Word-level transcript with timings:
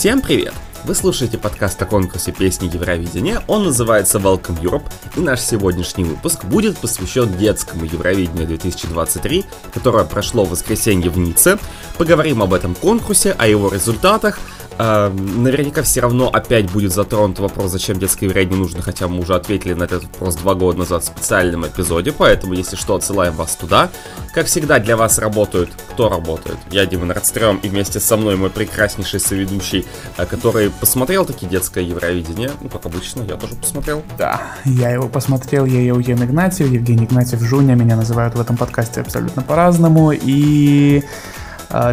Всем 0.00 0.22
привет! 0.22 0.54
Вы 0.86 0.94
слушаете 0.94 1.36
подкаст 1.36 1.82
о 1.82 1.84
конкурсе 1.84 2.32
песни 2.32 2.70
Евровидения, 2.72 3.42
он 3.46 3.64
называется 3.64 4.16
Welcome 4.16 4.58
Europe, 4.62 4.90
и 5.14 5.20
наш 5.20 5.40
сегодняшний 5.40 6.04
выпуск 6.04 6.46
будет 6.46 6.78
посвящен 6.78 7.30
детскому 7.36 7.84
Евровидению 7.84 8.46
2023, 8.46 9.44
которое 9.74 10.06
прошло 10.06 10.46
в 10.46 10.52
воскресенье 10.52 11.10
в 11.10 11.18
Ницце. 11.18 11.58
Поговорим 11.98 12.42
об 12.42 12.54
этом 12.54 12.74
конкурсе, 12.74 13.32
о 13.32 13.46
его 13.46 13.68
результатах, 13.68 14.40
наверняка 14.80 15.82
все 15.82 16.00
равно 16.00 16.28
опять 16.28 16.70
будет 16.70 16.94
затронут 16.94 17.38
вопрос, 17.38 17.70
зачем 17.70 17.98
детское 17.98 18.26
евровидение 18.26 18.62
нужно, 18.62 18.80
хотя 18.80 19.08
мы 19.08 19.20
уже 19.20 19.34
ответили 19.34 19.74
на 19.74 19.84
этот 19.84 20.04
вопрос 20.04 20.36
два 20.36 20.54
года 20.54 20.78
назад 20.78 21.02
в 21.02 21.06
специальном 21.06 21.66
эпизоде, 21.66 22.12
поэтому, 22.12 22.54
если 22.54 22.76
что, 22.76 22.94
отсылаем 22.94 23.34
вас 23.34 23.56
туда. 23.56 23.90
Как 24.32 24.46
всегда, 24.46 24.78
для 24.78 24.96
вас 24.96 25.18
работают, 25.18 25.70
кто 25.90 26.08
работает? 26.08 26.56
Я, 26.70 26.86
Дима 26.86 27.04
Нордстрём, 27.04 27.58
и 27.58 27.68
вместе 27.68 28.00
со 28.00 28.16
мной 28.16 28.36
мой 28.36 28.48
прекраснейший 28.48 29.20
соведущий, 29.20 29.84
э, 30.16 30.24
который 30.24 30.70
посмотрел 30.70 31.26
таки 31.26 31.44
детское 31.44 31.84
евровидение, 31.84 32.50
ну, 32.62 32.70
как 32.70 32.86
обычно, 32.86 33.22
я 33.22 33.36
тоже 33.36 33.56
посмотрел. 33.56 34.02
Да, 34.16 34.40
я 34.64 34.90
его 34.90 35.08
посмотрел, 35.08 35.66
я 35.66 35.82
Евген 35.82 36.24
Игнатьев, 36.24 36.68
Евгений 36.68 37.04
Игнатьев 37.04 37.40
Жуня, 37.40 37.74
меня 37.74 37.96
называют 37.96 38.34
в 38.34 38.40
этом 38.40 38.56
подкасте 38.56 39.02
абсолютно 39.02 39.42
по-разному, 39.42 40.12
и 40.12 41.02
а, 41.02 41.39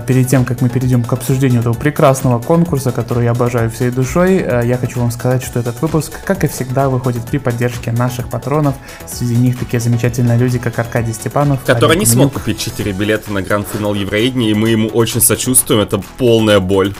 перед 0.07 0.27
тем, 0.27 0.45
как 0.45 0.61
мы 0.61 0.69
перейдем 0.69 1.03
к 1.03 1.13
обсуждению 1.13 1.61
этого 1.61 1.73
прекрасного 1.73 2.41
конкурса, 2.41 2.91
который 2.91 3.25
я 3.25 3.31
обожаю 3.31 3.69
всей 3.69 3.91
душой, 3.91 4.37
э, 4.37 4.63
я 4.65 4.77
хочу 4.77 4.99
вам 4.99 5.11
сказать, 5.11 5.43
что 5.43 5.59
этот 5.59 5.81
выпуск, 5.81 6.13
как 6.25 6.43
и 6.43 6.47
всегда, 6.47 6.89
выходит 6.89 7.23
при 7.25 7.37
поддержке 7.37 7.91
наших 7.91 8.29
патронов. 8.29 8.75
Среди 9.07 9.35
них 9.35 9.59
такие 9.59 9.79
замечательные 9.79 10.37
люди, 10.37 10.59
как 10.59 10.77
Аркадий 10.79 11.13
Степанов. 11.13 11.63
Который 11.63 11.91
Олег 11.91 11.99
не 11.99 12.05
смог 12.05 12.33
купить 12.33 12.59
4 12.59 12.91
билета 12.91 13.31
на 13.31 13.41
гранд-финал 13.41 13.93
Евровидения, 13.93 14.51
и 14.51 14.53
мы 14.53 14.69
ему 14.69 14.89
очень 14.89 15.21
сочувствуем, 15.21 15.81
это 15.81 16.01
полная 16.17 16.59
боль. 16.59 16.93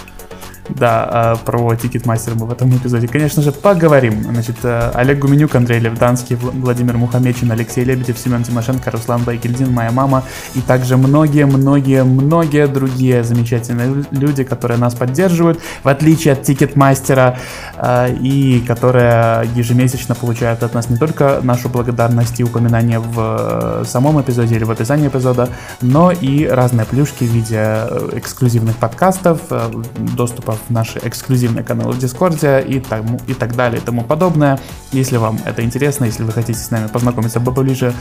Да, 0.69 1.07
а, 1.09 1.35
про 1.37 1.75
Ticketmaster 1.75 2.35
мы 2.35 2.45
в 2.45 2.51
этом 2.51 2.75
эпизоде, 2.75 3.07
конечно 3.07 3.41
же, 3.41 3.51
поговорим. 3.51 4.23
Значит, 4.23 4.57
э, 4.63 4.91
Олег 4.93 5.19
Гуменюк, 5.19 5.55
Андрей 5.55 5.79
Левданский, 5.79 6.35
Владимир 6.35 6.97
Мухамечин, 6.97 7.51
Алексей 7.51 7.83
Лебедев, 7.83 8.17
Семен 8.17 8.43
Тимошенко, 8.43 8.91
Руслан 8.91 9.23
Байгельдин, 9.23 9.71
моя 9.71 9.91
мама 9.91 10.23
и 10.55 10.61
также 10.61 10.97
многие-многие-многие 10.97 12.67
другие 12.67 13.23
замечательные 13.23 14.05
люди, 14.11 14.43
которые 14.43 14.77
нас 14.77 14.93
поддерживают, 14.93 15.59
в 15.83 15.87
отличие 15.87 16.33
от 16.33 16.43
Ticketmaster 16.43 17.24
а, 17.24 17.38
э, 17.77 18.13
и 18.13 18.59
которые 18.67 19.49
ежемесячно 19.55 20.15
получают 20.15 20.63
от 20.63 20.73
нас 20.73 20.89
не 20.89 20.97
только 20.97 21.39
нашу 21.43 21.69
благодарность 21.69 22.39
и 22.39 22.43
упоминание 22.43 22.99
в 22.99 23.15
э, 23.17 23.83
самом 23.85 24.19
эпизоде 24.21 24.55
или 24.55 24.65
в 24.65 24.71
описании 24.71 25.07
эпизода, 25.07 25.49
но 25.81 26.11
и 26.11 26.45
разные 26.45 26.85
плюшки 26.85 27.23
в 27.23 27.31
виде 27.31 27.57
эксклюзивных 28.13 28.75
подкастов, 28.75 29.39
доступа 30.15 30.56
в 30.67 30.72
наши 30.72 31.00
эксклюзивные 31.03 31.63
каналы 31.63 31.94
в 31.94 32.00
Дискорде 32.00 32.61
и, 32.61 32.80
тому, 32.80 33.19
и 33.27 33.33
так 33.33 33.55
далее 33.55 33.81
и 33.81 33.83
тому 33.83 34.03
подобное. 34.03 34.59
Если 34.91 35.17
вам 35.17 35.39
это 35.45 35.64
интересно, 35.64 36.05
если 36.05 36.23
вы 36.23 36.31
хотите 36.31 36.59
с 36.59 36.72
нами 36.72 36.88
познакомиться 36.88 37.39
поближе, 37.39 37.94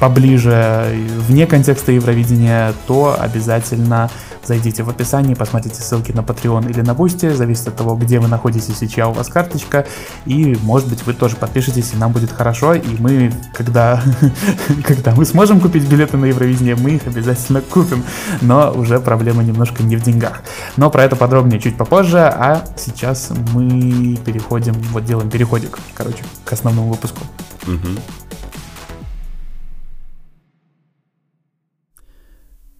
поближе 0.00 0.86
вне 1.28 1.46
контекста 1.46 1.92
Евровидения, 1.92 2.72
то 2.86 3.16
обязательно 3.18 4.10
Зайдите 4.46 4.84
в 4.84 4.88
описание, 4.88 5.34
посмотрите 5.34 5.82
ссылки 5.82 6.12
на 6.12 6.20
Patreon 6.20 6.70
или 6.70 6.80
на 6.80 6.92
Boosty, 6.92 7.34
зависит 7.34 7.66
от 7.66 7.76
того, 7.76 7.96
где 7.96 8.20
вы 8.20 8.28
находитесь 8.28 8.80
и 8.80 8.88
чья 8.88 9.08
у 9.08 9.12
вас 9.12 9.28
карточка, 9.28 9.86
и 10.24 10.56
может 10.62 10.88
быть 10.88 11.04
вы 11.04 11.14
тоже 11.14 11.34
подпишитесь, 11.34 11.94
и 11.94 11.96
нам 11.96 12.12
будет 12.12 12.30
хорошо, 12.30 12.74
и 12.74 12.96
мы, 13.00 13.32
когда, 13.52 14.00
когда 14.84 15.14
мы 15.16 15.24
сможем 15.24 15.60
купить 15.60 15.88
билеты 15.88 16.16
на 16.16 16.26
Евровидение, 16.26 16.76
мы 16.76 16.90
их 16.90 17.06
обязательно 17.08 17.60
купим, 17.60 18.04
но 18.40 18.72
уже 18.72 19.00
проблема 19.00 19.42
немножко 19.42 19.82
не 19.82 19.96
в 19.96 20.02
деньгах. 20.02 20.42
Но 20.76 20.90
про 20.90 21.02
это 21.02 21.16
подробнее 21.16 21.60
чуть 21.60 21.76
попозже, 21.76 22.20
а 22.20 22.64
сейчас 22.76 23.32
мы 23.52 24.16
переходим, 24.24 24.74
вот 24.92 25.04
делаем 25.04 25.28
переходик, 25.28 25.76
короче, 25.94 26.22
к 26.44 26.52
основному 26.52 26.90
выпуску. 26.90 27.20
Угу. 27.66 28.25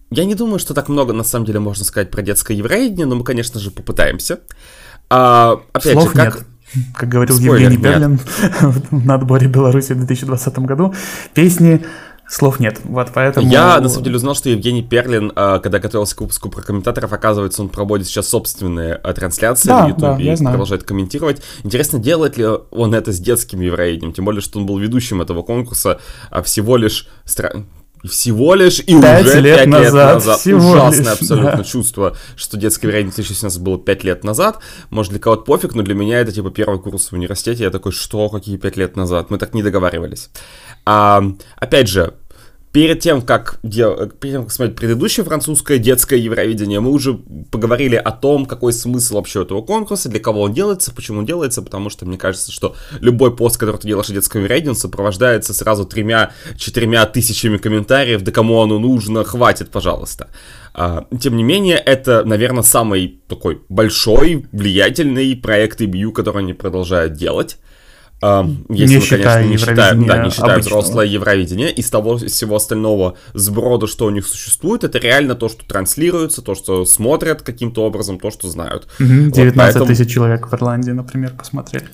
Я 0.09 0.25
не 0.25 0.35
думаю, 0.35 0.59
что 0.59 0.73
так 0.73 0.89
много 0.89 1.13
на 1.13 1.23
самом 1.23 1.45
деле 1.45 1.59
можно 1.59 1.83
сказать 1.83 2.11
про 2.11 2.21
детское 2.21 2.55
евровидение, 2.55 3.05
но 3.05 3.15
мы, 3.15 3.23
конечно 3.23 3.59
же, 3.59 3.71
попытаемся. 3.71 4.39
А, 5.09 5.59
опять 5.73 5.93
Слов 5.93 6.09
же, 6.09 6.15
как... 6.15 6.35
нет. 6.35 6.45
Как 6.95 7.07
говорил 7.07 7.33
Спойлер, 7.33 7.71
Евгений 7.71 7.81
Берлин 7.81 8.19
на 9.05 9.15
отборе 9.15 9.47
Беларуси 9.47 9.93
в 9.93 9.99
2020 9.99 10.59
году, 10.59 10.93
песни 11.33 11.81
Слов 12.29 12.59
нет, 12.59 12.81
вот 12.83 13.11
поэтому... 13.13 13.49
Я, 13.49 13.79
на 13.79 13.87
самом 13.87 14.03
деле, 14.03 14.17
узнал, 14.17 14.35
что 14.35 14.49
Евгений 14.49 14.83
Перлин, 14.83 15.31
а, 15.33 15.59
когда 15.59 15.79
готовился 15.79 16.13
к 16.13 16.21
выпуску 16.21 16.49
про 16.49 16.61
комментаторов, 16.61 17.13
оказывается, 17.13 17.61
он 17.61 17.69
проводит 17.69 18.05
сейчас 18.07 18.27
собственные 18.27 18.95
а, 18.95 19.13
трансляции 19.13 19.69
да, 19.69 19.83
на 19.83 19.87
YouTube 19.87 20.01
да, 20.01 20.33
и 20.33 20.35
продолжает 20.35 20.83
комментировать. 20.83 21.41
Интересно, 21.63 21.99
делает 21.99 22.37
ли 22.37 22.45
он 22.71 22.93
это 22.93 23.13
с 23.13 23.19
детским 23.19 23.61
евровидением? 23.61 24.11
Тем 24.11 24.25
более, 24.25 24.41
что 24.41 24.59
он 24.59 24.65
был 24.65 24.77
ведущим 24.77 25.21
этого 25.21 25.41
конкурса 25.41 25.99
а 26.29 26.43
всего 26.43 26.75
лишь... 26.75 27.07
Всего 28.03 28.53
лишь 28.53 28.79
и 28.85 28.95
уже 28.95 29.41
лет 29.41 29.57
5 29.57 29.67
назад, 29.67 29.93
лет 29.93 29.93
назад. 29.93 30.39
Всего 30.39 30.71
Ужасное 30.71 30.99
лишь, 30.99 31.21
абсолютно 31.21 31.57
да. 31.57 31.63
чувство, 31.63 32.17
что 32.35 32.57
детское 32.57 32.87
время 32.87 33.05
2017 33.05 33.61
было 33.61 33.77
5 33.79 34.03
лет 34.03 34.23
назад. 34.23 34.59
Может, 34.89 35.11
для 35.11 35.19
кого-то 35.19 35.43
пофиг, 35.43 35.73
но 35.75 35.83
для 35.83 35.95
меня 35.95 36.19
это 36.19 36.31
типа 36.31 36.51
первый 36.51 36.79
курс 36.79 37.11
в 37.11 37.13
университете. 37.13 37.63
Я 37.63 37.71
такой, 37.71 37.91
что, 37.91 38.29
какие 38.29 38.57
5 38.57 38.77
лет 38.77 38.95
назад? 38.95 39.29
Мы 39.29 39.37
так 39.37 39.53
не 39.53 39.63
договаривались. 39.63 40.29
А, 40.85 41.23
опять 41.57 41.89
же, 41.89 42.13
перед 42.77 42.99
тем, 42.99 43.23
как, 43.23 43.59
перед 43.63 44.19
тем, 44.21 44.43
как 44.43 44.51
смотреть 44.51 44.77
предыдущее 44.77 45.25
французское 45.25 45.79
детское 45.79 46.19
Евровидение, 46.19 46.79
мы 46.79 46.91
уже 46.91 47.15
поговорили 47.49 47.95
о 47.95 48.11
том, 48.11 48.45
какой 48.45 48.71
смысл 48.71 49.15
вообще 49.15 49.41
этого 49.41 49.63
конкурса, 49.63 50.09
для 50.09 50.19
кого 50.19 50.43
он 50.43 50.53
делается, 50.53 50.93
почему 50.93 51.17
он 51.17 51.25
делается, 51.25 51.63
потому 51.63 51.89
что 51.89 52.05
мне 52.05 52.19
кажется, 52.19 52.51
что 52.51 52.75
любой 52.99 53.35
пост, 53.35 53.57
который 53.57 53.77
ты 53.77 53.87
делаешь 53.87 54.11
о 54.11 54.13
детском 54.13 54.43
Евровидении, 54.43 54.75
сопровождается 54.75 55.55
сразу 55.55 55.85
тремя-четырьмя 55.85 57.07
тысячами 57.07 57.57
комментариев, 57.57 58.21
да 58.21 58.31
кому 58.31 58.61
оно 58.61 58.77
нужно, 58.77 59.23
хватит, 59.23 59.71
пожалуйста. 59.71 60.27
А, 60.75 61.07
тем 61.19 61.35
не 61.35 61.43
менее, 61.43 61.77
это, 61.77 62.25
наверное, 62.25 62.61
самый 62.61 63.19
такой 63.27 63.63
большой, 63.69 64.45
влиятельный 64.51 65.35
проект 65.35 65.81
EBU, 65.81 66.11
который 66.11 66.43
они 66.43 66.53
продолжают 66.53 67.13
делать. 67.13 67.57
Uh, 68.19 68.65
если 68.69 68.95
не 68.95 68.99
мы, 68.99 69.23
конечно, 69.23 69.43
не 69.43 69.57
считаем, 69.57 70.05
да, 70.07 70.23
не 70.23 70.31
считаем 70.31 70.59
взрослое 70.61 71.05
Евровидение, 71.05 71.71
из 71.71 71.87
того 71.91 72.15
из 72.15 72.31
всего 72.31 72.55
остального 72.55 73.15
сброда, 73.35 73.85
что 73.85 74.07
у 74.07 74.09
них 74.09 74.25
существует, 74.25 74.83
это 74.83 74.97
реально 74.97 75.35
то, 75.35 75.49
что 75.49 75.63
транслируется, 75.67 76.41
то, 76.41 76.55
что 76.55 76.83
смотрят 76.85 77.43
каким-то 77.43 77.83
образом, 77.83 78.19
то, 78.19 78.31
что 78.31 78.47
знают. 78.47 78.87
Угу, 78.99 79.07
19 79.07 79.35
вот 79.35 79.55
поэтому... 79.55 79.85
тысяч 79.85 80.11
человек 80.11 80.47
в 80.47 80.53
Ирландии, 80.55 80.91
например, 80.91 81.33
посмотрели. 81.37 81.85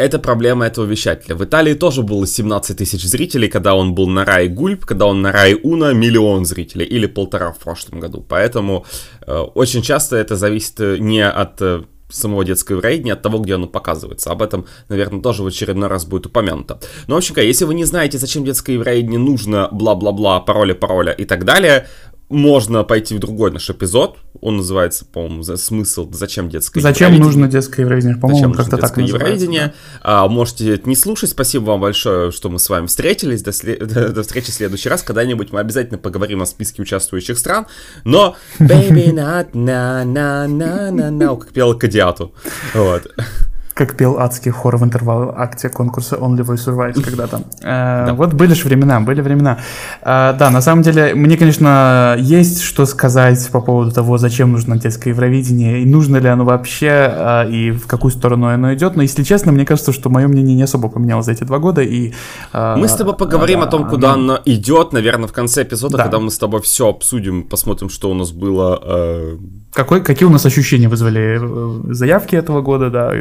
Это 0.00 0.18
проблема 0.18 0.66
этого 0.66 0.86
вещателя. 0.86 1.36
В 1.36 1.44
Италии 1.44 1.74
тоже 1.74 2.02
было 2.02 2.26
17 2.26 2.76
тысяч 2.78 3.04
зрителей, 3.04 3.48
когда 3.48 3.74
он 3.74 3.94
был 3.94 4.08
на 4.08 4.24
Рай 4.24 4.48
Гульп, 4.48 4.86
когда 4.86 5.04
он 5.04 5.20
на 5.20 5.30
Рай 5.30 5.54
Уна 5.62 5.92
миллион 5.92 6.46
зрителей, 6.46 6.86
или 6.86 7.06
полтора 7.06 7.52
в 7.52 7.58
прошлом 7.58 8.00
году. 8.00 8.24
Поэтому 8.26 8.86
э, 9.26 9.32
очень 9.54 9.82
часто 9.82 10.16
это 10.16 10.36
зависит 10.36 10.80
э, 10.80 10.96
не 10.98 11.20
от 11.20 11.60
э, 11.60 11.82
самого 12.10 12.44
детского 12.44 12.76
евровидения 12.76 13.14
от 13.14 13.22
того, 13.22 13.38
где 13.38 13.54
оно 13.54 13.66
показывается. 13.66 14.30
Об 14.30 14.42
этом, 14.42 14.66
наверное, 14.88 15.20
тоже 15.20 15.42
в 15.42 15.46
очередной 15.46 15.88
раз 15.88 16.04
будет 16.04 16.26
упомянуто. 16.26 16.80
Но, 17.06 17.14
в 17.14 17.18
общем, 17.18 17.34
если 17.36 17.64
вы 17.64 17.74
не 17.74 17.84
знаете, 17.84 18.18
зачем 18.18 18.44
детское 18.44 18.74
евровидение 18.74 19.18
нужно, 19.18 19.68
бла-бла-бла, 19.72 20.40
пароля, 20.40 20.74
пароля 20.74 21.12
и 21.12 21.24
так 21.24 21.44
далее, 21.44 21.88
можно 22.30 22.84
пойти 22.84 23.16
в 23.16 23.18
другой 23.18 23.50
наш 23.50 23.68
эпизод. 23.68 24.16
Он 24.40 24.58
называется, 24.58 25.04
по-моему, 25.04 25.42
«Смысл. 25.42 26.08
Зачем 26.12 26.48
детское 26.48 26.80
Зачем 26.80 27.12
евровидение? 27.12 27.26
нужно 27.26 27.48
детское 27.48 27.82
евровидение? 27.82 28.16
По-моему, 28.16 28.54
как-то 28.54 28.78
так 28.78 28.96
евровидение. 28.96 29.74
Да. 30.02 30.24
А, 30.24 30.28
можете 30.28 30.74
это 30.74 30.88
не 30.88 30.94
слушать. 30.94 31.30
Спасибо 31.30 31.64
вам 31.64 31.80
большое, 31.80 32.30
что 32.30 32.48
мы 32.48 32.60
с 32.60 32.68
вами 32.70 32.86
встретились. 32.86 33.42
До, 33.42 33.52
след... 33.52 33.84
до 33.86 34.22
встречи 34.22 34.50
в 34.50 34.54
следующий 34.54 34.88
раз. 34.88 35.02
Когда-нибудь 35.02 35.52
мы 35.52 35.58
обязательно 35.58 35.98
поговорим 35.98 36.40
о 36.40 36.46
списке 36.46 36.82
участвующих 36.82 37.36
стран. 37.36 37.66
Но 38.04 38.36
baby 38.60 39.12
not 39.12 39.52
na 39.52 40.04
na 40.04 40.46
na 40.46 40.90
na 40.90 41.10
na 41.10 41.36
как 41.36 41.52
пела 41.52 41.74
Кадиату. 41.74 42.32
Вот 42.74 43.10
как 43.74 43.96
пел 43.96 44.18
адский 44.18 44.50
хор 44.50 44.76
в 44.76 44.84
интервал 44.84 45.34
акте 45.36 45.68
конкурса 45.68 46.16
Only 46.16 46.44
Voice 46.44 46.66
Survives 46.66 47.00
когда-то. 47.02 47.42
Э, 47.62 48.06
да. 48.06 48.14
Вот 48.14 48.32
были 48.32 48.54
же 48.54 48.64
времена, 48.64 49.00
были 49.00 49.20
времена. 49.20 49.58
Э, 50.02 50.34
да, 50.38 50.50
на 50.50 50.60
самом 50.60 50.82
деле, 50.82 51.14
мне, 51.14 51.36
конечно, 51.36 52.16
есть 52.18 52.62
что 52.62 52.86
сказать 52.86 53.48
по 53.50 53.60
поводу 53.60 53.92
того, 53.92 54.18
зачем 54.18 54.52
нужно 54.52 54.76
детское 54.76 55.10
Евровидение, 55.10 55.82
и 55.82 55.86
нужно 55.86 56.16
ли 56.18 56.28
оно 56.28 56.44
вообще, 56.44 56.88
э, 56.88 57.50
и 57.50 57.70
в 57.70 57.86
какую 57.86 58.10
сторону 58.10 58.48
оно 58.48 58.74
идет. 58.74 58.96
Но, 58.96 59.02
если 59.02 59.22
честно, 59.22 59.52
мне 59.52 59.64
кажется, 59.64 59.92
что 59.92 60.10
мое 60.10 60.28
мнение 60.28 60.56
не 60.56 60.62
особо 60.62 60.88
поменялось 60.88 61.26
за 61.26 61.32
эти 61.32 61.44
два 61.44 61.58
года. 61.58 61.82
И, 61.82 62.12
мы 62.52 62.88
с 62.88 62.94
тобой 62.94 63.14
поговорим 63.14 63.60
о 63.62 63.66
том, 63.66 63.88
куда 63.88 64.12
оно... 64.12 64.38
идет, 64.44 64.92
наверное, 64.92 65.28
в 65.28 65.32
конце 65.32 65.62
эпизода, 65.62 65.96
да. 65.96 66.02
когда 66.04 66.18
мы 66.18 66.30
с 66.30 66.38
тобой 66.38 66.60
все 66.60 66.88
обсудим, 66.88 67.44
посмотрим, 67.44 67.88
что 67.88 68.10
у 68.10 68.14
нас 68.14 68.32
было 68.32 69.38
какой, 69.72 70.02
какие 70.02 70.26
у 70.26 70.32
нас 70.32 70.44
ощущения 70.44 70.88
вызвали 70.88 71.40
заявки 71.92 72.34
этого 72.34 72.60
года, 72.60 72.90
да? 72.90 73.12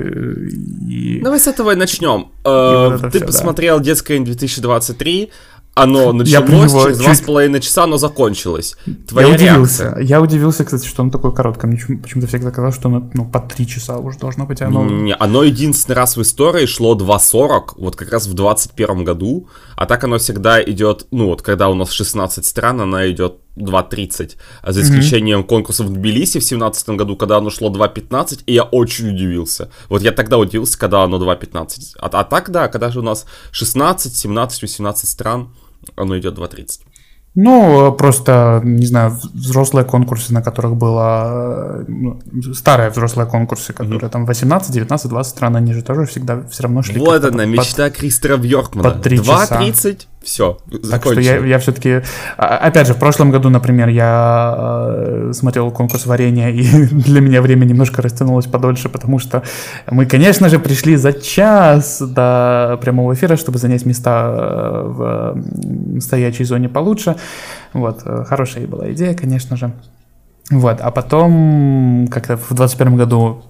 И... 0.48 1.20
Давай 1.24 1.40
с 1.40 1.48
этого 1.48 1.72
и 1.72 1.76
начнем. 1.76 2.22
И 2.22 2.48
вот 2.48 3.04
э, 3.04 3.10
Ты 3.12 3.18
все, 3.20 3.26
посмотрел 3.26 3.78
да. 3.78 3.84
детское 3.86 4.20
2023. 4.20 5.30
оно 5.76 6.14
началось, 6.14 6.72
через 6.72 6.98
два 6.98 7.14
с 7.14 7.22
половиной 7.22 7.62
часа 7.62 7.84
оно 7.84 7.98
закончилось. 7.98 8.76
Твоя 9.08 9.28
я 9.28 9.36
удивился. 9.36 9.84
Реакция? 9.84 10.04
Я 10.04 10.22
удивился, 10.22 10.66
кстати, 10.66 10.86
что 10.88 11.04
оно 11.04 11.12
такое 11.12 11.32
короткое. 11.32 11.68
Мне 11.68 11.78
почему-то 11.98 12.28
всегда 12.28 12.52
казалось, 12.52 12.76
что 12.76 12.90
оно 12.90 13.10
ну, 13.14 13.26
по 13.26 13.40
три 13.40 13.68
часа 13.68 13.98
уже 13.98 14.20
должно 14.20 14.46
быть. 14.46 14.62
Оно... 14.62 14.84
Не, 14.86 15.16
оно 15.16 15.44
единственный 15.44 15.96
раз 15.96 16.18
в 16.18 16.22
истории 16.22 16.66
шло 16.66 16.96
2.40, 16.96 17.76
вот 17.78 17.96
как 17.96 18.12
раз 18.12 18.28
в 18.28 18.34
21 18.34 19.04
году, 19.04 19.48
а 19.76 19.86
так 19.86 20.04
оно 20.04 20.18
всегда 20.18 20.62
идет, 20.62 21.08
ну 21.12 21.28
вот 21.28 21.42
когда 21.42 21.70
у 21.70 21.76
нас 21.76 21.92
16 21.92 22.46
стран, 22.46 22.82
она 22.82 23.10
идет 23.10 23.38
2.30, 23.60 24.38
а 24.62 24.72
за 24.72 24.82
исключением 24.82 25.42
mm-hmm. 25.42 25.48
конкурсов 25.48 25.88
в 25.88 25.94
Тбилиси 25.94 26.40
в 26.40 26.48
2017 26.48 26.90
году, 26.90 27.16
когда 27.16 27.38
оно 27.38 27.50
шло 27.50 27.70
2.15, 27.70 28.44
и 28.46 28.54
я 28.54 28.64
очень 28.64 29.10
удивился. 29.10 29.70
Вот 29.90 30.02
я 30.02 30.12
тогда 30.12 30.38
удивился, 30.38 30.80
когда 30.80 31.04
оно 31.04 31.18
2.15. 31.18 31.96
А, 32.00 32.08
а 32.08 32.24
так, 32.24 32.50
да, 32.50 32.68
когда 32.68 32.90
же 32.90 33.00
у 33.00 33.04
нас 33.04 33.26
16, 33.52 34.16
17, 34.16 34.62
18 34.62 35.10
стран, 35.10 35.54
оно 35.96 36.18
идет 36.18 36.38
2.30. 36.38 36.82
Ну, 37.36 37.94
просто, 37.94 38.62
не 38.64 38.86
знаю, 38.86 39.18
взрослые 39.34 39.86
конкурсы, 39.86 40.34
на 40.34 40.42
которых 40.42 40.76
было... 40.76 41.86
Ну, 41.88 42.20
старые 42.54 42.90
взрослые 42.90 43.28
конкурсы, 43.28 43.72
которые 43.72 44.02
mm-hmm. 44.02 44.10
там 44.10 44.26
18, 44.26 44.74
19, 44.74 45.10
20 45.10 45.30
стран, 45.30 45.56
они 45.56 45.74
же 45.74 45.84
тоже 45.84 46.06
всегда 46.06 46.42
все 46.50 46.64
равно 46.64 46.82
шли... 46.82 47.00
Вот 47.00 47.24
она, 47.24 47.46
мечта 47.46 47.92
Кристера 47.92 48.38
Бьоркмана. 48.38 48.92
Под 48.92 49.04
3 49.04 49.18
часа. 49.20 49.62
2.30 49.62 50.08
все, 50.22 50.58
Так 50.90 51.06
что 51.06 51.20
я, 51.20 51.38
я 51.38 51.60
все-таки... 51.60 52.02
А, 52.38 52.58
опять 52.58 52.88
же, 52.88 52.94
в 52.94 52.98
прошлом 52.98 53.32
году, 53.32 53.50
например, 53.50 53.88
я 53.88 54.54
э, 54.58 55.32
смотрел 55.34 55.72
конкурс 55.72 56.06
варенья, 56.06 56.50
и 56.50 56.62
для 56.92 57.22
меня 57.22 57.42
время 57.42 57.64
немножко 57.64 58.02
растянулось 58.02 58.46
подольше, 58.46 58.90
потому 58.90 59.20
что 59.20 59.44
мы, 59.90 60.06
конечно 60.06 60.50
же, 60.50 60.60
пришли 60.60 60.98
за 60.98 61.14
час 61.14 62.02
до 62.02 62.78
прямого 62.82 63.14
эфира, 63.14 63.38
чтобы 63.38 63.60
занять 63.60 63.86
места 63.86 64.34
э, 64.36 64.82
в 64.88 66.02
стоячей 66.02 66.44
зоне 66.44 66.68
получше. 66.68 67.16
Вот, 67.72 68.02
э, 68.04 68.26
хорошая 68.28 68.68
была 68.68 68.92
идея, 68.92 69.14
конечно 69.14 69.56
же. 69.56 69.72
Вот, 70.52 70.82
а 70.82 70.92
потом, 70.92 72.10
как-то 72.12 72.36
в 72.36 72.50
2021 72.50 72.98
году 72.98 73.44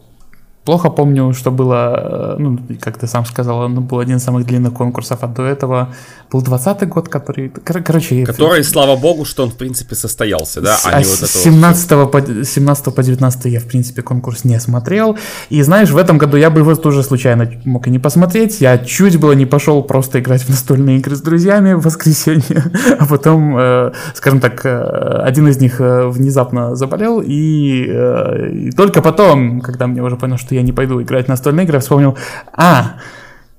плохо 0.70 0.92
помню, 0.92 1.34
что 1.34 1.50
было, 1.50 2.36
ну, 2.38 2.60
как 2.80 2.98
ты 3.00 3.08
сам 3.08 3.26
сказал, 3.26 3.62
он 3.62 3.88
был 3.88 3.98
один 3.98 4.18
из 4.18 4.24
самых 4.24 4.46
длинных 4.46 4.74
конкурсов, 4.74 5.18
а 5.22 5.28
до 5.28 5.42
этого 5.42 5.88
был 6.32 6.44
20 6.44 6.88
год, 6.88 7.10
который, 7.10 7.50
кор- 7.50 7.82
короче... 7.82 8.24
Который, 8.24 8.60
это... 8.60 8.70
слава 8.70 8.96
богу, 8.96 9.26
что 9.26 9.44
он, 9.44 9.50
в 9.50 9.56
принципе, 9.56 9.96
состоялся, 9.96 10.62
да? 10.62 10.78
А, 10.86 10.98
а 10.98 11.04
с 11.04 11.22
вот 11.22 11.30
17 11.30 11.92
вот... 11.92 12.12
по, 12.12 12.22
17 12.46 12.96
по 12.96 13.04
19 13.04 13.46
я, 13.46 13.60
в 13.60 13.66
принципе, 13.66 14.04
конкурс 14.04 14.46
не 14.46 14.60
смотрел, 14.60 15.18
и, 15.50 15.64
знаешь, 15.64 15.90
в 15.90 15.98
этом 15.98 16.20
году 16.20 16.38
я 16.38 16.52
бы 16.52 16.60
его 16.60 16.76
тоже 16.76 17.02
случайно 17.02 17.52
мог 17.66 17.88
и 17.88 17.90
не 17.90 18.00
посмотреть, 18.00 18.62
я 18.62 18.78
чуть 18.78 19.18
было 19.20 19.32
не 19.32 19.48
пошел 19.48 19.82
просто 19.82 20.20
играть 20.20 20.44
в 20.44 20.50
настольные 20.50 20.98
игры 20.98 21.16
с 21.16 21.22
друзьями 21.22 21.74
в 21.74 21.82
воскресенье, 21.82 22.64
а 23.00 23.08
потом, 23.08 23.58
э, 23.58 23.92
скажем 24.14 24.40
так, 24.40 24.66
э, 24.66 25.24
один 25.26 25.48
из 25.48 25.60
них 25.60 25.82
э, 25.82 26.08
внезапно 26.10 26.76
заболел, 26.76 27.24
и, 27.26 27.88
э, 27.90 28.52
и 28.52 28.72
только 28.72 29.02
потом, 29.02 29.62
когда 29.62 29.88
мне 29.88 30.04
уже 30.04 30.16
понял, 30.16 30.38
что 30.38 30.54
я 30.54 30.59
не 30.62 30.72
пойду 30.72 31.02
играть 31.02 31.26
в 31.26 31.30
настольные 31.30 31.66
игры, 31.66 31.80
вспомнил, 31.80 32.18
а, 32.54 32.98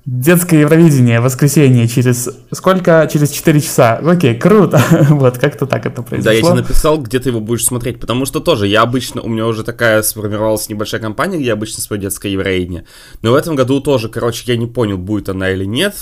Детское 0.05 0.61
Евровидение, 0.61 1.21
воскресенье 1.21 1.87
через 1.87 2.27
сколько? 2.51 3.07
Через 3.11 3.29
4 3.29 3.61
часа. 3.61 3.97
Окей, 3.97 4.33
круто. 4.33 4.81
вот, 5.09 5.37
как-то 5.37 5.67
так 5.67 5.85
это 5.85 6.01
произошло. 6.01 6.23
Да, 6.23 6.33
я 6.33 6.41
тебе 6.41 6.53
написал, 6.53 6.97
где 6.97 7.19
ты 7.19 7.29
его 7.29 7.39
будешь 7.39 7.65
смотреть, 7.65 7.99
потому 7.99 8.25
что 8.25 8.39
тоже 8.39 8.65
я 8.65 8.81
обычно, 8.81 9.21
у 9.21 9.29
меня 9.29 9.45
уже 9.45 9.63
такая 9.63 10.01
сформировалась 10.01 10.67
небольшая 10.69 10.99
компания, 10.99 11.37
где 11.37 11.47
я 11.47 11.53
обычно 11.53 11.83
свое 11.83 12.01
детское 12.01 12.31
Евровидение. 12.31 12.85
Но 13.21 13.31
в 13.31 13.35
этом 13.35 13.55
году 13.55 13.79
тоже, 13.79 14.09
короче, 14.09 14.43
я 14.47 14.57
не 14.57 14.65
понял, 14.65 14.97
будет 14.97 15.29
она 15.29 15.51
или 15.51 15.65
нет. 15.65 15.93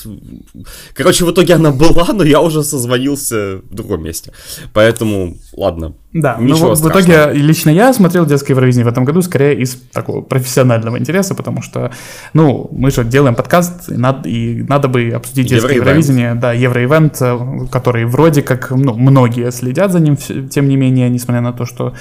Короче, 0.94 1.25
в 1.25 1.31
итоге 1.31 1.56
она 1.56 1.72
была, 1.72 2.07
но 2.13 2.24
я 2.24 2.40
уже 2.40 2.63
созвонился 2.63 3.57
в 3.69 3.75
другом 3.75 4.04
месте. 4.04 4.31
Поэтому, 4.72 5.36
ладно, 5.51 5.94
да, 6.11 6.38
ну, 6.39 6.47
Ничего 6.47 6.69
но 6.69 6.75
в, 6.75 6.81
в 6.81 6.89
итоге 6.89 7.33
лично 7.33 7.69
я 7.69 7.94
смотрел 7.94 8.25
детское 8.25 8.53
Евровидение 8.53 8.83
в 8.83 8.88
этом 8.88 9.06
году 9.06 9.21
скорее 9.21 9.56
из 9.59 9.75
такого 9.75 10.21
профессионального 10.21 10.97
интереса, 10.97 11.35
потому 11.35 11.61
что, 11.61 11.91
ну, 12.33 12.67
мы 12.71 12.89
же 12.89 13.03
делаем 13.03 13.35
подкаст, 13.35 13.91
и 13.91 13.94
надо, 13.94 14.27
и 14.27 14.63
надо 14.63 14.88
бы 14.88 15.11
обсудить 15.11 15.50
детское 15.50 15.75
Евровидение, 15.75 16.33
да, 16.33 16.51
Евроивент, 16.51 17.21
э, 17.21 17.67
который 17.71 18.06
вроде 18.06 18.41
как, 18.41 18.71
ну, 18.71 18.95
многие 18.95 19.51
следят 19.51 19.91
за 19.91 20.00
ним, 20.00 20.17
тем 20.17 20.67
не 20.67 20.77
менее, 20.77 21.09
несмотря 21.09 21.41
на 21.41 21.53
то, 21.53 21.67
что 21.67 21.94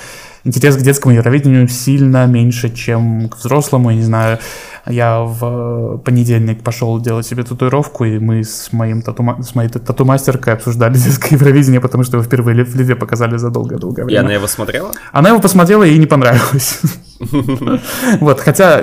интерес 0.49 0.77
к 0.77 0.81
детскому 0.81 1.15
Евровидению 1.15 1.69
сильно 1.69 2.27
меньше, 2.27 2.71
чем 2.71 3.29
к 3.29 3.37
взрослому, 3.37 3.91
я 3.91 3.97
не 3.97 4.03
знаю, 4.03 4.39
я 4.87 5.21
в 5.21 5.99
понедельник 5.99 6.62
пошел 6.62 7.00
делать 7.00 7.27
себе 7.27 7.43
татуировку, 7.43 8.05
и 8.05 8.19
мы 8.19 8.43
с, 8.43 8.73
моим 8.73 9.03
тату, 9.03 9.25
с 9.43 9.55
моей 9.55 9.69
тату-мастеркой 9.69 10.55
обсуждали 10.55 10.95
детское 11.05 11.35
Евровидение, 11.35 11.81
потому 11.81 12.05
что 12.05 12.17
его 12.17 12.25
впервые 12.25 12.65
в 12.65 12.75
Ливе 12.75 12.97
показали 12.97 13.37
за 13.37 13.50
долгое-долгое 13.50 14.05
время. 14.05 14.21
И 14.21 14.25
она 14.25 14.35
его 14.35 14.47
смотрела? 14.47 14.91
Она 15.12 15.29
его 15.29 15.41
посмотрела, 15.41 15.85
и 15.85 15.91
ей 15.91 15.99
не 15.99 16.06
понравилось. 16.06 16.81
Вот, 18.20 18.41
хотя 18.41 18.82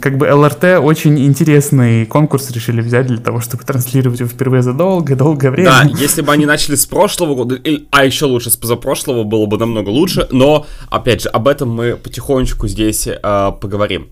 как 0.00 0.18
бы 0.18 0.32
ЛРТ 0.32 0.64
очень 0.80 1.18
интересный 1.24 2.06
конкурс 2.06 2.50
решили 2.50 2.80
взять 2.80 3.06
для 3.06 3.18
того, 3.18 3.40
чтобы 3.40 3.64
транслировать 3.64 4.20
его 4.20 4.28
впервые 4.28 4.62
за 4.62 4.72
долгое-долгое 4.72 5.50
время. 5.50 5.70
Да, 5.70 5.82
если 5.98 6.22
бы 6.22 6.32
они 6.32 6.46
начали 6.46 6.74
с 6.76 6.86
прошлого 6.86 7.34
года, 7.34 7.60
а 7.90 8.04
еще 8.04 8.26
лучше 8.26 8.50
с 8.50 8.56
позапрошлого, 8.56 9.24
было 9.24 9.46
бы 9.46 9.58
намного 9.58 9.90
лучше, 9.90 10.28
но, 10.30 10.66
опять 10.90 11.22
же, 11.22 11.28
об 11.28 11.48
этом 11.48 11.70
мы 11.70 11.96
потихонечку 11.96 12.68
здесь 12.68 13.06
э, 13.06 13.52
поговорим. 13.60 14.08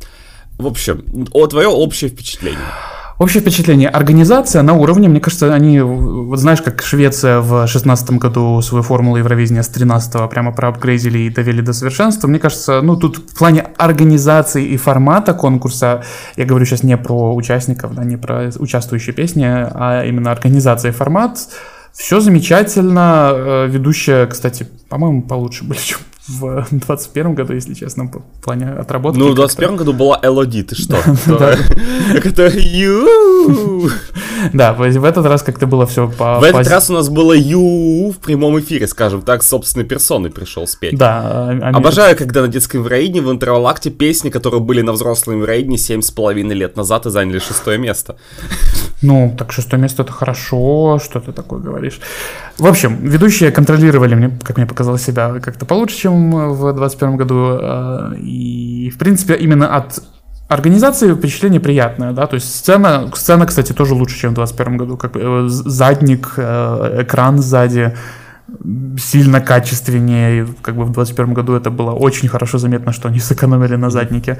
В 0.58 0.66
общем, 0.66 1.04
о 1.32 1.46
твое 1.46 1.68
общее 1.68 2.10
впечатление. 2.10 2.58
Общее 3.20 3.42
впечатление. 3.42 3.90
Организация 3.90 4.62
на 4.62 4.72
уровне, 4.72 5.06
мне 5.06 5.20
кажется, 5.20 5.52
они, 5.52 5.78
вот 5.82 6.38
знаешь, 6.38 6.62
как 6.62 6.80
Швеция 6.80 7.40
в 7.40 7.66
16 7.66 8.12
году 8.12 8.62
свою 8.62 8.82
формулу 8.82 9.18
Евровидения 9.18 9.62
с 9.62 9.68
13 9.68 10.30
прямо 10.30 10.52
проапгрейдили 10.52 11.18
и 11.18 11.28
довели 11.28 11.60
до 11.60 11.74
совершенства. 11.74 12.28
Мне 12.28 12.38
кажется, 12.38 12.80
ну 12.80 12.96
тут 12.96 13.18
в 13.18 13.36
плане 13.36 13.66
организации 13.76 14.64
и 14.68 14.78
формата 14.78 15.34
конкурса, 15.34 16.02
я 16.36 16.46
говорю 16.46 16.64
сейчас 16.64 16.82
не 16.82 16.96
про 16.96 17.34
участников, 17.34 17.94
да, 17.94 18.04
не 18.04 18.16
про 18.16 18.52
участвующие 18.58 19.14
песни, 19.14 19.44
а 19.44 20.02
именно 20.06 20.32
организация 20.32 20.90
и 20.90 20.94
формат, 20.94 21.40
все 21.92 22.20
замечательно. 22.20 23.32
Э, 23.34 23.66
ведущая, 23.68 24.28
кстати, 24.28 24.66
по-моему, 24.88 25.20
получше 25.20 25.64
были, 25.66 25.78
чем 25.78 25.98
в 26.38 26.66
21 26.70 27.34
году, 27.34 27.54
если 27.54 27.74
честно, 27.74 28.04
в 28.04 28.42
плане 28.42 28.70
отработки. 28.70 29.18
Ну, 29.18 29.30
в 29.30 29.34
21 29.34 29.76
году 29.76 29.92
была 29.92 30.18
Элоди, 30.22 30.62
ты 30.62 30.74
что? 30.74 30.96
Да, 34.52 34.72
в 34.74 35.04
этот 35.04 35.26
раз 35.26 35.42
как-то 35.42 35.66
было 35.66 35.86
все 35.86 36.08
по... 36.08 36.40
В 36.40 36.44
этот 36.44 36.66
раз 36.68 36.90
у 36.90 36.94
нас 36.94 37.08
было 37.08 37.32
Ю 37.32 38.10
в 38.10 38.18
прямом 38.18 38.58
эфире, 38.60 38.86
скажем 38.86 39.22
так, 39.22 39.42
собственной 39.42 39.84
персоной 39.86 40.30
пришел 40.30 40.66
спеть. 40.66 40.96
Да. 40.96 41.50
Обожаю, 41.74 42.16
когда 42.16 42.42
на 42.42 42.48
детском 42.48 42.80
Евроидне 42.80 43.20
в 43.20 43.30
интервалакте 43.30 43.90
песни, 43.90 44.30
которые 44.30 44.60
были 44.60 44.82
на 44.82 44.92
взрослом 44.92 45.38
Евроидне 45.38 45.76
7,5 45.76 46.54
лет 46.54 46.76
назад 46.76 47.06
и 47.06 47.10
заняли 47.10 47.38
шестое 47.38 47.78
место. 47.78 48.16
Ну, 49.02 49.34
так 49.38 49.50
шестое 49.50 49.80
место 49.80 50.02
это 50.02 50.12
хорошо, 50.12 51.00
что 51.02 51.20
ты 51.20 51.32
такое 51.32 51.58
говоришь. 51.58 52.00
В 52.58 52.66
общем, 52.66 52.98
ведущие 53.02 53.50
контролировали, 53.50 54.14
мне, 54.14 54.38
как 54.42 54.58
мне 54.58 54.66
показалось, 54.66 55.02
себя 55.02 55.40
как-то 55.40 55.64
получше, 55.64 55.96
чем 55.96 56.19
в 56.30 56.74
2021 56.74 57.16
году. 57.16 57.58
Э, 57.60 58.14
и, 58.18 58.90
в 58.90 58.98
принципе, 58.98 59.34
именно 59.34 59.76
от 59.76 60.02
организации 60.48 61.14
впечатление 61.14 61.60
приятное, 61.60 62.12
да, 62.12 62.26
то 62.26 62.34
есть 62.34 62.52
сцена, 62.54 63.10
сцена, 63.14 63.46
кстати, 63.46 63.72
тоже 63.72 63.94
лучше, 63.94 64.18
чем 64.18 64.30
в 64.32 64.34
2021 64.34 64.76
году, 64.76 64.96
как 64.96 65.12
э, 65.14 65.44
задник, 65.48 66.34
э, 66.36 67.02
экран 67.02 67.38
сзади, 67.38 67.94
сильно 68.98 69.40
качественнее. 69.40 70.46
Как 70.62 70.74
бы 70.74 70.82
в 70.82 70.92
2021 70.92 71.34
году 71.34 71.54
это 71.54 71.70
было 71.70 71.92
очень 71.92 72.28
хорошо 72.28 72.58
заметно, 72.58 72.92
что 72.92 73.08
они 73.08 73.20
сэкономили 73.20 73.76
на 73.76 73.90
заднике. 73.90 74.38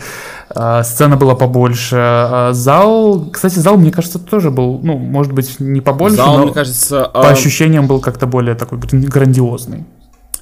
А, 0.54 0.82
сцена 0.82 1.16
была 1.16 1.34
побольше. 1.34 1.96
А, 1.98 2.50
зал, 2.52 3.30
кстати, 3.32 3.58
зал, 3.58 3.76
мне 3.76 3.90
кажется, 3.90 4.18
тоже 4.18 4.50
был, 4.50 4.80
ну, 4.82 4.98
может 4.98 5.32
быть, 5.32 5.60
не 5.60 5.80
побольше, 5.80 6.16
зал, 6.16 6.38
но 6.38 6.44
мне 6.44 6.52
кажется, 6.52 7.10
по 7.12 7.28
а... 7.28 7.30
ощущениям 7.30 7.86
был 7.86 8.00
как-то 8.00 8.26
более 8.26 8.54
такой 8.54 8.78
грандиозный. 8.78 9.86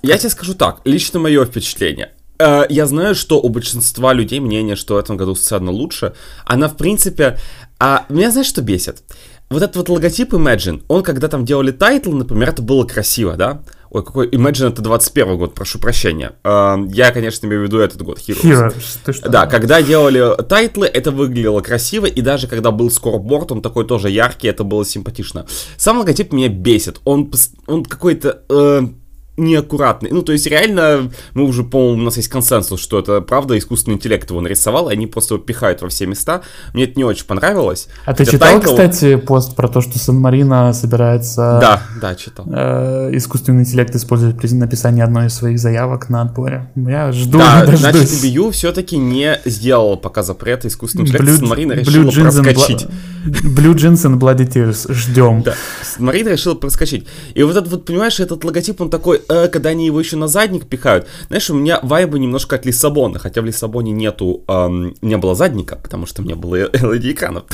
Я 0.03 0.19
тебе 0.19 0.31
скажу 0.31 0.55
так, 0.55 0.81
лично 0.85 1.19
мое 1.19 1.45
впечатление. 1.45 2.13
Э, 2.39 2.65
я 2.69 2.87
знаю, 2.87 3.15
что 3.15 3.41
у 3.41 3.49
большинства 3.49 4.13
людей 4.13 4.41
мнение, 4.41 4.77
что 4.77 4.95
в 4.95 4.99
этом 4.99 5.17
году 5.17 5.35
сцена 5.35 5.71
лучше. 5.71 6.15
Она, 6.45 6.69
в 6.69 6.77
принципе... 6.77 7.39
А 7.81 8.07
меня 8.09 8.31
знаешь, 8.31 8.49
что 8.49 8.61
бесит? 8.61 9.05
вот 9.51 9.63
этот 9.63 9.77
вот 9.77 9.89
логотип 9.89 10.35
Imagine, 10.35 10.83
он 10.89 11.03
когда 11.03 11.29
там 11.29 11.45
делали 11.45 11.71
title, 11.71 12.13
например, 12.13 12.51
это 12.51 12.63
было 12.63 12.85
красиво, 12.85 13.37
да? 13.37 13.63
Ой, 13.91 14.05
какой 14.05 14.29
Imagine 14.29 14.69
это 14.69 14.83
21 14.83 15.39
год, 15.39 15.55
прошу 15.55 15.79
прощения. 15.79 16.33
Э, 16.45 16.87
я, 16.93 17.11
конечно, 17.11 17.47
имею 17.47 17.63
в 17.63 17.65
виду 17.65 17.79
этот 17.79 18.03
год, 18.03 18.19
Heroes. 18.19 18.43
Heroes 18.43 18.99
ты 19.03 19.13
что? 19.15 19.31
Да, 19.31 19.47
когда 19.47 19.81
делали 19.81 20.23
title 20.43 20.74
ы, 20.74 20.87
это 20.87 21.11
выглядело 21.11 21.63
красиво, 21.63 22.05
и 22.05 22.21
даже 22.21 22.49
когда 22.49 22.71
был 22.71 22.91
scoreboard, 22.91 23.51
он 23.51 23.63
такой 23.63 23.87
тоже 23.87 24.11
яркий, 24.11 24.49
это 24.49 24.65
было 24.65 24.85
симпатично. 24.85 25.47
Сам 25.79 25.99
логотип 25.99 26.33
меня 26.33 26.49
бесит, 26.49 27.01
он, 27.05 27.33
он 27.67 27.85
какой-то... 27.85 28.43
Uh, 28.49 28.95
неаккуратный. 29.39 30.11
Ну, 30.13 30.23
то 30.23 30.33
есть, 30.33 30.47
реально, 30.47 31.11
мы 31.35 31.45
уже, 31.45 31.63
по-моему, 31.65 32.03
у 32.03 32.05
нас 32.05 32.17
есть 32.17 32.29
консенсус, 32.29 32.81
что 32.81 32.99
это, 32.99 33.21
правда, 33.21 33.57
искусственный 33.57 33.95
интеллект 33.97 34.29
его 34.31 34.41
нарисовал, 34.41 34.91
и 34.91 34.93
они 34.93 35.07
просто 35.07 35.35
его 35.35 35.45
пихают 35.45 35.81
во 35.83 35.89
все 35.89 36.07
места. 36.07 36.43
Мне 36.75 36.85
это 36.85 36.95
не 36.97 37.05
очень 37.05 37.25
понравилось. 37.27 37.89
А 38.05 38.13
ты 38.15 38.25
Хотя 38.25 38.33
читал, 38.33 38.49
тайтл- 38.59 38.65
кстати, 38.65 39.17
пост 39.17 39.55
про 39.57 39.69
то, 39.69 39.81
что 39.81 39.99
Сан-Марино 39.99 40.73
собирается 40.73 41.59
Да, 41.61 41.83
да, 42.01 42.15
читал. 42.15 42.47
э, 42.53 43.11
искусственный 43.13 43.63
интеллект 43.63 43.95
использовать 43.95 44.37
при 44.39 44.49
написании 44.55 45.03
одной 45.03 45.27
из 45.27 45.35
своих 45.35 45.59
заявок 45.59 46.09
на 46.09 46.23
отборе? 46.23 46.71
Я 46.75 47.13
жду, 47.13 47.39
Да, 47.39 47.61
дождусь. 47.67 47.81
значит, 47.81 48.09
BU 48.25 48.51
все-таки 48.53 48.97
не 48.97 49.41
сделал 49.45 49.97
пока 49.97 50.23
запрета 50.23 50.69
искусственного 50.69 51.09
интеллекта. 51.09 51.45
Blue- 51.45 51.49
Марина 51.49 51.73
Blue 51.75 52.07
решила 52.07 52.29
and 52.29 52.43
проскочить. 52.45 52.87
Bla- 52.87 53.55
Blue 53.57 53.75
Jeans 53.75 54.05
and 54.07 54.19
Bloody 54.19 54.49
Tears. 54.51 54.93
Ждем. 54.93 55.43
Да, 55.43 55.55
Марина 55.99 56.31
решила 56.31 56.55
проскочить. 56.55 57.07
И 57.35 57.43
вот 57.43 57.57
этот 57.57 57.69
вот, 57.71 57.85
понимаешь, 57.85 58.21
этот 58.21 58.43
логотип, 58.45 58.81
он 58.81 58.91
такой, 58.91 59.21
э, 59.29 59.49
когда 59.49 59.71
они 59.71 59.87
его 59.87 60.01
еще 60.01 60.17
на 60.17 60.29
задник 60.29 60.67
пихают. 60.67 61.07
Знаешь, 61.29 61.51
у 61.51 61.55
меня 61.55 61.81
вайбы 61.83 62.19
немножко 62.19 62.57
от 62.57 62.67
Лиссабона, 62.67 63.19
хотя 63.19 63.43
в 63.43 63.45
Лиссабоне 63.45 63.93
нету, 63.93 64.45
эм, 64.49 64.95
не 65.03 65.17
было 65.17 65.35
задника, 65.35 65.77
потому 65.77 66.07
что 66.07 66.23
не 66.23 66.35
было 66.35 66.57
LED-экранов. 66.73 67.45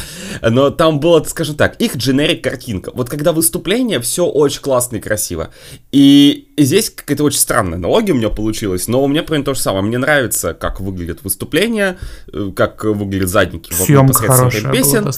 Но 0.42 0.70
там 0.70 1.00
было, 1.00 1.22
скажем 1.24 1.56
так, 1.56 1.76
их 1.80 1.96
дженерик 1.96 2.42
картинка. 2.42 2.90
Вот 2.94 3.08
когда 3.08 3.32
выступление, 3.32 4.00
все 4.00 4.26
очень 4.26 4.60
классно 4.60 4.96
и 4.96 5.00
красиво. 5.00 5.50
И 5.92 6.48
здесь 6.56 6.90
какая-то 6.90 7.24
очень 7.24 7.38
странная 7.38 7.78
аналогия 7.78 8.12
у 8.12 8.16
меня 8.16 8.30
получилась, 8.30 8.88
но 8.88 9.02
у 9.02 9.08
меня 9.08 9.22
примерно 9.22 9.46
то 9.46 9.54
же 9.54 9.60
самое. 9.60 9.84
Мне 9.84 9.98
нравится, 9.98 10.54
как 10.54 10.80
выглядит 10.80 11.22
выступление, 11.22 11.98
э, 12.32 12.50
как 12.54 12.84
выглядят 12.84 13.28
задники 13.28 13.72
Съемка 13.72 14.14
хорошая 14.14 14.62
время 14.62 14.84
была 14.84 15.12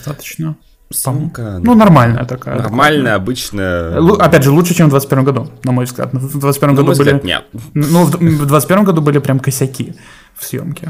Съемка, 0.90 1.58
Ну, 1.62 1.74
нормальная 1.74 2.24
такая. 2.24 2.56
Нормальная, 2.58 3.14
обычная. 3.16 3.98
Лу- 4.00 4.18
Опять 4.18 4.44
же, 4.44 4.50
лучше, 4.52 4.74
чем 4.74 4.86
в 4.86 4.90
21 4.90 5.24
году, 5.24 5.48
на 5.64 5.72
мой 5.72 5.84
взгляд. 5.84 6.10
В 6.12 6.38
21 6.38 6.74
На 6.74 6.82
году 6.82 6.86
были... 6.92 6.98
взгляд, 6.98 7.24
нет. 7.24 7.44
Ну, 7.74 8.04
в 8.04 8.10
в 8.20 8.46
21 8.46 8.84
году 8.84 9.02
были 9.02 9.18
прям 9.18 9.40
косяки 9.40 9.94
в 10.36 10.44
съемке. 10.44 10.88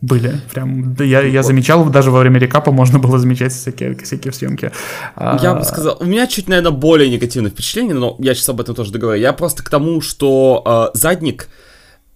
Были. 0.00 0.40
Прям, 0.52 0.94
да, 0.94 1.04
я, 1.04 1.20
я 1.22 1.42
замечал, 1.42 1.84
даже 1.84 2.10
во 2.10 2.18
время 2.20 2.38
рекапа 2.40 2.72
можно 2.72 2.98
было 2.98 3.18
замечать 3.18 3.52
всякие 3.52 3.94
косяки 3.94 4.30
в 4.30 4.34
съемке. 4.34 4.72
А, 5.14 5.38
Я 5.42 5.54
бы 5.54 5.64
сказал, 5.64 5.96
у 6.00 6.04
меня 6.04 6.26
чуть, 6.26 6.48
наверное, 6.48 6.72
более 6.72 7.08
негативное 7.08 7.50
впечатление, 7.52 7.94
но 7.94 8.16
я 8.18 8.34
сейчас 8.34 8.48
об 8.48 8.60
этом 8.60 8.74
тоже 8.74 8.90
договорю. 8.92 9.20
Я 9.20 9.32
просто 9.32 9.62
к 9.62 9.70
тому, 9.70 10.00
что 10.00 10.90
э, 10.94 10.98
задник, 10.98 11.48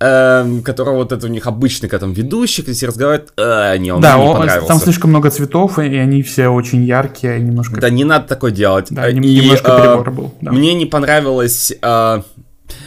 эм, 0.01 0.63
которого 0.63 0.97
вот 0.97 1.13
это 1.13 1.27
у 1.27 1.31
них 1.31 1.47
обычный, 1.47 1.89
когда 1.89 2.07
там 2.07 2.13
ведущий, 2.13 2.63
когда 2.63 2.75
все 2.75 2.87
разговаривают, 2.87 3.33
э, 3.37 3.77
не, 3.79 3.91
он 3.93 4.01
Да, 4.01 4.17
мне 4.17 4.25
не 4.27 4.31
он- 4.31 4.37
понравился. 4.39 4.69
там 4.69 4.79
слишком 4.79 5.11
много 5.11 5.31
цветов, 5.31 5.79
и 5.79 5.97
они 5.97 6.23
все 6.23 6.49
очень 6.49 6.85
яркие, 6.85 7.41
немножко... 7.41 7.81
Да, 7.81 7.89
не 7.91 8.05
надо 8.05 8.29
такое 8.29 8.51
делать. 8.51 8.89
Да, 8.91 9.09
Э, 9.09 9.13
и, 9.13 9.15
немножко 9.19 9.73
э, 9.73 9.81
перебор 9.83 10.11
был. 10.11 10.35
да. 10.41 10.53
Мне 10.53 10.75
не 10.75 10.87
понравилось... 10.87 11.73
э, 11.81 12.23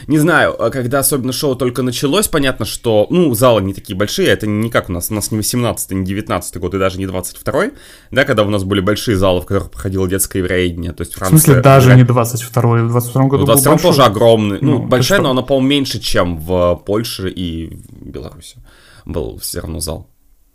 не 0.06 0.18
знаю, 0.18 0.54
э, 0.58 0.70
когда 0.70 0.98
особенно 1.00 1.32
шоу 1.32 1.54
только 1.56 1.82
началось, 1.82 2.28
понятно, 2.28 2.66
что, 2.66 3.06
ну, 3.10 3.34
залы 3.34 3.62
не 3.62 3.74
такие 3.74 3.96
большие, 3.96 4.28
это 4.28 4.46
не 4.46 4.70
как 4.70 4.88
у 4.88 4.92
нас, 4.92 5.10
у 5.10 5.14
нас 5.14 5.30
не 5.30 5.36
18 5.38 5.90
не 5.92 6.04
19 6.04 6.56
год 6.58 6.74
и 6.74 6.78
даже 6.78 6.98
не 6.98 7.06
22 7.06 7.70
да, 8.10 8.24
когда 8.24 8.42
у 8.44 8.50
нас 8.50 8.64
были 8.64 8.80
большие 8.80 9.16
залы, 9.16 9.40
в 9.40 9.46
которых 9.46 9.70
проходило 9.70 10.08
детское 10.08 10.38
евровидение, 10.40 10.92
то 10.92 11.02
есть 11.02 11.14
В 11.14 11.18
Франция... 11.18 11.38
смысле, 11.38 11.62
даже 11.62 11.94
не 11.94 12.04
22 12.04 12.62
в 12.62 12.88
22 12.90 13.22
году 13.24 13.32
Ну, 13.32 13.38
был 13.38 13.46
22 13.46 13.72
большой. 13.72 13.90
тоже 13.90 14.02
огромный. 14.04 14.58
Ну, 14.60 14.78
Ну, 14.78 14.86
большая, 14.86 15.20
но 15.20 15.30
она, 15.30 15.42
по-моему, 15.42 15.68
меньше, 15.68 16.00
чем 16.00 16.38
в 16.38 16.82
Польше 16.86 17.30
и 17.30 17.76
в 18.00 18.06
Беларуси. 18.08 18.56
Был 19.04 19.38
все 19.38 19.60
равно 19.60 19.80
зал. 19.80 20.08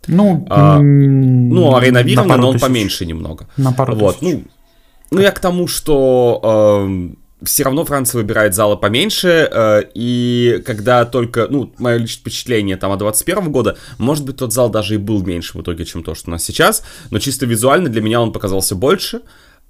Ну, 0.06 0.46
А, 0.50 0.78
Ну, 0.78 1.72
на 1.72 1.78
ареновированный, 1.78 2.28
пару 2.28 2.42
но 2.42 2.48
он 2.48 2.54
тысяч. 2.54 2.66
поменьше 2.66 3.06
немного. 3.06 3.48
На 3.56 3.72
пару 3.72 3.94
Вот, 3.96 4.20
тысяч. 4.20 4.34
ну, 4.34 4.42
ну, 5.10 5.20
я 5.20 5.30
к 5.32 5.40
тому, 5.40 5.66
что 5.66 6.98
все 7.42 7.64
равно 7.64 7.84
Франция 7.84 8.20
выбирает 8.20 8.54
залы 8.54 8.76
поменьше, 8.76 9.48
э, 9.50 9.82
и 9.94 10.62
когда 10.64 11.04
только, 11.04 11.46
ну, 11.48 11.72
мое 11.78 11.98
личное 11.98 12.20
впечатление 12.20 12.76
там 12.76 12.92
от 12.92 12.98
21 12.98 13.52
года, 13.52 13.76
может 13.98 14.24
быть, 14.24 14.36
тот 14.36 14.52
зал 14.52 14.70
даже 14.70 14.94
и 14.94 14.98
был 14.98 15.22
меньше 15.22 15.58
в 15.58 15.62
итоге, 15.62 15.84
чем 15.84 16.02
то, 16.02 16.14
что 16.14 16.30
у 16.30 16.32
нас 16.32 16.42
сейчас, 16.42 16.82
но 17.10 17.18
чисто 17.18 17.44
визуально 17.44 17.90
для 17.90 18.00
меня 18.00 18.20
он 18.22 18.32
показался 18.32 18.74
больше, 18.74 19.20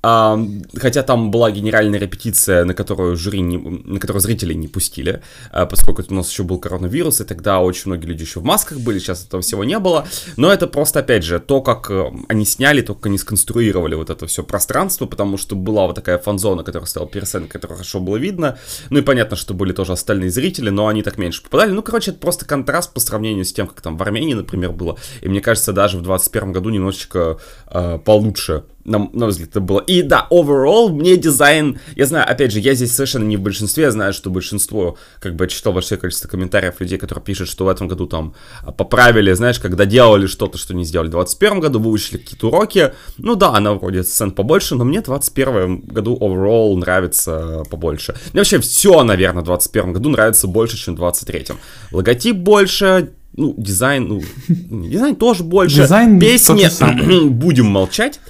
А, 0.08 0.38
хотя 0.76 1.02
там 1.02 1.32
была 1.32 1.50
генеральная 1.50 1.98
репетиция, 1.98 2.64
на 2.64 2.74
которую 2.74 3.16
жюри, 3.16 3.40
не, 3.40 3.58
на 3.58 3.98
которую 3.98 4.22
зрители 4.22 4.54
не 4.54 4.68
пустили, 4.68 5.20
а, 5.50 5.66
поскольку 5.66 6.04
у 6.08 6.14
нас 6.14 6.30
еще 6.30 6.44
был 6.44 6.60
коронавирус, 6.60 7.20
и 7.20 7.24
тогда 7.24 7.58
очень 7.58 7.82
многие 7.86 8.06
люди 8.06 8.22
еще 8.22 8.38
в 8.38 8.44
масках 8.44 8.78
были, 8.78 9.00
сейчас 9.00 9.24
этого 9.24 9.42
всего 9.42 9.64
не 9.64 9.80
было. 9.80 10.06
Но 10.36 10.52
это 10.52 10.68
просто, 10.68 11.00
опять 11.00 11.24
же, 11.24 11.40
то, 11.40 11.60
как 11.60 11.90
э, 11.90 12.04
они 12.28 12.44
сняли, 12.44 12.82
то, 12.82 12.94
как 12.94 13.06
они 13.06 13.18
сконструировали 13.18 13.96
вот 13.96 14.08
это 14.08 14.28
все 14.28 14.44
пространство, 14.44 15.06
потому 15.06 15.38
что 15.38 15.56
была 15.56 15.88
вот 15.88 15.96
такая 15.96 16.18
фан-зона, 16.18 16.62
которая 16.62 16.86
стояла 16.86 17.10
перед 17.10 17.26
сценой, 17.26 17.48
которую 17.48 17.78
хорошо 17.78 17.98
было 17.98 18.16
видно. 18.16 18.58
Ну 18.90 19.00
и 19.00 19.02
понятно, 19.02 19.36
что 19.36 19.54
были 19.54 19.72
тоже 19.72 19.90
остальные 19.90 20.30
зрители, 20.30 20.70
но 20.70 20.86
они 20.86 21.02
так 21.02 21.18
меньше 21.18 21.42
попадали. 21.42 21.72
Ну, 21.72 21.82
короче, 21.82 22.12
это 22.12 22.20
просто 22.20 22.46
контраст 22.46 22.94
по 22.94 23.00
сравнению 23.00 23.44
с 23.44 23.52
тем, 23.52 23.66
как 23.66 23.80
там 23.80 23.96
в 23.96 24.02
Армении, 24.02 24.34
например, 24.34 24.70
было. 24.70 24.96
И 25.20 25.28
мне 25.28 25.40
кажется, 25.40 25.72
даже 25.72 25.98
в 25.98 26.02
2021 26.02 26.52
году 26.52 26.70
немножечко 26.70 27.38
э, 27.72 27.98
получше 28.04 28.62
на, 28.86 28.98
на 28.98 29.08
мой 29.12 29.28
взгляд, 29.28 29.50
это 29.50 29.60
было. 29.60 29.80
И 29.80 30.02
да, 30.02 30.26
overall, 30.30 30.90
мне 30.90 31.16
дизайн, 31.16 31.78
я 31.96 32.06
знаю, 32.06 32.30
опять 32.30 32.52
же, 32.52 32.60
я 32.60 32.74
здесь 32.74 32.94
совершенно 32.94 33.24
не 33.24 33.36
в 33.36 33.40
большинстве, 33.40 33.84
я 33.84 33.90
знаю, 33.90 34.12
что 34.12 34.30
большинство, 34.30 34.96
как 35.20 35.34
бы, 35.34 35.48
читал 35.48 35.72
большое 35.72 36.00
количество 36.00 36.28
комментариев 36.28 36.80
людей, 36.80 36.98
которые 36.98 37.24
пишут, 37.24 37.48
что 37.48 37.64
в 37.64 37.68
этом 37.68 37.88
году 37.88 38.06
там 38.06 38.34
а, 38.62 38.72
поправили, 38.72 39.32
знаешь, 39.32 39.58
когда 39.58 39.84
делали 39.84 40.26
что-то, 40.26 40.56
что 40.56 40.74
не 40.74 40.84
сделали 40.84 41.08
в 41.08 41.12
21 41.12 41.60
году, 41.60 41.80
выучили 41.80 42.18
какие-то 42.18 42.48
уроки. 42.48 42.92
Ну 43.18 43.34
да, 43.34 43.54
она 43.54 43.74
вроде 43.74 44.04
сцен 44.04 44.30
побольше, 44.30 44.76
но 44.76 44.84
мне 44.84 45.00
в 45.00 45.04
21 45.04 45.80
году 45.80 46.16
overall 46.20 46.76
нравится 46.76 47.64
побольше. 47.70 48.14
Мне 48.32 48.40
вообще 48.40 48.60
все, 48.60 49.02
наверное, 49.02 49.42
в 49.42 49.46
21 49.46 49.92
году 49.92 50.10
нравится 50.10 50.46
больше, 50.46 50.76
чем 50.76 50.94
в 50.94 50.98
23. 50.98 51.46
Логотип 51.90 52.36
больше, 52.36 53.10
ну, 53.36 53.54
дизайн, 53.56 54.08
ну, 54.08 54.22
дизайн 54.48 55.16
тоже 55.16 55.44
больше. 55.44 55.82
Дизайн 55.82 56.18
Песни 56.18 57.28
будем 57.28 57.66
молчать. 57.66 58.20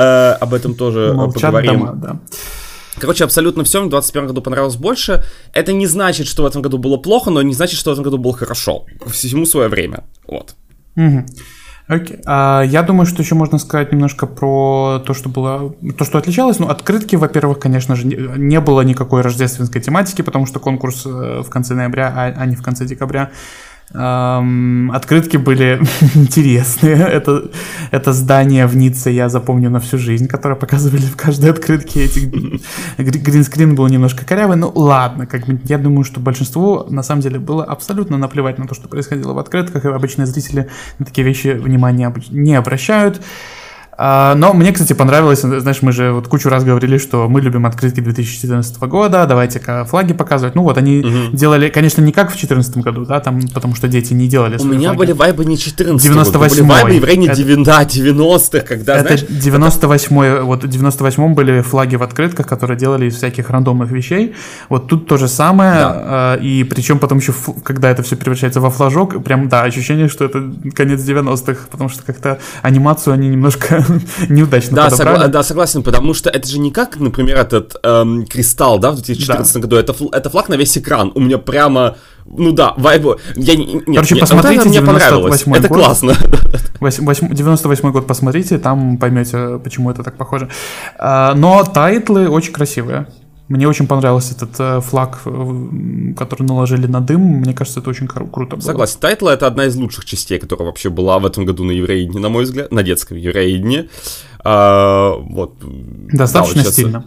Э, 0.00 0.32
об 0.40 0.54
этом 0.54 0.74
тоже 0.74 1.12
Молчат 1.14 1.42
поговорим. 1.42 1.80
дома, 1.80 1.92
да. 1.94 2.20
Короче, 2.98 3.24
абсолютно 3.24 3.64
все. 3.64 3.82
В 3.82 3.88
21 3.88 4.28
году 4.28 4.42
понравилось 4.42 4.76
больше. 4.76 5.22
Это 5.52 5.72
не 5.72 5.86
значит, 5.86 6.26
что 6.26 6.42
в 6.42 6.46
этом 6.46 6.62
году 6.62 6.78
было 6.78 6.96
плохо, 6.96 7.30
но 7.30 7.42
не 7.42 7.54
значит, 7.54 7.78
что 7.78 7.90
в 7.90 7.92
этом 7.92 8.04
году 8.04 8.18
было 8.18 8.32
хорошо. 8.32 8.84
Всему 9.06 9.46
свое 9.46 9.68
время. 9.68 10.04
Вот. 10.26 10.54
Мгм. 10.96 11.26
Окей. 11.90 12.18
А, 12.24 12.62
я 12.62 12.82
думаю, 12.82 13.06
что 13.06 13.22
еще 13.22 13.34
можно 13.34 13.58
сказать 13.58 13.92
немножко 13.92 14.26
про 14.26 15.02
то, 15.04 15.12
что 15.12 15.28
было, 15.28 15.74
то, 15.98 16.04
что 16.04 16.18
отличалось. 16.18 16.60
Ну, 16.60 16.68
открытки, 16.68 17.16
во-первых, 17.16 17.58
конечно 17.58 17.96
же, 17.96 18.06
не, 18.06 18.16
не 18.38 18.60
было 18.60 18.82
никакой 18.82 19.22
рождественской 19.22 19.80
тематики, 19.80 20.22
потому 20.22 20.46
что 20.46 20.60
конкурс 20.60 21.02
э, 21.04 21.42
в 21.44 21.50
конце 21.50 21.74
ноября, 21.74 22.12
а, 22.14 22.42
а 22.42 22.46
не 22.46 22.54
в 22.54 22.62
конце 22.62 22.84
декабря. 22.84 23.30
Ам, 23.92 24.92
открытки 24.92 25.36
были 25.36 25.80
интересные. 26.14 26.94
Это, 26.94 27.50
это 27.90 28.12
здание 28.12 28.66
в 28.66 28.76
Ницце 28.76 29.10
я 29.10 29.28
запомню 29.28 29.68
на 29.68 29.80
всю 29.80 29.98
жизнь, 29.98 30.28
которое 30.28 30.54
показывали 30.54 31.02
в 31.02 31.16
каждой 31.16 31.50
открытке. 31.50 32.04
Эти, 32.04 32.20
гри- 32.98 33.20
гринскрин 33.20 33.74
был 33.74 33.88
немножко 33.88 34.24
корявый, 34.24 34.56
ну 34.56 34.70
ладно, 34.74 35.26
как 35.26 35.46
бы 35.46 35.60
я 35.64 35.76
думаю, 35.78 36.04
что 36.04 36.20
большинству 36.20 36.84
на 36.88 37.02
самом 37.02 37.22
деле 37.22 37.40
было 37.40 37.64
абсолютно 37.64 38.16
наплевать 38.16 38.58
на 38.58 38.68
то, 38.68 38.74
что 38.74 38.88
происходило 38.88 39.32
в 39.32 39.38
открытках, 39.38 39.84
и 39.84 39.88
обычные 39.88 40.26
зрители 40.26 40.68
на 41.00 41.04
такие 41.06 41.26
вещи 41.26 41.48
внимания 41.48 42.14
не 42.30 42.54
обращают. 42.54 43.20
А, 44.02 44.34
Но 44.34 44.54
мне, 44.54 44.72
кстати, 44.72 44.94
понравилось, 44.94 45.40
знаешь, 45.42 45.82
мы 45.82 45.92
же 45.92 46.12
вот 46.12 46.26
кучу 46.26 46.48
раз 46.48 46.64
говорили, 46.64 46.96
что 46.96 47.28
мы 47.28 47.42
любим 47.42 47.66
открытки 47.66 48.00
2014 48.00 48.78
года, 48.84 49.26
давайте-ка 49.26 49.84
флаги 49.84 50.14
показывать. 50.14 50.54
Ну 50.54 50.62
вот 50.62 50.78
они 50.78 51.04
делали, 51.34 51.68
конечно, 51.68 52.00
не 52.00 52.10
как 52.10 52.28
в 52.28 52.32
2014 52.32 52.78
году, 52.78 53.04
да, 53.04 53.20
там, 53.20 53.42
потому 53.52 53.74
что 53.74 53.88
дети 53.88 54.14
не 54.14 54.26
делали 54.26 54.56
У 54.58 54.64
меня 54.64 54.94
флаги. 54.94 54.96
были 54.98 55.12
вайбы 55.12 55.44
не 55.44 55.58
14 55.58 56.10
98-й. 56.10 56.48
были 56.48 56.62
вайбы 56.62 56.98
в 57.00 57.04
районе 57.04 57.26
Это- 57.26 57.42
90-х, 57.42 58.60
когда, 58.60 58.94
Это 58.96 59.16
знаешь, 59.18 59.26
98 59.28 60.40
вот 60.44 60.64
в 60.64 60.68
98 60.68 61.34
были 61.34 61.60
флаги 61.60 61.96
в 61.96 62.02
открытках, 62.02 62.46
которые 62.46 62.78
делали 62.78 63.04
из 63.04 63.16
всяких 63.16 63.50
рандомных 63.50 63.90
вещей. 63.90 64.34
Вот 64.70 64.86
тут 64.86 65.08
то 65.08 65.18
же 65.18 65.28
самое, 65.28 65.72
Да. 65.74 66.36
э, 66.40 66.42
и 66.42 66.64
причем 66.64 67.00
потом 67.00 67.18
еще, 67.18 67.34
когда 67.62 67.90
это 67.90 68.02
все 68.02 68.16
превращается 68.16 68.62
во 68.62 68.70
флажок, 68.70 69.22
прям, 69.22 69.50
да, 69.50 69.64
ощущение, 69.64 70.08
что 70.08 70.24
это 70.24 70.42
конец 70.74 71.00
90-х, 71.02 71.66
потому 71.70 71.90
что 71.90 72.02
как-то 72.02 72.38
анимацию 72.62 73.12
они 73.12 73.28
немножко 73.28 73.84
неудачно 74.28 74.76
Да, 74.76 74.88
согла- 74.88 75.28
да, 75.28 75.42
согласен, 75.42 75.82
потому 75.82 76.14
что 76.14 76.30
это 76.30 76.48
же 76.48 76.58
не 76.58 76.70
как, 76.70 76.98
например, 76.98 77.36
этот 77.36 77.76
эм, 77.82 78.26
кристалл, 78.26 78.78
да, 78.78 78.90
в 78.90 78.96
2014 78.96 79.56
году. 79.58 79.76
Это, 79.76 79.92
фл- 79.92 80.08
это 80.12 80.30
флаг 80.30 80.48
на 80.48 80.54
весь 80.54 80.76
экран. 80.78 81.12
У 81.14 81.20
меня 81.20 81.38
прямо, 81.38 81.96
ну 82.26 82.52
да, 82.52 82.74
вайбы. 82.76 83.18
Я, 83.36 83.56
не- 83.56 83.66
нет, 83.74 83.84
Короче, 83.86 84.14
нет, 84.14 84.20
посмотрите 84.22 84.62
вот 84.62 84.68
мне 84.68 84.82
понравилось. 84.82 85.42
98-й 85.42 85.58
Это 85.58 85.68
год. 85.68 85.78
классно. 85.78 86.14
Восьм- 86.80 87.04
восьм- 87.04 87.34
98 87.34 87.92
год 87.92 88.06
посмотрите, 88.06 88.58
там 88.58 88.96
поймете, 88.98 89.58
почему 89.62 89.90
это 89.90 90.02
так 90.02 90.16
похоже. 90.16 90.48
А, 90.98 91.34
Но 91.34 91.64
title 91.64 92.17
ы 92.17 92.28
очень 92.28 92.52
красивые. 92.52 93.06
Мне 93.50 93.66
очень 93.66 93.88
понравился 93.88 94.34
этот 94.36 94.50
э, 94.60 94.80
флаг, 94.80 95.22
э, 95.24 96.12
который 96.16 96.44
наложили 96.44 96.86
на 96.86 97.00
дым. 97.00 97.20
Мне 97.20 97.52
кажется, 97.52 97.80
это 97.80 97.90
очень 97.90 98.06
кру- 98.06 98.30
круто 98.30 98.54
было. 98.54 98.62
Согласен. 98.64 99.00
Title 99.00 99.26
это 99.26 99.48
одна 99.48 99.64
из 99.64 99.74
лучших 99.74 100.04
частей, 100.04 100.38
которая 100.38 100.66
вообще 100.66 100.88
была 100.88 101.18
в 101.18 101.26
этом 101.26 101.44
году 101.44 101.64
на 101.64 101.72
Евровидении, 101.72 102.20
на 102.20 102.28
мой 102.28 102.44
взгляд, 102.44 102.70
на 102.70 102.84
детском 102.84 103.16
Евровидении. 103.16 103.88
А, 104.44 105.14
вот. 105.18 105.54
Достаточно 106.12 106.32
Да, 106.32 106.40
вот 106.42 106.56
сейчас- 106.64 106.72
стильно. 106.74 107.04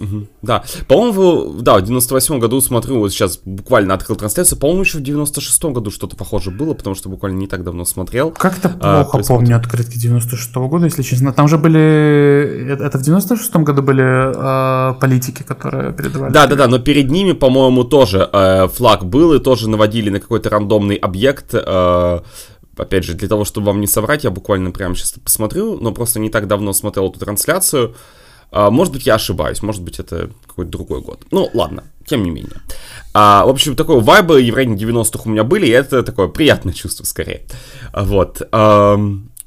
Угу. 0.00 0.26
Да, 0.42 0.64
по-моему, 0.88 1.60
да, 1.60 1.76
в 1.76 1.82
98 1.82 2.38
году 2.38 2.60
смотрю, 2.60 2.98
вот 2.98 3.12
сейчас 3.12 3.38
буквально 3.44 3.94
открыл 3.94 4.16
трансляцию, 4.16 4.58
по-моему, 4.58 4.82
еще 4.82 4.98
в 4.98 5.02
96 5.02 5.64
году 5.64 5.90
что-то 5.90 6.16
похоже 6.16 6.50
было, 6.50 6.72
потому 6.72 6.96
что 6.96 7.08
буквально 7.10 7.36
не 7.36 7.46
так 7.46 7.62
давно 7.62 7.84
смотрел. 7.84 8.30
Как-то 8.30 8.74
а, 8.80 9.04
плохо 9.04 9.18
а, 9.18 9.22
помню 9.22 9.56
открытки 9.56 9.98
96 9.98 10.56
-го 10.56 10.68
года, 10.68 10.86
если 10.86 11.02
честно. 11.02 11.32
Там 11.32 11.48
же 11.48 11.58
были, 11.58 11.78
э, 11.78 12.76
это 12.80 12.98
в 12.98 13.02
96 13.02 13.56
году 13.56 13.82
были 13.82 14.02
э, 14.02 14.94
политики, 15.00 15.42
которые 15.42 15.92
передавали. 15.92 16.32
Да, 16.32 16.46
да, 16.46 16.56
да, 16.56 16.66
но 16.66 16.78
перед 16.78 17.10
ними, 17.10 17.32
по-моему, 17.32 17.84
тоже 17.84 18.28
э, 18.32 18.68
флаг 18.68 19.04
был, 19.04 19.34
и 19.34 19.38
тоже 19.38 19.68
наводили 19.68 20.10
на 20.10 20.20
какой-то 20.20 20.48
рандомный 20.48 20.96
объект, 20.96 21.50
э, 21.52 22.20
опять 22.76 23.04
же, 23.04 23.14
для 23.14 23.28
того, 23.28 23.44
чтобы 23.44 23.66
вам 23.66 23.80
не 23.80 23.86
соврать, 23.86 24.24
я 24.24 24.30
буквально 24.30 24.70
прямо 24.70 24.94
сейчас 24.94 25.14
посмотрю, 25.22 25.78
но 25.78 25.92
просто 25.92 26.20
не 26.20 26.30
так 26.30 26.46
давно 26.46 26.72
смотрел 26.72 27.10
эту 27.10 27.20
трансляцию. 27.20 27.94
А, 28.52 28.70
может 28.70 28.92
быть, 28.92 29.06
я 29.06 29.14
ошибаюсь, 29.14 29.62
может 29.62 29.82
быть, 29.82 30.00
это 30.00 30.30
какой-то 30.46 30.70
другой 30.70 31.00
год. 31.00 31.20
Ну, 31.30 31.50
ладно, 31.54 31.84
тем 32.06 32.22
не 32.22 32.30
менее. 32.30 32.60
А, 33.14 33.44
в 33.44 33.48
общем, 33.48 33.76
такой 33.76 34.00
вайбы 34.00 34.40
Евровидения 34.40 34.78
90-х 34.78 35.22
у 35.24 35.28
меня 35.28 35.44
были, 35.44 35.66
и 35.66 35.70
это 35.70 36.02
такое 36.02 36.28
приятное 36.28 36.72
чувство, 36.72 37.04
скорее. 37.04 37.42
Вот. 37.94 38.42
А, 38.52 38.98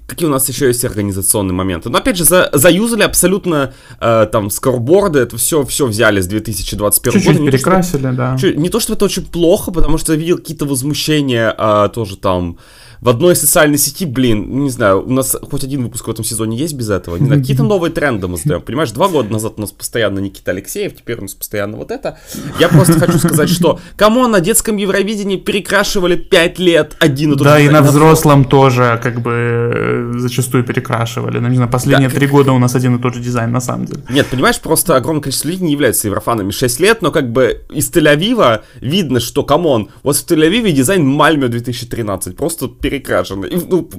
какие 0.08 0.28
у 0.28 0.32
нас 0.32 0.48
еще 0.50 0.68
есть 0.68 0.86
организационные 0.86 1.54
моменты? 1.54 1.90
Но 1.90 1.98
опять 1.98 2.18
же, 2.18 2.24
за, 2.24 2.50
заюзали 2.54 3.04
абсолютно 3.04 3.74
э, 4.00 4.28
там 4.32 4.50
скорборды, 4.50 5.20
это 5.20 5.38
все, 5.38 5.66
все 5.66 5.88
взяли 5.88 6.22
с 6.22 6.28
2021 6.28 7.14
Чуть-чуть 7.14 7.38
года. 7.38 7.52
перекрасили, 7.52 8.02
то, 8.02 8.08
что, 8.08 8.18
да. 8.18 8.38
Чуть, 8.40 8.58
не 8.58 8.70
то, 8.70 8.80
что 8.80 8.94
это 8.94 9.06
очень 9.06 9.26
плохо, 9.26 9.72
потому 9.72 9.98
что 9.98 10.14
я 10.14 10.20
видел 10.20 10.38
какие-то 10.38 10.66
возмущения 10.66 11.54
э, 11.58 11.90
тоже 11.94 12.18
там 12.18 12.58
в 13.04 13.10
одной 13.10 13.36
социальной 13.36 13.78
сети, 13.78 14.06
блин, 14.06 14.64
не 14.64 14.70
знаю, 14.70 15.06
у 15.06 15.12
нас 15.12 15.36
хоть 15.52 15.66
один 15.66 15.84
выпуск 15.84 16.08
в 16.08 16.12
этом 16.12 16.24
сезоне 16.24 16.56
есть 16.56 16.74
без 16.74 16.90
этого. 16.90 17.18
Не 17.18 17.26
знаю, 17.26 17.42
какие-то 17.42 17.64
новые 17.64 17.92
тренды 17.92 18.30
мы 18.30 18.38
сдаем. 18.38 18.62
Понимаешь, 18.62 18.92
два 18.92 19.10
года 19.10 19.30
назад 19.30 19.56
у 19.58 19.62
нас 19.62 19.72
постоянно 19.74 20.20
Никита 20.20 20.52
Алексеев, 20.52 20.96
теперь 20.96 21.18
у 21.18 21.24
нас 21.24 21.34
постоянно 21.34 21.76
вот 21.76 21.92
это. 21.92 22.18
Я 22.62 22.70
просто 22.70 22.94
хочу 22.94 23.20
сказать, 23.20 23.50
что 23.50 23.82
кому 23.98 24.26
на 24.28 24.40
детском 24.40 24.78
Евровидении 24.78 25.36
перекрашивали 25.36 26.16
пять 26.16 26.60
лет 26.60 26.96
один 27.00 27.34
и 27.34 27.36
тот 27.36 27.44
Да, 27.44 27.60
и 27.60 27.68
на 27.68 27.82
взрослом 27.82 28.46
тоже 28.46 28.98
как 29.04 29.22
бы 29.22 29.32
э, 29.34 30.14
зачастую 30.20 30.64
перекрашивали. 30.64 31.40
Ну, 31.40 31.50
не 31.50 31.58
знаю, 31.58 31.70
последние 31.70 32.10
три 32.10 32.28
года 32.28 32.54
у 32.54 32.60
нас 32.60 32.74
один 32.74 32.96
и 32.96 33.02
тот 33.02 33.16
же 33.16 33.20
дизайн 33.20 33.52
на 33.52 33.60
самом 33.60 33.86
деле. 33.86 34.04
Нет, 34.10 34.28
понимаешь, 34.28 34.62
просто 34.62 34.96
огромное 34.96 35.22
количество 35.22 35.50
людей 35.50 35.66
не 35.66 35.74
являются 35.74 36.08
еврофанами 36.08 36.52
6 36.52 36.80
лет, 36.80 37.02
но 37.02 37.12
как 37.12 37.34
бы 37.34 37.64
из 37.70 37.92
Тель-Авива 37.92 38.62
видно, 38.80 39.20
что, 39.20 39.44
come 39.44 39.70
on, 39.70 39.90
вот 40.04 40.16
в 40.16 40.26
Тель-Авиве 40.26 40.72
дизайн 40.72 41.06
Мальме 41.06 41.50
2013, 41.50 42.38
просто 42.38 42.70
перекрашивали 42.70 42.93
перекрашено. 42.94 43.46
И, 43.46 43.56
ну, 43.56 43.90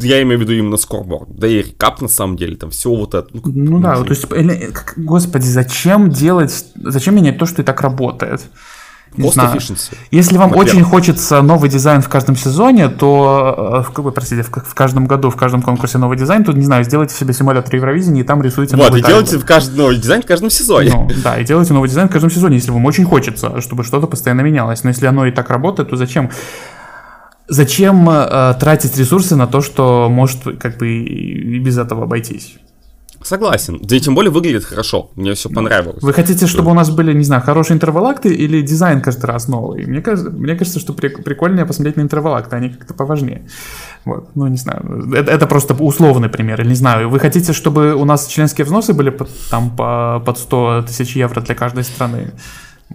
я 0.00 0.22
имею 0.22 0.38
в 0.38 0.42
виду 0.42 0.52
именно 0.52 0.76
scoreboard. 0.76 1.28
Да 1.30 1.48
и 1.48 1.62
recap, 1.62 2.00
на 2.00 2.08
самом 2.08 2.36
деле, 2.36 2.56
там 2.56 2.70
все 2.70 2.90
вот 2.90 3.14
это. 3.14 3.28
Ну, 3.32 3.42
ну 3.44 3.80
да, 3.80 3.96
то 4.02 4.10
есть, 4.10 4.26
господи, 4.96 5.46
зачем 5.46 6.10
делать, 6.10 6.66
зачем 6.76 7.16
менять 7.16 7.38
то, 7.38 7.46
что 7.46 7.62
и 7.62 7.64
так 7.64 7.80
работает? 7.80 8.42
Не 9.14 9.28
Cost 9.28 9.32
знаю. 9.34 9.58
efficiency. 9.58 9.94
Если 10.10 10.38
вам 10.38 10.50
Например. 10.50 10.74
очень 10.74 10.84
хочется 10.84 11.42
новый 11.42 11.68
дизайн 11.68 12.00
в 12.00 12.08
каждом 12.08 12.34
сезоне, 12.34 12.88
то, 12.88 13.84
э, 13.86 13.92
как 13.92 14.04
бы, 14.06 14.10
простите, 14.10 14.42
в, 14.42 14.48
в 14.48 14.74
каждом 14.74 15.06
году, 15.06 15.28
в 15.28 15.36
каждом 15.36 15.60
конкурсе 15.60 15.98
новый 15.98 16.16
дизайн, 16.16 16.44
то, 16.44 16.52
не 16.52 16.64
знаю, 16.64 16.82
сделайте 16.84 17.14
себе 17.14 17.34
симулятор 17.34 17.74
Евровидения 17.74 18.22
и 18.22 18.24
там 18.24 18.40
рисуйте 18.42 18.74
Вот, 18.74 18.96
и 18.96 19.02
делайте 19.02 19.36
в 19.36 19.44
каждый 19.44 19.76
новый 19.76 19.96
дизайн 19.96 20.22
в 20.22 20.26
каждом 20.26 20.48
сезоне. 20.48 20.92
Ну, 20.94 21.10
да, 21.22 21.38
и 21.38 21.44
делайте 21.44 21.74
новый 21.74 21.90
дизайн 21.90 22.08
в 22.08 22.12
каждом 22.12 22.30
сезоне, 22.30 22.56
если 22.56 22.70
вам 22.70 22.86
очень 22.86 23.04
хочется, 23.04 23.60
чтобы 23.60 23.84
что-то 23.84 24.06
постоянно 24.06 24.40
менялось. 24.40 24.82
Но 24.82 24.88
если 24.88 25.04
оно 25.04 25.26
и 25.26 25.30
так 25.30 25.50
работает, 25.50 25.90
то 25.90 25.96
зачем? 25.96 26.30
Зачем 27.52 28.08
э, 28.08 28.54
тратить 28.58 28.96
ресурсы 28.96 29.36
на 29.36 29.46
то, 29.46 29.60
что 29.60 30.08
может 30.08 30.58
как 30.58 30.78
бы 30.78 30.88
и 30.88 31.58
без 31.58 31.76
этого 31.76 32.04
обойтись? 32.04 32.56
Согласен. 33.24 33.78
Да 33.82 33.94
и 33.94 34.00
тем 34.00 34.14
более 34.14 34.30
выглядит 34.30 34.64
хорошо. 34.64 35.10
Мне 35.16 35.34
все 35.34 35.50
понравилось. 35.50 36.02
Вы 36.02 36.14
хотите, 36.14 36.46
чтобы 36.46 36.70
у 36.70 36.74
нас 36.74 36.88
были, 36.90 37.12
не 37.12 37.24
знаю, 37.24 37.42
хорошие 37.42 37.74
интервалакты 37.74 38.34
или 38.34 38.62
дизайн 38.62 39.02
каждый 39.02 39.26
раз 39.26 39.48
новый? 39.48 39.86
Мне 39.86 40.00
кажется, 40.00 40.30
мне 40.30 40.56
кажется 40.56 40.80
что 40.80 40.94
прикольнее 40.94 41.66
посмотреть 41.66 41.96
на 41.96 42.00
интервалакты, 42.00 42.56
они 42.56 42.70
как-то 42.70 42.94
поважнее. 42.94 43.42
Вот, 44.06 44.30
ну, 44.34 44.46
не 44.46 44.56
знаю. 44.56 45.12
Это, 45.14 45.30
это 45.30 45.46
просто 45.46 45.74
условный 45.74 46.30
пример. 46.30 46.60
Или 46.62 46.70
не 46.70 46.74
знаю. 46.74 47.10
Вы 47.10 47.18
хотите, 47.18 47.52
чтобы 47.52 47.94
у 47.94 48.04
нас 48.06 48.26
членские 48.28 48.64
взносы 48.64 48.94
были 48.94 49.10
под, 49.10 49.28
там 49.50 49.76
по, 49.76 50.22
под 50.24 50.38
100 50.38 50.84
тысяч 50.88 51.14
евро 51.14 51.42
для 51.42 51.54
каждой 51.54 51.84
страны? 51.84 52.32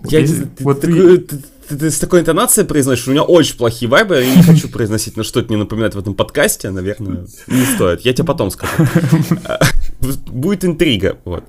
Я, 0.06 0.26
вот, 0.60 0.82
ты, 0.82 0.88
ты, 0.88 1.18
ты, 1.18 1.38
ты 1.70 1.92
с 1.92 2.00
такой 2.00 2.22
интонацией 2.22 2.68
произносишь, 2.68 3.08
у 3.08 3.12
меня 3.12 3.24
очень 3.24 3.58
плохие 3.58 3.90
вайбы, 3.90 4.16
я 4.16 4.36
не 4.36 4.44
хочу 4.44 4.70
произносить, 4.70 5.18
но 5.18 5.24
что 5.24 5.40
это 5.40 5.50
мне 5.50 5.58
напоминает 5.58 5.96
в 5.96 6.00
этом 6.00 6.14
подкасте, 6.14 6.70
наверное, 6.70 7.26
не 7.48 7.66
стоит. 7.66 8.02
Я 8.02 8.14
тебе 8.14 8.26
потом 8.26 8.52
скажу. 8.52 8.72
Будет 10.28 10.64
интрига, 10.64 11.18
вот, 11.26 11.44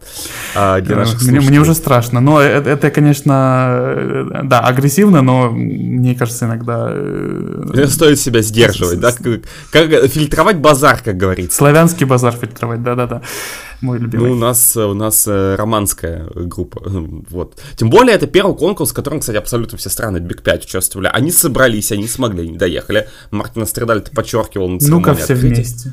а, 0.55 0.81
для 0.81 0.97
наших 0.97 1.23
мне, 1.23 1.41
мне 1.41 1.61
уже 1.61 1.75
страшно, 1.75 2.21
но 2.21 2.41
это, 2.41 2.71
это, 2.71 2.91
конечно, 2.91 4.27
да, 4.45 4.61
агрессивно, 4.61 5.23
но 5.23 5.51
мне 5.51 6.15
кажется, 6.15 6.47
иногда... 6.47 6.89
Э, 6.91 7.87
стоит 7.89 8.19
себя 8.19 8.41
сдерживать, 8.43 9.01
да, 9.01 9.13
как, 9.13 9.43
как 9.71 10.07
фильтровать 10.11 10.57
базар, 10.57 11.01
как 11.05 11.17
говорится. 11.17 11.59
Славянский 11.59 12.07
базар 12.07 12.35
фильтровать, 12.35 12.83
да-да-да 12.83 13.23
мой 13.81 13.99
любимый. 13.99 14.29
Ну, 14.29 14.33
у 14.33 14.37
нас, 14.37 14.77
у 14.77 14.95
нас 14.95 15.27
э, 15.27 15.55
романская 15.55 16.27
группа, 16.35 16.81
вот. 16.85 17.59
Тем 17.77 17.91
более, 17.91 18.15
это 18.15 18.27
первый 18.27 18.57
конкурс, 18.57 18.91
в 18.91 18.95
котором, 18.95 19.21
кстати, 19.21 19.37
абсолютно 19.37 19.79
все 19.79 19.89
страны 19.91 20.19
Big 20.19 20.43
5 20.43 20.65
участвовали. 20.65 21.09
Они 21.13 21.31
собрались, 21.31 21.93
они 21.93 22.09
смогли, 22.09 22.49
не 22.49 22.59
доехали. 22.59 23.09
Мартин 23.31 23.63
Астридаль 23.63 23.99
это 23.99 24.11
подчеркивал 24.11 24.69
на 24.69 24.79
Ну-ка 24.81 25.15
все 25.15 25.35
открытия. 25.35 25.55
вместе. 25.55 25.93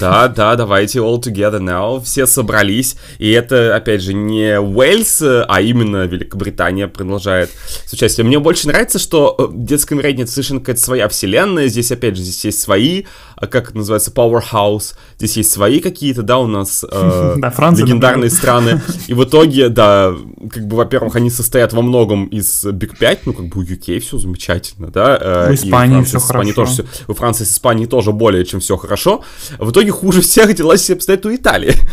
Да, 0.00 0.28
да, 0.28 0.56
давайте 0.56 1.00
all 1.00 1.20
together 1.20 1.60
now. 1.60 2.02
Все 2.02 2.26
собрались, 2.26 2.96
и 3.18 3.30
это, 3.30 3.76
опять 3.76 4.02
же, 4.02 4.14
не 4.14 4.58
Уэльс, 4.60 5.22
а 5.22 5.60
именно 5.60 6.04
Великобритания 6.06 6.88
продолжает 6.88 7.50
с 7.86 7.92
участием. 7.92 8.28
Мне 8.28 8.38
больше 8.38 8.68
нравится, 8.68 8.98
что 8.98 9.36
э, 9.38 9.48
детская 9.52 9.94
мире 9.96 10.26
совершенно 10.26 10.60
какая-то 10.60 10.80
своя 10.80 11.08
вселенная. 11.08 11.68
Здесь, 11.68 11.92
опять 11.92 12.16
же, 12.16 12.22
здесь 12.22 12.44
есть 12.44 12.60
свои, 12.60 13.04
как 13.46 13.70
это 13.70 13.78
называется, 13.78 14.10
Powerhouse. 14.10 14.94
Здесь 15.18 15.36
есть 15.36 15.50
свои 15.50 15.80
какие-то, 15.80 16.22
да, 16.22 16.38
у 16.38 16.46
нас 16.46 16.84
э, 16.88 17.34
да, 17.38 17.50
Франция, 17.50 17.84
легендарные 17.84 18.30
например. 18.30 18.38
страны. 18.38 18.82
И 19.08 19.14
в 19.14 19.24
итоге, 19.24 19.68
да, 19.68 20.14
как 20.50 20.66
бы, 20.66 20.76
во-первых, 20.76 21.16
они 21.16 21.30
состоят 21.30 21.72
во 21.72 21.82
многом 21.82 22.26
из 22.26 22.64
Big 22.64 22.96
5, 22.98 23.26
ну, 23.26 23.32
как 23.32 23.46
бы 23.46 23.60
у 23.60 23.64
UK 23.64 23.98
все 24.00 24.18
замечательно, 24.18 24.88
да. 24.88 25.18
Э, 25.20 25.50
у 25.50 25.54
Испании 25.54 25.94
Франции, 25.94 26.08
все 26.08 26.18
Испании 26.18 26.52
хорошо. 26.52 26.76
Тоже 26.76 26.88
все, 26.92 27.04
у 27.08 27.14
Франции 27.14 27.44
с 27.44 27.52
Испанией 27.52 27.88
тоже 27.88 28.12
более 28.12 28.44
чем 28.44 28.60
все 28.60 28.76
хорошо. 28.76 29.22
В 29.58 29.70
итоге 29.70 29.90
хуже 29.90 30.20
всех 30.20 30.54
дела 30.54 30.76
себе 30.76 30.96
обстоят 30.96 31.26
у 31.26 31.34
Италии. 31.34 31.74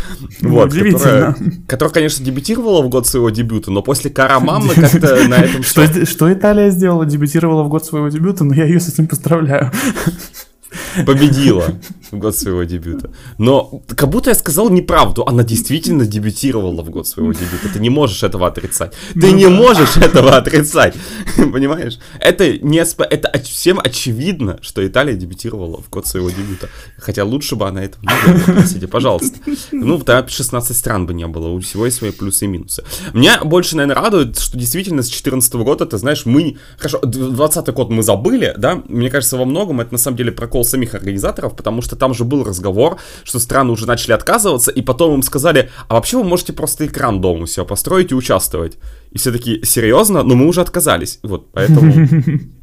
Ну, 0.41 0.51
вот, 0.51 0.73
которая, 0.73 1.35
которая, 1.67 1.93
конечно, 1.93 2.23
дебютировала 2.23 2.81
в 2.81 2.89
год 2.89 3.05
своего 3.07 3.29
дебюта, 3.29 3.71
но 3.71 3.81
после 3.81 4.09
Карамамы 4.09 4.73
как-то 4.73 5.27
на 5.27 5.35
этом 5.35 5.63
что 5.63 6.31
Италия 6.31 6.69
сделала? 6.71 7.05
Дебютировала 7.05 7.63
в 7.63 7.69
год 7.69 7.85
своего 7.85 8.07
дебюта, 8.07 8.43
но 8.43 8.53
я 8.53 8.65
ее 8.65 8.79
с 8.79 8.87
этим 8.87 9.07
поздравляю 9.07 9.71
победила 11.05 11.79
в 12.11 12.17
год 12.17 12.35
своего 12.35 12.63
дебюта. 12.63 13.11
Но 13.37 13.81
как 13.87 14.09
будто 14.09 14.29
я 14.29 14.35
сказал 14.35 14.69
неправду. 14.69 15.23
Она 15.25 15.43
действительно 15.43 16.05
дебютировала 16.05 16.81
в 16.81 16.89
год 16.89 17.07
своего 17.07 17.33
дебюта. 17.33 17.69
Ты 17.73 17.79
не 17.79 17.89
можешь 17.89 18.23
этого 18.23 18.47
отрицать. 18.47 18.93
Ты 19.13 19.31
ну, 19.31 19.35
не 19.35 19.47
можешь 19.47 19.97
этого 19.97 20.37
отрицать. 20.37 20.95
Понимаешь? 21.35 21.99
Это, 22.19 22.57
не, 22.59 22.79
это 22.79 23.39
всем 23.43 23.79
очевидно, 23.83 24.59
что 24.61 24.85
Италия 24.85 25.15
дебютировала 25.15 25.81
в 25.81 25.89
год 25.89 26.07
своего 26.07 26.29
дебюта. 26.29 26.69
Хотя 26.97 27.23
лучше 27.23 27.55
бы 27.55 27.67
она 27.67 27.83
этого 27.83 28.03
не 28.03 28.33
делала. 28.33 28.53
Простите, 28.59 28.87
пожалуйста. 28.87 29.37
Ну, 29.71 29.97
тогда 29.99 30.27
16 30.27 30.75
стран 30.75 31.05
бы 31.05 31.13
не 31.13 31.27
было. 31.27 31.49
У 31.49 31.59
всего 31.59 31.85
есть 31.85 31.97
свои 31.97 32.11
плюсы 32.11 32.45
и 32.45 32.47
минусы. 32.47 32.83
Меня 33.13 33.43
больше, 33.43 33.75
наверное, 33.75 34.01
радует, 34.01 34.39
что 34.39 34.57
действительно 34.57 35.01
с 35.03 35.07
2014 35.07 35.53
года, 35.55 35.85
ты 35.85 35.97
знаешь, 35.97 36.25
мы... 36.25 36.57
Хорошо, 36.77 36.99
20 36.99 37.69
год 37.73 37.89
мы 37.89 38.03
забыли, 38.03 38.53
да? 38.57 38.81
Мне 38.87 39.09
кажется, 39.09 39.37
во 39.37 39.45
многом 39.45 39.81
это 39.81 39.93
на 39.93 39.97
самом 39.97 40.17
деле 40.17 40.31
прокол 40.31 40.65
самих 40.65 40.95
организаторов, 40.95 41.55
потому 41.55 41.81
что 41.81 41.95
там 41.99 42.13
же 42.13 42.23
был 42.23 42.43
разговор, 42.43 42.97
что 43.23 43.39
страны 43.39 43.71
уже 43.71 43.85
начали 43.85 44.13
отказываться, 44.13 44.71
и 44.71 44.81
потом 44.81 45.15
им 45.15 45.21
сказали, 45.21 45.69
а 45.87 45.93
вообще 45.93 46.17
вы 46.17 46.23
можете 46.23 46.53
просто 46.53 46.85
экран 46.85 47.21
дома 47.21 47.43
у 47.43 47.47
себя 47.47 47.65
построить 47.65 48.11
и 48.11 48.15
участвовать. 48.15 48.77
И 49.11 49.17
все 49.17 49.31
таки 49.31 49.63
серьезно? 49.63 50.23
Но 50.23 50.35
мы 50.35 50.47
уже 50.47 50.61
отказались. 50.61 51.19
Вот, 51.23 51.51
поэтому... 51.51 51.93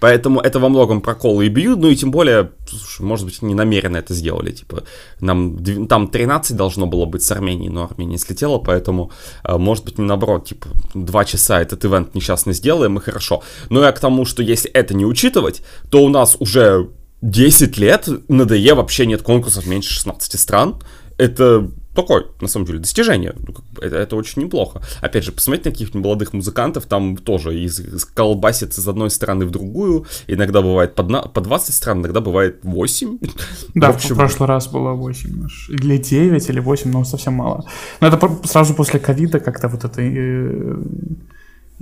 Поэтому 0.00 0.40
это 0.40 0.58
во 0.58 0.68
многом 0.68 1.02
проколы 1.02 1.46
и 1.46 1.48
бьют, 1.50 1.78
ну 1.78 1.88
и 1.88 1.94
тем 1.94 2.10
более, 2.10 2.50
слушай, 2.66 3.02
может 3.02 3.26
быть, 3.26 3.42
не 3.42 3.54
намеренно 3.54 3.98
это 3.98 4.14
сделали, 4.14 4.50
типа, 4.50 4.84
нам, 5.20 5.58
там 5.86 6.08
13 6.08 6.56
должно 6.56 6.86
было 6.86 7.04
быть 7.04 7.22
с 7.22 7.30
Арменией, 7.30 7.70
но 7.70 7.84
Армения 7.84 8.18
слетела, 8.18 8.58
поэтому, 8.58 9.10
э, 9.44 9.58
может 9.58 9.84
быть, 9.84 9.98
не 9.98 10.06
наоборот, 10.06 10.48
типа, 10.48 10.68
два 10.94 11.24
часа 11.26 11.60
этот 11.60 11.84
ивент 11.84 12.14
несчастный 12.14 12.54
сделаем, 12.54 12.96
и 12.96 13.00
хорошо. 13.00 13.42
Но 13.68 13.84
я 13.84 13.92
к 13.92 14.00
тому, 14.00 14.24
что 14.24 14.42
если 14.42 14.70
это 14.70 14.94
не 14.94 15.04
учитывать, 15.04 15.62
то 15.90 16.02
у 16.02 16.08
нас 16.08 16.36
уже 16.40 16.88
10 17.22 17.76
лет 17.78 18.08
на 18.28 18.44
ДЕ 18.44 18.74
вообще 18.74 19.06
нет 19.06 19.22
конкурсов 19.22 19.66
меньше 19.66 19.92
16 19.94 20.40
стран. 20.40 20.76
Это 21.18 21.70
такое, 21.94 22.26
на 22.40 22.48
самом 22.48 22.66
деле, 22.66 22.78
достижение. 22.78 23.34
Ну, 23.36 23.54
это, 23.80 23.96
это 23.96 24.16
очень 24.16 24.42
неплохо. 24.42 24.80
Опять 25.02 25.24
же, 25.24 25.32
посмотрите 25.32 25.68
на 25.68 25.72
каких-нибудь 25.72 26.04
молодых 26.04 26.32
музыкантов, 26.32 26.86
там 26.86 27.16
тоже 27.16 27.58
из, 27.58 27.80
из 27.80 28.04
колбасит 28.04 28.78
из 28.78 28.88
одной 28.88 29.10
стороны 29.10 29.44
в 29.44 29.50
другую. 29.50 30.06
Иногда 30.26 30.62
бывает 30.62 30.94
по, 30.94 31.02
на, 31.02 31.22
по 31.22 31.40
20 31.40 31.74
стран, 31.74 32.00
иногда 32.00 32.20
бывает 32.20 32.60
8. 32.62 33.18
Да, 33.74 33.92
в, 33.92 33.96
общем... 33.96 34.14
в 34.14 34.18
прошлый 34.18 34.48
раз 34.48 34.68
было 34.68 34.92
8. 34.92 35.48
Или 35.68 35.98
9, 35.98 36.48
или 36.48 36.60
8, 36.60 36.90
но 36.90 37.04
совсем 37.04 37.34
мало. 37.34 37.64
Но 38.00 38.08
это 38.08 38.38
сразу 38.44 38.74
после 38.74 39.00
ковида 39.00 39.40
как-то 39.40 39.68
вот 39.68 39.84
это 39.84 40.00
э, 40.00 40.76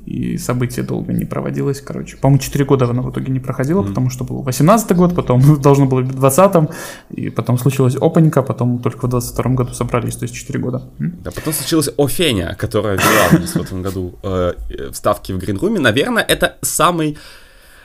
и 0.09 0.39
событие 0.39 0.85
долго 0.85 1.13
не 1.13 1.25
проводилось, 1.25 1.81
короче. 1.81 2.17
По-моему, 2.17 2.43
4 2.43 2.65
года 2.65 2.87
оно 2.87 3.03
в 3.03 3.11
итоге 3.11 3.31
не 3.31 3.41
проходило, 3.41 3.83
mm-hmm. 3.83 3.89
потому 3.89 4.11
что 4.11 4.25
был 4.25 4.43
18 4.43 4.97
год, 4.97 5.15
потом 5.15 5.61
должно 5.61 5.87
было 5.87 6.01
быть 6.01 6.13
в 6.13 6.19
20 6.19 6.71
и 7.11 7.31
потом 7.31 7.59
случилось 7.59 7.97
опанька, 8.01 8.43
потом 8.43 8.79
только 8.79 9.07
в 9.07 9.11
22 9.11 9.51
году 9.55 9.75
собрались, 9.75 10.17
то 10.17 10.25
есть 10.25 10.35
4 10.35 10.59
года. 10.59 10.83
Да, 10.99 11.31
потом 11.31 11.53
случилась 11.53 11.91
Офеня, 11.99 12.57
которая 12.59 12.97
вела 12.97 13.47
в 13.47 13.57
этом 13.57 13.83
году 13.83 14.19
э, 14.23 14.55
вставки 14.93 15.33
в 15.33 15.39
Гринруме. 15.39 15.79
Наверное, 15.79 16.23
это 16.23 16.57
самый 16.63 17.19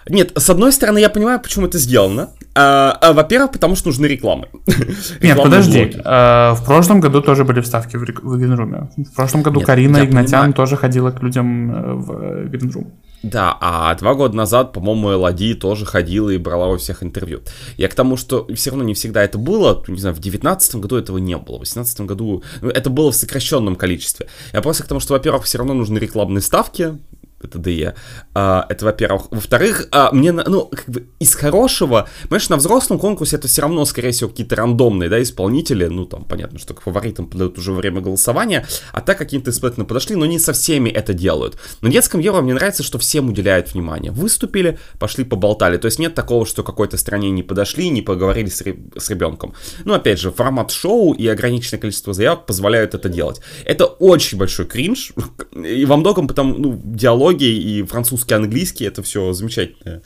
нет, 0.10 0.32
с 0.36 0.50
одной 0.50 0.72
стороны, 0.72 1.00
я 1.00 1.10
понимаю, 1.10 1.40
почему 1.40 1.68
это 1.68 1.78
сделано. 1.78 2.30
А, 2.56 2.98
а, 3.02 3.14
во-первых, 3.14 3.52
потому 3.52 3.76
что 3.76 3.88
нужны 3.88 4.06
рекламы. 4.06 4.48
Нет, 5.22 5.42
подожди. 5.42 5.96
А, 6.06 6.54
в 6.54 6.64
прошлом 6.66 7.00
году 7.00 7.22
тоже 7.22 7.46
были 7.46 7.62
вставки 7.62 7.96
в, 7.96 8.02
в 8.02 8.38
Гринруме. 8.38 8.90
В 8.96 9.16
прошлом 9.16 9.42
году 9.42 9.60
Нет, 9.60 9.68
Карина 9.68 10.06
Игнатян 10.06 10.42
понимаю. 10.42 10.54
тоже 10.54 10.78
ходила 10.78 11.10
к 11.10 11.24
людям 11.24 11.72
э, 11.72 11.94
в 11.94 12.50
Гринрум. 12.50 12.94
Да, 13.24 13.58
а 13.60 13.96
два 13.96 14.14
года 14.14 14.36
назад, 14.36 14.74
по-моему, 14.74 15.14
Элоди 15.14 15.56
тоже 15.56 15.86
ходила 15.86 16.30
и 16.30 16.38
брала 16.38 16.68
у 16.68 16.78
всех 16.78 17.02
интервью. 17.02 17.42
Я 17.78 17.88
к 17.88 17.96
тому, 17.96 18.18
что 18.18 18.46
все 18.54 18.70
равно 18.70 18.84
не 18.84 18.94
всегда 18.94 19.24
это 19.24 19.38
было, 19.38 19.82
не 19.88 19.98
знаю, 19.98 20.14
в 20.14 20.20
девятнадцатом 20.20 20.82
году 20.82 20.98
этого 20.98 21.18
не 21.18 21.38
было, 21.38 21.56
в 21.56 21.60
восемнадцатом 21.62 22.06
году 22.06 22.44
ну, 22.62 22.70
это 22.70 22.90
было 22.90 23.12
в 23.12 23.16
сокращенном 23.16 23.78
количестве. 23.78 24.28
Я 24.52 24.62
просто 24.62 24.84
к 24.84 24.88
тому, 24.88 25.00
что, 25.00 25.14
во-первых, 25.14 25.46
все 25.46 25.58
равно 25.58 25.74
нужны 25.74 25.98
рекламные 25.98 26.42
ставки, 26.42 26.98
это 27.44 27.60
ДЕ. 27.60 27.96
А, 28.34 28.66
это, 28.70 28.86
во-первых. 28.86 29.28
Во-вторых, 29.32 29.88
а, 29.92 30.12
мне, 30.12 30.32
ну, 30.32 30.66
как 30.66 30.90
бы 30.90 31.08
из 31.20 31.36
хорошего, 31.36 32.08
понимаешь, 32.24 32.50
на 32.50 32.58
взрослом 32.58 33.00
конкурсе 33.00 33.38
это 33.38 33.48
все 33.48 33.62
равно, 33.62 33.86
скорее 33.86 34.12
всего, 34.12 34.30
какие-то 34.30 34.56
рандомные, 34.56 35.10
да, 35.10 35.22
исполнители, 35.22 35.86
ну, 35.86 36.06
там, 36.06 36.26
понятно, 36.26 36.60
что 36.60 36.74
к 36.74 36.82
фаворитам 36.82 37.28
подают 37.28 37.58
уже 37.58 37.74
время 37.74 38.02
голосования, 38.02 38.66
а 38.92 39.02
так 39.02 39.18
какие-то 39.18 39.52
испытательно 39.52 39.86
подошли, 39.86 40.16
но 40.16 40.26
не 40.26 40.40
со 40.40 40.54
всеми 40.54 40.90
это 40.90 41.14
делают. 41.14 41.58
На 41.82 41.90
детском 41.90 42.20
Евро 42.20 42.42
мне 42.42 42.54
нравится, 42.54 42.84
что 42.84 42.98
всем 42.98 43.30
уделяют 43.30 43.74
внимание. 43.74 44.12
Выступили, 44.12 44.80
пошли 45.00 45.24
поболтали, 45.24 45.78
то 45.78 45.86
есть 45.86 46.00
нет 46.00 46.14
такого, 46.14 46.46
что 46.46 46.64
какой-то 46.64 46.98
стране 46.98 47.32
не 47.32 47.44
подошли, 47.44 47.90
не 47.90 48.02
поговорили 48.02 48.50
с, 48.50 48.62
с 48.62 49.10
ребенком. 49.10 49.54
Ну, 49.86 49.94
опять 49.94 50.20
же, 50.20 50.32
формат 50.32 50.72
шоу 50.72 51.14
и 51.14 51.28
ограниченное 51.28 51.80
количество 51.80 52.14
заявок 52.14 52.46
позволяют 52.46 52.94
это 52.94 53.10
делать. 53.10 53.42
Это 53.66 53.86
очень 53.86 54.38
большой 54.38 54.66
кринж, 54.66 55.14
и 55.56 55.86
во 55.86 55.98
многом 55.98 56.28
потому, 56.28 56.54
ну, 56.58 56.82
диалоги 56.84 57.33
диалоги 57.34 57.46
и 57.46 57.84
французский, 57.84 58.36
английский, 58.36 58.86
это 58.86 59.02
все 59.04 59.34
замечательное. 59.34 60.02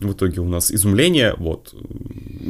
В 0.00 0.12
итоге 0.12 0.40
у 0.40 0.48
нас 0.48 0.70
изумление, 0.70 1.34
вот, 1.38 1.74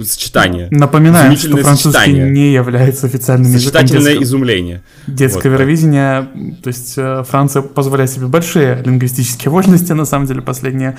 сочетание. 0.05 0.69
Напоминаю, 0.71 1.35
что 1.35 1.57
французский 1.57 1.93
сочетание. 1.93 2.31
не 2.31 2.53
является 2.53 3.07
официальным 3.07 3.51
языком 3.51 3.81
Сочетательное 3.81 4.23
изумление. 4.23 4.83
Детское 5.07 5.51
вот, 5.51 5.55
Евровидение, 5.55 6.29
то 6.63 6.69
есть 6.69 6.99
э, 6.99 7.25
Франция 7.27 7.63
позволяет 7.63 8.11
себе 8.11 8.27
большие 8.27 8.83
лингвистические 8.85 9.51
вольности, 9.51 9.93
на 9.93 10.05
самом 10.05 10.27
деле, 10.27 10.43
последние 10.43 10.99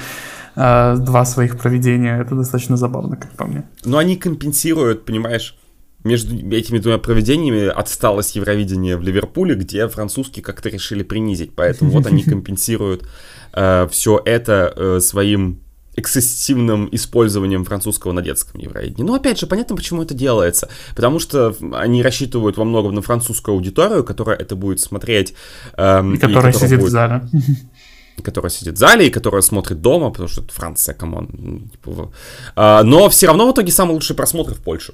э, 0.55 0.95
два 0.97 1.23
своих 1.25 1.59
проведения. 1.59 2.19
Это 2.19 2.33
достаточно 2.33 2.77
забавно, 2.77 3.15
как 3.15 3.29
по 3.33 3.45
мне. 3.45 3.65
Но 3.85 3.99
они 3.99 4.15
компенсируют, 4.15 5.05
понимаешь, 5.05 5.55
между 6.03 6.35
этими 6.55 6.79
двумя 6.79 6.97
проведениями 6.97 7.67
отсталось 7.67 8.31
Евровидение 8.31 8.97
в 8.97 9.01
Ливерпуле, 9.01 9.55
где 9.55 9.87
французские 9.87 10.43
как-то 10.43 10.69
решили 10.69 11.03
принизить. 11.03 11.53
Поэтому 11.55 11.91
вот 11.91 12.05
они 12.05 12.23
компенсируют 12.25 13.07
э, 13.53 13.87
все 13.91 14.21
это 14.23 14.73
э, 14.75 14.99
своим 15.01 15.61
эксцессивным 15.95 16.87
использованием 16.91 17.65
французского 17.65 18.13
на 18.13 18.21
детском 18.21 18.61
Евровидении. 18.61 19.03
Но 19.03 19.15
опять 19.15 19.39
же, 19.39 19.47
понятно, 19.47 19.75
почему 19.75 20.03
это 20.03 20.13
делается. 20.13 20.69
Потому 20.95 21.19
что 21.19 21.55
они 21.73 22.01
рассчитывают 22.01 22.57
во 22.57 22.63
многом 22.63 22.95
на 22.95 23.01
французскую 23.01 23.55
аудиторию, 23.55 24.03
которая 24.03 24.37
это 24.37 24.55
будет 24.55 24.79
смотреть. 24.79 25.33
Эм, 25.75 26.15
и 26.15 26.17
которая 26.17 26.53
и 26.53 26.55
сидит 26.55 26.79
будет... 26.79 26.89
в 26.89 26.91
зале 26.91 27.27
которая 28.21 28.51
сидит 28.51 28.75
в 28.75 28.77
зале 28.77 29.07
и 29.07 29.09
которая 29.09 29.41
смотрит 29.41 29.81
дома, 29.81 30.09
потому 30.09 30.29
что 30.29 30.41
это 30.41 30.53
Франция, 30.53 30.95
come 30.95 31.37
on. 31.37 31.69
Типа, 31.71 32.11
а, 32.55 32.83
но 32.83 33.09
все 33.09 33.27
равно 33.27 33.47
в 33.47 33.53
итоге 33.53 33.71
самый 33.71 33.93
лучший 33.93 34.15
просмотр 34.15 34.53
в 34.53 34.59
Польше, 34.59 34.93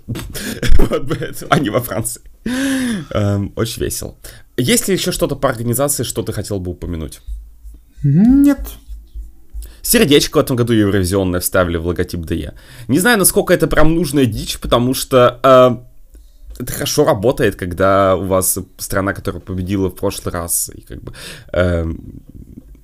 а 1.49 1.59
не 1.59 1.69
во 1.69 1.81
Франции. 1.81 2.21
Эм, 3.11 3.53
очень 3.55 3.81
весело. 3.81 4.15
Есть 4.57 4.87
ли 4.87 4.95
еще 4.95 5.11
что-то 5.11 5.35
по 5.35 5.49
организации, 5.49 6.03
что 6.03 6.21
ты 6.21 6.33
хотел 6.33 6.59
бы 6.59 6.71
упомянуть? 6.71 7.21
Нет. 8.03 8.59
Сердечко 9.81 10.37
в 10.37 10.41
этом 10.41 10.55
году 10.55 10.73
евровизионное 10.73 11.39
вставили 11.39 11.77
в 11.77 11.85
логотип 11.85 12.25
ДЕ. 12.25 12.53
Не 12.87 12.99
знаю, 12.99 13.19
насколько 13.19 13.53
это 13.53 13.67
прям 13.67 13.95
нужная 13.95 14.25
дичь, 14.25 14.59
потому 14.59 14.93
что 14.93 15.39
э, 15.43 15.77
это 16.59 16.73
хорошо 16.73 17.05
работает, 17.05 17.55
когда 17.55 18.15
у 18.15 18.25
вас 18.25 18.57
страна, 18.77 19.13
которая 19.13 19.41
победила 19.41 19.89
в 19.89 19.95
прошлый 19.95 20.33
раз, 20.33 20.71
и 20.73 20.81
как 20.81 21.03
бы 21.03 21.13
э, 21.53 21.85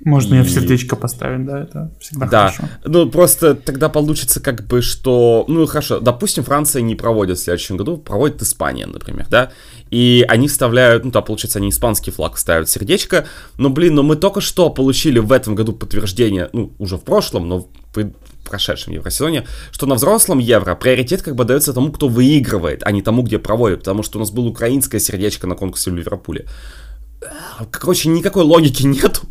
можно 0.03 0.35
и... 0.35 0.37
ее 0.37 0.43
в 0.43 0.49
сердечко 0.49 0.95
поставить, 0.95 1.45
да, 1.45 1.63
это 1.63 1.91
всегда 1.99 2.25
да. 2.27 2.51
хорошо. 2.51 2.63
Ну, 2.85 3.09
просто 3.09 3.55
тогда 3.55 3.89
получится 3.89 4.39
как 4.39 4.65
бы, 4.67 4.81
что... 4.81 5.45
Ну, 5.47 5.65
хорошо, 5.65 5.99
допустим, 5.99 6.43
Франция 6.43 6.81
не 6.81 6.95
проводит 6.95 7.37
в 7.37 7.43
следующем 7.43 7.77
году, 7.77 7.97
проводит 7.97 8.41
Испания, 8.41 8.85
например, 8.85 9.27
да, 9.29 9.51
и 9.89 10.25
они 10.27 10.47
вставляют, 10.47 11.05
ну, 11.05 11.11
да, 11.11 11.21
получается, 11.21 11.59
они 11.59 11.69
испанский 11.69 12.11
флаг 12.11 12.37
ставят 12.37 12.69
сердечко, 12.69 13.25
но, 13.57 13.69
блин, 13.69 13.95
но 13.95 14.03
мы 14.03 14.15
только 14.15 14.41
что 14.41 14.69
получили 14.69 15.19
в 15.19 15.31
этом 15.31 15.55
году 15.55 15.73
подтверждение, 15.73 16.49
ну, 16.53 16.73
уже 16.79 16.97
в 16.97 17.01
прошлом, 17.01 17.47
но 17.47 17.67
в 17.93 18.11
прошедшем 18.45 18.93
евросезоне, 18.93 19.45
что 19.71 19.85
на 19.85 19.95
взрослом 19.95 20.39
евро 20.39 20.75
приоритет 20.75 21.21
как 21.21 21.35
бы 21.35 21.45
дается 21.45 21.73
тому, 21.73 21.91
кто 21.91 22.07
выигрывает, 22.07 22.81
а 22.83 22.91
не 22.91 23.01
тому, 23.01 23.21
где 23.21 23.39
проводит, 23.39 23.79
потому 23.79 24.03
что 24.03 24.17
у 24.17 24.21
нас 24.21 24.31
было 24.31 24.47
украинское 24.47 24.99
сердечко 24.99 25.47
на 25.47 25.55
конкурсе 25.55 25.91
в 25.91 25.95
Ливерпуле. 25.95 26.47
Короче, 27.69 28.09
никакой 28.09 28.43
логики 28.43 28.83
нету 28.83 29.21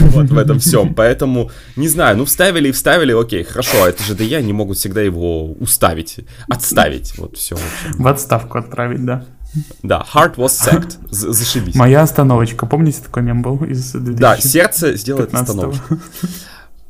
вот 0.00 0.30
в 0.30 0.38
этом 0.38 0.58
всем. 0.58 0.94
Поэтому, 0.94 1.50
не 1.76 1.88
знаю, 1.88 2.16
ну 2.16 2.24
вставили 2.24 2.68
и 2.68 2.72
вставили, 2.72 3.12
окей, 3.12 3.44
хорошо, 3.44 3.84
а 3.84 3.88
это 3.88 4.02
же 4.02 4.14
да 4.14 4.24
я 4.24 4.40
не 4.40 4.52
могут 4.52 4.78
всегда 4.78 5.00
его 5.00 5.52
уставить, 5.52 6.20
отставить, 6.48 7.16
вот 7.18 7.36
все. 7.36 7.56
В 7.94 8.06
отставку 8.06 8.58
отправить, 8.58 9.04
да. 9.04 9.24
Да, 9.82 10.04
heart 10.14 10.36
was 10.36 10.48
sacked. 10.48 10.96
Зашибись. 11.10 11.74
Моя 11.74 12.02
остановочка. 12.02 12.64
Помните, 12.66 13.02
такой 13.02 13.22
мем 13.22 13.42
был 13.42 13.56
из 13.64 13.92
2015 13.92 14.18
Да, 14.18 14.36
сердце 14.38 14.96
сделает 14.96 15.34
остановочку. 15.34 15.98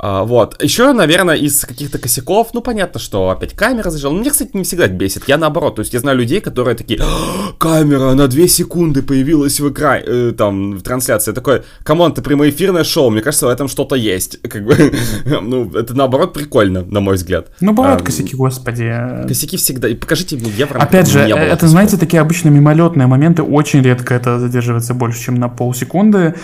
А, 0.03 0.25
вот. 0.25 0.61
Еще, 0.61 0.93
наверное, 0.93 1.37
из 1.37 1.65
каких-то 1.65 1.97
косяков, 1.97 2.49
ну, 2.55 2.61
понятно, 2.61 2.99
что 2.99 3.31
опять 3.31 3.53
камера 3.53 3.89
зажала. 3.89 4.13
Меня, 4.13 4.33
кстати, 4.33 4.51
не 4.53 4.65
всегда 4.65 4.89
бесит. 4.89 5.29
Я 5.29 5.39
наоборот. 5.39 5.77
То 5.77 5.81
есть 5.83 5.95
я 5.95 6.01
знаю 6.01 6.19
людей, 6.19 6.41
которые 6.41 6.75
такие, 6.75 7.01
«А, 7.01 7.53
камера 7.57 8.13
на 8.15 8.27
2 8.27 8.49
секунды 8.49 9.03
появилась 9.03 9.61
в 9.61 9.71
экране, 9.71 10.05
э, 10.05 10.33
там, 10.37 10.73
в 10.73 10.83
трансляции. 10.83 11.31
Я 11.31 11.35
такой, 11.37 11.63
come 11.85 12.01
on, 12.01 12.13
ты 12.15 12.21
прямоэфирное 12.21 12.83
шоу, 12.83 13.11
мне 13.11 13.21
кажется, 13.21 13.47
в 13.47 13.49
этом 13.49 13.69
что-то 13.69 13.95
есть. 13.95 14.43
Как 14.51 14.65
бы, 14.65 14.93
ну, 15.41 15.71
это 15.73 15.95
наоборот 15.95 16.33
прикольно, 16.33 16.83
на 16.83 16.99
мой 16.99 17.15
взгляд. 17.15 17.53
Ну, 17.61 17.73
бывают 17.73 18.03
а, 18.03 18.05
косяки, 18.05 18.35
господи. 18.35 18.93
Косяки 19.29 19.57
всегда. 19.57 19.87
И 19.87 19.95
покажите 19.95 20.35
мне 20.35 20.51
евро. 20.51 20.81
Опять 20.81 21.07
же, 21.07 21.21
это, 21.21 21.69
знаете, 21.69 21.97
такие 21.97 22.21
обычно 22.21 22.49
мимолетные 22.49 23.07
моменты. 23.07 23.45
Очень 23.45 23.83
редко 23.83 24.15
это 24.15 24.41
задерживается 24.41 24.95
больше, 24.95 25.23
чем 25.23 25.37
на 25.37 25.49
полсекунды 25.49 26.35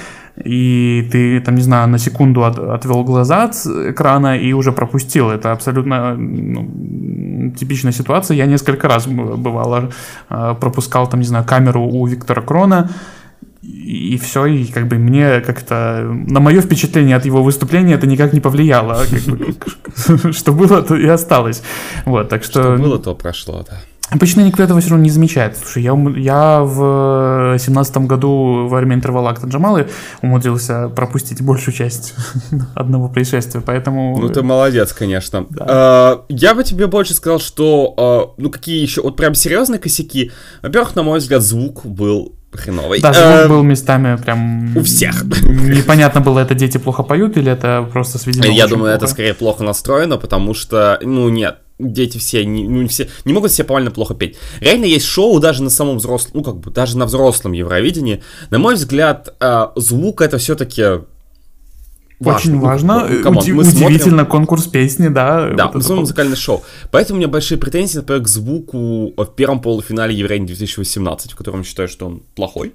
и 0.44 1.08
ты, 1.10 1.40
там, 1.40 1.54
не 1.54 1.62
знаю, 1.62 1.88
на 1.88 1.98
секунду 1.98 2.44
от, 2.44 2.58
отвел 2.58 3.04
глаза 3.04 3.44
от 3.44 3.54
экрана 3.66 4.38
и 4.38 4.52
уже 4.52 4.72
пропустил. 4.72 5.30
Это 5.30 5.52
абсолютно 5.52 6.14
ну, 6.16 7.52
типичная 7.58 7.92
ситуация. 7.92 8.36
Я 8.36 8.46
несколько 8.46 8.88
раз 8.88 9.06
бывало 9.06 9.90
э, 10.30 10.54
пропускал, 10.60 11.08
там, 11.08 11.20
не 11.20 11.26
знаю, 11.26 11.44
камеру 11.44 11.82
у 11.86 12.06
Виктора 12.06 12.42
Крона, 12.42 12.90
и 13.62 14.16
все, 14.18 14.46
и 14.46 14.66
как 14.66 14.86
бы 14.86 14.96
мне 14.96 15.40
как-то 15.40 16.06
на 16.28 16.40
мое 16.40 16.60
впечатление 16.60 17.16
от 17.16 17.26
его 17.26 17.42
выступления 17.42 17.94
это 17.94 18.06
никак 18.06 18.32
не 18.32 18.40
повлияло. 18.40 19.04
Что 20.32 20.52
было, 20.52 20.82
то 20.82 20.96
и 20.96 21.06
осталось. 21.06 21.62
Вот, 22.04 22.28
так 22.28 22.44
что... 22.44 22.62
Что 22.62 22.82
было, 22.82 22.98
то 22.98 23.14
прошло, 23.14 23.64
да. 23.68 23.80
Обычно 24.10 24.40
никто 24.40 24.62
этого 24.62 24.80
все 24.80 24.90
равно 24.90 25.04
не 25.04 25.10
замечает. 25.10 25.56
Слушай, 25.58 25.82
я, 25.82 25.92
я 26.16 26.60
в 26.62 27.58
семнадцатом 27.58 28.06
году 28.06 28.66
во 28.68 28.78
время 28.78 28.96
интервала 28.96 29.36
Джамалы 29.44 29.88
умудрился 30.22 30.88
пропустить 30.88 31.42
большую 31.42 31.74
часть 31.74 32.14
одного 32.74 33.08
происшествия, 33.08 33.60
поэтому... 33.60 34.18
Ну, 34.18 34.28
ты 34.28 34.42
молодец, 34.42 34.92
конечно. 34.92 35.46
Да. 35.50 35.66
А, 35.68 36.24
я 36.28 36.54
бы 36.54 36.64
тебе 36.64 36.86
больше 36.86 37.14
сказал, 37.14 37.38
что, 37.38 37.94
а, 37.96 38.34
ну, 38.40 38.50
какие 38.50 38.80
еще, 38.80 39.02
вот 39.02 39.16
прям 39.16 39.34
серьезные 39.34 39.78
косяки. 39.78 40.32
Во-первых, 40.62 40.96
на 40.96 41.02
мой 41.02 41.18
взгляд, 41.18 41.42
звук 41.42 41.84
был 41.84 42.34
хреновый. 42.52 43.00
Да, 43.00 43.12
звук 43.12 43.26
а, 43.26 43.48
был 43.48 43.62
местами 43.62 44.16
прям... 44.16 44.76
У 44.76 44.82
всех. 44.82 45.24
Непонятно 45.24 46.20
было, 46.20 46.38
это 46.38 46.54
дети 46.54 46.78
плохо 46.78 47.02
поют 47.02 47.36
или 47.36 47.52
это 47.52 47.86
просто 47.92 48.18
сведено 48.18 48.46
Я 48.46 48.66
думаю, 48.66 48.92
плохо? 48.92 48.96
это 48.96 49.06
скорее 49.06 49.34
плохо 49.34 49.64
настроено, 49.64 50.16
потому 50.16 50.54
что, 50.54 50.98
ну, 51.02 51.28
нет, 51.28 51.58
дети 51.78 52.18
все 52.18 52.44
не, 52.44 52.68
ну, 52.68 52.82
не 52.82 52.88
все 52.88 53.08
не 53.24 53.32
могут 53.32 53.52
себе 53.52 53.64
повально 53.64 53.90
плохо 53.90 54.14
петь. 54.14 54.36
Реально 54.60 54.86
есть 54.86 55.06
шоу 55.06 55.38
даже 55.40 55.62
на 55.62 55.70
самом 55.70 55.98
взрослом, 55.98 56.32
ну 56.34 56.42
как 56.42 56.58
бы 56.58 56.70
даже 56.70 56.96
на 56.98 57.06
взрослом 57.06 57.52
Евровидении. 57.52 58.22
На 58.50 58.58
мой 58.58 58.74
взгляд, 58.74 59.34
э, 59.40 59.66
звук 59.76 60.20
это 60.20 60.38
все-таки 60.38 61.00
Очень 62.20 62.58
важно. 62.58 63.06
Ну, 63.08 63.22
come 63.22 63.35
on, 63.35 63.44
Уди- 63.44 63.52
мы 63.52 63.62
удивительно, 63.62 64.22
смотрим- 64.24 64.26
конкурс 64.26 64.66
песни, 64.66 65.06
да. 65.06 65.50
Да, 65.56 65.66
вот 65.66 65.76
мы 65.76 65.82
смотрим 65.82 66.00
музыкальное 66.00 66.36
шоу. 66.36 66.64
Поэтому 66.90 67.16
у 67.16 67.20
меня 67.20 67.28
большие 67.28 67.58
претензии, 67.58 67.98
например, 67.98 68.22
к 68.24 68.28
звуку 68.28 69.12
в 69.16 69.26
первом 69.36 69.60
полуфинале 69.60 70.16
Евровидения 70.16 70.48
2018, 70.48 71.30
в 71.30 71.36
котором 71.36 71.60
я 71.60 71.64
считаю, 71.64 71.88
что 71.88 72.06
он 72.06 72.22
плохой. 72.34 72.72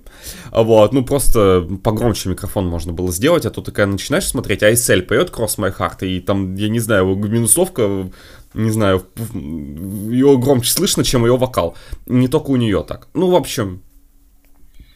Вот, 0.52 0.94
ну 0.94 1.04
просто 1.04 1.68
погромче 1.84 2.30
микрофон 2.30 2.68
можно 2.68 2.94
было 2.94 3.12
сделать, 3.12 3.46
а 3.46 3.50
то 3.50 3.60
такая 3.62 3.86
начинаешь 3.86 4.26
смотреть, 4.28 4.63
а 4.63 4.68
Айсель 4.68 5.02
поет 5.02 5.30
Cross 5.30 5.58
My 5.58 5.78
Heart, 5.78 6.08
и 6.08 6.22
там, 6.22 6.56
я 6.56 6.70
не 6.70 6.80
знаю, 6.80 7.13
минусовка, 7.13 8.10
не 8.54 8.72
знаю, 8.72 9.06
ее 9.34 10.38
громче 10.38 10.72
слышно, 10.72 11.04
чем 11.04 11.26
ее 11.26 11.38
вокал. 11.38 11.76
Не 12.06 12.28
только 12.28 12.52
у 12.52 12.56
нее 12.56 12.84
так. 12.88 13.08
Ну, 13.13 13.30
в 13.30 13.36
общем, 13.36 13.82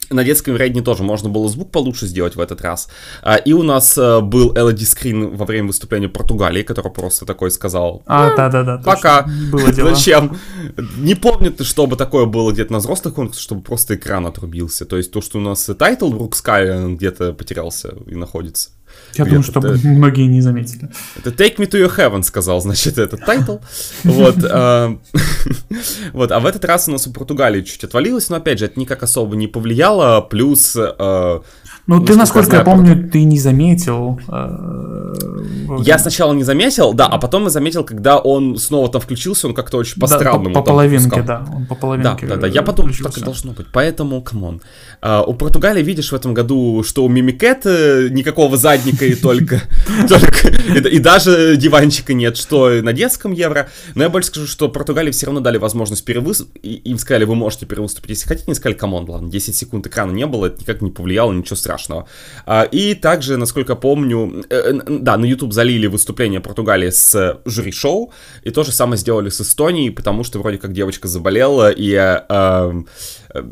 на 0.09 0.23
детском 0.23 0.53
Евровидении 0.53 0.83
тоже 0.83 1.03
можно 1.03 1.29
было 1.29 1.49
звук 1.49 1.71
получше 1.71 2.07
сделать 2.07 2.35
в 2.35 2.39
этот 2.39 2.61
раз. 2.61 2.87
А, 3.21 3.35
И 3.35 3.53
у 3.53 3.63
нас 3.63 3.97
э, 3.97 4.21
был 4.21 4.53
LED 4.53 4.85
screen 4.85 5.35
во 5.35 5.45
время 5.45 5.67
выступления 5.67 6.07
Португалии, 6.07 6.63
который 6.63 6.91
просто 6.91 7.25
такой 7.25 7.51
сказал 7.51 8.03
А, 8.05 8.35
да-да-да. 8.35 8.77
точно. 8.77 8.91
Пока. 8.91 9.25
Было 9.51 9.71
дело. 9.73 9.93
Зачем? 9.95 10.37
Не 10.97 11.15
помню, 11.15 11.53
чтобы 11.61 11.95
такое 11.97 12.25
было 12.25 12.51
где-то 12.51 12.71
на 12.71 12.79
взрослых 12.79 13.15
конкурсах, 13.15 13.41
чтобы 13.43 13.61
просто 13.61 13.95
экран 13.95 14.25
отрубился. 14.25 14.85
То 14.85 14.97
есть 14.97 15.11
то, 15.11 15.21
что 15.21 15.39
у 15.39 15.41
нас 15.41 15.69
title 15.77 16.09
Брук 16.09 16.35
Скай 16.35 16.93
где-то 16.95 17.33
потерялся 17.33 17.93
и 18.05 18.15
находится. 18.15 18.69
Я 19.17 19.25
думаю, 19.25 19.43
что 19.43 19.61
многие 19.61 20.27
не 20.27 20.41
заметили. 20.41 20.89
Это 21.15 21.29
Take 21.29 21.57
Me 21.57 21.67
to 21.69 21.79
Your 21.79 21.95
Heaven 21.95 22.23
сказал, 22.23 22.61
значит, 22.61 22.97
этот 22.97 23.25
title. 23.25 23.57
Вот. 24.03 24.35
а, 24.43 24.97
Вот, 26.13 26.31
а 26.31 26.39
в 26.39 26.45
этот 26.45 26.65
раз 26.65 26.87
у 26.87 26.91
нас 26.91 27.07
у 27.07 27.11
Португалии 27.11 27.61
чуть 27.61 27.83
отвалилось, 27.83 28.29
но 28.29 28.37
опять 28.37 28.59
же, 28.59 28.65
это 28.65 28.79
никак 28.79 29.03
особо 29.03 29.35
не 29.35 29.47
повлияло. 29.47 30.21
Плюс 30.21 30.75
э, 30.75 31.39
Ну, 31.87 32.03
ты, 32.03 32.15
Насколько 32.17 32.57
я 32.57 32.63
помню, 32.63 33.09
ты 33.09 33.23
не 33.23 33.39
заметил. 33.39 34.19
э, 34.27 35.07
я 35.83 35.97
сначала 35.99 36.33
не 36.33 36.43
заметил, 36.43 36.93
да, 36.93 37.07
а 37.07 37.17
потом 37.17 37.43
я 37.43 37.49
заметил, 37.49 37.83
когда 37.85 38.17
он 38.17 38.57
снова 38.57 38.89
там 38.89 39.01
включился, 39.01 39.47
он 39.47 39.53
как-то 39.53 39.77
очень 39.77 39.95
Да, 39.95 40.01
по-странному 40.01 40.53
по, 40.53 40.61
половинке, 40.61 41.21
да. 41.21 41.45
Он 41.53 41.65
по 41.65 41.75
Да, 41.75 41.79
половинке. 41.81 42.25
да, 42.27 42.35
да. 42.35 42.47
э, 42.47 42.51
Я 42.51 42.61
подумал, 42.61 42.93
что 42.93 43.05
так 43.05 43.17
и 43.17 43.21
должно 43.21 43.53
быть. 43.53 43.67
Поэтому, 43.71 44.21
come 44.21 44.44
on. 44.44 44.61
А, 45.01 45.23
у 45.23 45.33
Португалии, 45.33 45.81
видишь, 45.81 46.11
в 46.11 46.15
этом 46.15 46.33
году, 46.33 46.83
что 46.83 47.05
у 47.05 47.09
Mimicat 47.09 47.65
э, 47.65 48.09
никакого 48.11 48.57
задника 48.57 49.05
и 49.05 49.15
только... 49.15 49.61
и, 50.91 50.99
даже 50.99 51.55
диванчика 51.55 52.13
нет, 52.13 52.35
что 52.35 52.69
на 52.81 52.91
детском 52.91 53.31
евро. 53.31 53.69
Но 53.95 54.03
я 54.03 54.09
больше 54.09 54.27
скажу, 54.29 54.47
что 54.47 54.67
Португалии 54.67 55.11
все 55.11 55.27
равно 55.27 55.39
дали 55.41 55.57
возможность 55.57 56.03
перевыступить. 56.03 56.81
Им 56.85 56.97
сказали, 56.97 57.23
вы 57.23 57.35
можете 57.35 57.65
перевыступить, 57.65 58.09
если 58.09 58.27
хотите. 58.27 58.49
Не 58.51 58.55
сказали, 58.55 58.77
come 58.77 58.95
on, 58.95 59.09
ладно, 59.09 59.29
10 59.29 59.55
секунд 59.55 59.87
экрана 59.87 60.11
не 60.11 60.25
было, 60.25 60.47
это 60.47 60.59
никак 60.59 60.81
не 60.81 60.91
повлияло, 60.91 61.31
ничего 61.31 61.55
страшного. 61.55 61.76
А, 62.45 62.63
и 62.63 62.93
также, 62.93 63.37
насколько 63.37 63.75
помню, 63.75 64.43
э, 64.49 64.55
э, 64.55 64.81
да, 64.87 65.17
на 65.17 65.25
YouTube 65.25 65.53
залили 65.53 65.87
выступление 65.87 66.39
Португалии 66.39 66.89
с 66.89 67.15
э, 67.15 67.37
жюри-шоу, 67.45 68.11
и 68.43 68.49
то 68.49 68.63
же 68.63 68.71
самое 68.71 68.97
сделали 68.97 69.29
с 69.29 69.41
Эстонией, 69.41 69.91
потому 69.91 70.23
что 70.23 70.39
вроде 70.39 70.57
как 70.57 70.73
девочка 70.73 71.07
заболела, 71.07 71.71
и 71.71 71.93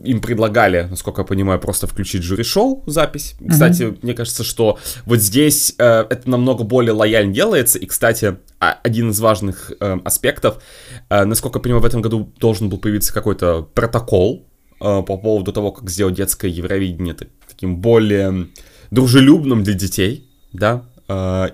им 0.03 0.21
предлагали, 0.21 0.87
насколько 0.89 1.21
я 1.21 1.25
понимаю, 1.25 1.59
просто 1.59 1.87
включить 1.87 2.23
жюри-шоу, 2.23 2.83
запись. 2.87 3.35
Кстати, 3.47 3.97
мне 4.01 4.13
кажется, 4.13 4.43
что 4.43 4.79
вот 5.05 5.19
здесь 5.19 5.75
э, 5.77 6.05
это 6.09 6.29
намного 6.29 6.63
более 6.63 6.93
лояльно 6.93 7.33
делается, 7.33 7.77
и, 7.77 7.85
кстати, 7.85 8.37
а- 8.59 8.79
один 8.83 9.09
из 9.09 9.19
важных 9.19 9.71
э, 9.79 9.97
аспектов, 10.03 10.61
э, 11.09 11.25
насколько 11.25 11.59
я 11.59 11.63
понимаю, 11.63 11.81
в 11.81 11.85
этом 11.85 12.01
году 12.01 12.31
должен 12.39 12.69
был 12.69 12.77
появиться 12.77 13.13
какой-то 13.13 13.67
протокол 13.73 14.47
э, 14.79 14.83
по 15.01 15.17
поводу 15.17 15.51
того, 15.51 15.71
как 15.71 15.89
сделать 15.89 16.15
детское 16.15 16.49
Евровидение 16.49 17.13
таким 17.55 17.77
более 17.77 18.47
дружелюбным 18.91 19.63
для 19.63 19.73
детей, 19.73 20.25
да, 20.51 20.83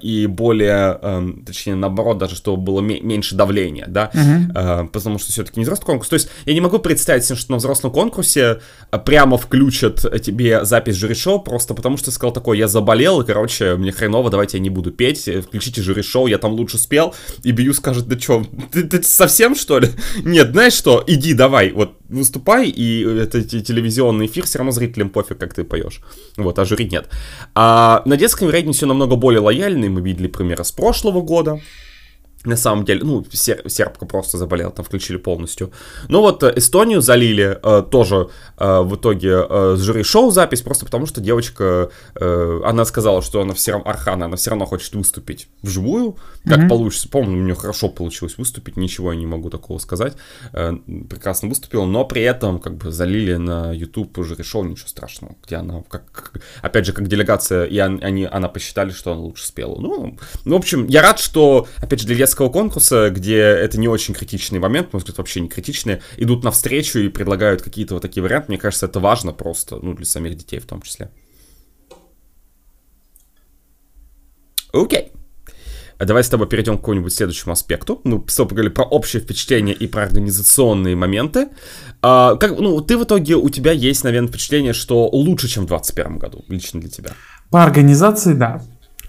и 0.02 0.28
более, 0.28 0.98
эм, 1.02 1.44
точнее, 1.46 1.76
наоборот, 1.76 2.18
даже, 2.18 2.36
чтобы 2.36 2.62
было 2.64 2.80
ме- 2.82 3.02
меньше 3.02 3.36
давления, 3.36 3.86
да, 3.88 4.10
Э, 4.56 4.88
потому 4.92 5.20
что 5.20 5.32
все-таки 5.32 5.60
не 5.60 5.64
взрослый 5.64 5.86
конкурс. 5.88 6.10
То 6.10 6.14
есть 6.16 6.30
я 6.46 6.54
не 6.54 6.62
могу 6.62 6.80
представить 6.80 7.26
себе, 7.26 7.38
что 7.38 7.52
на 7.52 7.58
взрослом 7.58 7.92
конкурсе 7.92 8.62
э, 8.92 9.00
прямо 9.00 9.38
включат 9.38 10.06
э, 10.06 10.20
тебе 10.20 10.64
запись 10.66 10.96
жюри-шоу, 10.96 11.40
просто 11.42 11.74
потому 11.74 11.98
что 11.98 12.06
ты 12.06 12.12
сказал 12.12 12.34
такой, 12.34 12.58
я 12.58 12.68
заболел, 12.68 13.22
и, 13.22 13.26
короче, 13.26 13.76
мне 13.76 13.92
хреново, 13.92 14.30
давайте 14.30 14.58
я 14.58 14.64
не 14.64 14.70
буду 14.70 14.92
петь, 14.92 15.28
э, 15.28 15.42
включите 15.42 15.82
жюри-шоу, 15.82 16.28
я 16.28 16.38
там 16.38 16.52
лучше 16.54 16.78
спел, 16.78 17.14
и 17.44 17.52
Бию 17.52 17.74
скажет, 17.74 18.08
да 18.08 18.16
чё, 18.16 18.46
ты, 18.72 18.84
ты 18.84 19.04
совсем, 19.04 19.56
что 19.56 19.80
ли? 19.80 19.90
Нет, 20.24 20.52
знаешь 20.52 20.74
что, 20.74 21.04
иди, 21.08 21.34
давай, 21.34 21.72
вот, 21.72 21.92
выступай, 22.10 22.70
и 22.70 23.04
это 23.04 23.42
те- 23.44 23.62
телевизионный 23.62 24.28
эфир, 24.28 24.46
все 24.46 24.60
равно 24.60 24.72
зрителям 24.72 25.10
пофиг, 25.10 25.38
как 25.38 25.54
ты 25.54 25.64
поешь. 25.64 26.02
Вот, 26.38 26.58
а 26.60 26.66
жюри 26.66 26.88
нет. 26.90 27.10
А 27.56 28.02
на 28.06 28.18
детском 28.18 28.50
рейтинге 28.50 28.76
все 28.76 28.86
намного 28.86 29.16
более 29.16 29.41
лояльно, 29.42 29.86
и 29.86 29.90
мы 29.90 30.02
видели 30.02 30.28
примеры 30.28 30.64
с 30.64 30.72
прошлого 30.72 31.22
года, 31.22 31.60
на 32.44 32.58
самом 32.58 32.86
деле, 32.86 33.02
ну, 33.04 33.24
сер- 33.32 33.70
сербка 33.70 34.06
просто 34.06 34.38
заболела, 34.38 34.72
там 34.72 34.84
включили 34.84 35.18
полностью. 35.18 35.72
Ну 36.08 36.22
вот 36.22 36.42
э, 36.44 36.54
Эстонию 36.56 37.02
залили 37.02 37.60
э, 37.62 37.84
тоже 37.90 38.30
э, 38.58 38.82
в 38.82 38.96
итоге 38.96 39.46
э, 39.48 39.76
с 39.78 39.82
жюри-шоу 39.82 40.32
запись, 40.32 40.62
просто 40.62 40.86
потому 40.86 41.06
что 41.06 41.22
девочка, 41.22 41.92
э, 42.16 42.62
она 42.66 42.86
сказала, 42.86 43.22
что 43.22 43.42
она 43.42 43.54
все 43.54 43.74
равно, 43.74 43.90
Архана, 43.90 44.26
она 44.26 44.38
все 44.38 44.50
равно 44.50 44.66
хочет 44.66 44.94
выступить 44.96 45.50
вживую, 45.62 46.18
как 46.46 46.68
получится. 46.68 47.08
Помню, 47.10 47.38
у 47.40 47.44
нее 47.44 47.56
хорошо 47.56 47.90
получилось 47.90 48.38
выступить, 48.38 48.78
ничего 48.78 49.12
я 49.14 49.20
не 49.20 49.26
могу 49.26 49.50
такого 49.50 49.78
сказать. 49.78 50.16
Э, 50.54 50.74
прекрасно 51.10 51.50
выступила, 51.50 51.86
но 51.86 52.06
при 52.06 52.22
этом 52.24 52.60
как 52.60 52.78
бы 52.78 52.92
залили 52.92 53.36
на 53.36 53.72
YouTube 53.72 54.24
жюри-шоу, 54.24 54.64
ничего 54.64 54.88
страшного, 54.88 55.36
где 55.46 55.58
она, 55.58 55.84
как, 55.84 56.42
опять 56.62 56.86
же, 56.86 56.94
как 56.94 57.08
делегация, 57.08 57.66
и 57.66 57.80
он- 57.80 58.04
они, 58.04 58.26
она 58.26 58.48
посчитали, 58.50 58.92
что 58.92 59.12
она 59.12 59.22
лучше 59.22 59.46
спела. 59.46 59.80
Ну, 59.80 60.18
ну, 60.46 60.56
в 60.56 60.58
общем, 60.58 60.88
я 60.88 61.02
рад, 61.02 61.20
что, 61.20 61.68
опять 61.78 62.00
же, 62.00 62.08
для 62.08 62.16
детского 62.16 62.50
конкурса, 62.50 63.10
где 63.10 63.38
это 63.38 63.80
не 63.80 63.88
очень 63.88 64.14
критичный 64.14 64.60
момент, 64.60 64.94
может 64.94 65.08
быть, 65.08 65.18
вообще 65.18 65.42
не 65.42 65.48
критичный, 65.48 66.02
идут 66.18 66.44
навстречу 66.44 67.00
и 67.00 67.10
предлагают 67.10 67.62
какие-то 67.62 67.94
вот 67.96 68.02
такие 68.02 68.24
варианты. 68.24 68.48
Мне 68.50 68.58
кажется, 68.58 68.86
это 68.88 69.00
важно 69.00 69.34
просто, 69.34 69.80
ну, 69.82 69.94
для 69.94 70.06
самих 70.06 70.36
детей 70.36 70.60
в 70.60 70.66
том 70.66 70.82
числе. 70.82 71.12
Окей. 74.74 75.12
А 75.14 75.21
Давай 76.06 76.24
с 76.24 76.30
тобой 76.30 76.48
перейдем 76.48 76.78
к 76.78 76.82
какому-нибудь 76.82 77.14
следующему 77.14 77.54
аспекту. 77.54 78.02
Мы 78.04 78.24
с 78.28 78.36
тобой 78.36 78.50
поговорили 78.50 78.74
про 78.74 78.84
общее 78.84 79.22
впечатление 79.22 79.76
и 79.76 79.88
про 79.88 80.04
организационные 80.04 80.96
моменты. 80.96 81.50
А, 82.02 82.36
как, 82.36 82.60
ну, 82.60 82.82
ты 82.82 82.98
в 82.98 83.04
итоге, 83.04 83.36
у 83.36 83.50
тебя 83.50 83.72
есть, 83.72 84.04
наверное, 84.04 84.30
впечатление, 84.30 84.74
что 84.74 85.08
лучше, 85.10 85.48
чем 85.48 85.64
в 85.64 85.68
2021 85.68 86.18
году, 86.18 86.46
лично 86.48 86.80
для 86.80 86.90
тебя. 86.90 87.12
По 87.50 87.64
организации, 87.64 88.34
да. 88.34 88.62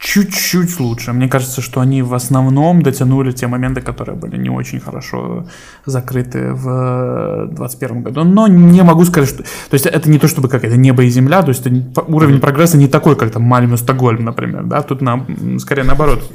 Чуть-чуть 0.03 0.81
лучше. 0.81 1.13
Мне 1.13 1.29
кажется, 1.29 1.63
что 1.63 1.81
они 1.81 2.03
в 2.03 2.13
основном 2.13 2.83
дотянули 2.83 3.31
те 3.31 3.47
моменты, 3.47 3.81
которые 3.81 4.17
были 4.17 4.37
не 4.37 4.51
очень 4.51 4.81
хорошо 4.81 5.47
закрыты 5.87 6.53
в 6.55 7.47
2021 7.47 8.03
году. 8.03 8.25
Но 8.25 8.49
не 8.49 8.83
могу 8.83 9.05
сказать, 9.05 9.29
что... 9.29 9.45
То 9.45 9.75
есть 9.75 9.87
это 9.87 10.11
не 10.11 10.19
то, 10.19 10.27
чтобы 10.27 10.49
как 10.49 10.65
это 10.65 10.77
небо 10.77 11.05
и 11.05 11.09
земля, 11.09 11.43
то 11.43 11.51
есть 11.51 11.65
это 11.65 12.03
уровень 12.09 12.41
прогресса 12.41 12.77
не 12.79 12.89
такой, 12.89 13.15
как 13.15 13.31
там 13.31 13.43
Мальмё, 13.45 13.77
Стокгольм, 13.77 14.25
например, 14.25 14.65
да, 14.65 14.83
тут 14.83 15.03
на, 15.03 15.25
скорее 15.61 15.85
наоборот. 15.85 16.29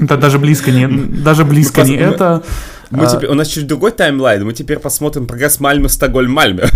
Это 0.00 0.16
даже 0.16 0.40
близко 0.40 0.72
не, 0.72 0.88
даже 0.88 1.44
близко 1.44 1.82
не 1.84 1.94
это. 1.94 2.42
Мы 2.90 3.04
А, 3.04 3.06
теперь, 3.06 3.30
у 3.30 3.34
нас 3.34 3.48
чуть 3.48 3.66
другой 3.66 3.92
таймлайн, 3.92 4.44
мы 4.44 4.52
теперь 4.52 4.78
посмотрим 4.78 5.26
прогресс 5.26 5.60
Мальмö, 5.60 5.88
Стокгольм, 5.88 6.32
Мальмö. 6.32 6.64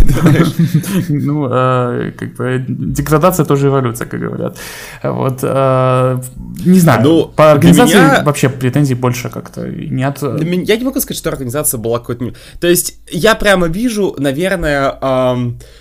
Ну, 1.09 1.48
э, 1.50 2.12
как 2.16 2.35
бы 2.35 2.64
деградация 2.68 3.44
тоже 3.44 3.66
эволюция, 3.66 4.07
как 4.07 4.20
говорят. 4.20 4.57
Вот, 5.03 5.40
э, 5.42 6.20
не 6.64 6.79
знаю, 6.79 7.03
Ну, 7.03 7.27
по 7.27 7.53
организации 7.53 8.24
вообще 8.24 8.48
претензий 8.48 8.94
больше 8.94 9.29
как-то 9.29 9.66
нет. 9.66 10.18
Я 10.22 10.77
не 10.77 10.85
могу 10.85 11.00
сказать, 11.00 11.18
что 11.18 11.31
организация 11.31 11.79
была 11.79 11.98
какой-то... 11.98 12.33
То 12.61 12.68
есть, 12.68 13.00
я 13.11 13.35
прямо 13.35 13.66
вижу, 13.66 14.14
наверное, 14.18 14.98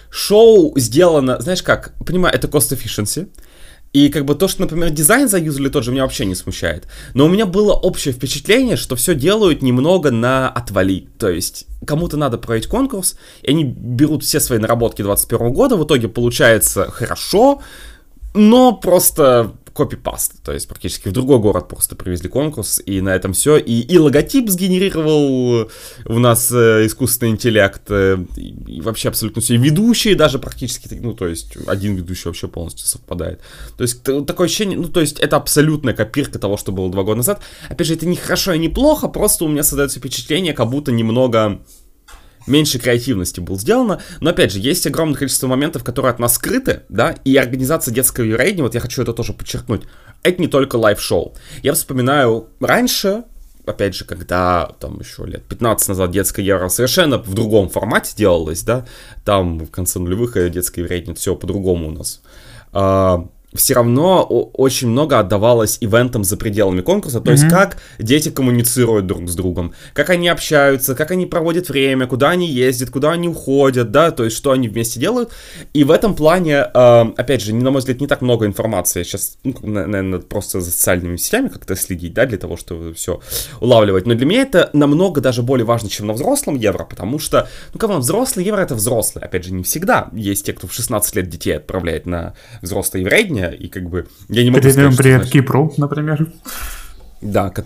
шоу 0.10 0.74
сделано, 0.78 1.40
знаешь 1.42 1.62
как, 1.64 1.94
понимаю, 2.06 2.36
это 2.36 2.48
cost 2.48 2.76
efficiency, 2.76 3.28
и 3.94 4.10
как 4.10 4.26
бы 4.26 4.34
то, 4.34 4.48
что, 4.48 4.62
например, 4.62 4.90
дизайн 4.90 5.30
заюзали 5.30 5.70
тот 5.70 5.84
же, 5.84 5.92
меня 5.92 6.02
вообще 6.02 6.26
не 6.26 6.34
смущает. 6.34 6.88
Но 7.14 7.26
у 7.26 7.30
меня 7.30 7.46
было 7.46 7.74
общее 7.74 8.12
впечатление, 8.12 8.76
что 8.76 8.96
все 8.96 9.14
делают 9.14 9.62
немного 9.62 10.10
на 10.10 10.50
отвали. 10.50 11.10
То 11.20 11.30
есть, 11.30 11.68
кому-то 11.86 12.18
надо 12.18 12.40
проводить 12.40 12.68
конкурс, 12.68 13.18
и 13.44 13.52
они 13.52 13.64
берут 13.64 14.24
все 14.24 14.40
свои 14.40 14.58
наработки 14.58 15.04
21 15.04 15.54
года, 15.54 15.78
в 15.78 15.86
итоге 15.86 16.08
получается 16.08 16.90
хорошо, 16.90 17.62
но 18.34 18.74
просто 18.74 19.54
копипаст, 19.74 20.44
то 20.44 20.54
есть 20.54 20.68
практически 20.68 21.08
в 21.08 21.12
другой 21.12 21.40
город 21.40 21.68
просто 21.68 21.96
привезли 21.96 22.30
конкурс, 22.30 22.82
и 22.86 23.02
на 23.02 23.16
этом 23.16 23.34
все. 23.34 23.58
И, 23.58 23.82
и 23.82 23.98
логотип 23.98 24.50
сгенерировал 24.50 25.70
у 26.06 26.20
нас 26.20 26.52
э, 26.52 26.86
искусственный 26.86 27.32
интеллект, 27.32 27.82
э, 27.90 28.18
и, 28.38 28.82
вообще 28.82 29.10
абсолютно 29.10 29.42
все. 29.42 29.56
И 29.56 29.58
ведущие 29.58 30.16
даже 30.16 30.40
практически, 30.40 30.94
ну, 30.94 31.14
то 31.14 31.28
есть 31.28 31.58
один 31.68 31.96
ведущий 31.96 32.30
вообще 32.30 32.48
полностью 32.48 32.88
совпадает. 32.88 33.42
То 33.78 33.82
есть 33.82 34.04
такое 34.04 34.46
ощущение, 34.46 34.78
ну, 34.78 34.88
то 34.88 35.02
есть 35.02 35.20
это 35.20 35.38
абсолютная 35.38 35.94
копирка 35.94 36.40
того, 36.40 36.58
что 36.58 36.72
было 36.72 36.92
два 36.92 37.04
года 37.04 37.18
назад. 37.18 37.42
Опять 37.70 37.88
же, 37.88 37.94
это 37.96 38.06
не 38.06 38.16
хорошо 38.16 38.54
и 38.54 38.60
не 38.60 38.70
плохо, 38.70 39.08
просто 39.08 39.46
у 39.46 39.48
меня 39.48 39.64
создается 39.64 40.00
впечатление, 40.00 40.54
как 40.54 40.70
будто 40.70 40.92
немного 40.92 41.62
меньше 42.48 42.80
креативности 42.80 43.40
было 43.40 43.58
сделано, 43.58 44.02
но 44.20 44.32
опять 44.32 44.52
же, 44.52 44.60
есть 44.60 44.86
огромное 44.88 45.18
количество 45.18 45.48
моментов, 45.48 45.84
которые 45.84 46.12
от 46.12 46.20
нас 46.20 46.36
скрыты, 46.36 46.84
да, 46.90 47.16
и 47.24 47.36
организация 47.36 47.94
детского 47.94 48.26
Евровидения, 48.26 48.64
вот 48.64 48.76
я 48.76 48.82
хочу 48.82 49.02
это 49.02 49.14
тоже 49.14 49.34
подчеркнуть, 49.34 49.84
это 50.24 50.42
не 50.42 50.48
только 50.48 50.78
live-шоу. 50.78 51.36
Я 51.62 51.74
вспоминаю 51.74 52.48
раньше, 52.60 53.24
опять 53.66 53.96
же, 53.96 54.06
когда 54.06 54.72
там 54.80 55.00
еще 55.00 55.26
лет 55.26 55.44
15 55.44 55.90
назад 55.90 56.12
детская 56.12 56.44
евро 56.44 56.70
совершенно 56.70 57.18
в 57.18 57.34
другом 57.34 57.70
формате 57.70 58.14
делалось, 58.16 58.64
да, 58.64 58.86
там 59.26 59.60
в 59.60 59.72
конце 59.72 60.00
нулевых 60.00 60.34
детская 60.52 60.82
Евровидение 60.82 61.18
все 61.18 61.36
по-другому 61.36 61.88
у 61.88 61.92
нас. 61.92 62.22
Все 63.56 63.74
равно 63.76 64.24
очень 64.24 64.90
много 64.90 65.20
отдавалось 65.20 65.78
ивентам 65.82 66.24
за 66.24 66.38
пределами 66.38 66.82
конкурса, 66.82 67.22
то 67.22 67.32
mm-hmm. 67.32 67.34
есть 67.34 67.50
как 67.50 67.78
дети 68.00 68.30
коммуницируют 68.30 69.06
друг 69.08 69.30
с 69.30 69.36
другом, 69.36 69.74
как 69.94 70.10
они 70.10 70.28
общаются, 70.28 70.96
как 70.96 71.12
они 71.12 71.26
проводят 71.26 71.70
время, 71.70 72.08
куда 72.08 72.32
они 72.32 72.48
ездят, 72.48 72.90
куда 72.90 73.12
они 73.12 73.28
уходят, 73.28 73.92
да, 73.92 74.12
то 74.12 74.24
есть 74.24 74.36
что 74.38 74.52
они 74.52 74.68
вместе 74.68 75.00
делают. 75.00 75.32
И 75.74 75.84
в 75.84 75.92
этом 75.92 76.16
плане, 76.16 76.66
э, 76.74 77.06
опять 77.18 77.42
же, 77.42 77.54
на 77.54 77.72
мой 77.72 77.80
взгляд, 77.80 78.02
не 78.02 78.08
так 78.08 78.22
много 78.22 78.46
информации. 78.46 79.04
Сейчас, 79.04 79.38
ну, 79.44 79.56
наверное, 79.64 80.20
просто 80.20 80.62
за 80.62 80.72
социальными 80.72 81.18
сетями 81.18 81.50
как-то 81.50 81.76
следить, 81.76 82.14
да, 82.14 82.26
для 82.26 82.38
того, 82.38 82.58
чтобы 82.58 82.94
все 82.94 83.22
улавливать. 83.62 84.06
Но 84.06 84.16
для 84.16 84.26
меня 84.26 84.42
это 84.42 84.70
намного 84.74 85.22
даже 85.22 85.44
более 85.44 85.66
важно, 85.66 85.90
чем 85.90 86.08
на 86.08 86.14
взрослом 86.14 86.56
евро, 86.56 86.86
потому 86.86 87.20
что, 87.20 87.48
ну, 87.74 87.88
вам, 87.88 88.02
взрослый 88.02 88.46
евро 88.46 88.62
это 88.62 88.76
взрослый. 88.76 89.24
Опять 89.24 89.46
же, 89.46 89.54
не 89.54 89.64
всегда. 89.64 90.10
Есть 90.14 90.46
те, 90.46 90.54
кто 90.54 90.68
в 90.68 90.74
16 90.74 91.16
лет 91.16 91.30
детей 91.30 91.58
отправляет 91.58 92.06
на 92.06 92.34
взрослый 92.62 93.04
еврейдни, 93.44 93.66
и 93.66 93.70
как 93.70 93.90
бы 93.90 94.08
я 94.30 94.44
не 94.44 94.50
могу 94.50 94.62
Перейдем 94.62 94.92
сказать, 94.92 94.98
привет 94.98 95.30
Кипру, 95.30 95.74
например. 95.78 96.28
Да, 97.22 97.50
как... 97.50 97.66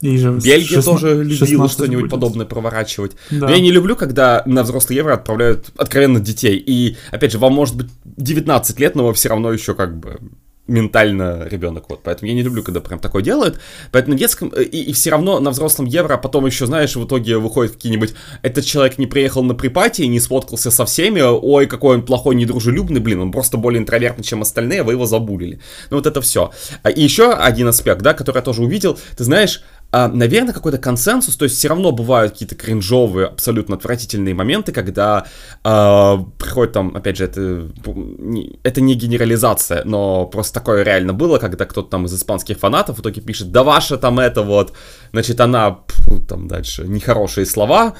И 0.00 0.18
же 0.18 0.32
Бельгия 0.32 0.82
16, 0.82 0.84
тоже 0.84 1.24
любила 1.24 1.68
что-нибудь 1.68 2.02
будет. 2.02 2.10
подобное 2.10 2.44
проворачивать. 2.44 3.12
Да. 3.30 3.48
Но 3.48 3.54
я 3.54 3.60
не 3.60 3.70
люблю, 3.70 3.96
когда 3.96 4.42
на 4.44 4.62
взрослый 4.62 4.96
евро 4.96 5.14
отправляют 5.14 5.70
откровенно 5.78 6.20
детей. 6.20 6.56
И, 6.58 6.96
опять 7.10 7.32
же, 7.32 7.38
вам 7.38 7.54
может 7.54 7.74
быть 7.74 7.86
19 8.04 8.80
лет, 8.80 8.96
но 8.96 9.06
вы 9.06 9.14
все 9.14 9.30
равно 9.30 9.50
еще 9.50 9.74
как 9.74 9.96
бы 9.96 10.18
ментально 10.66 11.46
ребенок, 11.46 11.84
вот, 11.88 12.00
поэтому 12.02 12.28
я 12.28 12.34
не 12.34 12.42
люблю, 12.42 12.62
когда 12.62 12.80
прям 12.80 12.98
такое 12.98 13.22
делают, 13.22 13.60
поэтому 13.92 14.14
на 14.14 14.18
детском, 14.18 14.50
э, 14.54 14.62
и, 14.62 14.82
и 14.82 14.92
все 14.94 15.10
равно 15.10 15.38
на 15.38 15.50
взрослом 15.50 15.84
евро, 15.84 16.14
а 16.14 16.18
потом 16.18 16.46
еще, 16.46 16.64
знаешь, 16.64 16.96
в 16.96 17.04
итоге 17.04 17.36
выходит 17.36 17.72
какие-нибудь, 17.72 18.14
этот 18.40 18.64
человек 18.64 18.96
не 18.96 19.06
приехал 19.06 19.42
на 19.42 19.54
припатии, 19.54 20.04
не 20.04 20.20
сфоткался 20.20 20.70
со 20.70 20.86
всеми, 20.86 21.20
ой, 21.20 21.66
какой 21.66 21.96
он 21.96 22.02
плохой, 22.02 22.34
недружелюбный, 22.34 23.00
блин, 23.00 23.20
он 23.20 23.30
просто 23.30 23.58
более 23.58 23.80
интровертный, 23.80 24.24
чем 24.24 24.40
остальные, 24.40 24.84
вы 24.84 24.92
его 24.92 25.04
забулили, 25.04 25.60
ну 25.90 25.98
вот 25.98 26.06
это 26.06 26.22
все. 26.22 26.50
А, 26.82 26.90
и 26.90 27.02
еще 27.02 27.32
один 27.32 27.68
аспект, 27.68 28.00
да, 28.00 28.14
который 28.14 28.38
я 28.38 28.42
тоже 28.42 28.62
увидел, 28.62 28.98
ты 29.16 29.24
знаешь, 29.24 29.62
а, 29.96 30.08
наверное, 30.08 30.52
какой-то 30.52 30.78
консенсус, 30.78 31.36
то 31.36 31.44
есть 31.44 31.56
все 31.56 31.68
равно 31.68 31.92
бывают 31.92 32.32
какие-то 32.32 32.56
кринжовые, 32.56 33.28
абсолютно 33.28 33.76
отвратительные 33.76 34.34
моменты, 34.34 34.72
когда 34.72 35.24
э, 35.62 36.16
приходит 36.36 36.72
там, 36.72 36.96
опять 36.96 37.16
же, 37.16 37.26
это, 37.26 37.70
это 38.64 38.80
не 38.80 38.96
генерализация, 38.96 39.84
но 39.84 40.26
просто 40.26 40.54
такое 40.54 40.82
реально 40.82 41.12
было, 41.12 41.38
когда 41.38 41.64
кто-то 41.64 41.90
там 41.90 42.06
из 42.06 42.14
испанских 42.14 42.58
фанатов 42.58 42.98
в 42.98 43.02
итоге 43.02 43.20
пишет, 43.20 43.52
да 43.52 43.62
ваша 43.62 43.96
там 43.96 44.18
это 44.18 44.42
вот, 44.42 44.72
значит, 45.12 45.40
она, 45.40 45.78
там 46.28 46.48
дальше, 46.48 46.88
нехорошие 46.88 47.46
слова, 47.46 47.94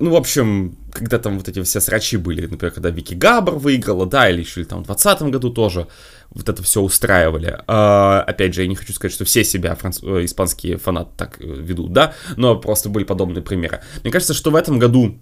ну, 0.00 0.10
в 0.10 0.16
общем, 0.16 0.76
когда 0.92 1.20
там 1.20 1.38
вот 1.38 1.48
эти 1.48 1.62
все 1.62 1.80
срачи 1.80 2.16
были, 2.16 2.48
например, 2.48 2.74
когда 2.74 2.90
Вики 2.90 3.14
Габр 3.14 3.54
выиграла, 3.54 4.06
да, 4.06 4.28
или 4.28 4.40
еще 4.40 4.62
или 4.62 4.66
там 4.66 4.82
в 4.82 4.86
2020 4.86 5.30
году 5.30 5.50
тоже, 5.50 5.86
вот 6.34 6.48
это 6.48 6.62
все 6.62 6.80
устраивали. 6.80 7.58
А, 7.66 8.22
опять 8.26 8.54
же, 8.54 8.62
я 8.62 8.68
не 8.68 8.74
хочу 8.74 8.92
сказать, 8.92 9.14
что 9.14 9.24
все 9.24 9.44
себя 9.44 9.74
франц... 9.74 10.02
Э, 10.02 10.24
испанские 10.24 10.76
фанаты 10.78 11.10
так 11.16 11.40
э, 11.40 11.44
ведут, 11.44 11.92
да, 11.92 12.14
но 12.36 12.56
просто 12.56 12.88
были 12.88 13.04
подобные 13.04 13.42
примеры. 13.42 13.80
Мне 14.02 14.12
кажется, 14.12 14.34
что 14.34 14.50
в 14.50 14.56
этом 14.56 14.78
году 14.78 15.18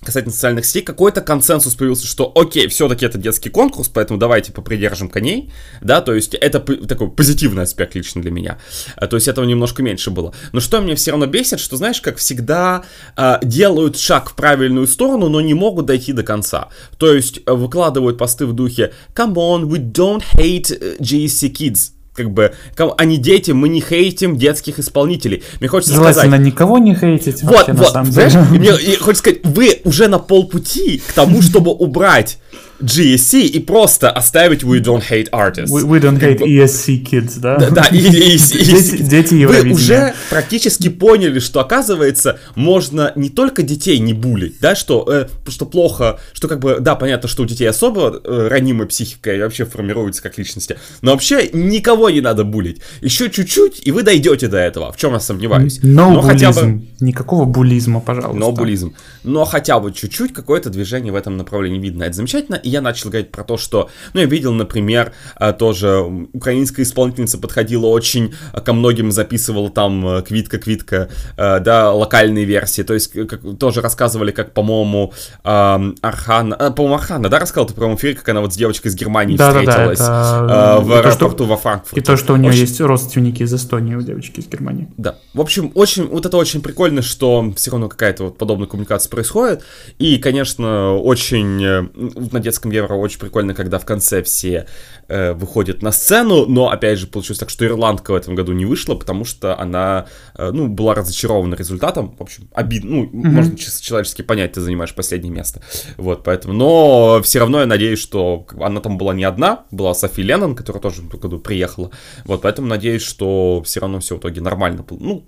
касательно 0.00 0.32
социальных 0.32 0.64
сетей, 0.64 0.82
какой-то 0.82 1.20
консенсус 1.20 1.74
появился, 1.74 2.06
что 2.06 2.30
окей, 2.34 2.68
все-таки 2.68 3.04
это 3.04 3.18
детский 3.18 3.50
конкурс, 3.50 3.88
поэтому 3.88 4.18
давайте 4.18 4.52
попридержим 4.52 5.08
коней, 5.08 5.52
да, 5.80 6.00
то 6.00 6.14
есть 6.14 6.34
это 6.34 6.60
такой 6.60 7.10
позитивный 7.10 7.64
аспект 7.64 7.94
лично 7.94 8.22
для 8.22 8.30
меня, 8.30 8.58
а, 8.96 9.06
то 9.08 9.16
есть 9.16 9.26
этого 9.26 9.44
немножко 9.44 9.82
меньше 9.82 10.10
было. 10.10 10.32
Но 10.52 10.60
что 10.60 10.78
меня 10.78 10.94
все 10.94 11.10
равно 11.10 11.26
бесит, 11.26 11.58
что, 11.58 11.76
знаешь, 11.76 12.00
как 12.00 12.18
всегда 12.18 12.84
а, 13.16 13.40
делают 13.42 13.98
шаг 13.98 14.30
в 14.30 14.34
правильную 14.34 14.86
сторону, 14.86 15.28
но 15.28 15.40
не 15.40 15.54
могут 15.54 15.86
дойти 15.86 16.12
до 16.12 16.22
конца. 16.22 16.68
То 16.96 17.12
есть 17.12 17.40
э, 17.44 17.52
выкладывают 17.52 18.18
посты 18.18 18.46
в 18.46 18.52
духе 18.52 18.92
«Come 19.14 19.34
on, 19.34 19.62
we 19.64 19.78
don't 19.78 20.22
hate 20.34 20.76
э, 20.80 20.96
GSC 21.00 21.52
kids», 21.52 21.97
как 22.18 22.30
бы, 22.32 22.52
они 22.98 23.16
дети, 23.16 23.52
мы 23.52 23.68
не 23.68 23.80
хейтим 23.80 24.36
детских 24.36 24.78
исполнителей. 24.78 25.44
Мне 25.60 25.68
хочется 25.68 25.94
Желательно 25.94 26.24
сказать... 26.24 26.40
никого 26.40 26.78
не 26.78 26.94
хейтить 26.94 27.42
вот, 27.44 27.52
вообще, 27.52 27.72
вот, 27.72 27.94
на 27.94 28.04
самом 28.04 28.12
деле. 28.12 28.30
И 28.52 28.58
мне 28.58 28.70
и 28.70 28.96
хочется 28.96 29.22
сказать, 29.22 29.40
вы 29.44 29.80
уже 29.84 30.08
на 30.08 30.18
полпути 30.18 31.00
к 31.06 31.12
тому, 31.12 31.42
чтобы 31.42 31.70
убрать 31.70 32.38
GSC 32.80 33.42
и 33.42 33.58
просто 33.58 34.10
оставить 34.10 34.62
We 34.62 34.80
Don't 34.80 35.02
Hate 35.08 35.30
Artists. 35.30 35.70
We, 35.70 35.84
we 35.84 36.00
Don't 36.00 36.20
Hate 36.20 36.38
ESC 36.38 37.04
Kids, 37.04 37.38
да? 37.38 37.58
Да, 37.70 37.86
и, 37.90 37.98
и, 37.98 38.34
и, 38.34 38.38
дети, 38.38 39.02
дети 39.02 39.44
Вы 39.44 39.72
уже 39.72 40.14
практически 40.30 40.88
поняли, 40.88 41.38
что, 41.40 41.60
оказывается, 41.60 42.38
можно 42.54 43.12
не 43.16 43.30
только 43.30 43.62
детей 43.62 43.98
не 43.98 44.12
булить, 44.12 44.56
да, 44.60 44.74
что, 44.74 45.04
э, 45.08 45.28
что 45.48 45.66
плохо, 45.66 46.20
что 46.32 46.48
как 46.48 46.60
бы, 46.60 46.78
да, 46.80 46.94
понятно, 46.94 47.28
что 47.28 47.42
у 47.42 47.46
детей 47.46 47.66
особо 47.66 48.20
э, 48.22 48.48
ранимая 48.48 48.86
психика 48.86 49.34
и 49.34 49.40
вообще 49.40 49.64
формируется 49.64 50.22
как 50.22 50.38
личности, 50.38 50.78
но 51.02 51.12
вообще 51.12 51.50
никого 51.52 52.10
не 52.10 52.20
надо 52.20 52.44
булить. 52.44 52.80
Еще 53.00 53.30
чуть-чуть, 53.30 53.82
и 53.84 53.90
вы 53.90 54.02
дойдете 54.02 54.48
до 54.48 54.58
этого, 54.58 54.92
в 54.92 54.96
чем 54.96 55.12
я 55.14 55.20
сомневаюсь. 55.20 55.80
No 55.80 56.12
но 56.12 56.22
хотя 56.22 56.52
бы... 56.52 56.82
Никакого 57.00 57.44
булизма, 57.44 58.00
пожалуйста. 58.00 58.38
Но 58.38 58.52
булизм. 58.52 58.94
Но 59.24 59.44
хотя 59.44 59.80
бы 59.80 59.92
чуть-чуть 59.92 60.32
какое-то 60.32 60.70
движение 60.70 61.12
в 61.12 61.16
этом 61.16 61.36
направлении 61.36 61.78
видно. 61.78 62.04
Это 62.04 62.14
замечательно 62.14 62.60
и 62.68 62.70
я 62.70 62.80
начал 62.80 63.08
говорить 63.08 63.32
про 63.32 63.44
то, 63.44 63.56
что, 63.56 63.90
ну, 64.12 64.20
я 64.20 64.26
видел, 64.26 64.52
например, 64.52 65.12
э, 65.40 65.52
тоже 65.52 66.00
украинская 66.32 66.84
исполнительница 66.84 67.38
подходила 67.38 67.86
очень 67.86 68.34
э, 68.52 68.60
ко 68.60 68.72
многим, 68.72 69.10
записывала 69.10 69.70
там 69.70 70.22
квитка-квитка, 70.22 71.08
э, 71.36 71.60
да, 71.60 71.92
локальные 71.92 72.44
версии, 72.44 72.82
то 72.82 72.94
есть 72.94 73.12
как, 73.12 73.40
тоже 73.58 73.80
рассказывали, 73.80 74.30
как, 74.30 74.52
по-моему, 74.52 75.12
Архана, 75.42 76.56
по-моему, 76.70 76.94
Архана, 76.94 77.28
да, 77.28 77.38
рассказал 77.38 77.66
ты 77.66 77.74
про 77.74 77.92
эфире, 77.94 78.14
как 78.14 78.28
она 78.28 78.40
вот 78.42 78.52
с 78.52 78.56
девочкой 78.56 78.90
из 78.90 78.96
Германии 78.96 79.36
да, 79.36 79.50
встретилась 79.50 79.98
да, 79.98 80.46
да, 80.46 80.74
это... 80.76 80.84
в 80.84 80.92
аэропорту 80.92 81.44
во 81.46 81.56
Франкфурте. 81.56 82.00
И 82.00 82.02
то, 82.04 82.16
что 82.16 82.34
у 82.34 82.36
нее 82.36 82.50
очень... 82.50 82.60
есть 82.60 82.80
родственники 82.80 83.42
из 83.42 83.54
Эстонии 83.54 83.94
у 83.94 84.02
девочки 84.02 84.40
из 84.40 84.46
Германии. 84.46 84.88
Да, 84.96 85.16
в 85.32 85.40
общем, 85.40 85.72
очень, 85.74 86.06
вот 86.06 86.26
это 86.26 86.36
очень 86.36 86.60
прикольно, 86.60 87.00
что 87.00 87.50
все 87.56 87.70
равно 87.70 87.88
какая-то 87.88 88.24
вот 88.24 88.38
подобная 88.38 88.68
коммуникация 88.68 89.10
происходит, 89.10 89.62
и, 89.98 90.18
конечно, 90.18 90.96
очень 90.96 91.88
на 92.32 92.40
детском 92.40 92.57
английском 92.58 92.70
евро 92.70 92.94
очень 92.94 93.18
прикольно, 93.18 93.54
когда 93.54 93.78
в 93.78 93.84
конце 93.84 94.22
все 94.22 94.66
э, 95.08 95.32
выходят 95.32 95.82
на 95.82 95.92
сцену, 95.92 96.46
но, 96.46 96.70
опять 96.70 96.98
же, 96.98 97.06
получилось 97.06 97.38
так, 97.38 97.50
что 97.50 97.64
ирландка 97.64 98.12
в 98.12 98.14
этом 98.14 98.34
году 98.34 98.52
не 98.52 98.66
вышла, 98.66 98.94
потому 98.94 99.24
что 99.24 99.58
она, 99.58 100.06
э, 100.36 100.50
ну, 100.52 100.68
была 100.68 100.94
разочарована 100.94 101.54
результатом, 101.54 102.16
в 102.18 102.22
общем, 102.22 102.48
обидно, 102.52 102.90
ну, 102.90 103.04
mm-hmm. 103.04 103.30
можно 103.30 103.56
чисто 103.56 103.82
человечески 103.82 104.22
понять, 104.22 104.52
ты 104.52 104.60
занимаешь 104.60 104.94
последнее 104.94 105.32
место, 105.32 105.62
вот, 105.96 106.24
поэтому, 106.24 106.54
но 106.54 107.20
все 107.22 107.38
равно 107.38 107.60
я 107.60 107.66
надеюсь, 107.66 108.00
что 108.00 108.46
она 108.60 108.80
там 108.80 108.98
была 108.98 109.14
не 109.14 109.24
одна, 109.24 109.64
была 109.70 109.94
Софи 109.94 110.22
Леннон, 110.22 110.54
которая 110.54 110.82
тоже 110.82 111.02
в 111.02 111.08
этом 111.08 111.20
году 111.20 111.38
приехала, 111.38 111.90
вот, 112.24 112.42
поэтому 112.42 112.68
надеюсь, 112.68 113.02
что 113.02 113.62
все 113.64 113.80
равно 113.80 114.00
все 114.00 114.16
в 114.16 114.18
итоге 114.18 114.40
нормально, 114.40 114.84
ну, 114.90 115.24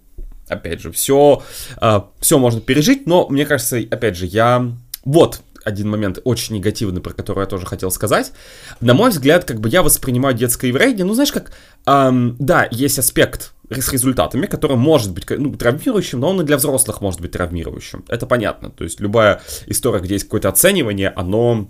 опять 0.49 0.81
же, 0.81 0.91
все, 0.91 1.43
э, 1.81 2.01
все 2.21 2.39
можно 2.39 2.61
пережить, 2.61 3.07
но 3.07 3.29
мне 3.29 3.47
кажется, 3.47 3.79
опять 3.91 4.17
же, 4.17 4.27
я 4.27 4.73
вот, 5.05 5.41
один 5.65 5.89
момент 5.89 6.19
очень 6.25 6.57
негативный, 6.57 7.01
про 7.01 7.13
который 7.13 7.41
я 7.41 7.47
тоже 7.47 7.67
хотел 7.67 7.91
сказать. 7.91 8.33
На 8.81 8.95
мой 8.95 9.11
взгляд, 9.11 9.45
как 9.45 9.61
бы 9.61 9.69
я 9.69 9.83
воспринимаю 9.83 10.35
детское 10.35 10.69
еврейство, 10.69 11.05
ну, 11.05 11.15
знаешь, 11.15 11.33
как, 11.33 11.53
эм, 11.87 12.37
да, 12.39 12.69
есть 12.71 12.99
аспект 12.99 13.53
с 13.71 13.93
результатами, 13.93 14.47
который 14.47 14.77
может 14.77 15.13
быть 15.13 15.25
ну, 15.31 15.55
травмирующим, 15.55 16.21
но 16.21 16.31
он 16.31 16.41
и 16.41 16.45
для 16.45 16.57
взрослых 16.57 17.01
может 17.01 17.21
быть 17.21 17.33
травмирующим. 17.33 18.05
Это 18.09 18.27
понятно. 18.27 18.71
То 18.71 18.85
есть 18.85 19.01
любая 19.01 19.41
история, 19.67 20.01
где 20.01 20.15
есть 20.15 20.25
какое-то 20.25 20.49
оценивание, 20.49 21.11
оно 21.11 21.69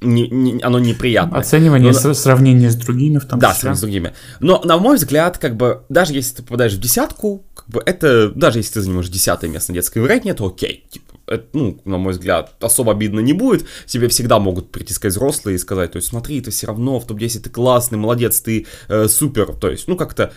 не, 0.00 0.28
не, 0.28 0.62
оно 0.62 0.78
неприятное. 0.78 1.40
Оценивание, 1.40 1.92
Но, 1.92 2.14
сравнение 2.14 2.70
с 2.70 2.76
другими 2.76 3.18
в 3.18 3.26
том 3.26 3.38
да, 3.38 3.52
числе. 3.52 3.70
Да, 3.70 3.74
с 3.74 3.80
другими. 3.80 4.14
Но, 4.40 4.62
на 4.64 4.78
мой 4.78 4.96
взгляд, 4.96 5.38
как 5.38 5.56
бы, 5.56 5.82
даже 5.88 6.12
если 6.12 6.36
ты 6.36 6.42
попадаешь 6.42 6.74
в 6.74 6.80
десятку, 6.80 7.44
как 7.54 7.68
бы 7.68 7.82
это, 7.84 8.30
даже 8.30 8.60
если 8.60 8.74
ты 8.74 8.80
занимаешь 8.82 9.08
десятое 9.08 9.50
место 9.50 9.72
на 9.72 9.74
детской 9.74 9.98
вероятнее, 9.98 10.34
то 10.34 10.46
окей. 10.46 10.86
Типа, 10.90 11.17
это, 11.28 11.46
ну, 11.52 11.80
на 11.84 11.98
мой 11.98 12.12
взгляд, 12.12 12.54
особо 12.60 12.92
обидно 12.92 13.20
не 13.20 13.32
будет. 13.32 13.66
Тебе 13.86 14.08
всегда 14.08 14.38
могут 14.38 14.70
прийти 14.70 14.92
сказать 14.92 15.14
взрослые 15.14 15.56
и 15.56 15.58
сказать, 15.58 15.92
то 15.92 15.96
есть 15.96 16.08
смотри, 16.08 16.40
ты 16.40 16.50
все 16.50 16.66
равно 16.66 16.98
в 16.98 17.06
топ-10 17.06 17.40
ты 17.40 17.50
классный, 17.50 17.98
молодец, 17.98 18.40
ты 18.40 18.66
э, 18.88 19.08
супер. 19.08 19.54
То 19.54 19.70
есть, 19.70 19.88
ну, 19.88 19.96
как-то 19.96 20.32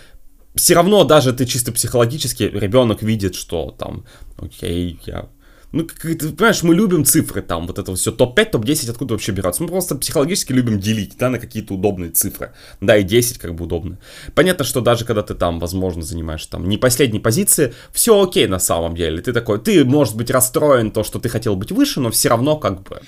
все 0.56 0.76
равно 0.76 1.04
даже 1.04 1.34
ты 1.34 1.46
чисто 1.46 1.72
психологически, 1.72 2.44
ребенок 2.44 3.02
видит, 3.02 3.36
что 3.36 3.72
там, 3.78 4.06
окей, 4.38 5.00
я 5.06 5.30
ну, 5.72 5.84
ты 5.84 6.16
понимаешь, 6.16 6.64
мы 6.64 6.76
любим 6.76 7.06
цифры 7.06 7.42
там, 7.42 7.66
вот 7.66 7.80
это 7.80 7.96
все 7.96 8.12
топ-5, 8.12 8.52
топ-10, 8.52 8.90
откуда 8.90 9.14
вообще 9.14 9.32
берется. 9.32 9.64
Мы 9.64 9.70
просто 9.70 9.96
психологически 9.96 10.52
любим 10.52 10.80
делить, 10.80 11.16
да, 11.18 11.30
на 11.30 11.40
какие-то 11.40 11.76
удобные 11.76 12.12
цифры. 12.12 12.52
Да, 12.82 12.98
и 12.98 13.04
10 13.04 13.38
как 13.38 13.56
бы 13.56 13.64
удобно. 13.66 13.98
Понятно, 14.36 14.66
что 14.66 14.82
даже 14.82 15.06
когда 15.06 15.22
ты 15.22 15.34
там, 15.34 15.60
возможно, 15.60 16.02
занимаешь 16.02 16.46
там 16.46 16.68
не 16.68 16.78
последней 16.78 17.20
позиции, 17.20 17.74
все 17.92 18.22
окей 18.22 18.48
на 18.48 18.60
самом 18.60 18.96
деле. 18.96 19.22
Ты 19.22 19.32
такой, 19.32 19.60
ты, 19.60 19.86
может 19.86 20.16
быть, 20.16 20.30
расстроен 20.30 20.92
то, 20.92 21.04
что 21.04 21.20
ты 21.20 21.30
хотел 21.30 21.56
быть 21.56 21.72
выше, 21.72 22.02
но 22.02 22.12
все 22.12 22.30
равно 22.30 22.58
как 22.58 22.84
бы 22.84 23.02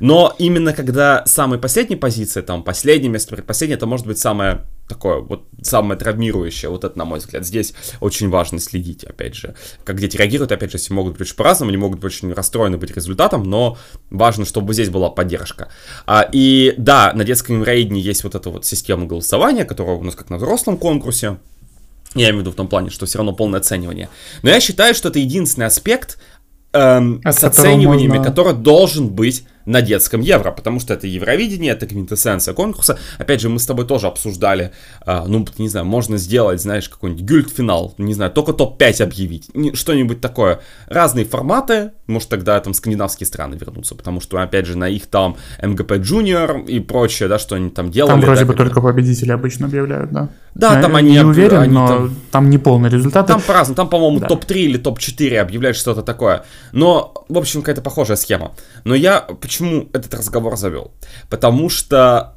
но 0.00 0.34
именно 0.38 0.72
когда 0.72 1.24
самая 1.26 1.58
последняя 1.58 1.96
позиция, 1.96 2.42
там, 2.42 2.62
последнее 2.62 3.10
место, 3.10 3.34
предпоследнее, 3.34 3.76
это 3.76 3.86
может 3.86 4.06
быть 4.06 4.18
самое 4.18 4.66
такое, 4.88 5.20
вот, 5.20 5.46
самое 5.62 5.98
травмирующее, 5.98 6.70
вот 6.70 6.84
это, 6.84 6.98
на 6.98 7.04
мой 7.04 7.18
взгляд, 7.18 7.46
здесь 7.46 7.72
очень 8.00 8.28
важно 8.28 8.58
следить, 8.58 9.04
опять 9.04 9.34
же, 9.34 9.54
как 9.84 9.98
дети 9.98 10.16
реагируют, 10.16 10.52
опять 10.52 10.72
же, 10.72 10.78
все 10.78 10.92
могут 10.92 11.12
быть 11.12 11.22
очень 11.22 11.36
по-разному, 11.36 11.70
они 11.70 11.78
могут 11.78 12.00
быть 12.00 12.12
очень 12.12 12.32
расстроены 12.32 12.76
быть 12.76 12.94
результатом, 12.94 13.44
но 13.44 13.78
важно, 14.10 14.44
чтобы 14.44 14.74
здесь 14.74 14.90
была 14.90 15.08
поддержка. 15.08 15.68
А, 16.06 16.28
и 16.30 16.74
да, 16.76 17.12
на 17.14 17.24
детском 17.24 17.64
рейдне 17.64 18.00
есть 18.00 18.24
вот 18.24 18.34
эта 18.34 18.50
вот 18.50 18.66
система 18.66 19.06
голосования, 19.06 19.64
которая 19.64 19.96
у 19.96 20.02
нас 20.02 20.14
как 20.14 20.28
на 20.28 20.36
взрослом 20.36 20.76
конкурсе, 20.76 21.38
я 22.14 22.26
имею 22.26 22.38
в 22.38 22.40
виду 22.40 22.50
в 22.50 22.56
том 22.56 22.68
плане, 22.68 22.90
что 22.90 23.06
все 23.06 23.18
равно 23.18 23.32
полное 23.32 23.60
оценивание. 23.60 24.10
Но 24.42 24.50
я 24.50 24.60
считаю, 24.60 24.94
что 24.94 25.08
это 25.08 25.18
единственный 25.18 25.66
аспект 25.66 26.18
эм, 26.72 27.22
с 27.24 27.42
оцениваниями, 27.42 28.18
можно... 28.18 28.24
который 28.24 28.52
должен 28.52 29.08
быть 29.08 29.46
на 29.66 29.82
детском 29.82 30.20
евро, 30.20 30.50
потому 30.50 30.80
что 30.80 30.94
это 30.94 31.06
Евровидение, 31.06 31.72
это 31.72 31.86
квинтэссенция 31.86 32.54
конкурса. 32.54 32.98
Опять 33.18 33.40
же, 33.40 33.48
мы 33.48 33.58
с 33.58 33.66
тобой 33.66 33.86
тоже 33.86 34.06
обсуждали, 34.06 34.72
э, 35.06 35.24
ну, 35.26 35.46
не 35.58 35.68
знаю, 35.68 35.86
можно 35.86 36.18
сделать, 36.18 36.60
знаешь, 36.60 36.88
какой-нибудь 36.88 37.24
гюльт-финал, 37.24 37.94
не 37.98 38.14
знаю, 38.14 38.30
только 38.32 38.52
топ-5 38.52 39.02
объявить, 39.02 39.50
что-нибудь 39.74 40.20
такое. 40.20 40.60
Разные 40.86 41.24
форматы, 41.24 41.92
может 42.12 42.28
тогда 42.28 42.60
там 42.60 42.74
скандинавские 42.74 43.26
страны 43.26 43.56
вернутся, 43.56 43.94
потому 43.94 44.20
что, 44.20 44.40
опять 44.40 44.66
же, 44.66 44.78
на 44.78 44.88
их 44.88 45.06
там 45.06 45.36
МГП 45.62 45.92
Junior 45.92 46.64
и 46.64 46.80
прочее, 46.80 47.28
да, 47.28 47.38
что 47.38 47.56
они 47.56 47.70
там 47.70 47.90
делали. 47.90 48.12
Там 48.12 48.20
вроде 48.20 48.40
да, 48.40 48.46
бы 48.46 48.54
только 48.54 48.80
победители 48.80 49.32
обычно 49.32 49.66
объявляют, 49.66 50.12
да? 50.12 50.28
Да, 50.54 50.76
я 50.76 50.82
там 50.82 50.96
они... 50.96 51.12
Не 51.12 51.24
уверен, 51.24 51.58
они 51.58 51.72
но 51.72 51.86
там, 51.86 52.16
там 52.30 52.50
не 52.50 52.58
полный 52.58 52.90
результат. 52.90 53.26
Там 53.26 53.40
по-разному, 53.40 53.74
там, 53.74 53.88
по-моему, 53.88 54.20
да. 54.20 54.26
топ-3 54.26 54.54
или 54.54 54.78
топ-4 54.78 55.38
объявляют 55.38 55.76
что-то 55.76 56.02
такое. 56.02 56.44
Но, 56.72 57.14
в 57.28 57.38
общем, 57.38 57.60
какая-то 57.60 57.80
похожая 57.80 58.16
схема. 58.16 58.52
Но 58.84 58.94
я 58.94 59.20
почему 59.20 59.88
этот 59.92 60.12
разговор 60.12 60.56
завел? 60.56 60.92
Потому 61.30 61.70
что 61.70 62.32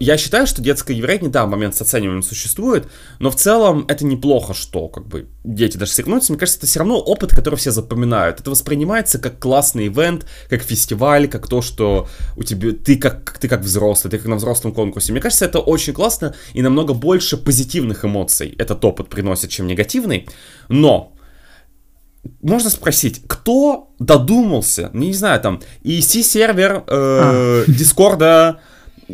э, 0.00 0.02
я 0.02 0.16
считаю, 0.16 0.46
что 0.46 0.62
детская 0.62 0.94
еврейня, 0.94 1.28
да, 1.28 1.46
момент 1.46 1.74
с 1.74 1.82
оцениванием 1.82 2.22
существует, 2.22 2.88
но 3.18 3.30
в 3.30 3.36
целом 3.36 3.84
это 3.88 4.06
неплохо, 4.06 4.54
что 4.54 4.88
как 4.88 5.06
бы 5.06 5.28
дети 5.44 5.76
даже 5.76 5.92
соревнуются. 5.92 6.32
Мне 6.32 6.38
кажется, 6.38 6.60
это 6.60 6.66
все 6.66 6.78
равно 6.78 6.98
опыт, 6.98 7.30
который 7.30 7.56
все 7.56 7.70
запоминают. 7.70 8.40
Это 8.40 8.50
воспринимается 8.50 9.09
как 9.18 9.38
классный 9.38 9.88
ивент, 9.88 10.26
как 10.48 10.62
фестиваль, 10.62 11.28
как 11.28 11.48
то, 11.48 11.62
что 11.62 12.08
у 12.36 12.42
тебя 12.42 12.72
ты 12.72 12.96
как 12.96 13.38
ты 13.38 13.48
как 13.48 13.60
взрослый, 13.60 14.10
ты 14.10 14.18
как 14.18 14.26
на 14.26 14.36
взрослом 14.36 14.72
конкурсе. 14.72 15.12
Мне 15.12 15.20
кажется, 15.20 15.44
это 15.44 15.58
очень 15.58 15.92
классно 15.92 16.34
и 16.54 16.62
намного 16.62 16.94
больше 16.94 17.36
позитивных 17.36 18.04
эмоций 18.04 18.54
этот 18.58 18.84
опыт 18.84 19.08
приносит, 19.08 19.50
чем 19.50 19.66
негативный. 19.66 20.28
Но 20.68 21.12
можно 22.42 22.70
спросить, 22.70 23.22
кто 23.26 23.90
додумался, 23.98 24.90
не 24.92 25.12
знаю, 25.12 25.40
там, 25.40 25.60
EC-сервер, 25.82 26.84
э, 26.86 27.64
Дискорда, 27.66 28.60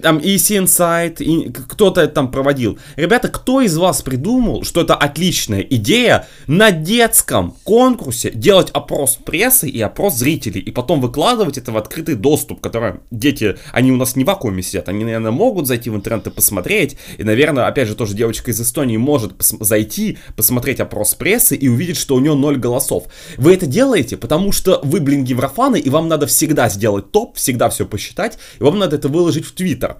там 0.02 0.18
EC 0.18 0.64
Insight, 0.64 1.22
и 1.22 1.50
кто-то 1.50 2.00
это 2.00 2.14
там 2.14 2.30
проводил. 2.30 2.78
Ребята, 2.96 3.28
кто 3.28 3.60
из 3.60 3.76
вас 3.76 4.02
придумал, 4.02 4.64
что 4.64 4.80
это 4.80 4.94
отличная 4.94 5.60
идея 5.60 6.26
на 6.46 6.70
детском 6.70 7.54
конкурсе 7.64 8.30
делать 8.30 8.70
опрос 8.72 9.18
прессы 9.24 9.68
и 9.68 9.80
опрос 9.80 10.16
зрителей, 10.16 10.60
и 10.60 10.70
потом 10.70 11.00
выкладывать 11.00 11.58
это 11.58 11.72
в 11.72 11.76
открытый 11.76 12.14
доступ, 12.14 12.60
который 12.60 12.94
дети, 13.10 13.56
они 13.72 13.92
у 13.92 13.96
нас 13.96 14.16
не 14.16 14.24
в 14.24 14.26
вакууме 14.26 14.62
сидят, 14.62 14.88
они, 14.88 15.04
наверное, 15.04 15.30
могут 15.30 15.66
зайти 15.66 15.90
в 15.90 15.96
интернет 15.96 16.26
и 16.26 16.30
посмотреть, 16.30 16.96
и, 17.18 17.24
наверное, 17.24 17.66
опять 17.66 17.88
же, 17.88 17.94
тоже 17.94 18.14
девочка 18.14 18.50
из 18.50 18.60
Эстонии 18.60 18.96
может 18.96 19.32
пос- 19.32 19.62
зайти, 19.64 20.18
посмотреть 20.36 20.80
опрос 20.80 21.14
прессы 21.14 21.54
и 21.54 21.68
увидеть, 21.68 21.96
что 21.96 22.16
у 22.16 22.20
нее 22.20 22.34
ноль 22.34 22.56
голосов. 22.56 23.04
Вы 23.36 23.54
это 23.54 23.66
делаете, 23.66 24.16
потому 24.16 24.52
что 24.52 24.80
вы, 24.82 25.00
блин, 25.00 25.24
геврофаны, 25.24 25.78
и 25.78 25.90
вам 25.90 26.08
надо 26.08 26.26
всегда 26.26 26.68
сделать 26.68 27.12
топ, 27.12 27.36
всегда 27.36 27.68
все 27.68 27.86
посчитать, 27.86 28.38
и 28.58 28.62
вам 28.62 28.78
надо 28.78 28.96
это 28.96 29.08
выложить 29.08 29.46
в 29.46 29.52
Твиттер. 29.52 29.85
Твиттер. 29.86 29.96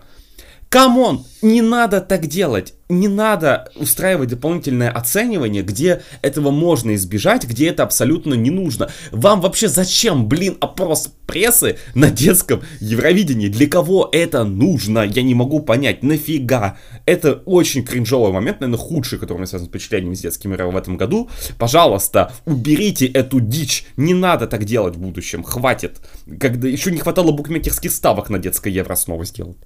Come 0.69 1.01
on, 1.01 1.25
не 1.43 1.63
надо 1.63 2.01
так 2.01 2.27
делать. 2.27 2.75
Не 2.89 3.07
надо 3.07 3.71
устраивать 3.77 4.31
дополнительное 4.31 4.91
оценивание, 4.91 5.63
где 5.63 6.03
этого 6.23 6.51
можно 6.51 6.95
избежать, 6.97 7.45
где 7.45 7.69
это 7.69 7.85
абсолютно 7.85 8.35
не 8.35 8.51
нужно. 8.51 8.91
Вам 9.13 9.41
вообще 9.41 9.69
зачем, 9.69 10.29
блин, 10.29 10.57
опрос 10.61 11.13
прессы 11.27 11.79
на 11.95 12.11
детском 12.11 12.63
Евровидении? 12.81 13.49
Для 13.49 13.69
кого 13.69 14.09
это 14.11 14.45
нужно? 14.45 15.05
Я 15.05 15.23
не 15.23 15.35
могу 15.35 15.61
понять. 15.61 16.03
Нафига? 16.03 16.79
Это 17.07 17.43
очень 17.47 17.85
кринжовый 17.85 18.33
момент, 18.33 18.61
наверное, 18.61 18.85
худший, 18.85 19.19
который 19.19 19.37
у 19.37 19.39
меня 19.39 19.47
связан 19.47 19.69
с 19.69 19.71
впечатлениями 19.71 20.15
с 20.15 20.21
детским 20.21 20.51
евро 20.51 20.75
в 20.75 20.77
этом 20.77 20.97
году. 20.97 21.31
Пожалуйста, 21.59 22.33
уберите 22.45 23.07
эту 23.07 23.41
дичь. 23.41 23.87
Не 23.97 24.15
надо 24.15 24.49
так 24.49 24.65
делать 24.65 24.97
в 24.97 25.01
будущем. 25.01 25.45
Хватит. 25.45 26.01
Когда 26.41 26.69
еще 26.69 26.91
не 26.91 26.99
хватало 26.99 27.31
букмекерских 27.31 27.93
ставок 27.93 28.31
на 28.31 28.39
детское 28.41 28.73
евро 28.73 28.97
снова 28.97 29.25
сделать. 29.25 29.57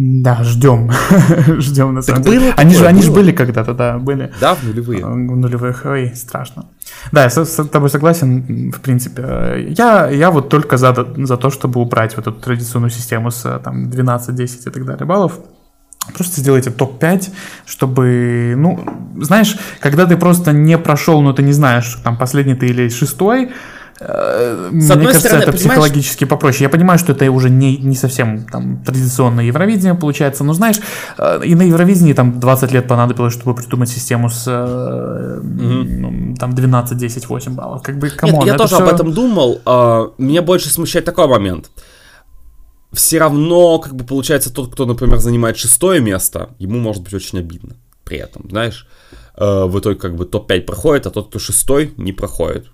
Да, 0.00 0.44
ждем. 0.44 0.92
ждем 1.58 1.94
на 1.94 2.02
самом 2.02 2.22
деле. 2.22 2.54
Они 2.56 2.72
же, 2.72 2.86
они 2.86 3.02
же 3.02 3.10
были 3.10 3.32
когда-то, 3.32 3.74
да, 3.74 3.98
были. 3.98 4.30
Да, 4.40 4.54
в 4.54 4.62
нулевые. 4.62 5.04
В 5.04 5.16
нулевых, 5.16 5.84
ой, 5.86 6.12
страшно. 6.14 6.66
Да, 7.10 7.24
я 7.24 7.30
с, 7.30 7.64
тобой 7.64 7.90
согласен, 7.90 8.70
в 8.70 8.80
принципе. 8.80 9.22
Я, 9.76 10.08
я 10.08 10.30
вот 10.30 10.50
только 10.50 10.76
за, 10.76 10.94
за 11.16 11.36
то, 11.36 11.50
чтобы 11.50 11.80
убрать 11.80 12.16
вот 12.16 12.28
эту 12.28 12.40
традиционную 12.40 12.90
систему 12.90 13.32
с 13.32 13.58
там 13.64 13.90
12, 13.90 14.34
10 14.36 14.66
и 14.66 14.70
так 14.70 14.84
далее 14.84 15.04
баллов. 15.04 15.40
Просто 16.14 16.40
сделайте 16.40 16.70
топ-5, 16.70 17.30
чтобы, 17.66 18.54
ну, 18.56 18.78
знаешь, 19.20 19.56
когда 19.80 20.06
ты 20.06 20.16
просто 20.16 20.52
не 20.52 20.78
прошел, 20.78 21.22
но 21.22 21.32
ты 21.32 21.42
не 21.42 21.52
знаешь, 21.52 21.98
там, 22.04 22.16
последний 22.16 22.54
ты 22.54 22.68
или 22.68 22.88
шестой, 22.88 23.48
Э, 23.48 23.52
С 24.00 24.70
Мне 24.70 25.06
кажется, 25.06 25.20
стороны, 25.20 25.42
это 25.42 25.52
психологически 25.52 26.24
попроще. 26.24 26.64
Я 26.64 26.68
понимаю, 26.68 27.00
что 27.00 27.12
это 27.12 27.28
уже 27.32 27.50
не, 27.50 27.76
не 27.78 27.96
совсем 27.96 28.44
там 28.44 28.82
традиционное 28.84 29.44
Евровидение 29.44 29.94
получается, 29.94 30.44
но 30.44 30.52
знаешь, 30.52 30.76
э, 31.18 31.40
и 31.44 31.56
на 31.56 31.62
Евровидении 31.62 32.12
там 32.12 32.38
20 32.38 32.72
лет 32.72 32.86
понадобилось, 32.86 33.34
чтобы 33.34 33.56
придумать 33.56 33.88
систему 33.88 34.30
с 34.30 34.46
угу. 34.46 36.36
там 36.38 36.54
12, 36.54 36.96
10, 36.96 37.28
8 37.28 37.54
баллов. 37.54 37.82
Как 37.82 37.98
бы, 37.98 38.10
come 38.10 38.29
on, 38.29 38.44
Нет, 38.44 38.46
я 38.46 38.54
тоже 38.54 38.76
все... 38.76 38.84
об 38.84 38.94
этом 38.94 39.12
думал. 39.12 39.60
А, 39.66 40.12
меня 40.18 40.42
больше 40.42 40.70
смущает 40.70 41.04
такой 41.04 41.26
момент. 41.26 41.70
Все 42.92 43.18
равно, 43.18 43.80
как 43.80 43.96
бы 43.96 44.04
получается, 44.04 44.52
тот, 44.52 44.72
кто, 44.72 44.86
например, 44.86 45.18
занимает 45.18 45.56
шестое 45.56 46.00
место, 46.00 46.50
ему 46.58 46.78
может 46.78 47.02
быть 47.02 47.14
очень 47.14 47.40
обидно 47.40 47.74
при 48.04 48.18
этом, 48.18 48.48
знаешь. 48.48 48.86
В 49.36 49.78
итоге 49.78 49.96
как 49.96 50.16
бы 50.16 50.24
топ-5 50.24 50.62
проходит, 50.62 51.06
а 51.06 51.10
тот, 51.10 51.28
кто 51.28 51.38
шестой, 51.38 51.92
не 51.96 52.12
проходит. 52.12 52.66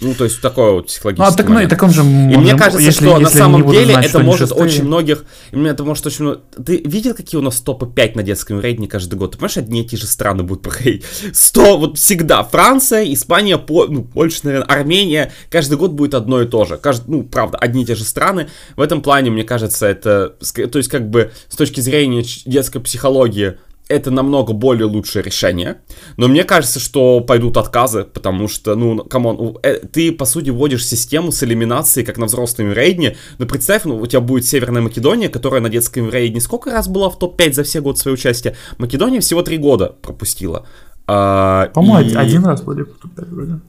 Ну, 0.00 0.14
то 0.14 0.24
есть 0.24 0.40
такой 0.40 0.72
вот 0.72 0.86
психологический 0.86 1.28
ну, 1.28 1.34
а, 1.34 1.36
так, 1.36 1.48
момент. 1.48 1.64
Ну, 1.64 1.76
так 1.76 1.82
он 1.82 1.90
же 1.90 2.00
и 2.00 2.04
мне 2.04 2.54
кажется, 2.56 2.80
если, 2.80 3.04
что 3.04 3.18
если 3.18 3.22
на 3.22 3.30
самом 3.30 3.70
деле 3.70 3.92
знать, 3.92 4.06
это 4.06 4.18
может 4.20 4.52
очень 4.52 4.84
многих... 4.84 5.24
Это 5.52 5.84
может 5.84 6.06
очень 6.06 6.24
много... 6.24 6.40
Ты 6.64 6.78
видел, 6.78 7.14
какие 7.14 7.38
у 7.38 7.42
нас 7.42 7.60
топы 7.60 7.86
5 7.86 8.16
на 8.16 8.22
детском 8.22 8.60
рейтинге 8.60 8.88
каждый 8.88 9.16
год? 9.16 9.32
Ты 9.32 9.38
понимаешь, 9.38 9.58
одни 9.58 9.82
и 9.82 9.84
те 9.84 9.96
же 9.96 10.06
страны 10.06 10.42
будут 10.42 10.62
проходить? 10.62 11.04
100, 11.32 11.78
вот 11.78 11.98
всегда. 11.98 12.42
Франция, 12.42 13.12
Испания, 13.12 13.58
По... 13.58 13.86
ну, 13.86 14.02
Польша, 14.02 14.40
наверное, 14.44 14.66
Армения. 14.68 15.32
Каждый 15.50 15.76
год 15.76 15.92
будет 15.92 16.14
одно 16.14 16.40
и 16.40 16.46
то 16.46 16.64
же. 16.64 16.78
Каждый, 16.78 17.10
ну, 17.10 17.22
правда, 17.22 17.58
одни 17.58 17.82
и 17.82 17.86
те 17.86 17.94
же 17.94 18.04
страны. 18.04 18.48
В 18.76 18.80
этом 18.80 19.02
плане, 19.02 19.30
мне 19.30 19.44
кажется, 19.44 19.86
это... 19.86 20.30
То 20.30 20.78
есть, 20.78 20.88
как 20.88 21.10
бы, 21.10 21.30
с 21.48 21.56
точки 21.56 21.80
зрения 21.80 22.24
детской 22.46 22.80
психологии, 22.80 23.58
это 23.90 24.10
намного 24.10 24.52
более 24.52 24.86
лучшее 24.86 25.22
решение. 25.22 25.78
Но 26.16 26.28
мне 26.28 26.44
кажется, 26.44 26.78
что 26.78 27.20
пойдут 27.20 27.56
отказы, 27.56 28.04
потому 28.04 28.48
что, 28.48 28.76
ну, 28.76 28.98
come 29.04 29.35
on, 29.35 29.58
э, 29.62 29.78
ты, 29.78 30.12
по 30.12 30.24
сути, 30.24 30.50
вводишь 30.50 30.86
систему 30.86 31.32
с 31.32 31.42
элиминацией, 31.42 32.06
как 32.06 32.16
на 32.16 32.26
взрослом 32.26 32.72
Евровидении. 32.72 33.16
Но 33.38 33.46
представь, 33.46 33.84
ну, 33.84 33.98
у 33.98 34.06
тебя 34.06 34.20
будет 34.20 34.46
Северная 34.46 34.80
Македония, 34.80 35.28
которая 35.28 35.60
на 35.60 35.68
детском 35.68 36.08
Евровидении 36.08 36.40
сколько 36.40 36.70
раз 36.70 36.88
была 36.88 37.10
в 37.10 37.18
топ-5 37.18 37.52
за 37.52 37.62
все 37.64 37.80
годы 37.80 37.98
своего 37.98 38.14
участия? 38.14 38.56
Македония 38.78 39.20
всего 39.20 39.42
три 39.42 39.58
года 39.58 39.94
пропустила. 40.00 40.66
А, 41.06 41.66
По-моему, 41.74 42.10
и... 42.10 42.14
один 42.14 42.44
раз 42.44 42.62
были 42.62 42.82
в 42.82 42.98
топ-5 42.98 43.34
вроде. 43.34 43.60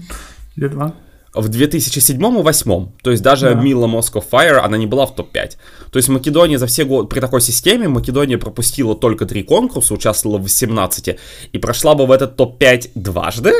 Или 0.56 0.68
два. 0.68 0.94
В 1.36 1.48
2007-2008. 1.50 2.88
То 3.02 3.10
есть 3.10 3.22
даже 3.22 3.54
да. 3.54 3.60
Мила 3.60 3.86
Moskov 3.86 4.24
Fire, 4.28 4.58
она 4.58 4.76
не 4.76 4.86
была 4.86 5.06
в 5.06 5.14
топ-5. 5.14 5.56
То 5.90 5.98
есть 5.98 6.08
Македония 6.08 6.58
за 6.58 6.66
все 6.66 6.84
годы, 6.84 7.08
при 7.08 7.20
такой 7.20 7.40
системе, 7.40 7.88
Македония 7.88 8.38
пропустила 8.38 8.94
только 8.96 9.26
три 9.26 9.42
конкурса, 9.42 9.94
участвовала 9.94 10.38
в 10.38 10.42
18 10.42 11.18
и 11.52 11.58
прошла 11.58 11.94
бы 11.94 12.06
в 12.06 12.10
этот 12.10 12.36
топ-5 12.36 12.90
дважды. 12.94 13.52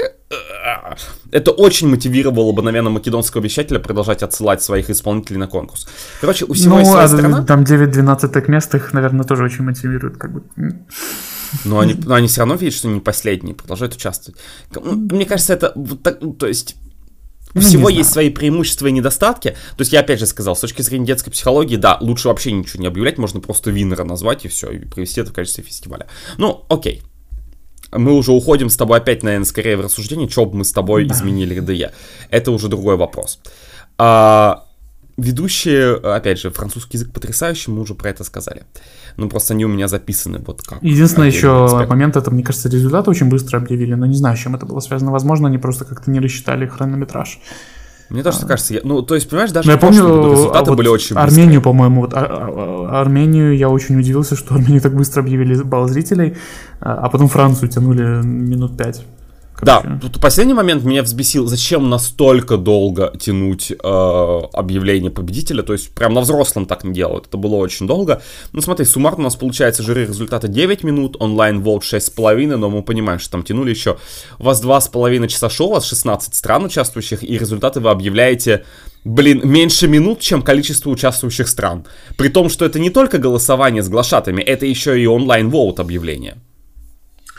Это 1.30 1.50
очень 1.52 1.88
мотивировало 1.88 2.52
бы, 2.52 2.62
наверное, 2.62 2.90
македонского 2.90 3.42
вещателя 3.42 3.78
продолжать 3.78 4.22
отсылать 4.22 4.62
своих 4.62 4.90
исполнителей 4.90 5.38
на 5.38 5.46
конкурс. 5.46 5.86
Короче, 6.20 6.46
у 6.46 6.54
всего 6.54 6.76
ну, 6.76 6.80
есть 6.80 6.92
а 6.92 7.06
сторона. 7.06 7.44
Там 7.44 7.62
9-12 7.62 8.50
мест 8.50 8.74
их, 8.74 8.92
наверное, 8.92 9.24
тоже 9.24 9.44
очень 9.44 9.64
мотивирует. 9.64 10.16
Как 10.16 10.32
бы. 10.32 10.42
Но 11.64 11.78
они, 11.78 11.94
но 11.94 12.14
они 12.14 12.26
все 12.26 12.40
равно 12.40 12.54
видят, 12.54 12.74
что 12.74 12.88
не 12.88 13.00
последние, 13.00 13.54
продолжают 13.54 13.94
участвовать. 13.94 14.40
Мне 14.74 15.24
кажется, 15.26 15.52
это 15.52 15.72
вот 15.76 16.02
так, 16.02 16.20
ну, 16.20 16.32
то 16.32 16.46
есть 16.46 16.76
у 17.56 17.60
ну, 17.60 17.64
всего 17.66 17.88
есть 17.88 18.12
свои 18.12 18.28
преимущества 18.28 18.86
и 18.88 18.92
недостатки. 18.92 19.50
То 19.50 19.80
есть 19.80 19.92
я 19.92 20.00
опять 20.00 20.20
же 20.20 20.26
сказал, 20.26 20.54
с 20.54 20.60
точки 20.60 20.82
зрения 20.82 21.06
детской 21.06 21.30
психологии, 21.30 21.76
да, 21.76 21.96
лучше 22.02 22.28
вообще 22.28 22.52
ничего 22.52 22.82
не 22.82 22.86
объявлять, 22.86 23.16
можно 23.16 23.40
просто 23.40 23.70
виннера 23.70 24.04
назвать 24.04 24.44
и 24.44 24.48
все, 24.48 24.70
и 24.70 24.78
провести 24.78 25.22
это 25.22 25.30
в 25.30 25.32
качестве 25.32 25.64
фестиваля. 25.64 26.06
Ну, 26.36 26.64
окей. 26.68 27.02
Мы 27.92 28.12
уже 28.12 28.32
уходим 28.32 28.68
с 28.68 28.76
тобой 28.76 28.98
опять, 28.98 29.22
наверное, 29.22 29.46
скорее 29.46 29.78
в 29.78 29.80
рассуждение, 29.80 30.28
что 30.28 30.44
бы 30.44 30.58
мы 30.58 30.64
с 30.66 30.72
тобой 30.72 31.06
да. 31.06 31.14
изменили 31.14 31.58
РДЕ. 31.58 31.92
Это 32.28 32.50
уже 32.50 32.68
другой 32.68 32.96
вопрос. 32.96 33.38
А, 33.96 34.66
ведущие, 35.16 35.96
опять 35.96 36.38
же, 36.38 36.50
французский 36.50 36.98
язык 36.98 37.12
потрясающий, 37.12 37.70
мы 37.70 37.80
уже 37.80 37.94
про 37.94 38.10
это 38.10 38.22
сказали. 38.24 38.64
Ну, 39.16 39.28
просто 39.28 39.54
они 39.54 39.64
у 39.64 39.68
меня 39.68 39.88
записаны 39.88 40.42
вот 40.46 40.62
как. 40.62 40.82
Единственный 40.82 41.28
еще 41.28 41.64
аспект. 41.64 41.88
момент, 41.88 42.16
это, 42.16 42.30
мне 42.30 42.42
кажется, 42.42 42.68
результаты 42.68 43.10
очень 43.10 43.28
быстро 43.28 43.58
объявили, 43.58 43.94
но 43.94 44.06
не 44.06 44.16
знаю, 44.16 44.36
с 44.36 44.40
чем 44.40 44.54
это 44.54 44.66
было 44.66 44.80
связано. 44.80 45.10
Возможно, 45.10 45.48
они 45.48 45.58
просто 45.58 45.84
как-то 45.84 46.10
не 46.10 46.20
рассчитали 46.20 46.66
хронометраж. 46.66 47.40
Мне 48.08 48.22
тоже 48.22 48.38
а, 48.42 48.46
кажется, 48.46 48.74
я, 48.74 48.80
ну, 48.84 49.02
то 49.02 49.14
есть, 49.16 49.28
понимаешь, 49.28 49.50
даже 49.50 49.70
я 49.70 49.78
помню, 49.78 50.30
результаты 50.30 50.70
вот 50.70 50.76
были 50.76 50.88
очень 50.88 51.16
Армению, 51.16 51.60
по-моему, 51.60 52.02
вот, 52.02 52.14
а, 52.14 52.20
а, 52.20 53.00
Армению 53.00 53.56
я 53.56 53.68
очень 53.68 53.98
удивился, 53.98 54.36
что 54.36 54.54
Армению 54.54 54.80
так 54.80 54.94
быстро 54.94 55.22
объявили 55.22 55.60
балл 55.62 55.88
зрителей, 55.88 56.36
а, 56.80 56.94
а 56.94 57.08
потом 57.08 57.28
Францию 57.28 57.68
тянули 57.68 58.24
минут 58.24 58.76
пять. 58.76 59.04
Короче. 59.56 59.88
Да, 59.88 59.98
тут 60.02 60.20
последний 60.20 60.52
момент 60.52 60.84
меня 60.84 61.02
взбесил, 61.02 61.46
зачем 61.46 61.88
настолько 61.88 62.58
долго 62.58 63.12
тянуть 63.18 63.70
э, 63.70 64.40
объявление 64.52 65.10
победителя, 65.10 65.62
то 65.62 65.72
есть 65.72 65.94
прям 65.94 66.12
на 66.12 66.20
взрослом 66.20 66.66
так 66.66 66.84
не 66.84 66.92
делают, 66.92 67.28
это 67.28 67.38
было 67.38 67.56
очень 67.56 67.86
долго. 67.86 68.20
Ну 68.52 68.60
смотри, 68.60 68.84
суммарно 68.84 69.20
у 69.20 69.22
нас 69.22 69.36
получается 69.36 69.82
жюри 69.82 70.02
результата 70.02 70.46
9 70.46 70.84
минут, 70.84 71.16
онлайн 71.20 71.62
волт 71.62 71.84
6,5, 71.84 72.56
но 72.56 72.68
мы 72.68 72.82
понимаем, 72.82 73.18
что 73.18 73.30
там 73.30 73.42
тянули 73.42 73.70
еще. 73.70 73.96
У 74.38 74.44
вас 74.44 74.62
2,5 74.62 75.26
часа 75.28 75.48
шоу, 75.48 75.68
у 75.68 75.72
вас 75.72 75.86
16 75.86 76.34
стран 76.34 76.66
участвующих, 76.66 77.22
и 77.22 77.38
результаты 77.38 77.80
вы 77.80 77.88
объявляете 77.88 78.66
блин, 79.04 79.40
меньше 79.44 79.88
минут, 79.88 80.20
чем 80.20 80.42
количество 80.42 80.90
участвующих 80.90 81.48
стран. 81.48 81.86
При 82.18 82.28
том, 82.28 82.50
что 82.50 82.66
это 82.66 82.78
не 82.78 82.90
только 82.90 83.16
голосование 83.16 83.82
с 83.82 83.88
глашатами, 83.88 84.42
это 84.42 84.66
еще 84.66 85.00
и 85.00 85.06
онлайн-воут 85.06 85.80
объявление 85.80 86.36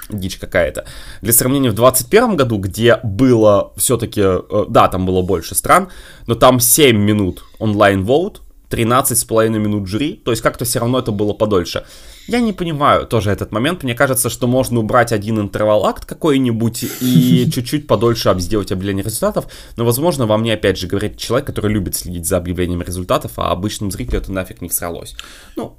дичь 0.09 0.37
какая-то. 0.37 0.85
Для 1.21 1.33
сравнения, 1.33 1.69
в 1.69 1.75
2021 1.75 2.35
году, 2.35 2.57
где 2.57 2.99
было 3.03 3.73
все-таки, 3.77 4.21
э, 4.23 4.65
да, 4.69 4.87
там 4.87 5.05
было 5.05 5.21
больше 5.21 5.55
стран, 5.55 5.89
но 6.27 6.35
там 6.35 6.59
7 6.59 6.97
минут 6.97 7.43
онлайн-воут, 7.59 8.41
13,5 8.69 9.49
минут 9.59 9.87
жюри, 9.87 10.21
то 10.23 10.31
есть 10.31 10.43
как-то 10.43 10.65
все 10.65 10.79
равно 10.79 10.99
это 10.99 11.11
было 11.11 11.33
подольше. 11.33 11.85
Я 12.27 12.41
не 12.41 12.51
понимаю 12.51 13.07
тоже 13.07 13.31
этот 13.31 13.53
момент, 13.53 13.83
мне 13.83 13.95
кажется, 13.95 14.29
что 14.29 14.47
можно 14.47 14.79
убрать 14.79 15.13
один 15.13 15.39
интервал-акт 15.39 16.03
какой-нибудь 16.05 16.85
и 16.99 17.49
чуть-чуть 17.53 17.87
подольше 17.87 18.35
сделать 18.39 18.71
объявление 18.71 19.05
результатов, 19.05 19.47
но, 19.77 19.85
возможно, 19.85 20.25
вам 20.25 20.43
не 20.43 20.51
опять 20.51 20.77
же 20.77 20.87
говорит 20.87 21.17
человек, 21.17 21.47
который 21.47 21.71
любит 21.71 21.95
следить 21.95 22.27
за 22.27 22.37
объявлением 22.37 22.81
результатов, 22.81 23.31
а 23.37 23.51
обычным 23.51 23.91
зрителю 23.91 24.19
это 24.19 24.31
нафиг 24.33 24.61
не 24.61 24.67
всралось. 24.67 25.15
Ну, 25.55 25.77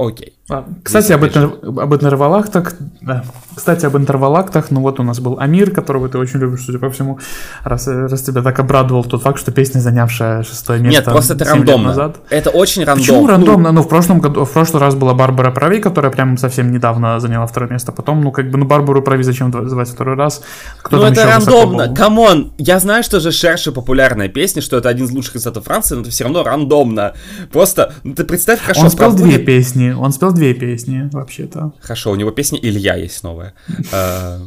Окей. 0.00 0.32
А, 0.48 0.64
кстати, 0.82 1.12
об, 1.12 1.24
интер... 1.24 1.44
об 1.44 1.94
интервалактах, 1.94 2.74
да. 3.02 3.22
Кстати, 3.54 3.86
об 3.86 3.96
интервалактах, 3.96 4.70
ну 4.70 4.80
вот 4.80 4.98
у 4.98 5.02
нас 5.02 5.20
был 5.20 5.38
Амир, 5.38 5.70
которого 5.70 6.08
ты 6.08 6.18
очень 6.18 6.40
любишь, 6.40 6.64
судя 6.64 6.78
по 6.78 6.90
всему, 6.90 7.20
раз, 7.62 7.86
раз 7.86 8.22
тебя 8.22 8.42
так 8.42 8.58
обрадовал 8.58 9.04
тот 9.04 9.22
факт, 9.22 9.38
что 9.38 9.52
песня, 9.52 9.80
занявшая 9.80 10.42
шестое 10.42 10.80
место 10.80 11.02
Нет, 11.02 11.04
просто 11.04 11.34
это 11.34 11.44
рандомно. 11.44 11.88
Назад. 11.88 12.16
Это 12.30 12.50
очень 12.50 12.82
рандомно. 12.84 13.06
Почему 13.06 13.26
рандомно? 13.26 13.72
Ну, 13.72 13.82
в 13.82 13.88
прошлом 13.88 14.20
году, 14.20 14.44
в 14.44 14.50
прошлый 14.50 14.80
раз 14.80 14.94
была 14.94 15.14
Барбара 15.14 15.50
Прави, 15.50 15.78
которая 15.78 16.10
прям 16.10 16.36
совсем 16.38 16.72
недавно 16.72 17.20
заняла 17.20 17.46
второе 17.46 17.70
место. 17.70 17.92
Потом, 17.92 18.22
ну, 18.22 18.32
как 18.32 18.50
бы, 18.50 18.58
ну, 18.58 18.64
Барбару 18.64 19.02
Прави 19.02 19.22
зачем 19.22 19.52
звать 19.68 19.88
второй 19.88 20.16
раз? 20.16 20.42
Кто 20.82 20.96
ну, 20.96 21.04
это 21.04 21.26
рандомно. 21.26 21.94
Come 21.94 22.28
on, 22.28 22.54
я 22.58 22.80
знаю, 22.80 23.02
что 23.02 23.20
J'cherche 23.20 23.70
популярная 23.70 24.28
песня, 24.28 24.62
что 24.62 24.78
это 24.78 24.88
один 24.88 25.06
из 25.06 25.12
лучших 25.12 25.34
результатов 25.34 25.66
Франции, 25.66 25.94
но 25.94 26.00
это 26.00 26.10
все 26.10 26.24
равно 26.24 26.42
рандомно. 26.42 27.12
Просто, 27.52 27.92
ну, 28.02 28.14
ты 28.14 28.24
представь, 28.24 28.60
хорошо. 28.60 28.82
Он 28.82 28.90
спел 28.90 29.12
две 29.12 29.38
песни 29.38 29.89
он 29.94 30.12
спел 30.12 30.32
две 30.32 30.54
песни, 30.54 31.08
вообще-то. 31.12 31.72
Хорошо, 31.80 32.12
у 32.12 32.16
него 32.16 32.30
песня 32.30 32.58
«Илья» 32.60 32.96
есть 32.96 33.22
новая. 33.22 33.54
А, 33.92 34.40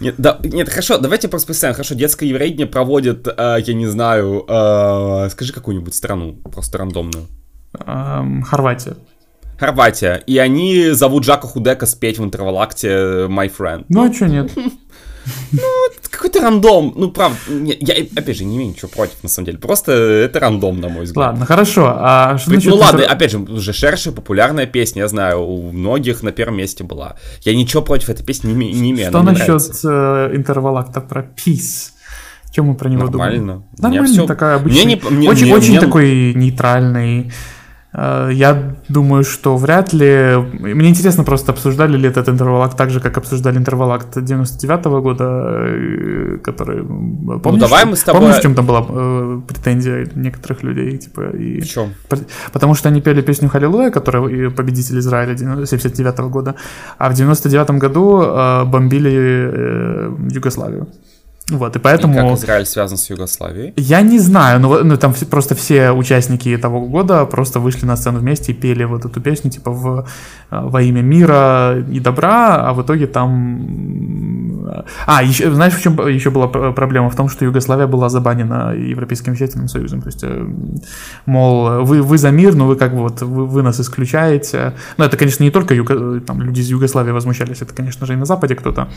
нет, 0.00 0.14
да, 0.16 0.38
нет, 0.42 0.68
хорошо, 0.70 0.96
давайте 0.96 1.28
просто 1.28 1.48
представим. 1.48 1.74
Хорошо, 1.74 1.94
детское 1.94 2.26
Евровидение 2.26 2.66
проводит, 2.66 3.28
э, 3.28 3.58
я 3.64 3.74
не 3.74 3.86
знаю, 3.86 4.46
э, 4.48 5.28
скажи 5.30 5.52
какую-нибудь 5.52 5.94
страну, 5.94 6.38
просто 6.50 6.78
рандомную. 6.78 7.26
Эм, 7.86 8.42
Хорватия. 8.42 8.96
Хорватия. 9.58 10.22
И 10.26 10.38
они 10.38 10.90
зовут 10.90 11.24
Жака 11.24 11.46
Худека 11.46 11.86
спеть 11.86 12.18
в 12.18 12.24
interval 12.24 12.63
act'е 12.63 12.88
My 13.28 13.52
Friend. 13.56 13.84
Ну, 13.88 14.08
а 14.08 14.12
что 14.12 14.26
нет? 14.26 14.50
Ну, 15.52 15.60
какой-то 16.10 16.40
рандом. 16.40 16.92
Ну, 16.96 17.10
правда, 17.10 17.38
я, 17.48 17.94
опять 18.16 18.36
же, 18.36 18.44
не 18.44 18.56
имею 18.56 18.70
ничего 18.70 18.88
против, 18.88 19.22
на 19.22 19.28
самом 19.28 19.46
деле. 19.46 19.58
Просто 19.58 19.92
это 19.92 20.40
рандом, 20.40 20.80
на 20.80 20.88
мой 20.88 21.04
взгляд. 21.04 21.28
Ладно, 21.28 21.46
хорошо. 21.46 21.94
А 21.96 22.38
что 22.38 22.50
ну, 22.50 22.76
ладно, 22.76 23.04
опять 23.04 23.30
же, 23.30 23.38
уже 23.38 23.72
Шерши 23.72 24.12
популярная 24.12 24.66
песня, 24.66 25.02
я 25.02 25.08
знаю, 25.08 25.42
у 25.42 25.72
многих 25.72 26.22
на 26.22 26.32
первом 26.32 26.56
месте 26.56 26.84
была. 26.84 27.16
Я 27.42 27.54
ничего 27.54 27.82
против 27.82 28.10
этой 28.10 28.24
песни 28.24 28.52
не, 28.52 28.72
не 28.72 28.90
имею. 28.90 29.10
Что 29.10 29.22
насчет 29.22 29.62
э, 29.84 30.30
интервала-акта 30.34 31.00
про 31.00 31.22
Peace? 31.22 31.92
Чем 32.52 32.66
мы 32.66 32.74
про 32.74 32.88
него 32.88 33.04
Нормально. 33.04 33.40
думаем? 33.40 33.64
Нормально. 33.78 34.02
Нормально, 34.02 34.26
такая 34.26 34.56
обычная. 34.56 34.84
Мне 34.84 34.94
не, 34.94 35.10
мне, 35.10 35.30
очень 35.30 35.44
мне, 35.46 35.54
очень 35.54 35.70
мне... 35.70 35.80
такой 35.80 36.34
нейтральный 36.34 37.32
я 37.94 38.76
думаю, 38.88 39.22
что 39.22 39.56
вряд 39.56 39.92
ли... 39.92 40.36
Мне 40.60 40.88
интересно, 40.88 41.24
просто 41.24 41.52
обсуждали 41.52 41.98
ли 41.98 42.08
этот 42.08 42.28
интервалакт 42.28 42.76
так 42.76 42.90
же, 42.90 43.00
как 43.00 43.18
обсуждали 43.18 43.58
интервалакт 43.58 44.16
99-го 44.16 45.02
года, 45.02 45.24
э, 45.24 46.38
который... 46.42 46.82
Помнишь, 46.82 47.42
ну, 47.44 47.58
давай 47.58 47.84
мы 47.84 47.96
с 47.96 48.02
тобой... 48.02 48.20
Помнишь, 48.20 48.38
в 48.38 48.42
чем 48.42 48.54
там 48.54 48.66
была 48.66 48.86
э, 48.88 49.40
претензия 49.46 50.08
некоторых 50.14 50.62
людей? 50.62 50.96
Типа, 50.96 51.20
и... 51.36 51.60
В 51.60 51.68
чем? 51.68 51.92
Потому 52.52 52.74
что 52.74 52.88
они 52.88 53.02
пели 53.02 53.20
песню 53.20 53.50
«Халилуя», 53.50 53.90
которая 53.90 54.50
победитель 54.50 54.98
Израиля 54.98 55.34
79-го 55.34 56.28
года, 56.30 56.54
а 56.98 57.10
в 57.10 57.12
99-м 57.12 57.78
году 57.78 58.22
э, 58.22 58.64
бомбили 58.64 59.12
э, 59.12 60.12
Югославию. 60.30 60.88
Вот, 61.52 61.76
и 61.76 61.78
поэтому... 61.78 62.14
И 62.14 62.16
как 62.16 62.38
Израиль 62.38 62.66
связан 62.66 62.96
с 62.96 63.10
Югославией? 63.10 63.74
Я 63.76 64.00
не 64.00 64.18
знаю, 64.18 64.60
но 64.60 64.78
ну, 64.82 64.96
там 64.96 65.14
просто 65.30 65.54
все 65.54 65.90
участники 65.90 66.56
того 66.56 66.80
года 66.86 67.26
просто 67.26 67.60
вышли 67.60 67.86
на 67.86 67.96
сцену 67.96 68.20
вместе 68.20 68.52
и 68.52 68.54
пели 68.54 68.84
вот 68.84 69.04
эту 69.04 69.20
песню, 69.20 69.50
типа, 69.50 69.70
в, 69.70 70.06
э, 70.50 70.60
во 70.62 70.82
имя 70.82 71.02
мира 71.02 71.84
и 71.90 72.00
добра, 72.00 72.68
а 72.68 72.72
в 72.72 72.82
итоге 72.82 73.06
там... 73.06 74.66
А, 75.06 75.22
еще, 75.22 75.52
знаешь, 75.52 75.74
в 75.74 75.82
чем 75.82 75.94
еще 76.08 76.30
была 76.30 76.48
проблема? 76.48 77.10
В 77.10 77.16
том, 77.16 77.28
что 77.28 77.44
Югославия 77.44 77.86
была 77.86 78.08
забанена 78.08 78.74
Европейским 78.74 79.34
вещательным 79.34 79.68
союзом, 79.68 80.00
то 80.00 80.08
есть, 80.08 80.24
э, 80.24 80.46
мол, 81.26 81.84
вы, 81.84 82.02
вы 82.02 82.18
за 82.18 82.30
мир, 82.30 82.54
но 82.54 82.66
вы 82.66 82.76
как 82.76 82.92
бы 82.92 83.02
вот, 83.02 83.20
вы, 83.20 83.46
вы 83.46 83.62
нас 83.62 83.80
исключаете. 83.80 84.72
Ну, 84.96 85.04
это, 85.04 85.16
конечно, 85.16 85.44
не 85.44 85.50
только 85.50 85.74
Юго, 85.74 86.20
там, 86.20 86.40
люди 86.40 86.60
из 86.60 86.70
Югославии 86.70 87.12
возмущались, 87.12 87.62
это, 87.62 87.74
конечно 87.74 88.06
же, 88.06 88.14
и 88.14 88.16
на 88.16 88.24
Западе 88.24 88.54
кто-то 88.54 88.88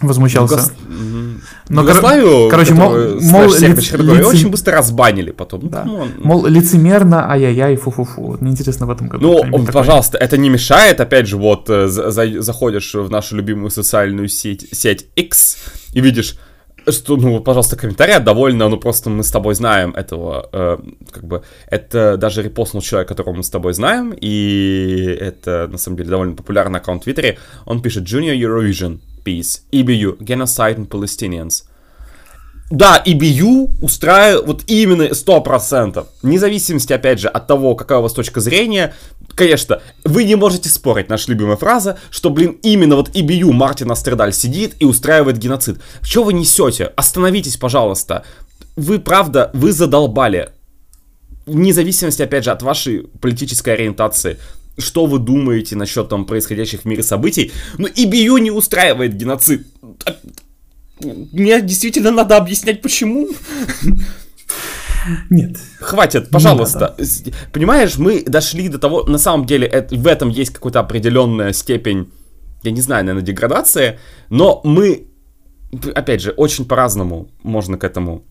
возмущался. 0.00 0.54
Югос... 0.54 0.72
Но, 1.68 1.82
Югославию, 1.82 2.48
короче, 2.50 2.74
мол, 2.74 2.90
мол 3.20 3.44
лиц... 3.44 3.60
лиц... 3.60 3.92
очень 4.26 4.50
быстро 4.50 4.76
разбанили 4.76 5.32
потом. 5.32 5.68
Да. 5.68 5.84
Ну, 5.84 6.08
мол, 6.18 6.46
лицемерно, 6.46 7.30
ай-яй-яй, 7.30 7.76
фу-фу-фу. 7.76 8.22
Вот 8.22 8.40
мне 8.40 8.52
интересно 8.52 8.86
в 8.86 8.90
этом 8.90 9.08
году. 9.08 9.44
Ну, 9.44 9.66
пожалуйста, 9.66 10.12
такое. 10.12 10.26
это 10.26 10.36
не 10.38 10.48
мешает, 10.48 11.00
опять 11.00 11.26
же, 11.26 11.36
вот 11.36 11.68
э, 11.68 11.88
за, 11.88 12.42
заходишь 12.42 12.94
в 12.94 13.10
нашу 13.10 13.36
любимую 13.36 13.70
социальную 13.70 14.28
сеть, 14.28 14.68
сеть 14.72 15.06
X 15.16 15.58
и 15.92 16.00
видишь 16.00 16.38
что, 16.92 17.16
ну, 17.16 17.40
пожалуйста, 17.40 17.76
комментарий 17.76 18.18
довольно, 18.18 18.68
ну, 18.68 18.78
просто 18.78 19.10
мы 19.10 19.22
с 19.22 19.30
тобой 19.30 19.54
знаем 19.54 19.90
этого, 19.90 20.48
э, 20.52 20.78
как 21.10 21.24
бы, 21.24 21.42
это 21.66 22.16
даже 22.16 22.42
репостнул 22.42 22.82
человек, 22.82 23.08
которого 23.08 23.34
мы 23.34 23.42
с 23.42 23.50
тобой 23.50 23.74
знаем, 23.74 24.14
и 24.18 25.18
это, 25.20 25.68
на 25.70 25.78
самом 25.78 25.96
деле, 25.98 26.10
довольно 26.10 26.34
популярный 26.34 26.80
аккаунт 26.80 27.02
в 27.02 27.04
Твиттере, 27.04 27.38
он 27.66 27.82
пишет 27.82 28.04
Junior 28.04 28.36
Eurovision, 28.36 29.00
Peace, 29.22 29.62
EBU, 29.72 30.18
Genocide 30.18 30.76
and 30.76 30.88
Palestinians. 30.88 31.64
Да, 32.70 33.02
EBU 33.04 33.70
устраивает 33.80 34.46
вот 34.46 34.62
именно 34.66 35.04
100%. 35.04 36.06
Вне 36.22 36.38
опять 36.94 37.20
же, 37.20 37.28
от 37.28 37.46
того, 37.46 37.74
какая 37.74 37.98
у 37.98 38.02
вас 38.02 38.12
точка 38.12 38.40
зрения. 38.40 38.94
Конечно, 39.34 39.80
вы 40.04 40.24
не 40.24 40.34
можете 40.34 40.68
спорить, 40.68 41.08
наша 41.08 41.30
любимая 41.30 41.56
фраза, 41.56 41.98
что, 42.10 42.28
блин, 42.28 42.58
именно 42.62 42.96
вот 42.96 43.10
EBU 43.10 43.52
Мартин 43.52 43.90
Астердаль 43.90 44.34
сидит 44.34 44.74
и 44.80 44.84
устраивает 44.84 45.38
геноцид. 45.38 45.80
Что 46.02 46.24
вы 46.24 46.34
несете? 46.34 46.92
Остановитесь, 46.96 47.56
пожалуйста. 47.56 48.24
вы, 48.76 48.98
правда, 48.98 49.50
вы 49.54 49.72
задолбали. 49.72 50.50
Вне 51.46 51.72
зависимости, 51.72 52.20
опять 52.20 52.44
же, 52.44 52.50
от 52.50 52.62
вашей 52.62 53.08
политической 53.20 53.70
ориентации, 53.72 54.38
что 54.78 55.06
вы 55.06 55.18
думаете 55.18 55.76
насчет 55.76 56.08
там 56.08 56.24
происходящих 56.24 56.82
в 56.82 56.84
мире 56.84 57.02
событий, 57.02 57.52
но 57.78 57.88
и 57.88 58.04
ИБЮ 58.04 58.38
не 58.38 58.50
устраивает 58.50 59.16
геноцид. 59.16 59.66
Мне 61.00 61.60
действительно 61.60 62.10
надо 62.10 62.36
объяснять, 62.36 62.82
почему. 62.82 63.28
Нет. 65.30 65.56
Хватит, 65.80 66.30
пожалуйста. 66.30 66.96
Не 66.98 67.32
Понимаешь, 67.52 67.98
мы 67.98 68.22
дошли 68.24 68.68
до 68.68 68.78
того, 68.78 69.04
на 69.04 69.18
самом 69.18 69.46
деле, 69.46 69.66
это, 69.66 69.94
в 69.94 70.06
этом 70.06 70.28
есть 70.28 70.52
какая-то 70.52 70.80
определенная 70.80 71.52
степень, 71.52 72.10
я 72.62 72.70
не 72.70 72.80
знаю, 72.80 73.04
наверное, 73.04 73.26
деградации, 73.26 73.98
но 74.28 74.60
мы, 74.64 75.06
опять 75.94 76.20
же, 76.20 76.30
очень 76.30 76.64
по-разному 76.64 77.30
можно 77.42 77.78
к 77.78 77.84
этому 77.84 78.24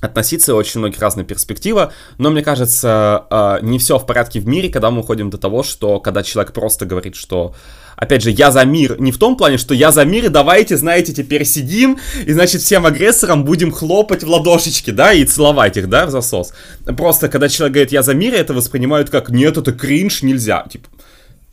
относиться, 0.00 0.54
очень 0.54 0.80
многих 0.80 1.00
разная 1.00 1.24
перспектива, 1.24 1.92
но 2.18 2.30
мне 2.30 2.42
кажется, 2.42 3.26
а, 3.30 3.60
не 3.60 3.78
все 3.78 3.98
в 3.98 4.06
порядке 4.06 4.40
в 4.40 4.46
мире, 4.46 4.68
когда 4.68 4.90
мы 4.90 5.00
уходим 5.00 5.30
до 5.30 5.38
того, 5.38 5.62
что 5.62 6.00
когда 6.00 6.22
человек 6.22 6.52
просто 6.52 6.86
говорит, 6.86 7.16
что 7.16 7.54
опять 7.96 8.22
же, 8.22 8.30
я 8.30 8.50
за 8.50 8.64
мир, 8.64 9.00
не 9.00 9.10
в 9.10 9.18
том 9.18 9.36
плане, 9.36 9.56
что 9.56 9.74
я 9.74 9.90
за 9.90 10.04
мир, 10.04 10.26
и 10.26 10.28
давайте, 10.28 10.76
знаете, 10.76 11.12
теперь 11.12 11.44
сидим, 11.44 11.98
и, 12.24 12.32
значит, 12.32 12.60
всем 12.60 12.86
агрессорам 12.86 13.44
будем 13.44 13.72
хлопать 13.72 14.22
в 14.22 14.28
ладошечки, 14.28 14.90
да, 14.90 15.12
и 15.12 15.24
целовать 15.24 15.76
их, 15.76 15.88
да, 15.88 16.06
в 16.06 16.10
засос. 16.10 16.52
Просто, 16.96 17.28
когда 17.28 17.48
человек 17.48 17.74
говорит, 17.74 17.92
я 17.92 18.02
за 18.02 18.14
мир, 18.14 18.34
это 18.34 18.54
воспринимают 18.54 19.10
как, 19.10 19.30
нет, 19.30 19.56
это 19.56 19.72
кринж, 19.72 20.22
нельзя, 20.22 20.66
типа, 20.70 20.88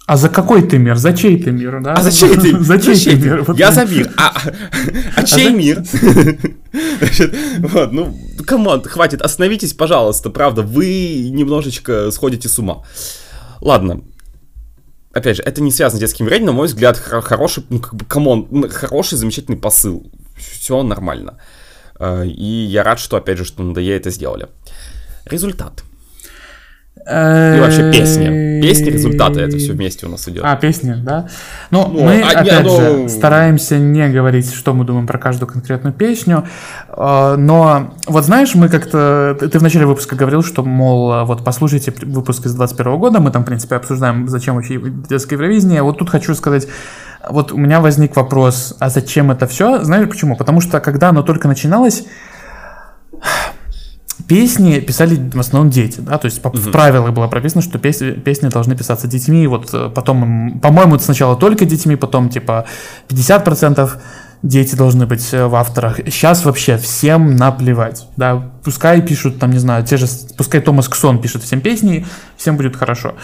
а 0.06 0.18
за 0.18 0.30
какой 0.30 0.62
ты 0.64 0.78
мир? 0.78 0.98
За 0.98 1.14
чей 1.14 1.42
ты 1.42 1.52
мир, 1.52 1.82
да? 1.82 1.94
А 1.94 2.02
за 2.02 2.12
чей 2.12 2.36
ты, 2.36 2.60
за 2.64 2.80
чей 2.80 2.98
ты 2.98 3.16
мир? 3.16 3.46
Я 3.56 3.72
за 3.72 3.86
мир. 3.86 4.12
А, 4.18 4.34
а 5.16 5.24
чей 5.24 5.54
мир? 5.54 5.84
вот, 7.60 7.92
ну, 7.94 8.18
come 8.46 8.68
on, 8.68 8.84
хватит, 8.84 9.22
остановитесь, 9.22 9.74
пожалуйста, 9.74 10.30
правда, 10.30 10.62
вы 10.62 11.30
немножечко 11.30 12.12
сходите 12.12 12.50
с 12.50 12.60
ума. 12.60 12.84
Ладно, 13.62 14.02
опять 15.14 15.38
же, 15.38 15.44
это 15.44 15.62
не 15.62 15.72
связано 15.72 16.00
с 16.00 16.02
детским 16.02 16.26
Евровидением, 16.26 16.48
на 16.48 16.52
мой 16.54 16.68
взгляд, 16.68 16.98
хороший, 16.98 17.64
ну, 17.70 17.80
как 17.80 17.96
бы, 17.96 18.04
come 18.04 18.41
on, 18.41 18.70
хороший, 18.70 19.18
замечательный 19.18 19.58
посыл. 19.58 20.12
Все 20.36 20.84
нормально. 20.84 21.38
Э, 21.98 22.26
и 22.26 22.66
я 22.66 22.84
рад, 22.84 23.00
что, 23.00 23.16
опять 23.16 23.38
же, 23.38 23.46
что 23.46 23.64
надо 23.64 23.82
это 23.82 24.10
сделали. 24.10 24.50
Результат. 25.26 25.84
И 27.06 27.60
вообще 27.60 27.92
песни. 27.92 28.62
Песни, 28.62 28.90
результаты, 28.90 29.42
это 29.42 29.58
все 29.58 29.74
вместе 29.74 30.06
у 30.06 30.10
нас 30.10 30.28
идет. 30.30 30.44
А, 30.46 30.56
песни, 30.56 30.94
да? 30.94 31.28
Ну, 31.70 31.90
ну 31.92 32.06
мы, 32.06 32.22
а, 32.22 32.40
опять 32.40 32.64
ну... 32.64 32.78
же, 32.78 33.10
стараемся 33.10 33.78
не 33.78 34.08
говорить, 34.08 34.54
что 34.54 34.74
мы 34.74 34.86
думаем 34.86 35.06
про 35.06 35.18
каждую 35.18 35.50
конкретную 35.50 35.94
песню, 35.94 36.46
а, 36.90 37.36
но 37.36 37.94
вот 38.08 38.24
знаешь, 38.24 38.56
мы 38.56 38.70
как-то... 38.70 39.38
Ты 39.38 39.60
в 39.60 39.62
начале 39.62 39.86
выпуска 39.86 40.16
говорил, 40.16 40.44
что, 40.44 40.64
мол, 40.64 41.26
вот 41.26 41.44
послушайте 41.44 41.94
выпуск 42.04 42.46
из 42.46 42.54
21 42.54 42.98
года, 42.98 43.20
мы 43.20 43.32
там, 43.32 43.44
в 43.44 43.46
принципе, 43.46 43.76
обсуждаем, 43.76 44.30
зачем 44.30 44.56
вообще 44.56 44.80
детское 45.10 45.36
Евровидение. 45.36 45.84
Вот 45.84 45.98
тут 45.98 46.10
хочу 46.10 46.34
сказать, 46.36 46.68
вот 47.30 47.52
у 47.52 47.58
меня 47.58 47.82
возник 47.82 48.16
вопрос, 48.16 48.76
а 48.80 48.90
зачем 48.90 49.32
это 49.32 49.48
все? 49.48 49.84
Знаешь 49.84 50.08
почему? 50.08 50.38
Потому 50.38 50.62
что, 50.62 50.80
когда 50.80 51.10
оно 51.10 51.22
только 51.22 51.48
начиналось, 51.48 52.06
песни 54.28 54.80
писали 54.80 55.16
в 55.16 55.40
основном 55.40 55.72
дети, 55.72 56.00
да, 56.00 56.18
то 56.18 56.26
есть 56.26 56.42
по, 56.42 56.50
угу. 56.50 56.58
в 56.58 56.72
правилах 56.72 57.14
было 57.14 57.28
прописано, 57.28 57.62
что 57.62 57.80
песни, 57.80 58.12
песни 58.12 58.50
должны 58.50 58.76
писаться 58.76 59.08
детьми, 59.08 59.48
вот 59.48 59.70
э, 59.74 59.90
потом, 59.94 60.60
по-моему, 60.60 61.00
сначала 61.00 61.36
только 61.36 61.66
детьми, 61.66 61.96
потом 61.96 62.30
типа 62.30 62.66
50% 63.10 63.90
дети 64.44 64.76
должны 64.76 65.06
быть 65.06 65.34
э, 65.34 65.46
в 65.46 65.56
авторах. 65.56 65.98
Сейчас 66.06 66.46
вообще 66.46 66.78
всем 66.78 67.36
наплевать, 67.36 68.08
да, 68.18 68.52
пускай 68.64 69.02
пишут, 69.02 69.40
там, 69.40 69.52
не 69.52 69.60
знаю, 69.60 69.86
те 69.86 69.98
же, 69.98 70.08
пускай 70.38 70.62
Томас 70.62 70.88
Ксон 70.88 71.22
пишет 71.22 71.44
всем 71.44 71.62
песни, 71.62 72.06
всем 72.38 72.58
будет 72.58 72.76
хорошо. 72.76 73.16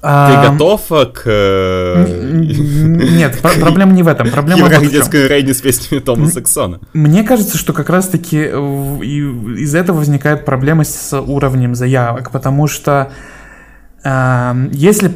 Ты 0.00 0.06
а, 0.08 0.50
готов 0.50 0.88
к... 0.88 1.22
Э, 1.26 2.06
нет, 2.08 3.38
проблема 3.60 3.92
не 3.92 4.02
в 4.02 4.08
этом. 4.08 4.30
Проблема 4.30 4.68
в 4.68 4.90
детской 4.90 5.28
рейне 5.28 5.52
с 5.52 5.60
песнями 5.60 6.00
Тома 6.00 6.26
Саксона. 6.28 6.80
Мне 6.94 7.22
кажется, 7.22 7.58
что 7.58 7.74
как 7.74 7.90
раз-таки 7.90 8.44
из-за 8.44 9.78
этого 9.78 9.98
возникает 9.98 10.46
проблема 10.46 10.84
с 10.84 11.20
уровнем 11.20 11.74
заявок, 11.74 12.30
потому 12.30 12.66
что 12.66 13.12
если, 14.02 15.08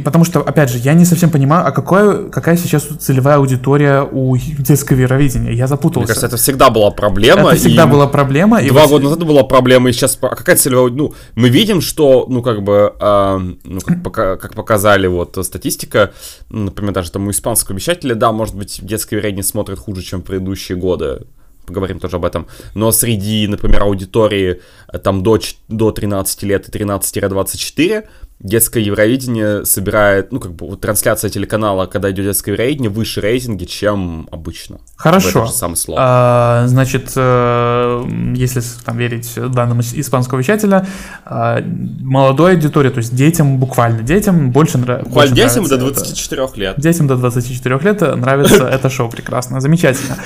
потому 0.00 0.24
что, 0.24 0.40
опять 0.40 0.70
же, 0.70 0.78
я 0.78 0.94
не 0.94 1.04
совсем 1.04 1.30
понимаю, 1.30 1.66
а 1.66 1.72
какое, 1.72 2.30
какая 2.30 2.56
сейчас 2.56 2.84
целевая 2.84 3.36
аудитория 3.36 4.08
у 4.10 4.36
детского 4.36 4.96
веровидения. 4.96 5.52
Я 5.52 5.66
запутался. 5.66 5.98
Мне 6.00 6.06
кажется, 6.06 6.26
это 6.26 6.36
всегда 6.36 6.70
была 6.70 6.90
проблема. 6.90 7.50
Это 7.50 7.56
всегда 7.56 7.86
была 7.86 8.06
проблема. 8.06 8.62
Два 8.62 8.84
и 8.84 8.88
года 8.88 9.04
назад 9.04 9.24
была 9.24 9.42
проблема, 9.42 9.90
и 9.90 9.92
сейчас 9.92 10.18
а 10.22 10.34
какая 10.34 10.56
целевая 10.56 10.90
Ну, 10.90 11.12
мы 11.34 11.50
видим, 11.50 11.82
что, 11.82 12.26
ну, 12.28 12.42
как 12.42 12.62
бы, 12.62 12.94
э, 12.98 13.38
ну, 13.64 13.80
как, 13.80 14.02
пока, 14.02 14.36
как 14.36 14.54
показали 14.54 15.06
вот 15.06 15.36
статистика, 15.42 16.12
например, 16.48 16.94
даже 16.94 17.10
там 17.10 17.26
у 17.26 17.30
испанского 17.30 17.76
вещателя, 17.76 18.14
да, 18.14 18.32
может 18.32 18.54
быть, 18.54 18.80
детское 18.82 19.16
вероведение 19.16 19.44
смотрит 19.44 19.78
хуже, 19.78 20.02
чем 20.02 20.22
предыдущие 20.22 20.78
годы 20.78 21.26
поговорим 21.66 22.00
тоже 22.00 22.16
об 22.16 22.24
этом, 22.24 22.46
но 22.74 22.92
среди, 22.92 23.46
например, 23.46 23.82
аудитории 23.82 24.60
э, 24.92 24.98
там 24.98 25.22
до, 25.22 25.38
до 25.68 25.90
13 25.90 26.42
лет 26.42 26.68
и 26.68 26.78
13-24 26.78 28.04
детское 28.42 28.82
Евровидение 28.82 29.64
собирает, 29.64 30.32
ну, 30.32 30.40
как 30.40 30.52
бы, 30.52 30.66
вот 30.66 30.80
трансляция 30.80 31.30
телеканала, 31.30 31.86
когда 31.86 32.10
идет 32.10 32.26
детское 32.26 32.52
Евровидение, 32.52 32.90
выше 32.90 33.20
рейтинги, 33.20 33.64
чем 33.64 34.28
обычно. 34.30 34.80
Хорошо. 34.96 35.44
Это 35.44 35.52
самый 35.52 35.76
слово. 35.76 36.00
А, 36.02 36.66
значит, 36.66 37.12
э, 37.14 38.04
если 38.34 38.62
там 38.84 38.98
верить 38.98 39.32
данным 39.36 39.80
испанского 39.80 40.40
вещателя, 40.40 40.86
э, 41.24 41.62
молодой 42.00 42.54
аудитории, 42.54 42.90
то 42.90 42.98
есть 42.98 43.14
детям, 43.14 43.58
буквально 43.58 44.02
детям, 44.02 44.50
больше, 44.50 44.78
нравится. 44.78 45.08
Буквально 45.08 45.34
детям 45.34 45.64
до 45.64 45.78
24 45.78 46.44
это, 46.44 46.60
лет. 46.60 46.80
Детям 46.80 47.06
до 47.06 47.16
24 47.16 47.78
лет 47.78 48.00
нравится 48.00 48.66
это 48.72 48.90
шоу 48.90 49.08
прекрасно, 49.08 49.60
замечательно. 49.60 50.16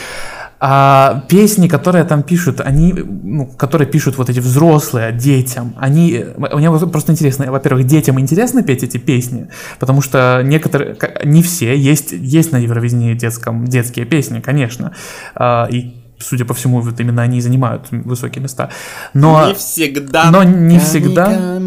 А 0.59 1.25
песни, 1.29 1.69
которые 1.69 2.05
там 2.05 2.23
пишут, 2.23 2.61
они, 2.61 2.93
ну, 2.95 3.47
которые 3.47 3.87
пишут 3.87 4.17
вот 4.17 4.31
эти 4.31 4.41
взрослые 4.41 5.13
детям, 5.13 5.75
они, 5.79 6.25
мне 6.37 6.71
просто 6.71 7.13
интересно, 7.13 7.51
во-первых, 7.51 7.87
детям 7.87 8.19
интересно 8.19 8.63
петь 8.63 8.83
эти 8.83 8.97
песни, 8.97 9.49
потому 9.79 10.01
что 10.01 10.41
некоторые, 10.43 10.97
не 11.25 11.43
все, 11.43 11.77
есть, 11.77 12.13
есть 12.13 12.53
на 12.53 12.57
Евровидении 12.57 13.13
детском 13.13 13.67
детские 13.67 14.07
песни, 14.07 14.41
конечно, 14.41 14.95
а, 15.35 15.67
и 15.71 15.95
судя 16.19 16.45
по 16.45 16.55
всему, 16.55 16.81
вот 16.81 16.99
именно 17.01 17.23
они 17.23 17.41
занимают 17.41 17.89
высокие 17.91 18.43
места. 18.43 18.71
Но 19.13 19.49
не 19.49 19.55
всегда. 19.55 20.31
Но 20.31 20.43
не 20.43 20.79
всегда. 20.79 21.59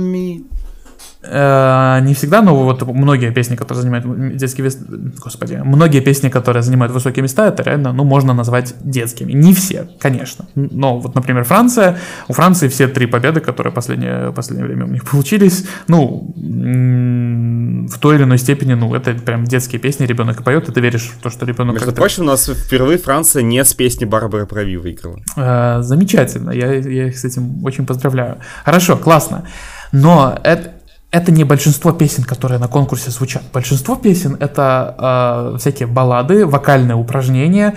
Э, 1.32 2.00
не 2.02 2.14
всегда, 2.14 2.42
но 2.42 2.64
вот 2.64 2.82
многие 2.88 3.32
песни, 3.32 3.56
которые 3.56 3.84
занимают 3.84 4.38
детские 4.38 4.66
места, 4.66 4.84
господи, 5.24 5.62
многие 5.64 6.00
песни, 6.00 6.30
которые 6.30 6.64
занимают 6.64 6.92
высокие 6.94 7.22
места, 7.22 7.48
это 7.48 7.62
реально, 7.64 7.94
ну, 7.94 8.04
можно 8.04 8.34
назвать 8.34 8.74
детскими. 8.82 9.32
Не 9.34 9.54
все, 9.54 9.88
конечно. 10.00 10.46
Но 10.56 11.00
вот, 11.00 11.16
например, 11.16 11.44
Франция, 11.44 11.98
у 12.28 12.34
Франции 12.34 12.68
все 12.68 12.88
три 12.88 13.06
победы, 13.06 13.42
которые 13.42 13.72
последнее, 13.72 14.32
последнее 14.32 14.66
время 14.66 14.86
у 14.86 14.90
них 14.90 15.08
получились, 15.10 15.66
ну, 15.88 16.34
в 16.36 18.00
той 18.00 18.16
или 18.16 18.24
иной 18.24 18.38
степени, 18.40 18.74
ну, 18.74 18.94
это 18.96 19.14
прям 19.14 19.44
детские 19.44 19.80
песни, 19.80 20.06
ребенок 20.06 20.44
поет, 20.44 20.68
и 20.70 20.72
ты 20.72 20.82
веришь 20.82 21.12
в 21.16 21.22
то, 21.22 21.30
что 21.30 21.46
ребенок... 21.46 21.76
Между 21.76 21.92
прочим, 21.92 22.24
у 22.24 22.26
нас 22.28 22.50
впервые 22.50 22.98
Франция 22.98 23.44
не 23.44 23.64
с 23.64 23.74
песни 23.74 24.06
Барбары 24.06 24.48
Прави 24.48 24.78
выиграла. 24.78 25.20
Э, 25.36 25.82
замечательно, 25.82 26.52
я, 26.52 26.74
я 26.74 27.08
их 27.08 27.18
с 27.20 27.26
этим 27.26 27.64
очень 27.64 27.86
поздравляю. 27.86 28.38
Хорошо, 28.66 28.98
классно. 28.98 29.46
Но 29.92 30.40
это, 30.44 30.72
это 31.12 31.32
не 31.32 31.44
большинство 31.44 31.92
песен, 31.92 32.24
которые 32.24 32.60
на 32.60 32.68
конкурсе 32.68 33.12
звучат. 33.12 33.44
Большинство 33.54 33.96
песен 33.96 34.38
это 34.40 35.54
э, 35.54 35.58
всякие 35.58 35.88
баллады, 35.88 36.46
вокальные 36.46 36.96
упражнения. 36.96 37.76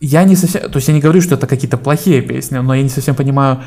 Я 0.00 0.24
не 0.24 0.36
совсем, 0.36 0.70
то 0.70 0.76
есть 0.76 0.88
я 0.88 0.94
не 0.94 1.00
говорю, 1.00 1.22
что 1.22 1.36
это 1.36 1.46
какие-то 1.46 1.78
плохие 1.78 2.20
песни, 2.20 2.58
но 2.58 2.74
я 2.74 2.82
не 2.82 2.90
совсем 2.90 3.14
понимаю, 3.14 3.62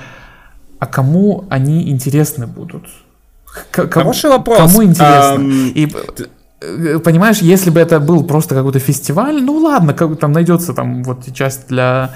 а 0.79 0.85
кому 0.85 1.45
они 1.49 1.89
интересны 1.89 2.45
будут? 2.45 2.83
К- 3.71 3.89
Хороший 3.89 4.29
вопрос. 4.29 4.57
Кому 4.57 4.83
интересно? 4.83 5.39
Um... 5.39 5.71
И 5.73 5.91
э, 6.61 6.99
понимаешь, 6.99 7.39
если 7.41 7.71
бы 7.71 7.79
это 7.79 7.99
был 7.99 8.23
просто 8.23 8.53
какой-то 8.53 8.79
фестиваль, 8.79 9.41
ну 9.41 9.57
ладно, 9.57 9.93
как, 9.93 10.19
там 10.19 10.31
найдется 10.31 10.73
там 10.73 11.03
вот 11.03 11.33
часть 11.33 11.67
для 11.69 12.11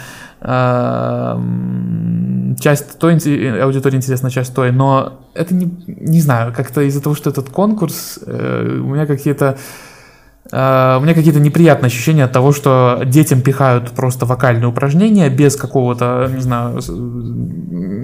часть 2.60 3.00
той 3.00 3.14
аудитории 3.62 3.98
интересна, 3.98 4.30
часть 4.32 4.54
той, 4.54 4.72
но 4.72 5.20
это 5.34 5.54
не, 5.54 5.70
не 5.88 6.22
знаю, 6.22 6.54
как-то 6.56 6.82
из-за 6.82 7.02
того, 7.02 7.16
что 7.16 7.30
этот 7.30 7.50
конкурс, 7.50 8.20
э, 8.26 8.80
у 8.82 8.94
меня 8.94 9.06
какие-то 9.06 9.58
у 10.52 10.56
меня 11.02 11.14
какие-то 11.14 11.40
неприятные 11.40 11.88
ощущения 11.88 12.24
от 12.24 12.32
того, 12.32 12.52
что 12.52 13.02
детям 13.06 13.42
пихают 13.42 13.92
просто 13.92 14.26
вокальные 14.26 14.68
упражнения 14.68 15.30
без 15.30 15.56
какого-то, 15.56 16.30
не 16.34 16.42
знаю, 16.42 16.80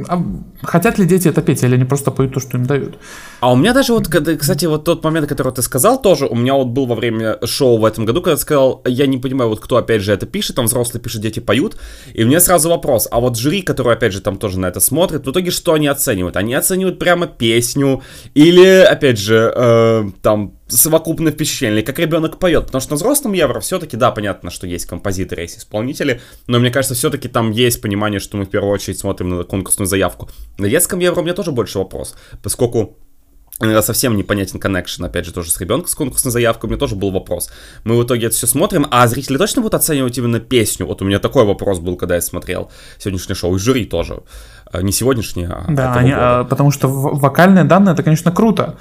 а 0.08 0.24
хотят 0.62 1.00
ли 1.00 1.06
дети 1.06 1.28
это 1.28 1.42
петь, 1.42 1.64
или 1.64 1.76
они 1.76 1.86
просто 1.86 2.12
поют 2.12 2.34
то, 2.34 2.40
что 2.40 2.58
им 2.58 2.66
дают. 2.66 3.00
А 3.40 3.52
у 3.52 3.56
меня 3.56 3.74
даже 3.74 3.94
вот, 3.94 4.08
кстати, 4.08 4.66
вот 4.66 4.84
тот 4.84 5.04
момент, 5.04 5.28
который 5.28 5.54
ты 5.54 5.62
сказал 5.62 6.02
тоже, 6.02 6.28
у 6.28 6.36
меня 6.36 6.54
вот 6.54 6.68
был 6.68 6.86
во 6.86 6.96
время 6.96 7.38
шоу 7.46 7.78
в 7.78 7.86
этом 7.86 8.06
году, 8.06 8.22
когда 8.22 8.32
я 8.32 8.38
сказал, 8.38 8.82
я 8.86 9.08
не 9.08 9.18
понимаю, 9.18 9.50
вот 9.50 9.60
кто 9.60 9.78
опять 9.78 10.02
же 10.02 10.14
это 10.14 10.26
пишет, 10.26 10.56
там 10.56 10.66
взрослые 10.66 11.02
пишут, 11.02 11.22
дети 11.22 11.40
поют, 11.40 11.78
и 12.14 12.24
у 12.24 12.28
меня 12.28 12.40
сразу 12.40 12.70
вопрос, 12.70 13.08
а 13.12 13.20
вот 13.20 13.38
жюри, 13.38 13.62
который 13.62 13.94
опять 13.94 14.14
же 14.14 14.22
там 14.22 14.38
тоже 14.38 14.60
на 14.60 14.68
это 14.68 14.80
смотрит, 14.80 15.26
в 15.26 15.32
итоге 15.32 15.52
что 15.52 15.74
они 15.74 15.88
оценивают? 15.88 16.38
Они 16.38 16.54
оценивают 16.54 17.00
прямо 17.00 17.28
песню 17.28 18.02
или, 18.34 18.80
опять 18.80 19.20
же, 19.20 19.52
э, 19.56 20.10
там 20.22 20.54
совокупное 20.68 21.32
впечатление, 21.32 21.84
как 21.84 22.00
ребенок 22.00 22.40
поет. 22.40 22.66
Потому 22.66 22.82
что 22.82 22.92
на 22.92 22.96
взрослом 22.96 23.34
евро 23.34 23.60
все-таки, 23.60 23.98
да, 23.98 24.12
понятно, 24.12 24.50
что 24.50 24.68
есть 24.68 24.86
композиторы, 24.86 25.44
есть 25.44 25.60
исполнители, 25.60 26.22
но 26.48 26.60
мне 26.60 26.72
кажется, 26.72 26.96
все-таки 26.96 27.28
там 27.28 27.52
есть 27.52 27.82
понимание, 27.82 28.20
что 28.20 28.38
мы 28.38 28.46
в 28.46 28.50
первую 28.50 28.74
очередь 28.74 29.00
смотрим 29.00 29.30
на 29.30 29.44
конкурсную 29.44 29.88
заявку. 29.88 30.30
На 30.58 30.70
детском 30.70 31.00
евро 31.00 31.22
у 31.22 31.24
меня 31.24 31.34
тоже 31.34 31.52
больше 31.52 31.78
вопрос, 31.78 32.16
поскольку 32.42 32.98
иногда 33.62 33.82
совсем 33.82 34.18
непонятен 34.18 34.60
коннекшн, 34.60 35.06
опять 35.06 35.26
же, 35.26 35.34
тоже 35.34 35.52
с 35.52 35.60
ребенком 35.60 35.88
с 35.88 35.96
конкурсной 35.96 36.32
заявкой, 36.32 36.68
у 36.68 36.72
меня 36.72 36.80
тоже 36.80 36.96
был 36.96 37.12
вопрос. 37.12 37.50
Мы 37.84 37.98
в 37.98 38.04
итоге 38.04 38.28
это 38.28 38.36
все 38.36 38.48
смотрим, 38.48 38.86
а 38.92 39.08
зрители 39.08 39.38
точно 39.38 39.62
будут 39.62 39.76
оценивать 39.76 40.18
именно 40.18 40.40
песню? 40.40 40.86
Вот 40.86 41.02
у 41.02 41.06
меня 41.06 41.20
такой 41.20 41.46
вопрос 41.46 41.80
был, 41.80 41.96
когда 41.96 42.16
я 42.16 42.22
смотрел 42.22 42.72
сегодняшнее 42.98 43.36
шоу, 43.36 43.56
и 43.56 43.60
жюри 43.60 43.86
тоже. 43.86 44.24
А, 44.72 44.82
не 44.82 44.92
сегодняшнее, 44.92 45.48
а 45.48 45.66
Да, 45.70 45.94
они, 45.94 46.12
а, 46.14 46.44
потому 46.44 46.72
что 46.72 46.88
вокальные 46.90 47.64
данные, 47.64 47.94
это, 47.94 48.04
конечно, 48.04 48.32
круто. 48.32 48.78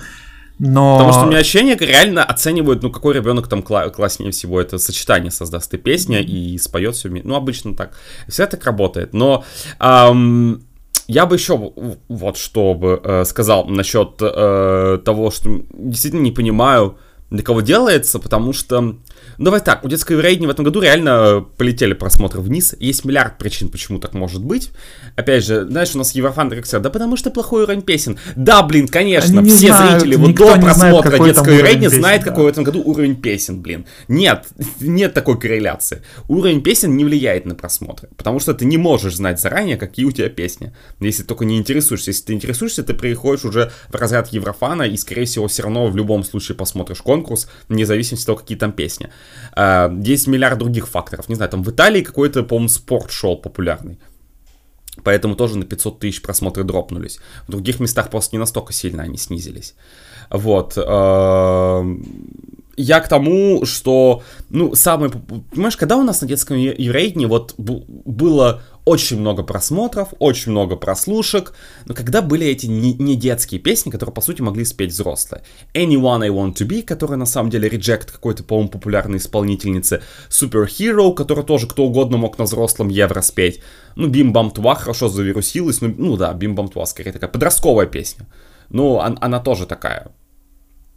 Но... 0.59 0.99
Потому 0.99 1.13
что 1.13 1.23
у 1.25 1.27
меня 1.27 1.39
ощущение, 1.39 1.77
реально 1.77 2.25
оценивают, 2.25 2.83
ну, 2.83 2.91
какой 2.91 3.15
ребенок 3.15 3.49
там 3.49 3.61
кла- 3.61 3.91
класснее 3.91 4.31
всего 4.31 4.61
это 4.61 4.79
сочетание 4.79 5.31
создаст 5.31 5.75
и 5.75 5.79
песня, 5.79 6.21
и 6.21 6.57
споет 6.59 6.95
все. 6.95 7.09
Ну, 7.09 7.35
обычно 7.35 7.75
так. 7.75 7.97
Все 8.29 8.47
так 8.47 8.65
работает. 8.65 9.13
Но 9.13 9.45
эм, 9.81 10.65
я 11.09 11.27
бы 11.27 11.37
еще 11.37 11.73
вот 12.09 12.37
что 12.37 12.75
бы 12.75 13.01
э, 13.03 13.25
сказал 13.25 13.67
насчет 13.67 14.17
э, 14.21 15.01
того, 15.05 15.31
что 15.31 15.63
действительно 15.73 16.23
не 16.23 16.33
понимаю, 16.33 16.99
для 17.31 17.43
кого 17.43 17.61
делается, 17.61 18.19
потому 18.19 18.53
что 18.53 18.97
давай 19.39 19.61
так, 19.61 19.85
у 19.85 19.89
детского 19.89 20.21
рейтинга 20.21 20.49
в 20.49 20.51
этом 20.51 20.65
году 20.65 20.81
реально 20.81 21.45
полетели 21.57 21.93
просмотры 21.93 22.41
вниз. 22.41 22.75
Есть 22.79 23.05
миллиард 23.05 23.39
причин, 23.39 23.69
почему 23.69 23.99
так 23.99 24.15
может 24.15 24.45
быть. 24.45 24.71
Опять 25.17 25.45
же, 25.45 25.65
знаешь, 25.65 25.95
у 25.95 25.99
нас 25.99 26.15
Еврофан 26.15 26.51
как 26.51 26.65
всегда, 26.65 26.81
да 26.81 26.91
потому 26.91 27.17
что 27.17 27.31
плохой 27.31 27.65
уровень 27.65 27.83
песен. 27.83 28.19
Да, 28.37 28.63
блин, 28.63 28.89
конечно, 28.89 29.41
Они 29.41 29.51
все 29.51 29.69
знают, 29.69 30.03
зрители 30.03 30.17
вот 30.17 30.35
до 30.35 30.57
просмотра 30.57 31.17
знает, 31.17 31.25
детского 31.25 31.61
рейтинга 31.61 31.91
знают, 31.91 32.25
да. 32.25 32.31
какой 32.31 32.45
в 32.45 32.49
этом 32.49 32.65
году 32.65 32.83
уровень 32.85 33.17
песен, 33.17 33.61
блин. 33.61 33.87
Нет, 34.09 34.47
нет 34.81 35.15
такой 35.15 35.39
корреляции. 35.39 36.03
Уровень 36.29 36.63
песен 36.63 36.97
не 36.97 37.05
влияет 37.05 37.47
на 37.47 37.55
просмотры, 37.55 38.09
потому 38.17 38.41
что 38.41 38.55
ты 38.55 38.65
не 38.65 38.77
можешь 38.77 39.17
знать 39.17 39.41
заранее, 39.41 39.77
какие 39.77 40.05
у 40.05 40.13
тебя 40.13 40.29
песни. 40.29 40.75
Если 41.01 41.23
только 41.23 41.45
не 41.45 41.59
интересуешься. 41.59 42.11
Если 42.11 42.25
ты 42.25 42.33
интересуешься, 42.33 42.83
ты 42.83 42.95
приходишь 42.95 43.45
уже 43.45 43.73
в 43.89 43.95
разряд 43.95 44.29
Еврофана 44.29 44.83
и, 44.83 44.97
скорее 44.97 45.25
всего, 45.25 45.49
все 45.49 45.63
равно 45.63 45.87
в 45.87 45.97
любом 45.97 46.25
случае 46.25 46.57
посмотришь 46.57 47.03
конкурс, 47.03 47.49
вне 47.69 47.87
зависимости 47.87 48.25
от 48.25 48.27
того, 48.27 48.39
какие 48.39 48.59
там 48.59 48.73
песни. 48.73 49.11
Э, 49.57 49.91
есть 50.03 50.27
миллиард 50.27 50.59
других 50.59 50.89
факторов. 50.89 51.29
Не 51.29 51.35
знаю, 51.35 51.51
там 51.51 51.63
в 51.63 51.71
Италии 51.71 52.03
какой-то, 52.03 52.43
по-моему, 52.43 52.69
спорт 52.69 53.11
шел 53.11 53.37
популярный. 53.37 53.99
Поэтому 55.03 55.35
тоже 55.35 55.59
на 55.59 55.65
500 55.65 55.99
тысяч 55.99 56.23
просмотры 56.23 56.65
дропнулись. 56.65 57.19
В 57.49 57.51
других 57.51 57.81
местах 57.81 58.11
просто 58.11 58.37
не 58.37 58.41
настолько 58.41 58.73
сильно 58.73 59.03
они 59.03 59.19
снизились. 59.19 59.75
Вот. 60.31 60.75
Э, 60.77 61.85
я 62.77 63.01
к 63.01 63.09
тому, 63.09 63.65
что, 63.67 64.23
ну, 64.51 64.75
самое... 64.75 65.11
Понимаешь, 65.53 65.77
когда 65.77 65.97
у 65.97 66.03
нас 66.03 66.21
на 66.21 66.29
детском 66.29 66.57
еврейтне 66.57 67.27
вот 67.27 67.55
было 67.57 68.63
очень 68.85 69.19
много 69.19 69.43
просмотров, 69.43 70.09
очень 70.19 70.53
много 70.53 70.77
прослушек, 70.77 71.55
но 71.87 71.95
когда 71.95 72.21
были 72.21 72.47
эти 72.47 72.67
не, 72.67 72.93
не 72.95 73.17
детские 73.17 73.61
песни, 73.61 73.91
которые, 73.91 74.15
по 74.15 74.21
сути, 74.21 74.43
могли 74.43 74.65
спеть 74.65 74.93
взрослые. 74.93 75.43
Anyone 75.75 76.25
I 76.25 76.29
Want 76.29 76.55
To 76.55 76.67
Be, 76.67 76.83
которая, 76.83 77.17
на 77.17 77.27
самом 77.27 77.51
деле, 77.51 77.69
реджект 77.69 78.11
какой-то, 78.11 78.45
по-моему, 78.45 78.69
популярной 78.69 79.19
исполнительницы. 79.19 80.03
Superhero, 80.29 81.15
который 81.15 81.45
тоже 81.45 81.67
кто 81.67 81.85
угодно 81.85 82.19
мог 82.19 82.39
на 82.39 82.45
взрослом 82.45 82.89
евро 82.89 83.23
спеть. 83.23 83.61
Ну, 83.97 84.09
Bim 84.09 84.33
Bam 84.33 84.55
Twa 84.55 84.75
хорошо 84.75 85.09
завирусилась, 85.09 85.81
ну, 85.81 85.95
ну 85.97 86.17
да, 86.17 86.33
Bim 86.33 86.55
Bam 86.55 86.73
Twa, 86.73 86.85
скорее 86.85 87.13
такая 87.13 87.31
подростковая 87.31 87.87
песня. 87.87 88.27
Ну, 88.69 88.95
он, 88.95 89.19
она 89.21 89.41
тоже 89.41 89.67
такая 89.67 90.09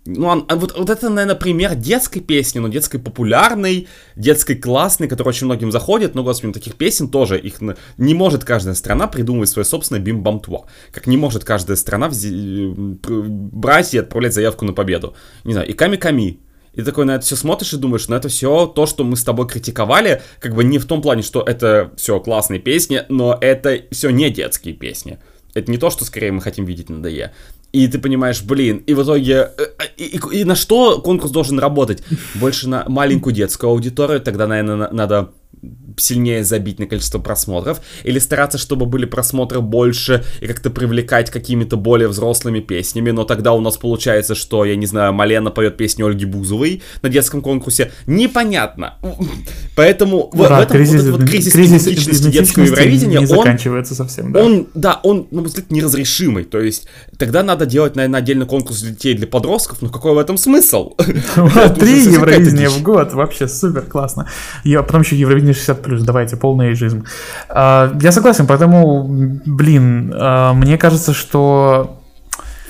ну, 0.08 0.28
он, 0.28 0.46
а 0.48 0.56
вот, 0.56 0.78
вот 0.78 0.90
это, 0.90 1.10
наверное, 1.10 1.36
пример 1.36 1.76
детской 1.76 2.22
песни, 2.22 2.60
но 2.60 2.68
детской 2.70 2.98
популярной, 2.98 3.88
детской 4.16 4.56
классной, 4.56 5.08
которая 5.08 5.34
очень 5.34 5.46
многим 5.46 5.72
заходит, 5.72 6.16
но, 6.16 6.24
господи, 6.24 6.54
таких 6.54 6.76
песен 6.76 7.10
тоже, 7.10 7.38
их 7.40 7.56
не 7.98 8.14
может 8.14 8.44
каждая 8.44 8.76
страна 8.76 9.08
придумывать 9.08 9.50
свое 9.50 9.66
собственное 9.66 10.02
бим 10.02 10.24
бам 10.24 10.42
как 10.92 11.08
не 11.08 11.18
может 11.18 11.44
каждая 11.44 11.76
страна 11.76 12.08
взи- 12.08 12.98
брать 13.52 13.94
и 13.94 13.98
отправлять 13.98 14.34
заявку 14.34 14.66
на 14.66 14.74
победу. 14.74 15.16
Не 15.44 15.54
знаю, 15.54 15.68
и 15.68 15.74
ками-ками, 15.74 16.40
и 16.74 16.82
такой 16.84 17.06
на 17.06 17.16
это 17.16 17.26
все 17.26 17.36
смотришь 17.36 17.74
и 17.74 17.78
думаешь, 17.78 18.08
ну 18.08 18.16
это 18.16 18.30
все 18.30 18.68
то, 18.68 18.86
что 18.86 19.04
мы 19.04 19.16
с 19.18 19.24
тобой 19.24 19.48
критиковали, 19.48 20.22
как 20.40 20.54
бы 20.54 20.64
не 20.64 20.78
в 20.78 20.86
том 20.86 21.02
плане, 21.02 21.24
что 21.24 21.42
это 21.42 21.92
все 21.98 22.20
классные 22.20 22.60
песни, 22.60 23.02
но 23.10 23.38
это 23.42 23.82
все 23.92 24.12
не 24.12 24.30
детские 24.30 24.76
песни. 24.76 25.18
Это 25.58 25.72
не 25.72 25.78
то, 25.78 25.90
что 25.90 26.06
скорее 26.06 26.32
мы 26.32 26.42
хотим 26.42 26.66
видеть 26.66 26.90
на 26.90 27.02
ДЕ. 27.02 27.32
И 27.72 27.88
ты 27.88 28.00
понимаешь, 28.00 28.44
блин, 28.44 28.78
и 28.86 28.94
в 28.94 29.04
итоге... 29.04 29.52
Э, 29.58 29.64
э, 29.80 29.84
и, 29.98 30.18
и, 30.18 30.40
и 30.40 30.44
на 30.44 30.56
что 30.56 31.02
конкурс 31.02 31.32
должен 31.32 31.60
работать? 31.60 32.04
Больше 32.36 32.70
на 32.70 32.86
маленькую 32.88 33.34
детскую 33.34 33.72
аудиторию, 33.72 34.22
тогда, 34.22 34.48
наверное, 34.48 34.90
надо 34.92 35.32
сильнее 35.98 36.44
забить 36.44 36.80
на 36.80 36.86
количество 36.86 37.20
просмотров, 37.20 37.82
или 38.04 38.20
стараться, 38.20 38.58
чтобы 38.58 38.86
были 38.86 39.06
просмотры 39.06 39.62
больше 39.62 40.24
и 40.40 40.48
как-то 40.48 40.70
привлекать 40.70 41.32
какими-то 41.32 41.78
более 41.78 42.08
взрослыми 42.08 42.60
песнями, 42.60 43.12
но 43.12 43.24
тогда 43.24 43.54
у 43.54 43.62
нас 43.62 43.78
получается, 43.78 44.36
что, 44.36 44.66
я 44.66 44.76
не 44.76 44.86
знаю, 44.86 45.14
Малена 45.14 45.52
поет 45.52 45.78
песню 45.78 46.06
Ольги 46.06 46.26
Бузовой 46.26 46.82
на 47.02 47.10
детском 47.10 47.42
конкурсе, 47.42 47.92
непонятно. 48.06 48.96
Поэтому 49.76 50.30
да, 50.34 50.60
в 50.60 50.62
этом 50.62 50.78
кризис, 50.78 51.04
вот, 51.06 51.20
вот 51.22 51.30
кризис, 51.30 51.54
кризис 51.54 51.84
идентичности 51.84 52.30
детского 52.30 52.64
Евровидения, 52.64 53.20
он, 53.20 53.28
заканчивается 53.28 53.96
совсем, 53.96 54.32
да. 54.32 54.44
Он, 54.44 54.68
да, 54.74 55.00
он, 55.04 55.28
на 55.32 55.42
мой 55.42 55.48
взгляд, 55.48 55.72
неразрешимый, 55.72 56.44
то 56.44 56.60
есть 56.60 56.88
тогда 57.18 57.44
надо 57.44 57.66
делать, 57.66 57.96
наверное, 57.96 58.20
отдельный 58.20 58.46
конкурс 58.46 58.82
для 58.82 58.92
детей, 58.92 59.16
для 59.16 59.28
подростков, 59.28 59.82
но 59.82 59.90
какой 59.90 60.14
в 60.14 60.18
этом 60.18 60.38
смысл? 60.38 60.96
Три 61.80 62.04
Евровидения 62.04 62.70
в 62.70 62.82
год, 62.82 63.14
вообще 63.14 63.48
супер 63.48 63.82
классно. 63.82 64.30
Я 64.64 64.84
потом 64.84 65.02
еще 65.02 65.16
Евровидение 65.16 65.54
60 65.54 65.87
плюс, 65.88 66.04
давайте, 66.04 66.36
полный 66.36 66.68
эйджизм. 66.68 67.06
А, 67.50 67.92
я 68.02 68.12
согласен, 68.12 68.46
поэтому, 68.46 69.06
блин, 69.46 70.14
а, 70.14 70.54
мне 70.54 70.78
кажется, 70.78 71.14
что 71.14 71.97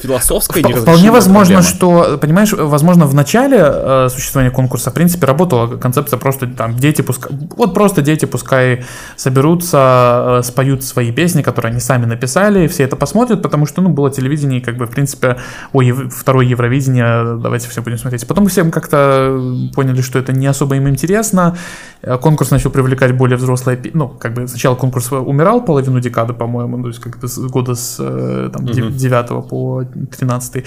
философская 0.01 0.63
Вп- 0.63 0.81
Вполне 0.81 1.11
возможно, 1.11 1.61
проблема. 1.61 1.61
что, 1.61 2.17
понимаешь, 2.17 2.53
возможно, 2.53 3.05
в 3.05 3.13
начале 3.13 3.57
э, 3.59 4.09
существования 4.11 4.51
конкурса, 4.51 4.91
в 4.91 4.93
принципе, 4.93 5.25
работала 5.25 5.77
концепция 5.77 6.17
просто 6.17 6.47
там 6.47 6.75
дети 6.75 7.01
пускай, 7.01 7.31
вот 7.55 7.73
просто 7.73 8.01
дети 8.01 8.25
пускай 8.25 8.85
соберутся, 9.15 10.39
э, 10.39 10.43
споют 10.43 10.83
свои 10.83 11.11
песни, 11.11 11.41
которые 11.41 11.71
они 11.71 11.79
сами 11.79 12.05
написали, 12.05 12.67
все 12.67 12.83
это 12.83 12.95
посмотрят, 12.95 13.41
потому 13.41 13.65
что, 13.65 13.81
ну, 13.81 13.89
было 13.89 14.11
телевидение, 14.11 14.59
и 14.59 14.63
как 14.63 14.77
бы, 14.77 14.85
в 14.85 14.91
принципе, 14.91 15.37
о, 15.73 15.81
ев- 15.81 16.13
второе 16.13 16.45
Евровидение, 16.45 17.37
давайте 17.41 17.69
все 17.69 17.81
будем 17.81 17.97
смотреть. 17.97 18.27
Потом 18.27 18.47
все 18.47 18.63
как-то 18.69 19.39
поняли, 19.75 20.01
что 20.01 20.19
это 20.19 20.31
не 20.31 20.47
особо 20.47 20.75
им 20.75 20.87
интересно, 20.87 21.57
э, 22.01 22.17
конкурс 22.17 22.51
начал 22.51 22.69
привлекать 22.69 23.17
более 23.17 23.37
взрослые, 23.37 23.79
ну, 23.93 24.07
как 24.07 24.33
бы 24.33 24.47
сначала 24.47 24.75
конкурс 24.75 25.11
умирал 25.11 25.61
половину 25.61 25.99
декады, 25.99 26.33
по-моему, 26.33 26.81
то 26.81 26.87
есть 26.89 26.99
как-то 26.99 27.27
года 27.49 27.75
с 27.75 27.97
э, 27.99 28.49
там, 28.53 28.65
mm-hmm. 28.65 28.91
9 28.91 29.49
по 29.49 29.86
13 30.17 30.65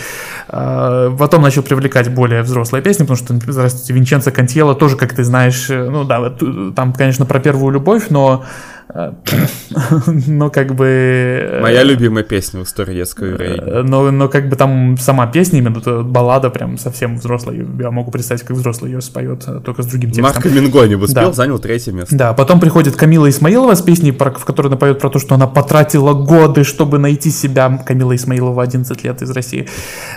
а, 0.49 1.17
Потом 1.17 1.43
начал 1.43 1.63
привлекать 1.63 2.13
более 2.13 2.43
взрослые 2.43 2.83
песни, 2.83 3.05
потому 3.05 3.17
что, 3.17 3.35
здравствуйте, 3.53 3.93
Винченцо 3.93 4.31
Кантьело 4.31 4.75
тоже, 4.75 4.97
как 4.97 5.15
ты 5.15 5.25
знаешь, 5.25 5.71
э, 5.71 5.89
ну 5.89 6.05
да, 6.05 6.31
там, 6.75 6.93
конечно, 6.93 7.27
про 7.27 7.41
первую 7.41 7.73
любовь, 7.73 8.07
но 8.11 8.45
но 10.27 10.51
как 10.51 10.75
бы... 10.75 10.87
Э, 10.87 11.61
Моя 11.63 11.83
любимая 11.83 12.25
песня 12.25 12.61
в 12.61 12.65
истории 12.65 12.95
детского 12.95 13.27
еврея. 13.27 13.61
Э, 13.61 13.83
но, 13.83 14.11
но 14.11 14.29
как 14.29 14.49
бы 14.49 14.57
там 14.57 14.97
сама 14.99 15.27
песня, 15.27 15.59
именно 15.59 16.03
баллада 16.03 16.51
прям 16.51 16.79
совсем 16.79 17.17
взрослая. 17.17 17.67
Я 17.79 17.91
могу 17.91 18.11
представить, 18.11 18.43
как 18.43 18.57
взрослый 18.57 18.93
ее 18.93 19.01
споет, 19.01 19.45
э, 19.47 19.61
только 19.61 19.83
с 19.83 19.87
другим 19.87 20.11
текстом. 20.11 20.25
Марко 20.25 20.49
Мингони 20.49 20.97
спел, 21.07 21.27
да. 21.27 21.33
занял 21.33 21.59
третье 21.59 21.93
место. 21.93 22.17
Да, 22.17 22.33
потом 22.33 22.61
приходит 22.61 22.97
Камила 22.97 23.29
Исмаилова 23.29 23.75
с 23.75 23.83
песней, 23.83 24.13
в 24.13 24.45
которой 24.45 24.69
она 24.69 24.77
поет 24.77 24.99
про 24.99 25.11
то, 25.11 25.19
что 25.19 25.35
она 25.35 25.47
потратила 25.47 26.13
годы, 26.15 26.65
чтобы 26.65 26.99
найти 26.99 27.31
себя. 27.31 27.83
Камила 27.87 28.15
Исмаилова 28.15 28.63
11 28.63 29.05
лет 29.05 29.23
из 29.23 29.31
России. 29.31 29.69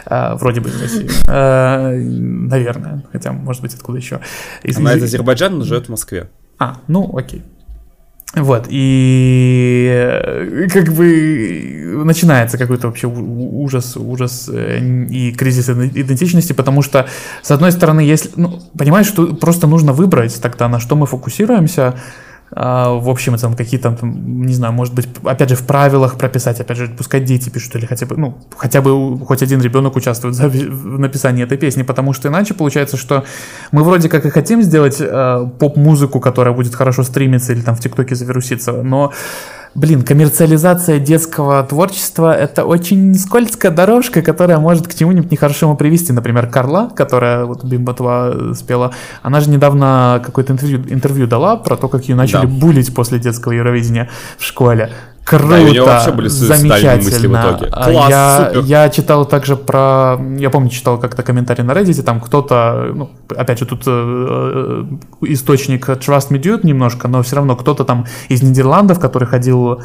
Вроде 0.06 0.62
бы 0.62 0.70
из 0.70 0.82
России. 0.82 1.10
Наверное. 1.28 3.04
Хотя, 3.12 3.32
может 3.32 3.62
быть, 3.62 3.74
откуда 3.74 3.98
еще. 3.98 4.20
Она 4.76 4.94
из 4.96 5.04
Азербайджана, 5.04 5.58
но 5.58 5.64
живет 5.64 5.88
в 5.88 5.90
Москве. 5.90 6.30
А, 6.60 6.78
ну 6.88 7.16
окей. 7.18 7.44
Вот, 8.36 8.66
и 8.68 9.88
э, 9.94 10.68
как 10.74 10.92
бы 10.92 12.02
начинается 12.04 12.58
какой-то 12.58 12.88
вообще 12.88 13.06
ужас, 13.06 13.96
ужас 13.96 14.50
э, 14.52 14.80
и 14.80 15.32
кризис 15.34 15.70
идентичности, 15.70 16.54
потому 16.54 16.82
что, 16.82 17.08
с 17.44 17.52
одной 17.52 17.72
стороны, 17.72 18.00
если, 18.00 18.32
ну, 18.36 18.60
понимаешь, 18.76 19.06
что 19.06 19.36
просто 19.36 19.68
нужно 19.68 19.94
выбрать 19.94 20.42
тогда, 20.42 20.68
на 20.68 20.80
что 20.80 20.96
мы 20.96 21.06
фокусируемся, 21.06 21.94
в 22.56 23.10
общем, 23.10 23.36
там 23.38 23.56
какие-то, 23.56 23.98
не 24.02 24.54
знаю, 24.54 24.74
может 24.74 24.94
быть, 24.94 25.08
опять 25.24 25.50
же, 25.50 25.56
в 25.56 25.66
правилах 25.66 26.18
прописать, 26.18 26.60
опять 26.60 26.78
же, 26.78 26.88
пускай 26.88 27.20
дети 27.22 27.50
пишут, 27.50 27.76
или 27.76 27.86
хотя 27.86 28.06
бы, 28.06 28.16
ну, 28.16 28.38
хотя 28.56 28.82
бы 28.82 29.18
хоть 29.26 29.42
один 29.42 29.62
ребенок 29.62 29.96
участвует 29.96 30.36
в 30.36 31.00
написании 31.00 31.44
этой 31.44 31.58
песни, 31.58 31.84
потому 31.84 32.14
что 32.14 32.30
иначе 32.30 32.54
получается, 32.54 32.98
что 32.98 33.24
мы 33.72 33.84
вроде 33.84 34.08
как 34.08 34.26
и 34.26 34.30
хотим 34.30 34.62
сделать 34.62 34.98
э, 35.00 35.50
поп-музыку, 35.60 36.20
которая 36.20 36.54
будет 36.54 36.76
хорошо 36.76 37.04
стримиться 37.04 37.54
или 37.54 37.62
там 37.62 37.76
в 37.76 37.80
ТикТоке 37.80 38.16
завируситься, 38.16 38.84
но 38.84 39.12
Блин, 39.76 40.04
коммерциализация 40.04 41.00
детского 41.00 41.64
творчества— 41.64 42.36
это 42.38 42.64
очень 42.64 43.16
скользкая 43.16 43.72
дорожка, 43.72 44.22
которая 44.22 44.60
может 44.60 44.88
к 44.88 44.94
чему-нибудь 44.94 45.32
нехорошему 45.32 45.76
привести. 45.76 46.14
Например, 46.14 46.48
Карла, 46.48 46.92
которая 46.96 47.46
вот 47.46 47.64
Бимбатва 47.64 48.54
спела, 48.54 48.94
она 49.24 49.40
же 49.40 49.50
недавно 49.50 50.22
какое-то 50.24 50.54
интервью, 50.54 50.84
интервью 50.90 51.26
дала 51.26 51.56
про 51.56 51.76
то, 51.76 51.88
как 51.88 52.04
ее 52.04 52.16
начали 52.16 52.46
да. 52.46 52.48
булить 52.48 52.94
после 52.94 53.18
детского 53.18 53.54
Евровидения 53.54 54.12
в 54.38 54.44
школе. 54.44 54.92
Круто, 55.26 55.48
да, 55.48 55.56
у 55.62 55.68
него 55.74 55.86
вообще 55.86 56.12
были 56.12 56.28
замечательно. 56.28 56.96
мысли 56.96 57.28
в 57.28 57.32
итоге. 57.32 57.70
А, 57.72 57.90
Класс, 57.90 58.10
я, 58.10 58.46
супер. 58.48 58.66
я 58.66 58.90
читал 58.90 59.26
также 59.26 59.56
про, 59.56 60.18
я 60.38 60.50
помню, 60.50 60.70
читал 60.70 61.00
как-то 61.00 61.24
комментарий 61.24 61.64
на 61.64 61.72
Reddit, 61.72 62.02
там 62.04 62.20
кто-то, 62.20 62.92
ну, 62.94 63.10
опять 63.30 63.60
же, 63.60 63.66
тут 63.66 63.84
э, 63.88 63.90
э 63.90 64.84
источник 65.34 65.88
Trust 65.88 66.30
Me 66.32 66.42
Dude 66.42 66.62
немножко, 66.64 67.08
но 67.08 67.24
все 67.24 67.38
равно 67.38 67.56
кто-то 67.56 67.86
там 67.86 68.06
из 68.28 68.44
Нидерландов, 68.44 69.00
который 69.00 69.28
ходил 69.28 69.82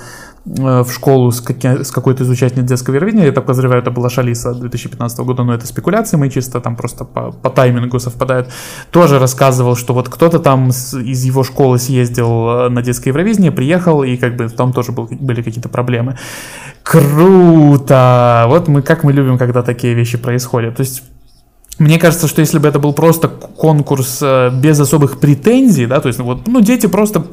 в 0.56 0.90
школу 0.90 1.30
с, 1.30 1.40
каки, 1.40 1.84
с 1.84 1.90
какой-то 1.90 2.24
из 2.24 2.30
участниц 2.30 2.64
детского 2.64 2.94
Евровидения, 2.94 3.26
я 3.26 3.32
так 3.32 3.44
подозреваю, 3.44 3.82
это 3.82 3.90
была 3.90 4.08
Шалиса 4.08 4.54
2015 4.54 5.18
года, 5.20 5.44
но 5.44 5.54
это 5.54 5.66
спекуляции 5.66 6.16
мои 6.16 6.30
чисто 6.30 6.60
там 6.60 6.76
просто 6.76 7.04
по, 7.04 7.32
по 7.32 7.50
таймингу 7.50 8.00
совпадает, 8.00 8.48
тоже 8.90 9.18
рассказывал, 9.18 9.76
что 9.76 9.94
вот 9.94 10.08
кто-то 10.08 10.38
там 10.38 10.70
из 10.70 11.24
его 11.24 11.44
школы 11.44 11.78
съездил 11.78 12.48
э, 12.48 12.68
на 12.68 12.82
детское 12.82 13.10
Евровидение, 13.10 13.52
приехал, 13.52 14.02
и 14.02 14.16
как 14.16 14.36
бы 14.36 14.48
там 14.48 14.72
тоже 14.72 14.92
был, 14.92 15.08
были 15.10 15.42
какие-то 15.42 15.68
проблемы. 15.68 16.16
Круто! 16.82 18.46
Вот 18.48 18.68
мы, 18.68 18.82
как 18.82 19.04
мы 19.04 19.12
любим, 19.12 19.36
когда 19.36 19.62
такие 19.62 19.94
вещи 19.94 20.16
происходят. 20.16 20.76
То 20.76 20.80
есть 20.80 21.02
мне 21.78 21.98
кажется, 21.98 22.26
что 22.26 22.40
если 22.40 22.58
бы 22.58 22.68
это 22.68 22.78
был 22.78 22.92
просто 22.92 23.28
конкурс 23.28 24.18
э, 24.20 24.50
без 24.52 24.80
особых 24.80 25.20
претензий, 25.20 25.86
да, 25.86 26.00
то 26.00 26.08
есть 26.08 26.18
вот, 26.18 26.46
ну, 26.46 26.60
дети 26.60 26.86
просто 26.86 27.24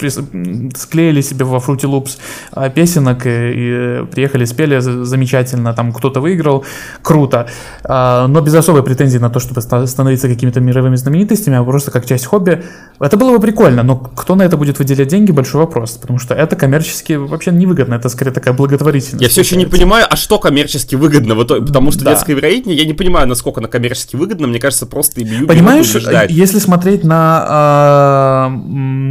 склеили 0.76 1.22
себе 1.22 1.46
во 1.46 1.58
Fruity 1.58 1.90
Loops 1.90 2.18
э, 2.56 2.70
песенок 2.70 3.26
и, 3.26 3.30
и 3.30 4.06
приехали, 4.06 4.46
спели 4.46 4.80
замечательно, 4.80 5.74
там 5.74 5.94
кто-то 5.94 6.22
выиграл, 6.22 6.64
круто, 7.02 7.48
а, 7.84 8.28
но 8.28 8.42
без 8.42 8.54
особой 8.56 8.84
претензии 8.84 9.18
на 9.18 9.30
то, 9.30 9.40
чтобы 9.40 9.62
становиться 9.62 10.28
какими-то 10.28 10.60
мировыми 10.60 10.96
знаменитостями, 10.96 11.58
а 11.58 11.64
просто 11.64 11.92
как 11.92 12.06
часть 12.06 12.26
хобби, 12.26 12.64
это 13.00 13.18
было 13.18 13.38
бы 13.38 13.42
прикольно, 13.42 13.84
но 13.84 13.98
кто 13.98 14.36
на 14.36 14.44
это 14.44 14.58
будет 14.58 14.80
выделять 14.80 15.08
деньги, 15.08 15.32
большой 15.32 15.62
вопрос, 15.62 15.92
потому 15.92 16.20
что 16.20 16.34
это 16.34 16.56
коммерчески 16.56 17.14
вообще 17.14 17.52
невыгодно, 17.52 17.96
это 17.96 18.10
скорее 18.10 18.32
такая 18.32 18.54
благотворительность. 18.54 19.22
Я 19.22 19.30
все 19.30 19.42
еще 19.42 19.56
не 19.56 19.66
понимаю, 19.66 20.06
а 20.10 20.16
что 20.16 20.40
коммерчески 20.40 20.96
выгодно 20.96 21.36
потому 21.36 21.92
что 21.92 22.04
да. 22.04 22.12
детское 22.12 22.34
вероятнее, 22.34 22.78
я 22.78 22.86
не 22.86 22.94
понимаю, 22.94 23.28
насколько 23.28 23.60
оно 23.60 23.68
коммерчески 23.68 24.16
выгодно, 24.16 24.35
выгодно, 24.36 24.48
мне 24.48 24.60
кажется, 24.60 24.86
просто 24.86 25.22
и 25.22 25.46
Понимаешь, 25.46 25.94
если 26.30 26.60
смотреть 26.60 27.04
на, 27.04 28.50
э, 28.50 28.56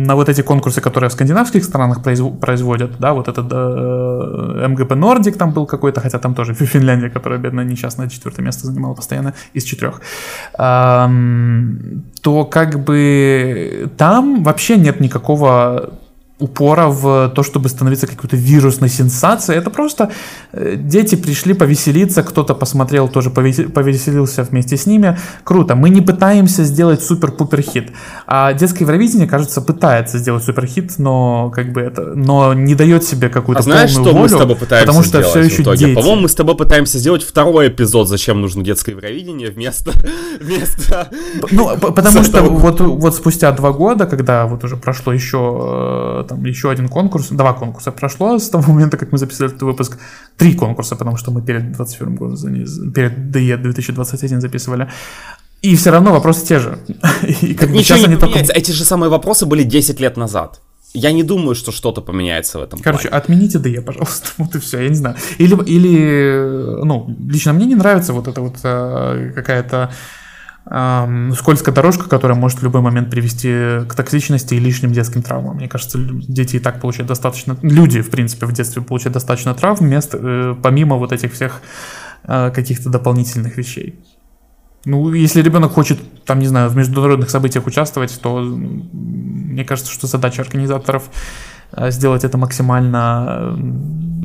на 0.07 0.15
вот 0.15 0.29
эти 0.29 0.43
конкурсы, 0.43 0.81
которые 0.81 1.11
в 1.11 1.13
скандинавских 1.13 1.65
странах 1.65 2.03
производят, 2.03 2.99
да, 2.99 3.13
вот 3.13 3.29
этот 3.29 3.47
э, 3.51 4.67
МГП 4.69 4.95
Нордик 4.95 5.37
там 5.37 5.53
был 5.53 5.67
какой-то, 5.67 6.01
хотя 6.01 6.19
там 6.19 6.35
тоже 6.35 6.55
Финляндия, 6.55 7.11
которая, 7.11 7.39
бедная, 7.39 7.65
несчастная, 7.65 8.09
четвертое 8.09 8.43
место 8.43 8.67
занимала 8.67 8.95
постоянно 8.95 9.35
из 9.53 9.65
четырех, 9.65 10.01
э, 10.59 11.09
то 12.23 12.45
как 12.45 12.85
бы 12.85 13.91
там 13.97 14.43
вообще 14.43 14.77
нет 14.77 15.01
никакого 15.01 15.91
упора 16.41 16.89
в 16.89 17.29
то, 17.29 17.43
чтобы 17.45 17.69
становиться 17.69 18.09
какой-то 18.09 18.37
вирусной 18.37 18.89
сенсацией. 18.89 19.59
Это 19.59 19.71
просто 19.71 20.11
э, 20.53 20.75
дети 20.77 21.15
пришли 21.15 21.55
повеселиться, 21.55 22.25
кто-то 22.25 22.55
посмотрел, 22.55 23.09
тоже 23.09 23.31
повеселился 23.31 24.43
вместе 24.43 24.77
с 24.77 24.87
ними. 24.87 25.17
Круто. 25.45 25.77
Мы 25.77 25.91
не 25.91 26.01
пытаемся 26.01 26.65
сделать 26.65 27.05
супер-пупер 27.05 27.63
хит. 27.63 27.93
А 28.27 28.53
детское 28.53 28.85
Евровидение, 28.85 29.29
кажется, 29.29 29.61
пытается 29.61 30.19
сделать 30.19 30.43
супер 30.43 30.67
хит, 30.67 30.95
но 30.99 31.53
как 31.55 31.73
бы 31.73 31.83
это, 31.83 32.15
но 32.17 32.53
не 32.53 32.75
дает 32.75 33.05
себе 33.05 33.29
какую-то 33.29 33.61
а 33.61 33.63
знаешь, 33.63 33.91
что 33.91 34.03
волю, 34.03 34.19
мы 34.19 34.29
с 34.29 34.33
тобой 34.33 34.57
пытаемся 34.57 34.87
потому 34.87 35.05
что 35.05 35.23
все 35.23 35.41
еще 35.41 35.63
дети. 35.77 35.95
По-моему, 35.95 36.23
мы 36.23 36.29
с 36.29 36.35
тобой 36.35 36.57
пытаемся 36.57 36.99
сделать 36.99 37.23
второй 37.23 37.69
эпизод, 37.69 38.09
зачем 38.09 38.41
нужно 38.41 38.65
детское 38.65 38.91
Евровидение 38.91 39.51
вместо... 39.51 39.93
вместо... 40.41 41.09
Ну, 41.53 41.77
потому 41.79 42.23
что 42.25 42.43
вот, 42.43 42.81
вот 42.81 43.15
спустя 43.15 43.53
два 43.53 43.71
года, 43.71 44.07
когда 44.07 44.47
вот 44.47 44.65
уже 44.65 44.77
прошло 44.77 45.13
еще 45.13 46.19
э, 46.21 46.24
там 46.25 46.45
еще 46.45 46.71
один 46.71 46.89
конкурс, 46.89 47.29
два 47.29 47.53
конкурса 47.53 47.93
прошло 47.93 48.39
с 48.39 48.49
того 48.49 48.73
момента, 48.73 48.97
как 48.97 49.13
мы 49.13 49.19
записали 49.19 49.51
этот 49.51 49.63
выпуск, 49.63 49.99
три 50.37 50.55
конкурса, 50.55 50.97
потому 50.97 51.17
что 51.17 51.31
мы 51.31 51.43
перед 51.43 51.73
21 51.73 52.15
годом, 52.17 52.37
перед 52.93 53.19
DE 53.19 53.57
2021 53.57 54.41
записывали. 54.41 54.89
И 55.63 55.77
все 55.77 55.91
равно 55.91 56.13
вопросы 56.13 56.47
те 56.47 56.59
же. 56.59 56.79
И 57.43 57.55
как 57.55 57.71
Ничего 57.71 57.99
не 58.07 58.17
поменяется. 58.17 58.53
Только... 58.53 58.61
Эти 58.61 58.73
же 58.73 58.85
самые 58.85 59.11
вопросы 59.11 59.47
были 59.47 59.63
10 59.63 60.01
лет 60.01 60.17
назад. 60.17 60.61
Я 60.93 61.11
не 61.11 61.23
думаю, 61.23 61.55
что 61.55 61.73
что-то 61.73 62.03
поменяется 62.03 62.59
в 62.59 62.63
этом. 62.63 62.79
Короче, 62.81 63.09
плане. 63.09 63.23
отмените 63.23 63.59
DE, 63.59 63.81
пожалуйста. 63.81 64.29
Вот 64.39 64.55
и 64.55 64.59
все, 64.61 64.81
я 64.83 64.89
не 64.89 64.95
знаю. 64.95 65.17
Или, 65.39 65.57
или, 65.65 66.85
ну, 66.85 67.17
лично 67.29 67.53
мне 67.53 67.67
не 67.67 67.75
нравится 67.75 68.13
вот 68.13 68.29
эта 68.29 68.41
вот 68.41 68.57
э, 68.63 69.33
какая-то 69.35 69.91
скользкая 70.67 71.75
дорожка, 71.75 72.09
которая 72.09 72.39
может 72.39 72.61
в 72.61 72.63
любой 72.63 72.81
момент 72.81 73.11
привести 73.11 73.87
к 73.87 73.95
токсичности 73.95 74.55
и 74.55 74.59
лишним 74.59 74.93
детским 74.93 75.23
травмам. 75.23 75.57
Мне 75.57 75.69
кажется, 75.69 75.99
дети 75.99 76.57
и 76.57 76.59
так 76.59 76.81
получают 76.81 77.09
достаточно, 77.09 77.57
люди, 77.61 78.01
в 78.01 78.11
принципе, 78.11 78.47
в 78.47 78.53
детстве 78.53 78.81
получают 78.81 79.13
достаточно 79.15 79.55
травм, 79.55 79.87
вместо, 79.87 80.19
э, 80.19 80.55
помимо 80.63 80.97
вот 80.97 81.13
этих 81.13 81.35
всех 81.35 81.61
э, 82.25 82.51
каких-то 82.51 82.89
дополнительных 82.89 83.59
вещей. 83.59 83.99
Ну, 84.87 85.13
если 85.13 85.43
ребенок 85.43 85.73
хочет, 85.73 85.99
там, 86.25 86.39
не 86.39 86.47
знаю, 86.47 86.71
в 86.71 86.77
международных 86.77 87.31
событиях 87.31 87.67
участвовать, 87.67 88.19
то 88.23 88.41
мне 88.41 89.65
кажется, 89.65 89.93
что 89.93 90.07
задача 90.07 90.43
организаторов 90.43 91.11
Э, 91.77 91.91
сделать 91.91 92.25
это 92.25 92.39
максимально... 92.39 93.57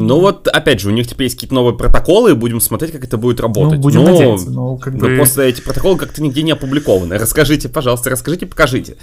Ну 0.01 0.21
вот, 0.21 0.47
опять 0.47 0.79
же, 0.79 0.87
у 0.87 0.91
них 0.91 1.07
теперь 1.07 1.25
есть 1.25 1.35
какие-то 1.35 1.53
новые 1.53 1.77
протоколы, 1.77 2.31
и 2.31 2.33
будем 2.33 2.61
смотреть, 2.61 2.93
как 2.93 3.03
это 3.03 3.17
будет 3.17 3.41
работать. 3.41 3.75
Ну, 3.75 3.81
будем 3.81 4.03
но, 4.03 4.11
надеяться, 4.11 4.49
но 4.49 4.77
как 4.77 4.95
бы... 4.95 5.15
просто 5.17 5.41
эти 5.41 5.59
протоколы 5.59 5.97
как-то 5.97 6.23
нигде 6.23 6.41
не 6.41 6.51
опубликованы. 6.51 7.17
Расскажите, 7.17 7.67
пожалуйста, 7.67 8.09
расскажите, 8.09 8.45
покажите. 8.45 8.95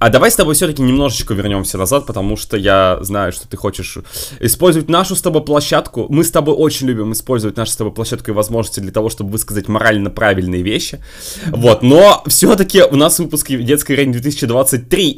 А 0.00 0.08
давай 0.10 0.30
с 0.30 0.34
тобой 0.34 0.54
все-таки 0.54 0.82
немножечко 0.82 1.34
вернемся 1.34 1.78
назад, 1.78 2.04
потому 2.04 2.36
что 2.36 2.56
я 2.56 2.98
знаю, 3.02 3.30
что 3.32 3.46
ты 3.46 3.56
хочешь 3.56 3.98
использовать 4.40 4.88
нашу 4.88 5.14
с 5.14 5.22
тобой 5.22 5.44
площадку. 5.44 6.06
Мы 6.08 6.24
с 6.24 6.32
тобой 6.32 6.56
очень 6.56 6.88
любим 6.88 7.12
использовать 7.12 7.56
нашу 7.56 7.70
с 7.70 7.76
тобой 7.76 7.92
площадку 7.92 8.32
и 8.32 8.34
возможности 8.34 8.80
для 8.80 8.90
того, 8.90 9.08
чтобы 9.08 9.30
высказать 9.30 9.68
морально 9.68 10.10
правильные 10.10 10.62
вещи. 10.62 10.98
Вот, 11.46 11.82
но 11.82 12.24
все-таки 12.26 12.82
у 12.82 12.96
нас 12.96 13.20
выпуск 13.20 13.48
детской 13.50 13.92
рейн 13.92 14.10
2023, 14.10 15.16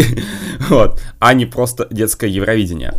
вот, 0.69 1.01
а 1.21 1.33
не 1.33 1.47
просто 1.47 1.89
детское 1.91 2.29
Евровидение. 2.29 2.95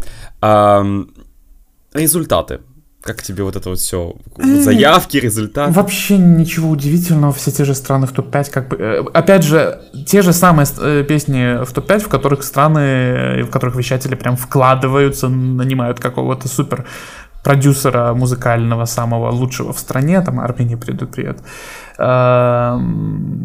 Результаты. 1.93 2.59
Как 3.03 3.21
тебе 3.21 3.43
вот 3.43 3.57
это 3.57 3.69
вот 3.69 3.79
все? 3.79 4.15
Заявки, 4.37 5.17
результаты? 5.17 5.73
Вообще 5.73 6.17
ничего 6.17 6.69
удивительного, 6.69 7.33
все 7.33 7.51
те 7.51 7.65
же 7.65 7.75
страны 7.75 8.07
в 8.07 8.13
топ-5, 8.13 8.49
как 8.49 8.69
бы... 8.69 8.77
Э, 8.77 9.03
опять 9.13 9.43
же, 9.43 9.81
те 10.07 10.21
же 10.21 10.31
самые 10.31 10.65
э, 10.79 11.03
песни 11.03 11.65
в 11.65 11.73
топ-5, 11.73 11.99
в 11.99 12.07
которых 12.07 12.43
страны, 12.43 12.79
э, 12.79 13.43
в 13.43 13.49
которых 13.49 13.75
вещатели 13.75 14.15
прям 14.15 14.37
вкладываются, 14.37 15.27
нанимают 15.27 15.99
какого-то 15.99 16.47
супер 16.47 16.85
продюсера 17.43 18.13
музыкального 18.13 18.85
самого 18.85 19.29
лучшего 19.31 19.73
в 19.73 19.79
стране, 19.79 20.21
там 20.21 20.39
Армении 20.39 20.75
придут 20.75 21.11
привет. 21.11 21.39
Эм, 21.97 23.35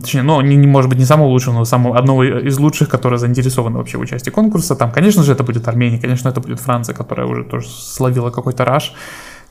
точнее, 0.00 0.22
ну, 0.22 0.40
не, 0.40 0.56
не, 0.56 0.66
может 0.66 0.88
быть, 0.88 0.98
не 0.98 1.04
самого 1.04 1.28
лучшего, 1.28 1.54
но 1.54 1.64
самого, 1.64 1.98
одного 1.98 2.24
из 2.24 2.58
лучших, 2.58 2.88
которые 2.88 3.18
заинтересованы 3.18 3.78
вообще 3.78 3.98
в 3.98 4.00
участии 4.00 4.30
конкурса. 4.30 4.74
Там, 4.76 4.90
конечно 4.90 5.22
же, 5.22 5.32
это 5.32 5.44
будет 5.44 5.68
Армения, 5.68 5.98
конечно, 5.98 6.30
это 6.30 6.40
будет 6.40 6.60
Франция, 6.60 6.94
которая 6.94 7.26
уже 7.26 7.44
тоже 7.44 7.68
словила 7.68 8.30
какой-то 8.30 8.64
раш 8.64 8.94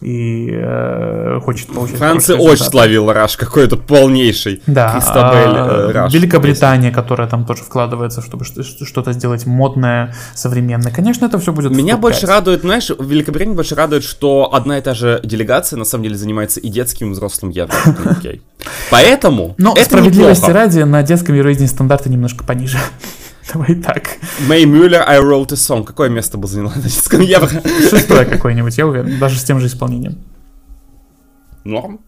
и 0.01 0.49
э, 0.51 1.39
хочет 1.43 1.67
получить. 1.73 1.97
Франция 1.97 2.37
очень 2.37 2.65
словила 2.65 3.13
раш 3.13 3.35
какой-то 3.35 3.77
полнейший. 3.77 4.61
Да. 4.67 4.91
Кристабель 4.91 5.55
э, 5.55 5.91
раш. 5.91 6.13
Великобритания, 6.13 6.91
которая 6.91 7.27
там 7.27 7.45
тоже 7.45 7.63
вкладывается, 7.63 8.21
чтобы 8.21 8.45
что-то 8.45 9.13
сделать 9.13 9.45
модное, 9.45 10.13
современное. 10.35 10.91
Конечно, 10.91 11.25
это 11.25 11.39
все 11.39 11.51
будет. 11.51 11.71
Меня 11.71 11.97
больше 11.97 12.27
радует, 12.27 12.61
знаешь, 12.61 12.89
в 12.89 13.09
Великобритании 13.09 13.55
больше 13.55 13.75
радует, 13.75 14.03
что 14.03 14.53
одна 14.53 14.77
и 14.77 14.81
та 14.81 14.93
же 14.93 15.19
делегация 15.23 15.77
на 15.77 15.85
самом 15.85 16.03
деле 16.03 16.15
занимается 16.15 16.59
и 16.59 16.69
детским, 16.69 17.09
и 17.09 17.13
взрослым 17.13 17.51
евро. 17.51 17.73
Поэтому. 18.91 19.55
Но 19.57 19.75
справедливости 19.75 20.51
ради 20.51 20.81
на 20.81 21.01
детском 21.01 21.35
Евровидении 21.35 21.67
стандарты 21.67 22.09
немножко 22.09 22.43
пониже. 22.43 22.77
Давай 23.53 23.75
так. 23.75 24.17
Мэй 24.47 24.65
Мюллер, 24.65 25.03
I 25.07 25.19
wrote 25.19 25.53
a 25.53 25.55
song. 25.55 25.85
Какое 25.85 26.09
место 26.09 26.37
бы 26.37 26.47
заняла 26.47 26.73
на 26.75 26.81
десятском 26.81 27.21
евро? 27.21 27.49
Шестое 27.89 28.25
какое-нибудь, 28.25 28.77
я 28.77 28.87
уверен, 28.87 29.19
даже 29.19 29.39
с 29.39 29.43
тем 29.43 29.59
же 29.59 29.67
исполнением. 29.67 30.17
Норм. 31.63 31.99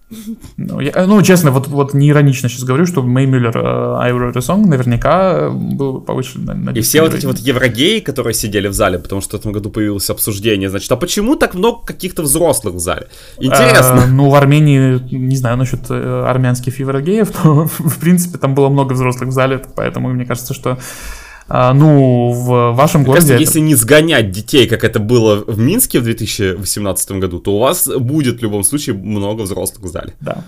Ну, 0.56 0.80
я, 0.80 1.06
ну, 1.06 1.22
честно, 1.22 1.52
вот, 1.52 1.68
вот 1.68 1.94
не 1.94 2.10
иронично 2.10 2.48
сейчас 2.48 2.64
говорю, 2.64 2.86
что 2.86 3.02
Мэй 3.02 3.26
Мюллер 3.26 3.58
uh, 3.58 3.98
I 4.00 4.12
Wrote 4.12 4.38
a 4.38 4.40
Song 4.40 4.66
наверняка 4.66 5.50
был 5.50 6.00
повыше 6.00 6.40
на, 6.40 6.54
на 6.54 6.70
И 6.70 6.82
все 6.82 7.02
вот 7.02 7.14
эти 7.14 7.26
вот 7.26 7.38
еврогеи, 7.40 8.00
которые 8.00 8.34
сидели 8.34 8.70
в 8.70 8.74
зале, 8.74 9.00
потому 9.00 9.20
что 9.22 9.36
в 9.36 9.40
этом 9.42 9.52
году 9.52 9.70
появилось 9.70 10.10
обсуждение, 10.10 10.70
значит, 10.70 10.90
а 10.92 10.96
почему 10.96 11.36
так 11.36 11.56
много 11.56 11.86
каких-то 11.86 12.22
взрослых 12.22 12.76
в 12.76 12.80
зале? 12.80 13.10
Интересно. 13.38 14.04
А, 14.04 14.08
ну, 14.08 14.30
в 14.30 14.36
Армении, 14.36 14.98
не 15.14 15.36
знаю 15.36 15.58
насчет 15.58 15.82
э, 15.90 16.24
армянских 16.26 16.80
еврогеев, 16.80 17.44
но, 17.44 17.66
в 17.78 18.00
принципе, 18.00 18.38
там 18.38 18.56
было 18.56 18.70
много 18.70 18.94
взрослых 18.94 19.30
в 19.30 19.34
зале, 19.34 19.62
поэтому 19.76 20.10
мне 20.10 20.26
кажется, 20.26 20.54
что 20.54 20.80
а, 21.50 21.74
ну, 21.74 22.32
в 22.32 22.74
вашем 22.74 23.04
городе... 23.04 23.22
Кажется, 23.22 23.34
это... 23.34 23.44
если 23.44 23.60
не 23.60 23.76
сгонять 23.76 24.30
детей, 24.32 24.68
как 24.68 24.84
это 24.84 25.00
было 25.00 25.44
в 25.48 25.58
Минске 25.58 26.00
в 26.00 26.04
2018 26.04 27.12
году, 27.14 27.40
то 27.40 27.56
у 27.56 27.60
вас 27.60 27.88
будет 27.88 28.40
в 28.40 28.44
любом 28.44 28.64
случае 28.64 28.96
много 28.96 29.42
взрослых 29.42 29.84
в 29.84 29.88
зале. 29.88 30.14
Да. 30.22 30.46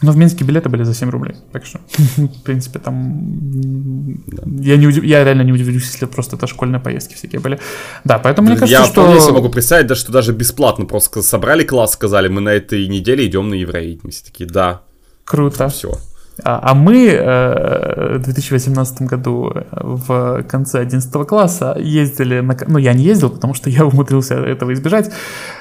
Но 0.00 0.12
в 0.12 0.16
Минске 0.16 0.44
билеты 0.44 0.68
были 0.68 0.84
за 0.84 0.94
7 0.94 1.10
рублей, 1.10 1.34
так 1.52 1.64
что, 1.64 1.80
в 2.16 2.42
принципе, 2.42 2.78
там... 2.78 4.22
Да. 4.26 4.42
Я, 4.60 4.76
не 4.76 4.86
удив... 4.86 5.04
я 5.04 5.24
реально 5.24 5.42
не 5.42 5.52
удивлюсь, 5.52 5.84
если 5.92 6.06
просто 6.06 6.36
это 6.36 6.46
школьные 6.46 6.80
поездки 6.80 7.14
всякие 7.14 7.40
были. 7.40 7.58
Да, 8.04 8.18
поэтому 8.18 8.48
мне 8.48 8.58
кажется, 8.58 8.82
я 8.82 8.86
что... 8.86 9.12
Я 9.14 9.20
себе 9.20 9.34
могу 9.34 9.48
представить, 9.48 9.86
да, 9.88 9.94
что 9.94 10.12
даже 10.12 10.32
бесплатно 10.32 10.86
просто 10.86 11.22
собрали 11.22 11.64
класс, 11.64 11.92
сказали, 11.92 12.28
мы 12.28 12.40
на 12.40 12.50
этой 12.50 12.86
неделе 12.86 13.26
идем 13.26 13.48
на 13.48 13.54
Евровидение. 13.54 14.10
Все 14.10 14.24
такие, 14.24 14.48
да. 14.48 14.82
Круто. 15.24 15.68
Все. 15.68 15.98
А, 16.44 16.70
а 16.70 16.74
мы 16.74 17.08
э, 17.08 18.18
в 18.18 18.22
2018 18.22 19.02
году 19.02 19.52
в 19.70 20.42
конце 20.44 20.80
11 20.80 21.12
класса 21.26 21.76
ездили 21.78 22.40
на... 22.40 22.56
Ну, 22.66 22.78
я 22.78 22.94
не 22.94 23.04
ездил, 23.04 23.30
потому 23.30 23.54
что 23.54 23.70
я 23.70 23.84
умудрился 23.84 24.34
этого 24.34 24.72
избежать. 24.72 25.12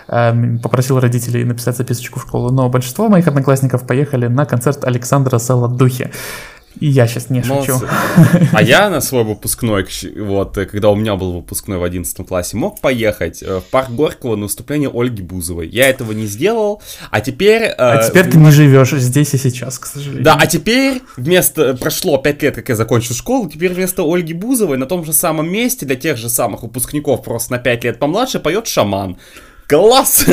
Э, 0.08 0.34
попросил 0.64 1.00
родителей 1.00 1.44
написать 1.44 1.78
записочку 1.78 2.20
в 2.20 2.24
школу. 2.24 2.52
Но 2.52 2.70
большинство 2.70 3.10
моих 3.10 3.28
одноклассников 3.28 3.86
поехали 3.86 4.28
на 4.28 4.46
концерт 4.46 4.86
Александра 4.86 5.40
Солодухи. 5.40 6.12
И 6.80 6.88
я 6.88 7.08
сейчас 7.08 7.30
не 7.30 7.44
шучу. 7.44 7.80
А 8.54 8.62
я 8.62 8.90
на 8.90 9.02
свой 9.02 9.24
выпускной, 9.24 9.86
вот, 10.18 10.56
когда 10.56 10.90
у 10.90 10.96
меня 10.96 11.16
был 11.16 11.34
выпускной 11.34 11.78
в 11.78 11.84
11 11.84 12.26
классе, 12.28 12.58
мог 12.58 12.80
поехать 12.80 13.44
э, 13.44 13.60
в 13.60 13.64
парк 13.64 13.90
Горького 13.90 14.36
на 14.36 14.44
выступление 14.44 14.90
Ольги 14.92 15.22
Бузовой. 15.22 15.68
Я 15.68 15.90
этого 15.90 16.14
не 16.14 16.28
сделал, 16.28 16.82
а 17.10 17.22
теперь... 17.22 17.64
Э, 17.64 17.74
а 17.78 18.08
теперь 18.08 18.30
ты 18.30 18.38
не 18.38 18.52
живешь 18.52 18.92
здесь 18.92 19.34
и 19.34 19.38
сейчас, 19.38 19.80
к 19.80 19.86
сожалению. 19.86 20.24
Да, 20.24 20.38
а 20.40 20.48
теперь 20.48 21.02
вместо... 21.18 21.76
Прошло 21.76 22.18
5 22.18 22.44
лет, 22.44 22.56
как 22.56 22.70
я 22.70 22.76
закончил 22.76 23.16
школу, 23.16 23.50
теперь 23.50 23.74
вместо 23.74 24.04
Ольги 24.04 24.34
Бузовой 24.34 24.78
на 24.78 24.86
том 24.86 25.04
же 25.06 25.14
самом 25.14 25.52
месте 25.52 25.86
для 25.86 25.96
тех 25.96 26.18
же 26.18 26.30
самых 26.30 26.64
выпускников, 26.64 27.24
просто 27.24 27.54
на 27.54 27.60
5 27.60 27.84
лет 27.84 28.00
помладше, 28.00 28.40
поет 28.40 28.68
шаман. 28.68 29.18
Класс! 29.68 30.26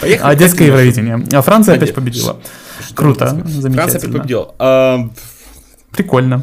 Поехали. 0.00 0.30
А 0.30 0.34
детское 0.34 0.66
Евровидение. 0.66 1.24
А 1.32 1.40
Франция 1.40 1.76
опять 1.76 1.94
победила. 1.94 2.38
Круто, 2.94 3.28
замечательно. 3.28 3.72
Франция 3.74 4.00
победила. 4.00 4.54
А, 4.58 5.10
Прикольно. 5.90 6.42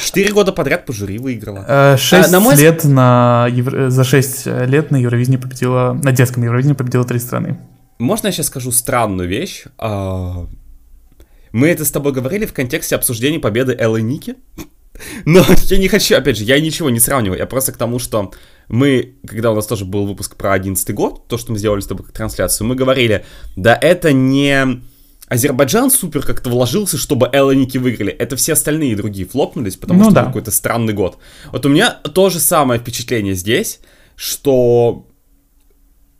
Четыре 0.00 0.32
года 0.32 0.52
подряд 0.52 0.86
по 0.86 0.92
жюри 0.92 1.18
выиграла. 1.18 1.64
Э, 1.68 1.96
шесть 1.98 2.32
а, 2.32 2.40
мой... 2.40 2.56
лет 2.56 2.84
на 2.84 3.46
Евро... 3.50 3.90
За 3.90 4.04
шесть 4.04 4.46
лет 4.46 4.90
на 4.90 4.96
Евровидении 4.96 5.36
победила... 5.36 5.98
На 6.02 6.12
детском 6.12 6.42
Евровидении 6.42 6.74
победила 6.74 7.04
три 7.04 7.18
страны. 7.18 7.58
Можно 7.98 8.28
я 8.28 8.32
сейчас 8.32 8.46
скажу 8.46 8.72
странную 8.72 9.28
вещь? 9.28 9.64
А, 9.78 10.46
мы 11.52 11.68
это 11.68 11.84
с 11.84 11.90
тобой 11.90 12.12
говорили 12.12 12.46
в 12.46 12.52
контексте 12.52 12.96
обсуждения 12.96 13.38
победы 13.38 13.76
Эллы 13.78 14.02
Ники. 14.02 14.36
Но 15.24 15.44
я 15.64 15.78
не 15.78 15.88
хочу, 15.88 16.16
опять 16.16 16.38
же, 16.38 16.44
я 16.44 16.60
ничего 16.60 16.90
не 16.90 17.00
сравниваю. 17.00 17.38
Я 17.38 17.46
просто 17.46 17.72
к 17.72 17.76
тому, 17.76 17.98
что 17.98 18.32
мы, 18.68 19.14
когда 19.26 19.52
у 19.52 19.54
нас 19.54 19.66
тоже 19.66 19.84
был 19.84 20.06
выпуск 20.06 20.36
про 20.36 20.52
11 20.52 20.94
год, 20.94 21.28
то, 21.28 21.38
что 21.38 21.52
мы 21.52 21.58
сделали 21.58 21.80
с 21.80 21.86
тобой 21.86 22.06
как 22.06 22.14
трансляцию, 22.14 22.66
мы 22.66 22.74
говорили, 22.74 23.24
да 23.56 23.78
это 23.80 24.12
не 24.12 24.82
Азербайджан 25.28 25.90
супер 25.90 26.24
как-то 26.24 26.50
вложился, 26.50 26.96
чтобы 26.96 27.28
Эллоники 27.32 27.78
выиграли. 27.78 28.12
Это 28.12 28.36
все 28.36 28.52
остальные 28.52 28.96
другие 28.96 29.26
флопнулись, 29.26 29.76
потому 29.76 30.00
ну, 30.00 30.04
что 30.06 30.14
да. 30.14 30.24
какой-то 30.24 30.50
странный 30.50 30.94
год. 30.94 31.18
Вот 31.50 31.66
у 31.66 31.68
меня 31.68 31.90
то 31.90 32.30
же 32.30 32.38
самое 32.38 32.80
впечатление 32.80 33.34
здесь, 33.34 33.80
что 34.14 35.06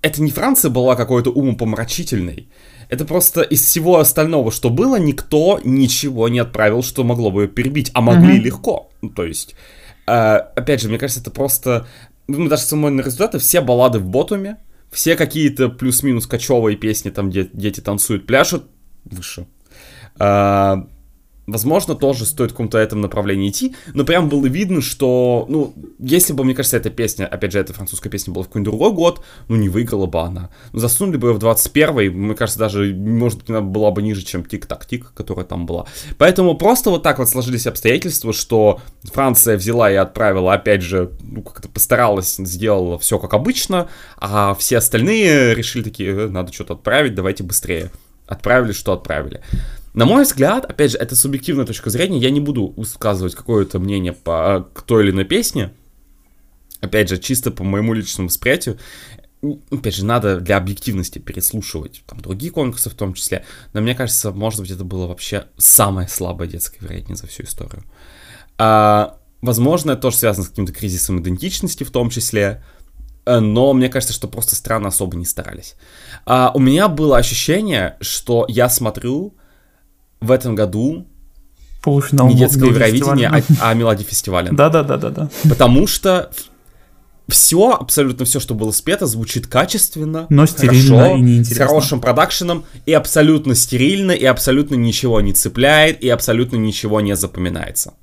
это 0.02 0.22
не 0.22 0.30
Франция 0.30 0.70
была 0.70 0.96
какой-то 0.96 1.30
умопомрачительной. 1.30 2.48
Это 2.88 3.04
просто 3.04 3.42
из 3.42 3.62
всего 3.62 3.98
остального, 3.98 4.50
что 4.50 4.70
было, 4.70 4.96
никто 4.96 5.60
ничего 5.64 6.28
не 6.28 6.38
отправил, 6.38 6.82
что 6.82 7.04
могло 7.04 7.30
бы 7.30 7.42
ее 7.42 7.48
перебить, 7.48 7.90
а 7.94 8.00
могли 8.00 8.38
mm-hmm. 8.38 8.42
легко. 8.42 8.90
Ну, 9.02 9.10
то 9.10 9.24
есть, 9.24 9.54
э, 10.06 10.12
опять 10.12 10.80
же, 10.80 10.88
мне 10.88 10.98
кажется, 10.98 11.20
это 11.20 11.30
просто... 11.30 11.86
Ну, 12.28 12.48
даже 12.48 12.62
самые 12.62 12.96
результаты, 13.02 13.38
все 13.38 13.60
баллады 13.60 13.98
в 13.98 14.06
ботуме, 14.06 14.58
все 14.90 15.16
какие-то 15.16 15.68
плюс-минус 15.68 16.26
кочевые 16.26 16.76
песни, 16.76 17.10
там, 17.10 17.30
где 17.30 17.48
дети 17.52 17.80
танцуют, 17.80 18.26
пляшут, 18.26 18.64
выше. 19.10 19.46
А, 20.18 20.86
возможно, 21.46 21.94
тоже 21.94 22.26
стоит 22.26 22.50
в 22.50 22.54
каком-то 22.54 22.78
этом 22.78 23.00
направлении 23.00 23.50
идти, 23.50 23.74
но 23.94 24.04
прям 24.04 24.28
было 24.28 24.46
видно, 24.46 24.80
что, 24.80 25.46
ну, 25.48 25.74
если 25.98 26.32
бы, 26.32 26.44
мне 26.44 26.54
кажется, 26.54 26.76
эта 26.76 26.90
песня, 26.90 27.26
опять 27.26 27.52
же, 27.52 27.60
эта 27.60 27.72
французская 27.72 28.10
песня 28.10 28.32
была 28.32 28.44
в 28.44 28.48
какой-нибудь 28.48 28.70
другой 28.70 28.92
год, 28.92 29.22
ну, 29.48 29.56
не 29.56 29.68
выиграла 29.68 30.06
бы 30.06 30.20
она. 30.20 30.50
Ну, 30.72 30.80
засунули 30.80 31.16
бы 31.16 31.28
ее 31.28 31.34
в 31.34 31.38
21-й, 31.38 32.10
мне 32.10 32.34
кажется, 32.34 32.58
даже, 32.58 32.94
может 32.94 33.38
быть, 33.38 33.50
она 33.50 33.60
была 33.60 33.90
бы 33.90 34.02
ниже, 34.02 34.22
чем 34.22 34.44
Тик-Так-Тик, 34.44 35.12
которая 35.14 35.44
там 35.44 35.66
была. 35.66 35.86
Поэтому 36.18 36.56
просто 36.56 36.90
вот 36.90 37.02
так 37.02 37.18
вот 37.18 37.28
сложились 37.28 37.66
обстоятельства, 37.66 38.32
что 38.32 38.80
Франция 39.04 39.56
взяла 39.56 39.90
и 39.90 39.94
отправила, 39.94 40.52
опять 40.52 40.82
же, 40.82 41.12
ну, 41.22 41.42
как-то 41.42 41.68
постаралась, 41.68 42.36
сделала 42.36 42.98
все 42.98 43.18
как 43.18 43.34
обычно, 43.34 43.88
а 44.18 44.54
все 44.54 44.78
остальные 44.78 45.54
решили 45.54 45.84
такие, 45.84 46.10
«Э, 46.10 46.28
надо 46.28 46.52
что-то 46.52 46.74
отправить, 46.74 47.14
давайте 47.14 47.44
быстрее 47.44 47.90
отправили, 48.26 48.72
что 48.72 48.92
отправили. 48.92 49.40
На 49.94 50.04
мой 50.04 50.24
взгляд, 50.24 50.64
опять 50.66 50.92
же, 50.92 50.98
это 50.98 51.16
субъективная 51.16 51.64
точка 51.64 51.88
зрения, 51.88 52.18
я 52.18 52.30
не 52.30 52.40
буду 52.40 52.74
высказывать 52.76 53.34
какое-то 53.34 53.78
мнение 53.78 54.12
по 54.12 54.68
к 54.74 54.82
той 54.82 55.04
или 55.04 55.10
иной 55.10 55.24
песне, 55.24 55.72
опять 56.80 57.08
же, 57.08 57.16
чисто 57.16 57.50
по 57.50 57.64
моему 57.64 57.94
личному 57.94 58.28
восприятию, 58.28 58.78
опять 59.70 59.94
же, 59.94 60.04
надо 60.04 60.40
для 60.40 60.56
объективности 60.56 61.18
переслушивать 61.18 62.02
там 62.06 62.20
другие 62.20 62.52
конкурсы 62.52 62.90
в 62.90 62.94
том 62.94 63.14
числе, 63.14 63.44
но 63.72 63.80
мне 63.80 63.94
кажется, 63.94 64.32
может 64.32 64.60
быть, 64.60 64.70
это 64.70 64.84
было 64.84 65.06
вообще 65.06 65.46
самое 65.56 66.08
слабое 66.08 66.48
детское 66.48 66.78
вероятнее 66.80 67.16
за 67.16 67.26
всю 67.26 67.44
историю. 67.44 67.84
А, 68.58 69.18
возможно, 69.40 69.92
это 69.92 70.02
тоже 70.02 70.16
связано 70.16 70.44
с 70.44 70.48
каким-то 70.48 70.72
кризисом 70.72 71.20
идентичности 71.20 71.84
в 71.84 71.90
том 71.90 72.10
числе, 72.10 72.62
но 73.26 73.72
мне 73.72 73.88
кажется, 73.88 74.14
что 74.14 74.28
просто 74.28 74.54
страны 74.54 74.86
особо 74.86 75.16
не 75.16 75.24
старались. 75.24 75.74
А, 76.24 76.52
у 76.54 76.58
меня 76.58 76.88
было 76.88 77.18
ощущение, 77.18 77.96
что 78.00 78.46
я 78.48 78.68
смотрю 78.68 79.34
в 80.20 80.30
этом 80.30 80.54
году 80.54 81.06
Полуфинал 81.82 82.28
не 82.28 82.34
детское 82.34 82.66
Евровидение, 82.66 83.28
а, 83.28 83.42
а 83.70 83.74
Мелодия 83.74 84.04
фестиваля. 84.04 84.50
Да-да-да-да-да. 84.52 85.30
Потому 85.48 85.86
что 85.86 86.30
все, 87.28 87.72
абсолютно 87.72 88.24
все, 88.24 88.40
что 88.40 88.54
было 88.54 88.70
спето, 88.70 89.06
звучит 89.06 89.46
качественно, 89.46 90.26
но 90.28 90.46
стерильно 90.46 90.96
хорошо, 90.96 91.16
и 91.16 91.20
неинтересно. 91.20 91.64
с 91.64 91.68
хорошим 91.68 92.00
продакшеном, 92.00 92.64
и 92.86 92.92
абсолютно 92.92 93.54
стерильно, 93.54 94.12
и 94.12 94.24
абсолютно 94.24 94.76
ничего 94.76 95.20
не 95.20 95.32
цепляет, 95.32 96.02
и 96.02 96.08
абсолютно 96.08 96.56
ничего 96.56 97.00
не 97.00 97.16
запоминается. 97.16 97.94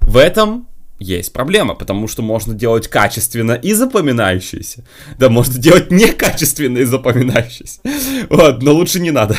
В 0.00 0.16
этом 0.16 0.68
есть 1.02 1.32
проблема, 1.32 1.74
потому 1.74 2.08
что 2.08 2.22
можно 2.22 2.54
делать 2.54 2.88
качественно 2.88 3.52
и 3.52 3.72
запоминающееся. 3.72 4.84
Да, 5.18 5.28
можно 5.28 5.58
делать 5.58 5.90
некачественно 5.90 6.78
и 6.78 6.84
запоминающееся. 6.84 7.80
Вот, 8.30 8.62
но 8.62 8.72
лучше 8.72 9.00
не 9.00 9.10
надо. 9.10 9.36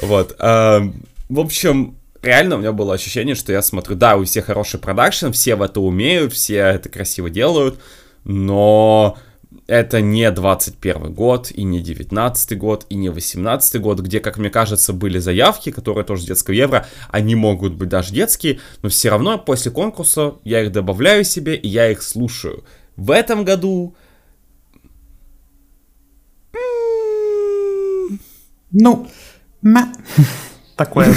Вот. 0.00 0.34
А, 0.38 0.82
в 1.28 1.40
общем, 1.40 1.96
реально 2.22 2.56
у 2.56 2.58
меня 2.58 2.72
было 2.72 2.94
ощущение, 2.94 3.34
что 3.34 3.52
я 3.52 3.62
смотрю, 3.62 3.96
да, 3.96 4.16
у 4.16 4.24
всех 4.24 4.46
хороший 4.46 4.80
продакшн, 4.80 5.30
все 5.30 5.54
в 5.54 5.62
это 5.62 5.80
умеют, 5.80 6.32
все 6.32 6.56
это 6.56 6.88
красиво 6.88 7.30
делают, 7.30 7.78
но 8.24 9.18
это 9.66 10.00
не 10.00 10.30
21 10.30 11.12
год, 11.14 11.50
и 11.50 11.62
не 11.62 11.80
19 11.80 12.58
год, 12.58 12.86
и 12.88 12.94
не 12.94 13.08
18 13.08 13.80
год, 13.80 14.00
где, 14.00 14.20
как 14.20 14.38
мне 14.38 14.50
кажется, 14.50 14.92
были 14.92 15.18
заявки, 15.18 15.70
которые 15.70 16.04
тоже 16.04 16.26
детского 16.26 16.54
евро, 16.54 16.86
они 17.08 17.34
могут 17.34 17.74
быть 17.74 17.88
даже 17.88 18.12
детские, 18.12 18.60
но 18.82 18.88
все 18.88 19.10
равно 19.10 19.38
после 19.38 19.70
конкурса 19.70 20.34
я 20.44 20.62
их 20.62 20.72
добавляю 20.72 21.24
себе, 21.24 21.56
и 21.56 21.68
я 21.68 21.90
их 21.90 22.02
слушаю. 22.02 22.64
В 22.96 23.10
этом 23.10 23.44
году... 23.44 23.94
Ну, 28.70 29.06
такое. 30.76 31.08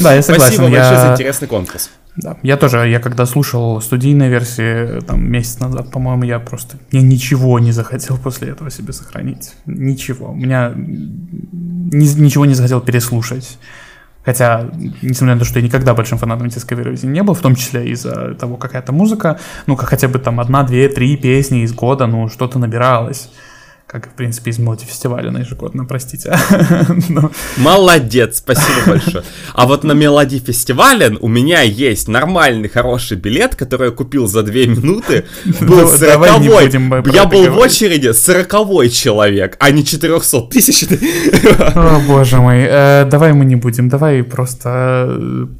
Да, 0.00 0.14
я 0.14 0.22
согласен. 0.22 0.54
Спасибо 0.54 0.70
большое 0.70 1.00
за 1.00 1.12
интересный 1.12 1.48
конкурс. 1.48 1.90
Да, 2.16 2.36
я 2.42 2.56
тоже, 2.56 2.88
я 2.88 3.00
когда 3.00 3.24
слушал 3.24 3.80
студийные 3.80 4.28
версии, 4.28 5.00
там, 5.00 5.24
месяц 5.30 5.58
назад, 5.60 5.90
по-моему, 5.90 6.24
я 6.24 6.38
просто, 6.38 6.76
я 6.90 7.00
ничего 7.00 7.58
не 7.58 7.72
захотел 7.72 8.18
после 8.18 8.50
этого 8.50 8.70
себе 8.70 8.92
сохранить. 8.92 9.54
Ничего. 9.66 10.30
У 10.30 10.36
меня 10.36 10.72
ни, 10.76 12.20
ничего 12.20 12.44
не 12.44 12.54
захотел 12.54 12.80
переслушать. 12.80 13.58
Хотя, 14.24 14.70
несмотря 15.00 15.34
на 15.34 15.40
то, 15.40 15.44
что 15.44 15.58
я 15.58 15.64
никогда 15.64 15.94
большим 15.94 16.18
фанатом 16.18 16.48
детского 16.48 16.78
Евровидения 16.78 17.14
не 17.14 17.22
был, 17.22 17.34
в 17.34 17.40
том 17.40 17.56
числе 17.56 17.88
из-за 17.88 18.34
того, 18.34 18.56
какая 18.56 18.82
то 18.82 18.92
музыка, 18.92 19.40
ну, 19.66 19.76
как 19.76 19.88
хотя 19.88 20.06
бы 20.06 20.18
там 20.18 20.38
одна, 20.38 20.62
две, 20.62 20.88
три 20.88 21.16
песни 21.16 21.62
из 21.62 21.72
года, 21.72 22.06
ну, 22.06 22.28
что-то 22.28 22.58
набиралось 22.58 23.30
как, 23.92 24.06
в 24.06 24.14
принципе, 24.14 24.50
из 24.50 24.58
мультифестиваля 24.58 25.30
на 25.30 25.38
ежегодно, 25.40 25.84
простите. 25.84 26.34
Но... 27.10 27.30
Молодец, 27.58 28.38
спасибо 28.38 28.86
большое. 28.86 29.22
А 29.52 29.66
вот 29.66 29.84
на 29.84 29.92
Мелоди 29.92 30.38
фестивале 30.38 31.18
у 31.20 31.28
меня 31.28 31.60
есть 31.60 32.08
нормальный, 32.08 32.70
хороший 32.70 33.18
билет, 33.18 33.54
который 33.54 33.88
я 33.88 33.94
купил 33.94 34.26
за 34.26 34.42
две 34.44 34.66
минуты. 34.66 35.26
Был 35.60 35.86
сороковой. 35.88 36.70
Я 37.12 37.26
был 37.26 37.50
в 37.50 37.58
очереди 37.58 38.12
сороковой 38.12 38.88
человек, 38.88 39.58
а 39.60 39.70
не 39.70 39.84
400 39.84 40.40
тысяч. 40.48 40.84
О, 41.74 42.00
боже 42.08 42.38
мой. 42.38 42.64
Э, 42.66 43.04
давай 43.04 43.34
мы 43.34 43.44
не 43.44 43.56
будем, 43.56 43.90
давай 43.90 44.22
просто 44.22 45.06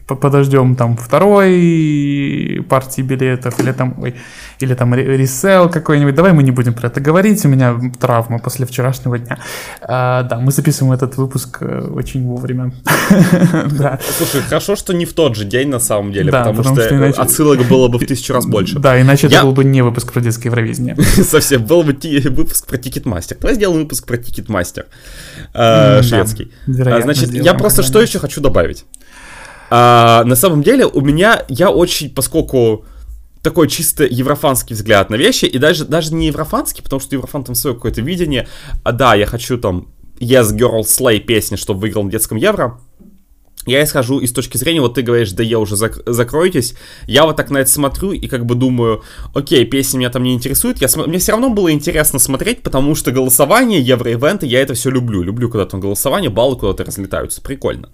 э, 0.08 0.14
подождем 0.14 0.74
там 0.74 0.96
второй 0.96 2.64
партии 2.66 3.02
билетов 3.02 3.60
или 3.60 3.72
там, 3.72 3.94
ой, 3.98 4.14
или 4.60 4.74
там 4.74 4.94
ресел 4.94 5.68
какой-нибудь. 5.68 6.14
Давай 6.14 6.32
мы 6.32 6.42
не 6.42 6.50
будем 6.50 6.74
про 6.74 6.88
это 6.88 7.00
говорить, 7.00 7.44
у 7.44 7.48
меня 7.48 7.78
травма 8.00 8.38
после 8.38 8.66
вчерашнего 8.66 9.18
дня. 9.18 9.38
А, 9.80 10.22
да, 10.22 10.38
мы 10.38 10.52
записываем 10.52 10.92
этот 10.92 11.16
выпуск 11.16 11.58
э, 11.60 11.88
очень 11.94 12.26
вовремя. 12.26 12.72
да. 13.70 13.98
Слушай, 14.16 14.42
хорошо, 14.42 14.76
что 14.76 14.92
не 14.94 15.04
в 15.04 15.12
тот 15.12 15.36
же 15.36 15.44
день 15.44 15.68
на 15.68 15.80
самом 15.80 16.12
деле, 16.12 16.30
да, 16.30 16.40
потому, 16.40 16.58
потому 16.58 16.76
что, 16.76 16.86
что 16.86 16.96
иначе... 16.96 17.20
отсылок 17.20 17.62
было 17.68 17.88
бы 17.88 17.98
в 17.98 18.06
тысячу 18.06 18.32
раз 18.32 18.46
больше. 18.52 18.78
Да, 18.78 19.00
иначе 19.00 19.28
Я... 19.28 19.38
это 19.38 19.46
был 19.46 19.52
бы 19.52 19.64
не 19.64 19.82
выпуск 19.82 20.12
про 20.12 20.20
детское 20.20 20.48
Евровидение. 20.48 20.96
Совсем, 21.24 21.64
был 21.64 21.82
бы 21.82 21.96
выпуск 22.30 22.66
про 22.66 22.78
Ticketmaster. 22.78 23.36
Давай 23.40 23.54
сделаем 23.54 23.82
выпуск 23.82 24.06
про 24.06 24.16
Ticketmaster 24.16 24.86
э, 25.54 26.02
шведский. 26.02 26.52
А, 26.66 27.00
значит, 27.02 27.32
я 27.32 27.54
просто 27.54 27.82
что 27.82 28.00
еще 28.00 28.18
хочу 28.18 28.40
добавить. 28.40 28.84
А, 29.70 30.24
на 30.24 30.36
самом 30.36 30.62
деле 30.62 30.84
у 30.84 31.00
меня, 31.00 31.44
я 31.48 31.70
очень, 31.70 32.10
поскольку 32.10 32.84
такой 33.42 33.68
чисто 33.68 34.04
еврофанский 34.04 34.74
взгляд 34.74 35.10
на 35.10 35.16
вещи, 35.16 35.44
и 35.44 35.58
даже, 35.58 35.84
даже 35.84 36.14
не 36.14 36.28
еврофанский, 36.28 36.82
потому 36.82 37.00
что 37.00 37.14
еврофан 37.16 37.44
там 37.44 37.54
свое 37.54 37.74
какое-то 37.74 38.00
видение, 38.00 38.48
а 38.84 38.92
да, 38.92 39.14
я 39.14 39.26
хочу 39.26 39.58
там 39.58 39.88
Yes 40.20 40.56
Girl 40.56 40.82
Slay 40.82 41.18
песни, 41.18 41.56
чтобы 41.56 41.80
выиграл 41.80 42.04
на 42.04 42.10
детском 42.10 42.38
евро, 42.38 42.78
я 43.66 43.84
исхожу 43.84 44.18
из 44.18 44.32
точки 44.32 44.56
зрения, 44.56 44.80
вот 44.80 44.94
ты 44.94 45.02
говоришь, 45.02 45.32
да 45.32 45.42
я 45.42 45.58
уже 45.58 45.76
зак- 45.76 46.02
закройтесь, 46.06 46.74
я 47.06 47.24
вот 47.24 47.36
так 47.36 47.50
на 47.50 47.58
это 47.58 47.70
смотрю 47.70 48.12
и 48.12 48.26
как 48.26 48.44
бы 48.44 48.54
думаю, 48.54 49.02
окей, 49.34 49.64
песни 49.64 49.98
меня 49.98 50.10
там 50.10 50.22
не 50.24 50.34
интересуют, 50.34 50.80
я 50.80 50.88
см- 50.88 51.08
мне 51.08 51.18
все 51.18 51.32
равно 51.32 51.48
было 51.50 51.72
интересно 51.72 52.18
смотреть, 52.18 52.62
потому 52.62 52.94
что 52.94 53.12
голосование, 53.12 53.80
евроивенты, 53.80 54.46
я 54.46 54.60
это 54.60 54.74
все 54.74 54.90
люблю, 54.90 55.22
люблю, 55.22 55.48
когда 55.48 55.66
там 55.66 55.80
голосование, 55.80 56.30
баллы 56.30 56.56
куда-то 56.56 56.84
разлетаются, 56.84 57.40
прикольно. 57.40 57.88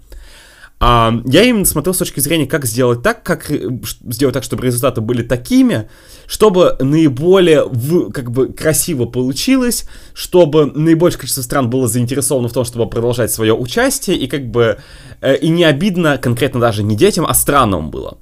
А, 0.81 1.13
я 1.25 1.43
именно 1.43 1.65
смотрел 1.65 1.93
с 1.93 1.97
точки 1.97 2.21
зрения, 2.21 2.45
как 2.45 2.65
сделать 2.65 3.03
так, 3.03 3.21
как 3.21 3.51
э, 3.51 3.69
сделать 4.07 4.33
так, 4.33 4.43
чтобы 4.45 4.65
результаты 4.65 5.01
были 5.01 5.23
такими, 5.23 5.89
чтобы 6.25 6.77
наиболее 6.79 7.65
в, 7.65 8.11
как 8.11 8.31
бы 8.31 8.53
красиво 8.53 9.05
получилось, 9.05 9.85
чтобы 10.13 10.67
наибольшее 10.67 11.19
количество 11.19 11.41
стран 11.41 11.69
было 11.69 11.89
заинтересовано 11.89 12.47
в 12.47 12.53
том, 12.53 12.63
чтобы 12.63 12.89
продолжать 12.89 13.29
свое 13.29 13.53
участие, 13.53 14.15
и 14.15 14.27
как 14.27 14.49
бы 14.49 14.77
э, 15.19 15.35
и 15.37 15.49
не 15.49 15.65
обидно 15.65 16.17
конкретно 16.17 16.61
даже 16.61 16.81
не 16.81 16.95
детям, 16.95 17.25
а 17.25 17.33
странам 17.33 17.91
было. 17.91 18.17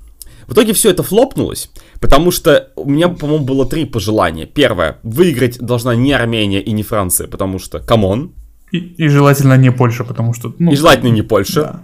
В 0.48 0.54
итоге 0.54 0.74
все 0.74 0.90
это 0.90 1.04
flop 1.04 1.28
нулось, 1.28 1.70
потому 2.00 2.32
что 2.32 2.72
у 2.76 2.90
меня, 2.90 3.10
по-моему, 3.10 3.46
было 3.46 3.68
три 3.68 3.86
пожелания. 3.86 4.48
Первое, 4.48 4.98
выиграть 5.04 5.60
должна 5.60 5.94
не 5.94 6.14
Армения 6.14 6.62
и 6.62 6.72
не 6.72 6.82
Франция, 6.84 7.28
потому 7.28 7.60
что, 7.60 7.80
come 7.80 8.09
on. 8.09 8.32
И, 8.72 8.78
и 8.78 9.08
желательно 9.08 9.56
не 9.58 9.72
Польша, 9.72 10.04
потому 10.04 10.34
что... 10.34 10.54
Ну, 10.60 10.72
и 10.72 10.76
желательно 10.76 11.10
не 11.10 11.22
Польша. 11.22 11.62
Да. 11.62 11.84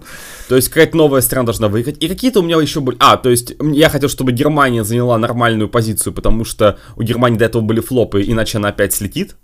То 0.50 0.56
есть 0.58 0.68
какая-то 0.68 0.98
новая 0.98 1.22
страна 1.22 1.46
должна 1.46 1.70
выиграть. 1.70 2.04
И 2.04 2.08
какие-то 2.08 2.42
у 2.42 2.44
меня 2.44 2.60
еще 2.62 2.82
были... 2.82 2.98
А, 3.00 3.16
то 3.16 3.30
есть 3.30 3.56
я 3.60 3.90
хотел, 3.90 4.10
чтобы 4.10 4.34
Германия 4.34 4.84
заняла 4.84 5.18
нормальную 5.18 5.70
позицию, 5.70 6.14
потому 6.14 6.44
что 6.44 6.78
у 6.98 7.04
Германии 7.04 7.38
до 7.38 7.46
этого 7.46 7.62
были 7.62 7.80
flop 7.80 8.08
ы, 8.08 8.22
иначе 8.22 8.58
она 8.58 8.70
опять 8.70 8.94
слетит. 8.94 9.36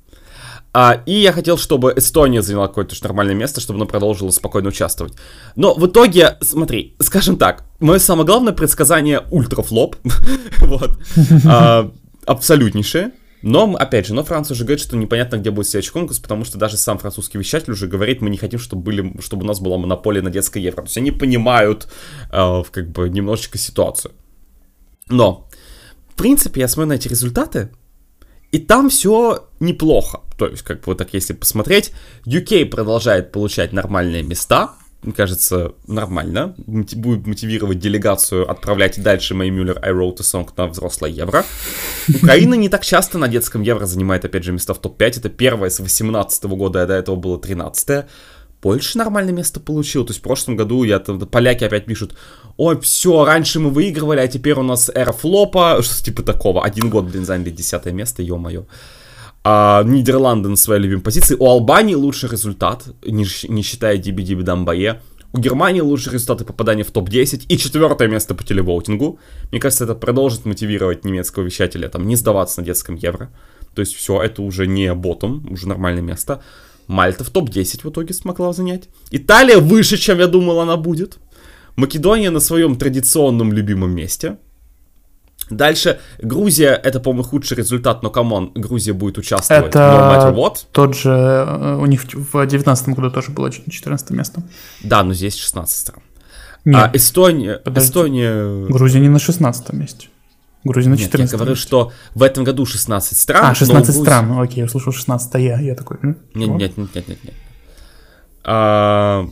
А, 0.71 1.01
и 1.05 1.13
я 1.13 1.31
хотел, 1.31 1.57
чтобы 1.57 1.93
Эстония 1.95 2.41
заняла 2.41 2.67
какое-то 2.67 2.95
нормальное 3.01 3.35
место, 3.35 3.61
чтобы 3.61 3.77
она 3.77 3.85
продолжила 3.85 4.29
спокойно 4.29 4.69
участвовать. 4.69 5.13
Но 5.55 5.73
в 5.73 5.87
итоге, 5.87 6.37
смотри, 6.41 6.95
скажем 6.99 7.37
так, 7.37 7.63
мое 7.79 7.99
самое 7.99 8.27
главное 8.27 8.53
предсказание 8.53 9.23
ультрафлоп. 9.31 9.95
вот. 10.59 10.99
А, 11.45 11.89
абсолютнейшее. 12.25 13.11
Но, 13.41 13.73
опять 13.75 14.05
же, 14.05 14.13
но 14.13 14.23
Франция 14.23 14.55
уже 14.55 14.65
говорит, 14.65 14.81
что 14.81 14.97
непонятно, 14.97 15.37
где 15.37 15.49
будет 15.49 15.67
следующий 15.67 15.93
конкурс, 15.93 16.19
потому 16.19 16.43
что 16.43 16.57
даже 16.57 16.75
сам 16.75 16.97
французский 16.97 17.37
вещатель 17.37 17.71
уже 17.71 17.87
говорит, 17.87 18.21
мы 18.21 18.29
не 18.29 18.37
хотим, 18.37 18.59
чтобы, 18.59 18.81
были, 18.81 19.21
чтобы 19.21 19.43
у 19.43 19.47
нас 19.47 19.59
была 19.59 19.77
монополия 19.77 20.21
на 20.21 20.29
детское 20.29 20.61
евро. 20.61 20.81
То 20.81 20.87
есть 20.87 20.97
они 20.97 21.11
понимают 21.11 21.87
э, 22.31 22.63
как 22.71 22.89
бы 22.89 23.09
немножечко 23.09 23.57
ситуацию. 23.57 24.13
Но, 25.07 25.47
в 26.09 26.15
принципе, 26.15 26.61
я 26.61 26.67
смотрю 26.67 26.89
на 26.89 26.93
эти 26.93 27.07
результаты, 27.07 27.69
и 28.51 28.59
там 28.59 28.89
все 28.89 29.47
неплохо. 29.59 30.21
То 30.37 30.47
есть, 30.47 30.63
как 30.63 30.77
бы 30.79 30.83
вот 30.87 30.97
так, 30.97 31.13
если 31.13 31.33
посмотреть, 31.33 31.91
UK 32.25 32.65
продолжает 32.65 33.31
получать 33.31 33.73
нормальные 33.73 34.23
места, 34.23 34.73
мне 35.01 35.13
кажется, 35.13 35.73
нормально. 35.87 36.55
Будет 36.67 37.25
мотивировать 37.25 37.79
делегацию 37.79 38.49
отправлять 38.49 39.01
дальше 39.01 39.33
Мэй 39.33 39.49
Мюллер 39.49 39.79
I 39.81 39.91
Wrote 39.91 40.19
a 40.19 40.23
Song 40.23 40.49
на 40.57 40.67
взрослое 40.67 41.09
евро. 41.09 41.45
Украина 42.13 42.55
не 42.55 42.67
так 42.67 42.83
часто 42.83 43.17
на 43.17 43.29
детском 43.29 43.61
евро 43.61 43.85
занимает, 43.85 44.25
опять 44.25 44.43
же, 44.43 44.51
места 44.51 44.73
в 44.73 44.79
топ-5. 44.79 45.19
Это 45.19 45.29
первое 45.29 45.69
с 45.69 45.79
18 45.79 46.43
года, 46.45 46.83
а 46.83 46.85
до 46.85 46.95
этого 46.95 47.15
было 47.15 47.39
13 47.39 47.89
-е. 47.89 48.05
Польша 48.59 48.97
нормальное 48.97 49.33
место 49.33 49.61
получил. 49.61 50.03
То 50.03 50.11
есть 50.11 50.19
в 50.19 50.23
прошлом 50.23 50.57
году 50.57 50.83
я 50.83 50.99
там, 50.99 51.17
поляки 51.19 51.63
опять 51.63 51.85
пишут, 51.85 52.15
ой, 52.57 52.77
все, 52.81 53.23
раньше 53.23 53.61
мы 53.61 53.69
выигрывали, 53.69 54.19
а 54.19 54.27
теперь 54.27 54.55
у 54.55 54.63
нас 54.63 54.91
эра 54.93 55.13
флопа, 55.13 55.81
что 55.81 56.03
типа 56.03 56.23
такого. 56.23 56.65
Один 56.65 56.89
год, 56.89 57.05
блин, 57.05 57.23
заняли 57.25 57.51
десятое 57.51 57.93
место, 57.93 58.21
ё-моё 58.21 58.65
а, 59.43 59.83
Нидерланды 59.83 60.49
на 60.49 60.55
своей 60.55 60.81
любимой 60.81 61.01
позиции. 61.01 61.35
У 61.39 61.45
Албании 61.45 61.95
лучший 61.95 62.29
результат, 62.29 62.85
не, 63.05 63.25
не 63.47 63.61
считая 63.61 63.97
Диби-Диби 63.97 64.43
Дамбае. 64.43 65.01
У 65.31 65.37
Германии 65.37 65.81
лучшие 65.81 66.13
результаты 66.13 66.43
попадания 66.43 66.83
в 66.83 66.91
топ-10 66.91 67.45
и 67.47 67.57
четвертое 67.57 68.07
место 68.07 68.33
по 68.33 68.43
телевоутингу. 68.43 69.19
Мне 69.51 69.61
кажется, 69.61 69.83
это 69.83 69.93
продолжит 69.93 70.45
мотивировать 70.45 71.05
немецкого 71.05 71.43
вещателя 71.43 71.87
там 71.87 72.07
не 72.07 72.15
сдаваться 72.15 72.61
на 72.61 72.65
детском 72.65 72.95
евро. 72.95 73.29
То 73.75 73.81
есть 73.81 73.95
все, 73.95 74.21
это 74.21 74.41
уже 74.41 74.65
не 74.65 74.91
ботом, 74.95 75.47
уже 75.51 75.67
нормальное 75.67 76.01
место. 76.01 76.41
Мальта 76.87 77.23
в 77.23 77.29
топ-10 77.29 77.81
в 77.83 77.89
итоге 77.91 78.15
смогла 78.15 78.53
занять. 78.53 78.89
Италия 79.11 79.59
выше, 79.59 79.97
чем 79.97 80.17
я 80.17 80.25
думал 80.25 80.59
она 80.59 80.75
будет. 80.75 81.19
Македония 81.75 82.31
на 82.31 82.39
своем 82.39 82.75
традиционном 82.75 83.53
любимом 83.53 83.91
месте. 83.91 84.37
Дальше, 85.49 85.99
Грузия, 86.19 86.69
это, 86.69 86.99
по-моему, 86.99 87.23
худший 87.23 87.57
результат, 87.57 88.03
но, 88.03 88.09
come 88.09 88.33
on, 88.33 88.51
Грузия 88.53 88.93
будет 88.93 89.17
участвовать. 89.17 89.67
Это 89.67 89.79
no 89.79 90.35
what. 90.35 90.65
тот 90.71 90.95
же, 90.95 91.09
э, 91.09 91.75
у 91.75 91.85
них 91.85 92.03
в 92.13 92.45
19 92.45 92.89
году 92.89 93.09
тоже 93.09 93.31
было 93.31 93.51
14 93.51 94.11
место. 94.11 94.43
Да, 94.83 95.03
но 95.03 95.13
здесь 95.13 95.35
16 95.35 95.77
стран. 95.77 96.01
Нет, 96.65 96.75
а 96.75 96.91
Эстония, 96.93 97.55
подожди. 97.57 97.89
Эстония... 97.89 98.67
Грузия 98.67 98.99
не 98.99 99.09
на 99.09 99.19
16 99.19 99.73
месте. 99.73 100.07
Грузия 100.63 100.89
на 100.89 100.97
14 100.97 101.19
Нет, 101.19 101.31
я 101.31 101.37
говорю, 101.37 101.51
месте. 101.51 101.67
что 101.67 101.91
в 102.13 102.21
этом 102.21 102.43
году 102.43 102.65
16 102.65 103.17
стран. 103.17 103.45
А, 103.45 103.55
16 103.55 103.87
Грузии... 103.87 104.01
стран, 104.01 104.39
окей, 104.39 104.59
я 104.59 104.65
услышал 104.65 104.91
16 104.91 105.33
я, 105.35 105.59
я 105.59 105.75
такой... 105.75 105.97
Нет, 106.01 106.17
нет, 106.35 106.77
нет, 106.77 106.95
нет, 106.95 107.07
нет, 107.07 107.23
нет. 107.23 107.33
А... 108.43 109.27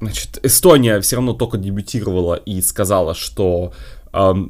Значит, 0.00 0.38
Эстония 0.44 1.00
все 1.00 1.16
равно 1.16 1.32
только 1.32 1.58
дебютировала 1.58 2.34
и 2.34 2.60
сказала, 2.62 3.14
что 3.14 3.72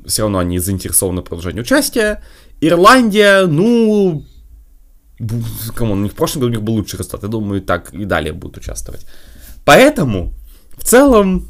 все 0.06 0.22
равно 0.22 0.38
они 0.38 0.58
заинтересованы 0.58 1.20
в 1.20 1.24
продолжении 1.24 1.60
участия. 1.60 2.22
Ирландия, 2.60 3.46
ну, 3.46 4.24
кому, 5.74 5.94
у 5.94 5.96
них 5.96 6.12
в 6.12 6.14
прошлом 6.14 6.40
году 6.40 6.50
у 6.50 6.54
них 6.54 6.62
был 6.62 6.74
лучший 6.74 6.98
результат, 6.98 7.22
я 7.22 7.28
думаю, 7.28 7.62
так 7.62 7.92
и 7.92 8.04
далее 8.04 8.32
будут 8.32 8.58
участвовать. 8.58 9.06
Поэтому, 9.64 10.32
в 10.76 10.84
целом, 10.84 11.48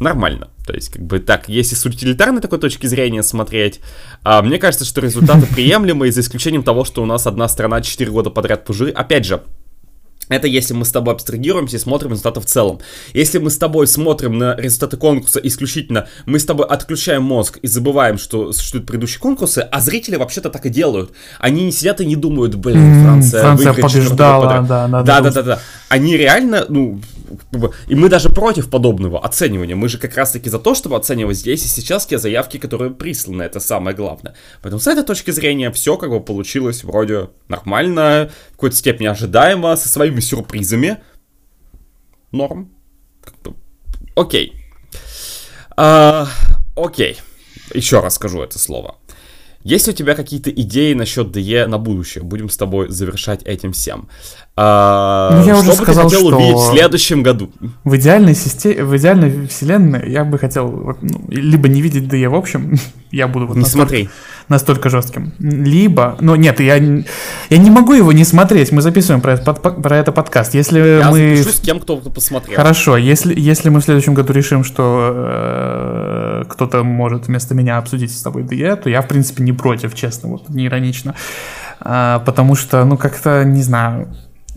нормально. 0.00 0.50
То 0.66 0.72
есть, 0.72 0.88
как 0.88 1.02
бы 1.02 1.20
так, 1.20 1.48
если 1.48 1.74
с 1.74 1.84
утилитарной 1.86 2.40
такой 2.40 2.58
точки 2.58 2.86
зрения 2.86 3.22
смотреть, 3.22 3.80
а, 4.22 4.42
мне 4.42 4.58
кажется, 4.58 4.84
что 4.84 5.00
результаты 5.00 5.46
приемлемые, 5.54 6.10
за 6.10 6.20
исключением 6.20 6.62
того, 6.62 6.84
что 6.84 7.02
у 7.02 7.06
нас 7.06 7.26
одна 7.26 7.48
страна 7.48 7.80
4 7.80 8.10
года 8.10 8.30
подряд 8.30 8.64
пужи. 8.64 8.90
Опять 8.90 9.24
же, 9.24 9.42
это 10.28 10.48
если 10.48 10.74
мы 10.74 10.84
с 10.84 10.90
тобой 10.90 11.14
абстрагируемся 11.14 11.76
и 11.76 11.80
смотрим 11.80 12.10
результаты 12.10 12.40
в 12.40 12.46
целом. 12.46 12.80
Если 13.12 13.38
мы 13.38 13.50
с 13.50 13.58
тобой 13.58 13.86
смотрим 13.86 14.38
на 14.38 14.56
результаты 14.56 14.96
конкурса 14.96 15.40
исключительно, 15.40 16.08
мы 16.24 16.38
с 16.38 16.44
тобой 16.44 16.66
отключаем 16.66 17.22
мозг 17.22 17.58
и 17.62 17.66
забываем, 17.66 18.18
что 18.18 18.52
существуют 18.52 18.86
предыдущие 18.86 19.20
конкурсы, 19.20 19.60
а 19.60 19.80
зрители 19.80 20.16
вообще-то 20.16 20.50
так 20.50 20.66
и 20.66 20.68
делают. 20.68 21.12
Они 21.38 21.64
не 21.64 21.72
сидят 21.72 22.00
и 22.00 22.06
не 22.06 22.16
думают, 22.16 22.54
блин, 22.56 23.02
Франция, 23.02 23.42
Франция 23.42 23.72
побеждала, 23.72 24.62
да, 24.62 24.88
да, 24.88 25.02
да, 25.02 25.20
да, 25.20 25.30
да, 25.30 25.42
да. 25.42 25.60
Они 25.88 26.16
реально, 26.16 26.66
ну, 26.68 27.00
и 27.86 27.94
мы 27.94 28.08
даже 28.08 28.28
против 28.28 28.70
подобного 28.70 29.24
оценивания. 29.24 29.76
Мы 29.76 29.88
же 29.88 29.98
как 29.98 30.16
раз-таки 30.16 30.50
за 30.50 30.58
то, 30.58 30.74
чтобы 30.74 30.96
оценивать 30.96 31.36
здесь 31.36 31.64
и 31.64 31.68
сейчас 31.68 32.06
те 32.06 32.18
заявки, 32.18 32.58
которые 32.58 32.90
присланы. 32.90 33.42
Это 33.42 33.60
самое 33.60 33.96
главное. 33.96 34.34
Поэтому 34.62 34.80
с 34.80 34.86
этой 34.86 35.04
точки 35.04 35.30
зрения 35.30 35.70
все 35.70 35.96
как 35.96 36.10
бы 36.10 36.20
получилось 36.20 36.84
вроде 36.84 37.30
нормально, 37.48 38.30
в 38.50 38.52
какой-то 38.52 38.76
степени 38.76 39.06
ожидаемо, 39.06 39.76
со 39.76 39.88
своими 40.16 40.20
сюрпризами. 40.20 40.98
норм. 42.32 42.70
Окей. 44.14 44.52
А, 45.76 46.28
окей. 46.74 47.18
Еще 47.74 48.00
раз 48.00 48.14
скажу 48.14 48.42
это 48.42 48.58
слово. 48.58 48.96
Есть 49.62 49.88
у 49.88 49.92
тебя 49.92 50.14
какие-то 50.14 50.50
идеи 50.50 50.94
насчет 50.94 51.28
DE 51.36 51.66
на 51.66 51.78
будущее? 51.78 52.22
Будем 52.22 52.48
с 52.48 52.56
тобой 52.56 52.88
завершать 52.88 53.42
этим 53.44 53.72
всем. 53.72 54.08
А, 54.58 55.32
ну, 55.32 55.44
я 55.44 55.54
что 55.54 55.60
уже 55.60 55.70
бы 55.70 55.76
сказал, 55.76 56.08
ты 56.08 56.16
хотел 56.16 56.28
что 56.28 56.38
увидеть 56.38 56.56
в 56.56 56.70
следующем 56.70 57.22
году? 57.22 57.50
В 57.84 57.94
идеальной, 57.96 58.34
системе, 58.34 58.84
в 58.84 58.96
идеальной 58.96 59.46
вселенной 59.48 60.10
я 60.10 60.24
бы 60.24 60.38
хотел 60.38 60.96
ну, 61.02 61.24
либо 61.28 61.68
не 61.68 61.82
видеть 61.82 62.04
DE 62.04 62.26
в 62.30 62.34
общем, 62.34 62.78
я 63.10 63.28
буду 63.28 63.48
вот 63.48 63.56
не 63.56 63.64
настолько, 63.64 63.88
смотри. 63.88 64.08
настолько 64.48 64.88
жестким, 64.88 65.34
либо, 65.38 66.16
ну 66.20 66.36
нет, 66.36 66.60
я, 66.60 66.76
я 66.76 67.58
не 67.58 67.70
могу 67.70 67.92
его 67.92 68.12
не 68.12 68.24
смотреть, 68.24 68.72
мы 68.72 68.80
записываем 68.80 69.20
про 69.20 69.36
под, 69.36 69.82
про 69.82 69.98
это 69.98 70.10
подкаст. 70.10 70.54
Если 70.54 71.00
я 71.00 71.10
мы... 71.10 71.36
с 71.36 71.60
тем, 71.60 71.78
кто 71.78 71.98
посмотрел. 71.98 72.56
Хорошо, 72.56 72.96
если, 72.96 73.38
если 73.38 73.68
мы 73.68 73.80
в 73.80 73.84
следующем 73.84 74.14
году 74.14 74.32
решим, 74.32 74.64
что 74.64 75.12
э, 75.14 76.44
кто-то 76.48 76.82
может 76.82 77.26
вместо 77.26 77.54
меня 77.54 77.76
обсудить 77.76 78.10
с 78.10 78.22
тобой 78.22 78.44
DE, 78.44 78.76
то 78.76 78.88
я, 78.88 79.02
в 79.02 79.08
принципе, 79.08 79.42
не 79.42 79.52
против, 79.52 79.94
честно, 79.94 80.30
вот 80.30 80.48
не 80.48 80.64
иронично. 80.64 81.14
А, 81.78 82.20
потому 82.20 82.54
что, 82.54 82.82
ну, 82.86 82.96
как-то, 82.96 83.44
не 83.44 83.62
знаю, 83.62 84.08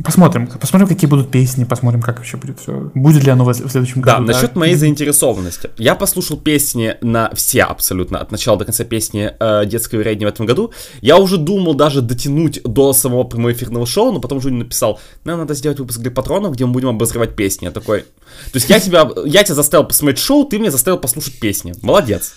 Посмотрим, 0.04 0.48
посмотрим, 0.48 0.88
какие 0.88 1.10
будут 1.10 1.30
песни, 1.30 1.66
посмотрим, 1.66 2.02
как 2.02 2.18
вообще 2.18 2.38
будет 2.38 2.60
все. 2.60 2.90
Будет 2.94 3.24
ли 3.24 3.32
оно 3.32 3.44
в 3.44 3.54
следующем 3.54 4.02
году. 4.02 4.26
Да, 4.26 4.34
насчет 4.34 4.56
моей 4.56 4.76
заинтересованности. 4.76 5.72
Я 5.78 5.96
послушал 5.96 6.38
песни 6.38 6.96
на 7.02 7.32
все 7.34 7.64
абсолютно, 7.64 8.20
от 8.20 8.32
начала 8.32 8.58
до 8.58 8.66
конца 8.66 8.86
песни 8.86 9.32
э, 9.38 9.66
детского 9.66 10.02
рейдни 10.02 10.26
в 10.26 10.30
этом 10.30 10.46
году. 10.46 10.72
Я 11.02 11.18
уже 11.18 11.38
думал 11.38 11.74
даже 11.74 12.02
дотянуть 12.02 12.62
до 12.64 12.94
самого 12.94 13.26
прямоэфирного 13.26 13.86
шоу, 13.86 14.12
но 14.12 14.22
потом 14.22 14.40
Жуни 14.40 14.60
написал, 14.60 15.00
нам 15.26 15.40
надо 15.40 15.54
сделать 15.54 15.80
выпуск 15.80 16.00
для 16.00 16.12
патронов, 16.12 16.54
где 16.54 16.66
мы 16.66 16.72
будем 16.72 16.90
обозревать 16.90 17.36
песни. 17.36 17.66
Я 17.66 17.72
такой, 17.72 18.06
то 18.52 18.56
есть 18.56 18.70
я 18.70 18.80
тебя, 18.80 19.10
я 19.26 19.44
тебя 19.44 19.56
заставил 19.56 19.86
посмотреть 19.86 20.20
шоу, 20.20 20.46
ты 20.46 20.58
меня 20.60 20.72
заставил 20.72 20.98
послушать 20.98 21.40
песни. 21.40 21.74
Молодец. 21.82 22.34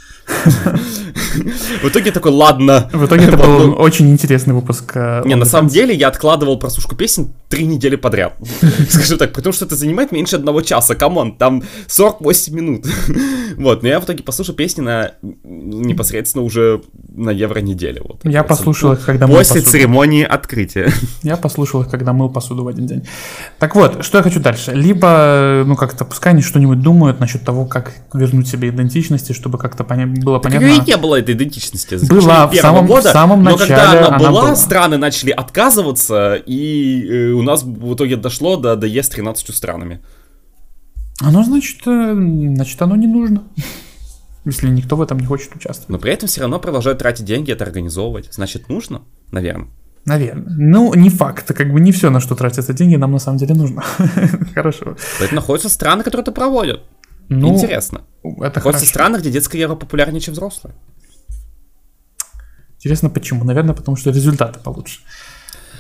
В 1.83 1.89
итоге 1.89 2.13
такой, 2.13 2.33
ладно. 2.33 2.89
В 2.93 3.07
итоге 3.07 3.25
это 3.25 3.37
был 3.37 3.75
очень 3.81 4.11
интересный 4.11 4.55
выпуск. 4.55 4.93
Э, 4.95 5.23
Не, 5.25 5.35
на 5.35 5.45
самом 5.45 5.69
деле 5.69 5.95
я 5.95 6.09
откладывал 6.09 6.59
прослушку 6.59 6.95
песен 6.95 7.33
три 7.49 7.65
недели 7.65 7.97
подряд. 7.97 8.35
Скажу 8.89 9.17
так, 9.17 9.33
потому 9.33 9.53
что 9.53 9.65
это 9.65 9.75
занимает 9.75 10.13
меньше 10.13 10.37
одного 10.37 10.63
часа, 10.63 10.95
come 10.95 11.19
on, 11.19 11.37
там 11.37 11.63
48 11.87 12.55
минут. 12.55 12.87
Вот, 13.57 13.83
но 13.83 13.89
я 13.89 14.01
в 14.01 14.05
итоге 14.05 14.23
послушал 14.23 14.55
песни 14.55 14.81
на 14.81 15.13
непосредственно 15.23 16.43
уже 16.43 16.81
на 17.15 17.31
евро 17.31 17.61
неделе. 17.61 18.01
Вот, 18.03 18.21
я 18.25 18.45
послушал 18.45 18.95
их, 18.95 19.05
когда 19.05 19.27
мы 19.27 19.35
После 19.35 19.61
церемонии 19.61 20.25
открытия. 20.25 20.91
Я 21.23 21.37
послушал 21.37 21.83
их, 21.83 21.91
когда 21.91 22.13
мыл 22.15 22.31
посуду 22.31 22.65
в 22.65 22.69
один 22.69 22.87
день. 22.87 23.07
Так 23.59 23.75
вот, 23.75 24.05
что 24.05 24.19
я 24.19 24.25
хочу 24.25 24.41
дальше. 24.41 24.73
Либо, 24.73 25.65
ну 25.67 25.77
как-то, 25.83 26.05
пускай 26.05 26.33
они 26.33 26.43
что-нибудь 26.43 26.81
думают 26.81 27.19
насчет 27.19 27.43
того, 27.43 27.67
как 27.67 27.93
вернуть 28.15 28.47
себе 28.47 28.69
идентичности, 28.69 29.33
чтобы 29.33 29.59
как-то 29.59 29.83
понять, 29.83 30.23
было 30.23 30.39
понятно. 30.39 30.69
Так 30.69 30.87
и 30.87 30.91
не 30.93 30.97
было 30.97 31.19
этой 31.19 31.35
идентичности. 31.35 31.97
Была 32.09 32.47
в 32.47 32.55
самом, 32.55 32.87
года, 32.87 33.09
в 33.09 33.13
самом 33.13 33.43
начале. 33.43 33.59
Но 33.59 33.67
когда 33.67 33.91
она, 33.91 34.07
она 34.07 34.19
была, 34.19 34.31
была, 34.31 34.55
страны 34.55 34.97
начали 34.97 35.33
отказываться, 35.33 36.37
и 36.37 37.05
э, 37.05 37.31
у 37.33 37.43
нас 37.43 37.65
в 37.65 37.95
итоге 37.95 38.15
дошло 38.15 38.57
до, 38.57 38.77
до 38.77 38.87
ЕС 38.87 39.09
13 39.09 39.53
странами. 39.53 40.01
Оно, 41.21 41.43
значит, 41.43 41.81
э, 41.85 42.15
значит, 42.15 42.81
оно 42.81 42.95
не 42.95 43.09
нужно. 43.09 43.43
Если 44.45 44.69
никто 44.69 44.95
в 44.95 45.03
этом 45.03 45.19
не 45.19 45.27
хочет 45.27 45.53
участвовать. 45.57 45.89
Но 45.89 45.99
при 45.99 46.13
этом 46.13 46.29
все 46.29 46.43
равно 46.43 46.61
продолжают 46.61 47.01
тратить 47.01 47.25
деньги, 47.25 47.51
это 47.51 47.65
организовывать. 47.65 48.29
Значит, 48.31 48.69
нужно, 48.69 49.03
наверное. 49.33 49.67
Наверное. 50.05 50.55
Ну, 50.59 50.95
не 50.95 51.11
факт. 51.11 51.55
Как 51.55 51.73
бы 51.73 51.81
не 51.81 51.93
все, 51.93 52.11
на 52.11 52.21
что 52.21 52.35
тратятся 52.35 52.73
деньги, 52.73 52.97
нам 52.97 53.13
на 53.13 53.19
самом 53.19 53.39
деле 53.39 53.55
нужно. 53.55 53.83
Хорошо. 54.55 54.97
Это 55.21 55.35
находятся 55.35 55.69
страны, 55.69 56.03
которые 56.03 56.23
это 56.23 56.33
проводят. 56.33 56.81
Ну, 57.29 57.55
Интересно. 57.55 58.03
Это 58.23 58.59
Находятся 58.59 58.87
страны, 58.87 59.19
где 59.19 59.31
детская 59.31 59.59
яга 59.59 59.77
популярнее, 59.77 60.21
чем 60.21 60.35
взрослая. 60.35 60.75
Интересно, 62.77 63.11
почему? 63.11 63.45
Наверное, 63.45 63.75
потому 63.75 63.97
что 63.97 64.11
результаты 64.11 64.59
получше. 64.59 65.01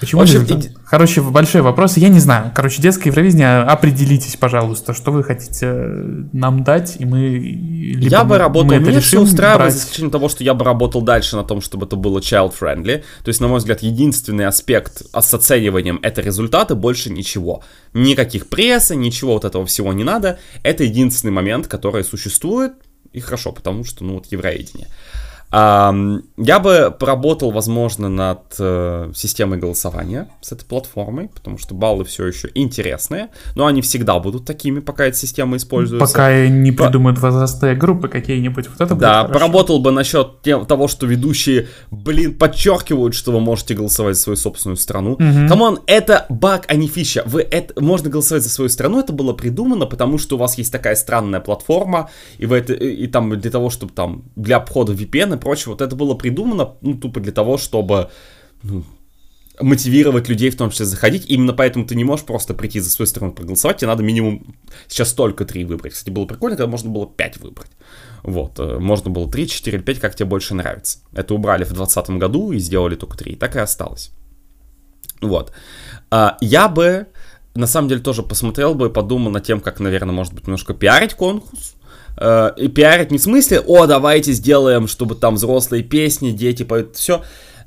Почему 0.03 0.23
в 0.23 0.25
общем, 0.25 0.43
и... 0.43 0.71
Короче, 0.91 1.23
большой 1.23 1.61
вопрос. 1.61 1.97
Я 1.97 2.09
не 2.09 2.19
знаю. 2.19 2.51
Короче, 2.57 2.83
детское 2.83 3.11
Евровидение, 3.11 3.59
определитесь, 3.59 4.35
пожалуйста, 4.35 4.95
что 4.95 5.13
вы 5.13 5.23
хотите 5.23 5.73
нам 6.33 6.65
дать, 6.65 6.97
и 6.99 7.05
мы... 7.05 7.21
Либо 7.21 8.11
я 8.11 8.25
бы 8.25 8.37
работал, 8.37 8.81
меня 8.81 8.99
все 8.99 9.21
устраивает, 9.21 9.73
за 9.73 9.79
исключением 9.79 10.11
того, 10.11 10.29
что 10.29 10.43
я 10.43 10.55
бы 10.55 10.65
работал 10.65 11.03
дальше 11.03 11.37
на 11.37 11.45
том, 11.45 11.61
чтобы 11.61 11.87
это 11.87 11.95
было 11.95 12.19
child-friendly. 12.19 13.05
То 13.23 13.29
есть, 13.29 13.41
на 13.41 13.47
мой 13.47 13.59
взгляд, 13.59 13.81
единственный 13.85 14.47
аспект 14.47 15.05
с 15.15 15.35
оцениванием— 15.35 16.01
это 16.03 16.21
результаты, 16.21 16.75
больше 16.75 17.09
ничего. 17.09 17.63
Никаких 17.95 18.49
пресса, 18.49 18.97
ничего 18.97 19.35
вот 19.35 19.45
этого 19.45 19.65
всего 19.67 19.93
не 19.93 20.03
надо. 20.03 20.41
Это 20.65 20.83
единственный 20.83 21.31
момент, 21.31 21.69
который 21.69 22.03
существует, 22.03 22.73
и 23.13 23.21
хорошо, 23.21 23.53
потому 23.53 23.85
что, 23.85 24.03
ну, 24.05 24.15
вот, 24.15 24.27
евровидение. 24.33 24.89
Я 25.53 26.61
бы 26.61 26.95
поработал, 26.99 27.51
возможно, 27.51 28.09
над 28.09 28.41
э, 28.59 29.13
системой 29.15 29.59
голосования 29.59 30.29
с 30.41 30.51
этой 30.51 30.65
платформой, 30.65 31.29
потому 31.29 31.59
что 31.59 31.75
баллы 31.75 32.07
все 32.07 32.27
еще 32.27 32.49
интересные, 32.55 33.29
но 33.55 33.67
они 33.67 33.83
всегда 33.83 34.19
будут 34.19 34.47
такими, 34.47 34.81
пока 34.81 35.05
эта 35.05 35.17
система 35.19 35.59
используется. 35.59 36.07
Пока 36.07 36.47
не 36.49 36.73
придумают 36.73 37.21
По... 37.21 37.27
возрастные 37.27 37.75
группы 37.75 38.09
какие-нибудь, 38.09 38.69
вот 38.69 38.81
это 38.81 38.95
Да, 38.95 39.25
поработал 39.25 39.79
бы 39.79 39.93
насчет 39.93 40.41
тем, 40.41 40.65
того, 40.65 40.89
что 40.89 41.05
ведущие, 41.05 41.69
блин, 41.91 42.35
подчеркивают, 42.39 43.15
что 43.15 43.31
вы 43.33 43.41
можете 43.41 43.75
голосовать 43.75 44.17
за 44.17 44.23
свою 44.23 44.37
собственную 44.37 44.79
страну. 44.79 45.17
Come 45.17 45.50
on, 45.50 45.75
угу. 45.75 45.83
это 45.87 46.25
баг, 46.31 46.65
а 46.69 46.77
не 46.77 46.89
фича. 46.89 47.25
Вы 47.27 47.43
это, 47.43 47.79
можно 47.79 48.09
голосовать 48.09 48.43
за 48.43 48.49
свою 48.49 48.71
страну, 48.71 49.01
это 49.01 49.13
было 49.13 49.35
придумано, 49.35 49.85
потому 49.85 50.17
что 50.17 50.37
у 50.37 50.39
вас 50.39 50.57
есть 50.57 50.73
такая 50.73 50.95
странная 50.95 51.41
платформа, 51.41 52.09
и, 52.39 52.47
вы 52.47 52.57
это, 52.57 52.73
и, 52.73 53.05
и 53.05 53.07
там 53.07 53.39
для 53.39 53.51
того, 53.51 53.69
чтобы 53.69 53.93
там, 53.93 54.25
для 54.35 54.57
обхода 54.57 54.95
VPN 54.95 55.42
прочее, 55.43 55.73
вот 55.73 55.83
это 55.83 55.95
было 55.97 56.15
придумано, 56.15 56.77
ну, 56.81 56.95
тупо 56.95 57.21
для 57.21 57.33
того, 57.33 57.59
чтобы, 57.59 58.11
ну, 58.63 58.85
мотивировать 59.61 60.29
людей 60.29 60.51
в 60.51 60.57
том 60.57 60.71
числе 60.71 60.87
заходить. 60.87 61.27
Именно 61.29 61.53
поэтому 61.53 61.87
ты 61.87 61.95
не 61.95 62.05
можешь 62.05 62.25
просто 62.25 62.55
прийти 62.55 62.81
за 62.81 62.91
свою 62.91 63.07
сторону 63.07 63.33
проголосовать. 63.33 63.79
Тебе 63.79 63.89
надо 63.89 64.03
минимум 64.03 64.57
сейчас 64.89 65.13
только 65.13 65.45
три 65.45 65.65
выбрать. 65.65 65.93
Кстати, 65.93 66.11
было 66.11 66.25
прикольно, 66.25 66.57
когда 66.57 66.71
можно 66.71 66.91
было 66.91 67.07
пять 67.07 67.37
выбрать. 67.37 67.71
Вот. 68.23 68.59
Э, 68.59 68.79
можно 68.79 69.11
было 69.11 69.31
3, 69.31 69.49
4 69.49 69.77
или 69.77 69.85
5, 69.85 70.01
как 70.01 70.15
тебе 70.15 70.27
больше 70.27 70.55
нравится. 70.55 70.99
Это 71.13 71.35
убрали 71.35 71.65
в 71.65 71.73
2020 71.73 72.19
году 72.19 72.53
и 72.53 72.59
сделали 72.59 72.95
только 72.95 73.17
3. 73.17 73.37
Так 73.37 73.57
и 73.57 73.59
осталось. 73.59 74.11
Вот. 75.21 75.53
А, 76.11 76.37
я 76.41 76.69
бы, 76.69 77.07
на 77.55 77.67
самом 77.67 77.89
деле, 77.89 78.01
тоже 78.01 78.23
посмотрел 78.23 78.75
бы 78.75 78.87
и 78.87 78.93
подумал 78.93 79.31
над 79.31 79.45
тем, 79.45 79.61
как, 79.61 79.81
наверное, 79.81 80.15
может 80.15 80.33
быть, 80.33 80.47
немножко 80.47 80.75
пиарить 80.75 81.15
конкурс. 81.15 81.75
Э, 82.17 82.53
и 82.57 82.69
пиарить 82.69 83.11
не 83.11 83.19
в 83.19 83.23
смысле, 83.23 83.61
о, 83.61 83.87
давайте 83.87 84.33
сделаем, 84.33 84.87
чтобы 84.89 85.15
там 85.15 85.35
взрослые 85.37 85.83
песни, 85.83 86.31
дети 86.31 86.63
поют, 86.63 86.97
все. 86.97 87.23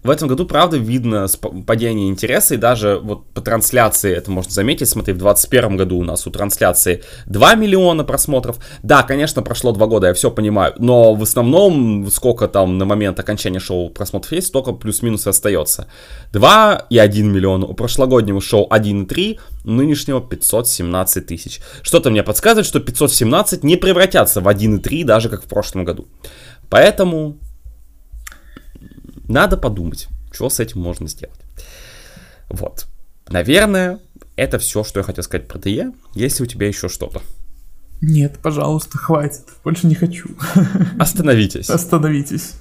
В 0.05 0.11
этом 0.11 0.27
году, 0.27 0.45
правда, 0.45 0.77
видно 0.77 1.25
падение 1.65 2.09
интереса, 2.09 2.53
и 2.53 2.57
даже 2.57 2.99
вот 3.01 3.25
по 3.33 3.41
трансляции 3.41 4.13
это 4.13 4.29
можно 4.29 4.51
заметить. 4.51 4.87
Смотри, 4.87 5.15
в 5.15 5.17
2021 5.17 5.77
году 5.77 5.97
у 5.97 6.03
нас 6.03 6.27
у 6.27 6.29
трансляции 6.29 7.01
2 7.25 7.55
миллиона 7.55 8.03
просмотров. 8.03 8.59
Да, 8.83 9.01
конечно, 9.01 9.41
прошло 9.41 9.71
2 9.71 9.87
года, 9.87 10.05
я 10.05 10.13
все 10.13 10.29
понимаю, 10.29 10.75
но 10.77 11.15
в 11.15 11.23
основном, 11.23 12.07
сколько 12.11 12.47
там 12.47 12.77
на 12.77 12.85
момент 12.85 13.19
окончания 13.19 13.59
шоу 13.59 13.89
просмотров 13.89 14.31
есть, 14.31 14.47
столько 14.47 14.73
плюс-минус 14.73 15.25
остается. 15.25 15.87
2 16.33 16.85
и 16.91 16.99
1 16.99 17.33
миллион. 17.33 17.63
У 17.63 17.73
прошлогоднего 17.73 18.41
шоу 18.41 18.69
1,3, 18.69 19.39
нынешнего 19.63 20.21
517 20.21 21.25
тысяч. 21.25 21.61
Что-то 21.81 22.11
мне 22.11 22.21
подсказывает, 22.21 22.67
что 22.67 22.79
517 22.79 23.63
не 23.63 23.75
превратятся 23.75 24.39
в 24.39 24.47
1,3, 24.47 25.03
даже 25.03 25.29
как 25.29 25.43
в 25.43 25.47
прошлом 25.47 25.83
году. 25.83 26.05
Поэтому 26.69 27.39
надо 29.27 29.57
подумать, 29.57 30.07
что 30.31 30.49
с 30.49 30.59
этим 30.59 30.81
можно 30.81 31.07
сделать. 31.07 31.39
Вот. 32.49 32.85
Наверное, 33.27 33.99
это 34.35 34.59
все, 34.59 34.83
что 34.83 34.99
я 34.99 35.03
хотел 35.03 35.23
сказать 35.23 35.47
про 35.47 35.59
ДЕ. 35.59 35.91
Есть 36.13 36.39
ли 36.39 36.43
у 36.43 36.47
тебя 36.47 36.67
еще 36.67 36.89
что-то? 36.89 37.21
Нет, 38.01 38.37
пожалуйста, 38.41 38.97
хватит. 38.97 39.45
Больше 39.63 39.87
не 39.87 39.95
хочу. 39.95 40.29
Остановитесь. 40.99 41.69
Остановитесь. 41.69 42.53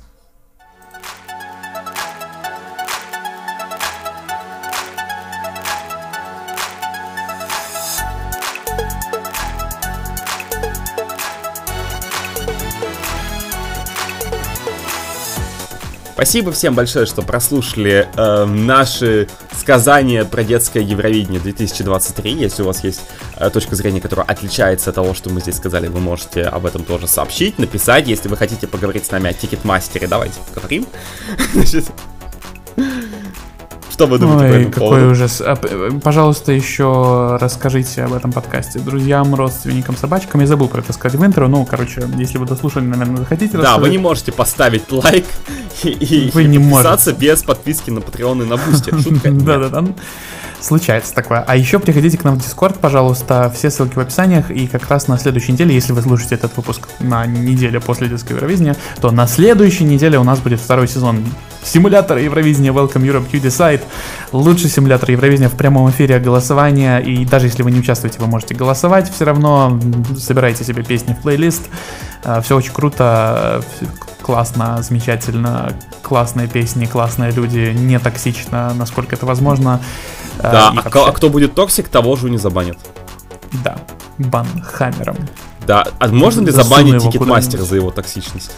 Спасибо 16.25 16.53
всем 16.53 16.75
большое, 16.75 17.05
что 17.05 17.21
прослушали 17.21 18.09
э, 18.17 18.45
наши 18.47 19.29
сказания 19.53 20.25
про 20.25 20.43
детское 20.43 20.83
Евровидение 20.83 21.39
2023. 21.39 22.33
Если 22.33 22.63
у 22.63 22.65
вас 22.65 22.83
есть 22.83 23.03
э, 23.37 23.51
точка 23.51 23.77
зрения, 23.77 24.01
которая 24.01 24.27
отличается 24.27 24.89
от 24.89 24.97
того, 24.97 25.13
что 25.13 25.29
мы 25.29 25.43
здесь 25.43 25.57
сказали, 25.57 25.89
вы 25.89 26.01
можете 26.01 26.45
об 26.45 26.65
этом 26.65 26.83
тоже 26.83 27.09
сообщить, 27.09 27.59
написать. 27.59 28.09
Если 28.09 28.31
вы 28.31 28.39
хотите 28.39 28.67
поговорить 28.67 29.05
с 29.05 29.11
нами 29.11 29.29
о 29.29 29.33
Ticketmaster 29.35 29.97
е, 29.97 30.07
давайте 30.07 30.41
поговорим. 30.49 30.87
Значит, 31.53 31.85
Что 33.95 34.09
вы 34.09 34.19
думаете 34.19 34.45
Ой, 34.45 34.51
по 34.51 34.55
этому 34.57 34.73
какой 34.73 34.89
поводу? 34.89 35.11
ужас. 35.13 35.41
А, 35.41 35.55
п- 35.55 36.01
Пожалуйста, 36.03 36.51
еще 36.51 37.39
расскажите 37.41 38.03
об 38.03 38.13
этом 38.15 38.33
подкасте 38.33 38.81
друзьям, 38.81 39.33
родственникам, 39.37 39.97
собачкам. 39.97 40.41
Я 40.41 40.49
забыл 40.49 40.67
про 40.67 40.81
это 40.81 40.93
сказать 40.93 41.17
в 41.17 41.25
интро. 41.25 41.47
Ну, 41.47 41.65
короче, 41.65 42.03
если 42.17 42.39
вы 42.39 42.47
дослушали, 42.47 42.87
наверное, 42.87 43.19
захотите 43.19 43.57
Да, 43.57 43.79
вы 43.79 43.91
не 43.91 43.99
можете 43.99 44.33
поставить 44.33 44.91
лайк 44.91 45.25
и, 45.85 46.29
вы 46.35 46.47
не 46.49 46.59
подписаться 46.59 47.13
без 47.13 47.45
подписки 47.45 47.91
на 47.91 48.01
Patreon 48.01 48.43
и 48.43 48.47
на 48.49 48.57
Boosty. 48.57 48.91
Шутка? 49.01 49.31
Да-да-да. 49.31 49.85
Случается 50.61 51.15
такое. 51.15 51.45
А 51.47 51.55
еще 51.55 51.79
приходите 51.79 52.19
к 52.19 52.25
нам 52.25 52.35
в 52.35 52.43
Discord, 52.43 52.81
пожалуйста. 52.81 53.53
Все 53.55 53.71
ссылки 53.71 53.95
в 53.95 54.01
описаниях. 54.01 54.51
И 54.51 54.67
как 54.67 54.89
раз 54.89 55.07
на 55.07 55.19
следующей 55.19 55.53
неделе, 55.53 55.73
если 55.73 55.93
вы 55.93 56.03
слушаете 56.03 56.35
этот 56.35 56.57
выпуск 56.57 56.89
на 56.99 57.27
неделе 57.27 57.79
после 57.79 58.09
детского 58.09 58.39
Евровидения, 58.39 58.75
то 59.01 59.13
на 59.13 59.29
следующей 59.29 59.85
неделе 59.85 60.19
у 60.19 60.25
нас 60.25 60.41
будет 60.41 60.59
второй 60.59 60.89
сезон 60.89 61.23
симулятора 61.65 62.21
Евровидения 62.21 62.73
Welcome 62.73 63.03
Europe 63.03 63.31
You 63.33 63.41
Decide. 63.43 63.83
Лучший 64.33 64.71
симулятор 64.71 65.11
Евровидения 65.11 65.49
в 65.49 65.55
прямом 65.57 65.91
эфире 65.91 66.19
голосования. 66.19 66.99
И 66.99 67.25
даже 67.25 67.47
если 67.47 67.63
вы 67.63 67.71
не 67.71 67.81
участвуете, 67.81 68.19
вы 68.21 68.27
можете 68.27 68.55
голосовать. 68.55 69.11
Все 69.13 69.25
равно 69.25 69.79
собирайте 70.19 70.65
себе 70.65 70.83
песни 70.83 71.15
в 71.15 71.23
плейлист. 71.23 71.63
Все 72.43 72.57
очень 72.57 72.73
круто, 72.73 73.63
классно, 74.23 74.83
замечательно, 74.83 75.73
классные 76.03 76.49
песни, 76.49 76.87
классные 76.87 77.31
люди, 77.33 77.73
не 77.77 77.99
токсично, 77.99 78.73
насколько 78.75 79.15
это 79.17 79.27
возможно. 79.27 79.81
Э, 80.39 80.43
Да, 80.43 80.73
и 80.75 80.79
а, 80.79 80.83
вообще- 80.83 81.07
а 81.07 81.13
кто 81.13 81.29
будет 81.29 81.55
токсить, 81.55 81.89
того 81.89 82.17
же 82.17 82.31
не 82.31 82.39
забанят. 82.39 82.79
Да, 83.63 83.77
бан 84.19 84.47
хаммером. 84.63 85.17
Да, 85.67 85.85
а 85.99 86.09
можно 86.09 86.41
ли 86.45 86.51
забанить 86.51 87.03
куда-нибудь. 87.03 87.61
за 87.61 87.77
его 87.77 87.91
токсичность? 87.91 88.53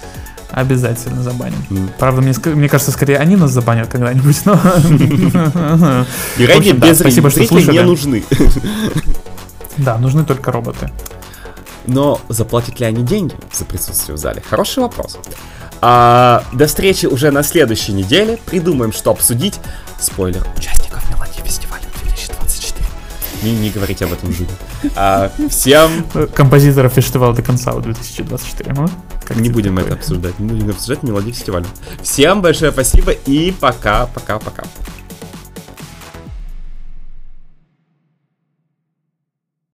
Обязательно 0.57 1.23
забаним. 1.23 1.63
М. 1.69 1.91
Правда, 1.99 2.23
мне, 2.23 2.33
мне 2.55 2.71
кажется, 2.71 2.91
скорее 2.91 3.19
они 3.19 3.37
нас 3.37 3.51
забанят 3.51 3.89
когда-нибудь, 3.89 4.41
но... 4.47 4.55
Да, 6.39 6.59
без 6.89 6.99
спасибо, 6.99 7.29
что 7.29 7.41
зрителей 7.41 7.59
не 7.59 7.65
слушали. 7.65 7.83
нужны. 7.83 8.25
Да, 9.77 9.99
нужны 9.99 10.25
только 10.25 10.51
роботы. 10.51 10.91
Но 11.87 12.23
заплатят 12.31 12.81
ли 12.81 12.87
они 12.87 13.03
деньги 13.03 13.35
за 13.53 13.67
присутствие 13.67 14.17
в 14.17 14.19
зале? 14.19 14.43
Хороший 14.49 14.79
вопрос. 14.83 15.19
А, 15.83 16.43
до 16.55 16.67
встречи 16.67 17.05
уже 17.05 17.31
на 17.31 17.43
следующей 17.43 17.93
неделе. 17.93 18.39
Придумаем, 18.47 18.95
что 18.95 19.11
обсудить. 19.11 19.61
Спойлер. 20.01 20.43
Участников 20.57 21.05
Мелодии 21.11 21.26
фестиваля 21.26 21.26
2024. 21.26 21.26
Не, 23.43 23.53
не 23.53 23.71
говорите 23.71 24.05
об 24.05 24.13
этом 24.13 24.33
Жюле. 24.33 24.51
А, 24.95 25.31
всем 25.51 26.05
Композиторов 26.35 26.93
фестиваля 26.93 27.35
до 27.35 27.43
конца 27.43 27.73
2024. 27.73 28.75
ну, 28.75 28.89
не 29.41 29.49
будем 29.51 29.77
такое? 29.77 29.93
это 29.93 30.01
обсуждать. 30.01 30.39
Не 30.39 30.49
будем 30.49 30.71
обсуждать 30.71 31.03
мелодии 31.03 31.33
фестиваля. 31.33 31.67
Всем 32.03 32.43
большое 32.43 32.73
спасибо 32.73 33.13
и 33.13 33.53
пока-пока-пока. 33.53 34.65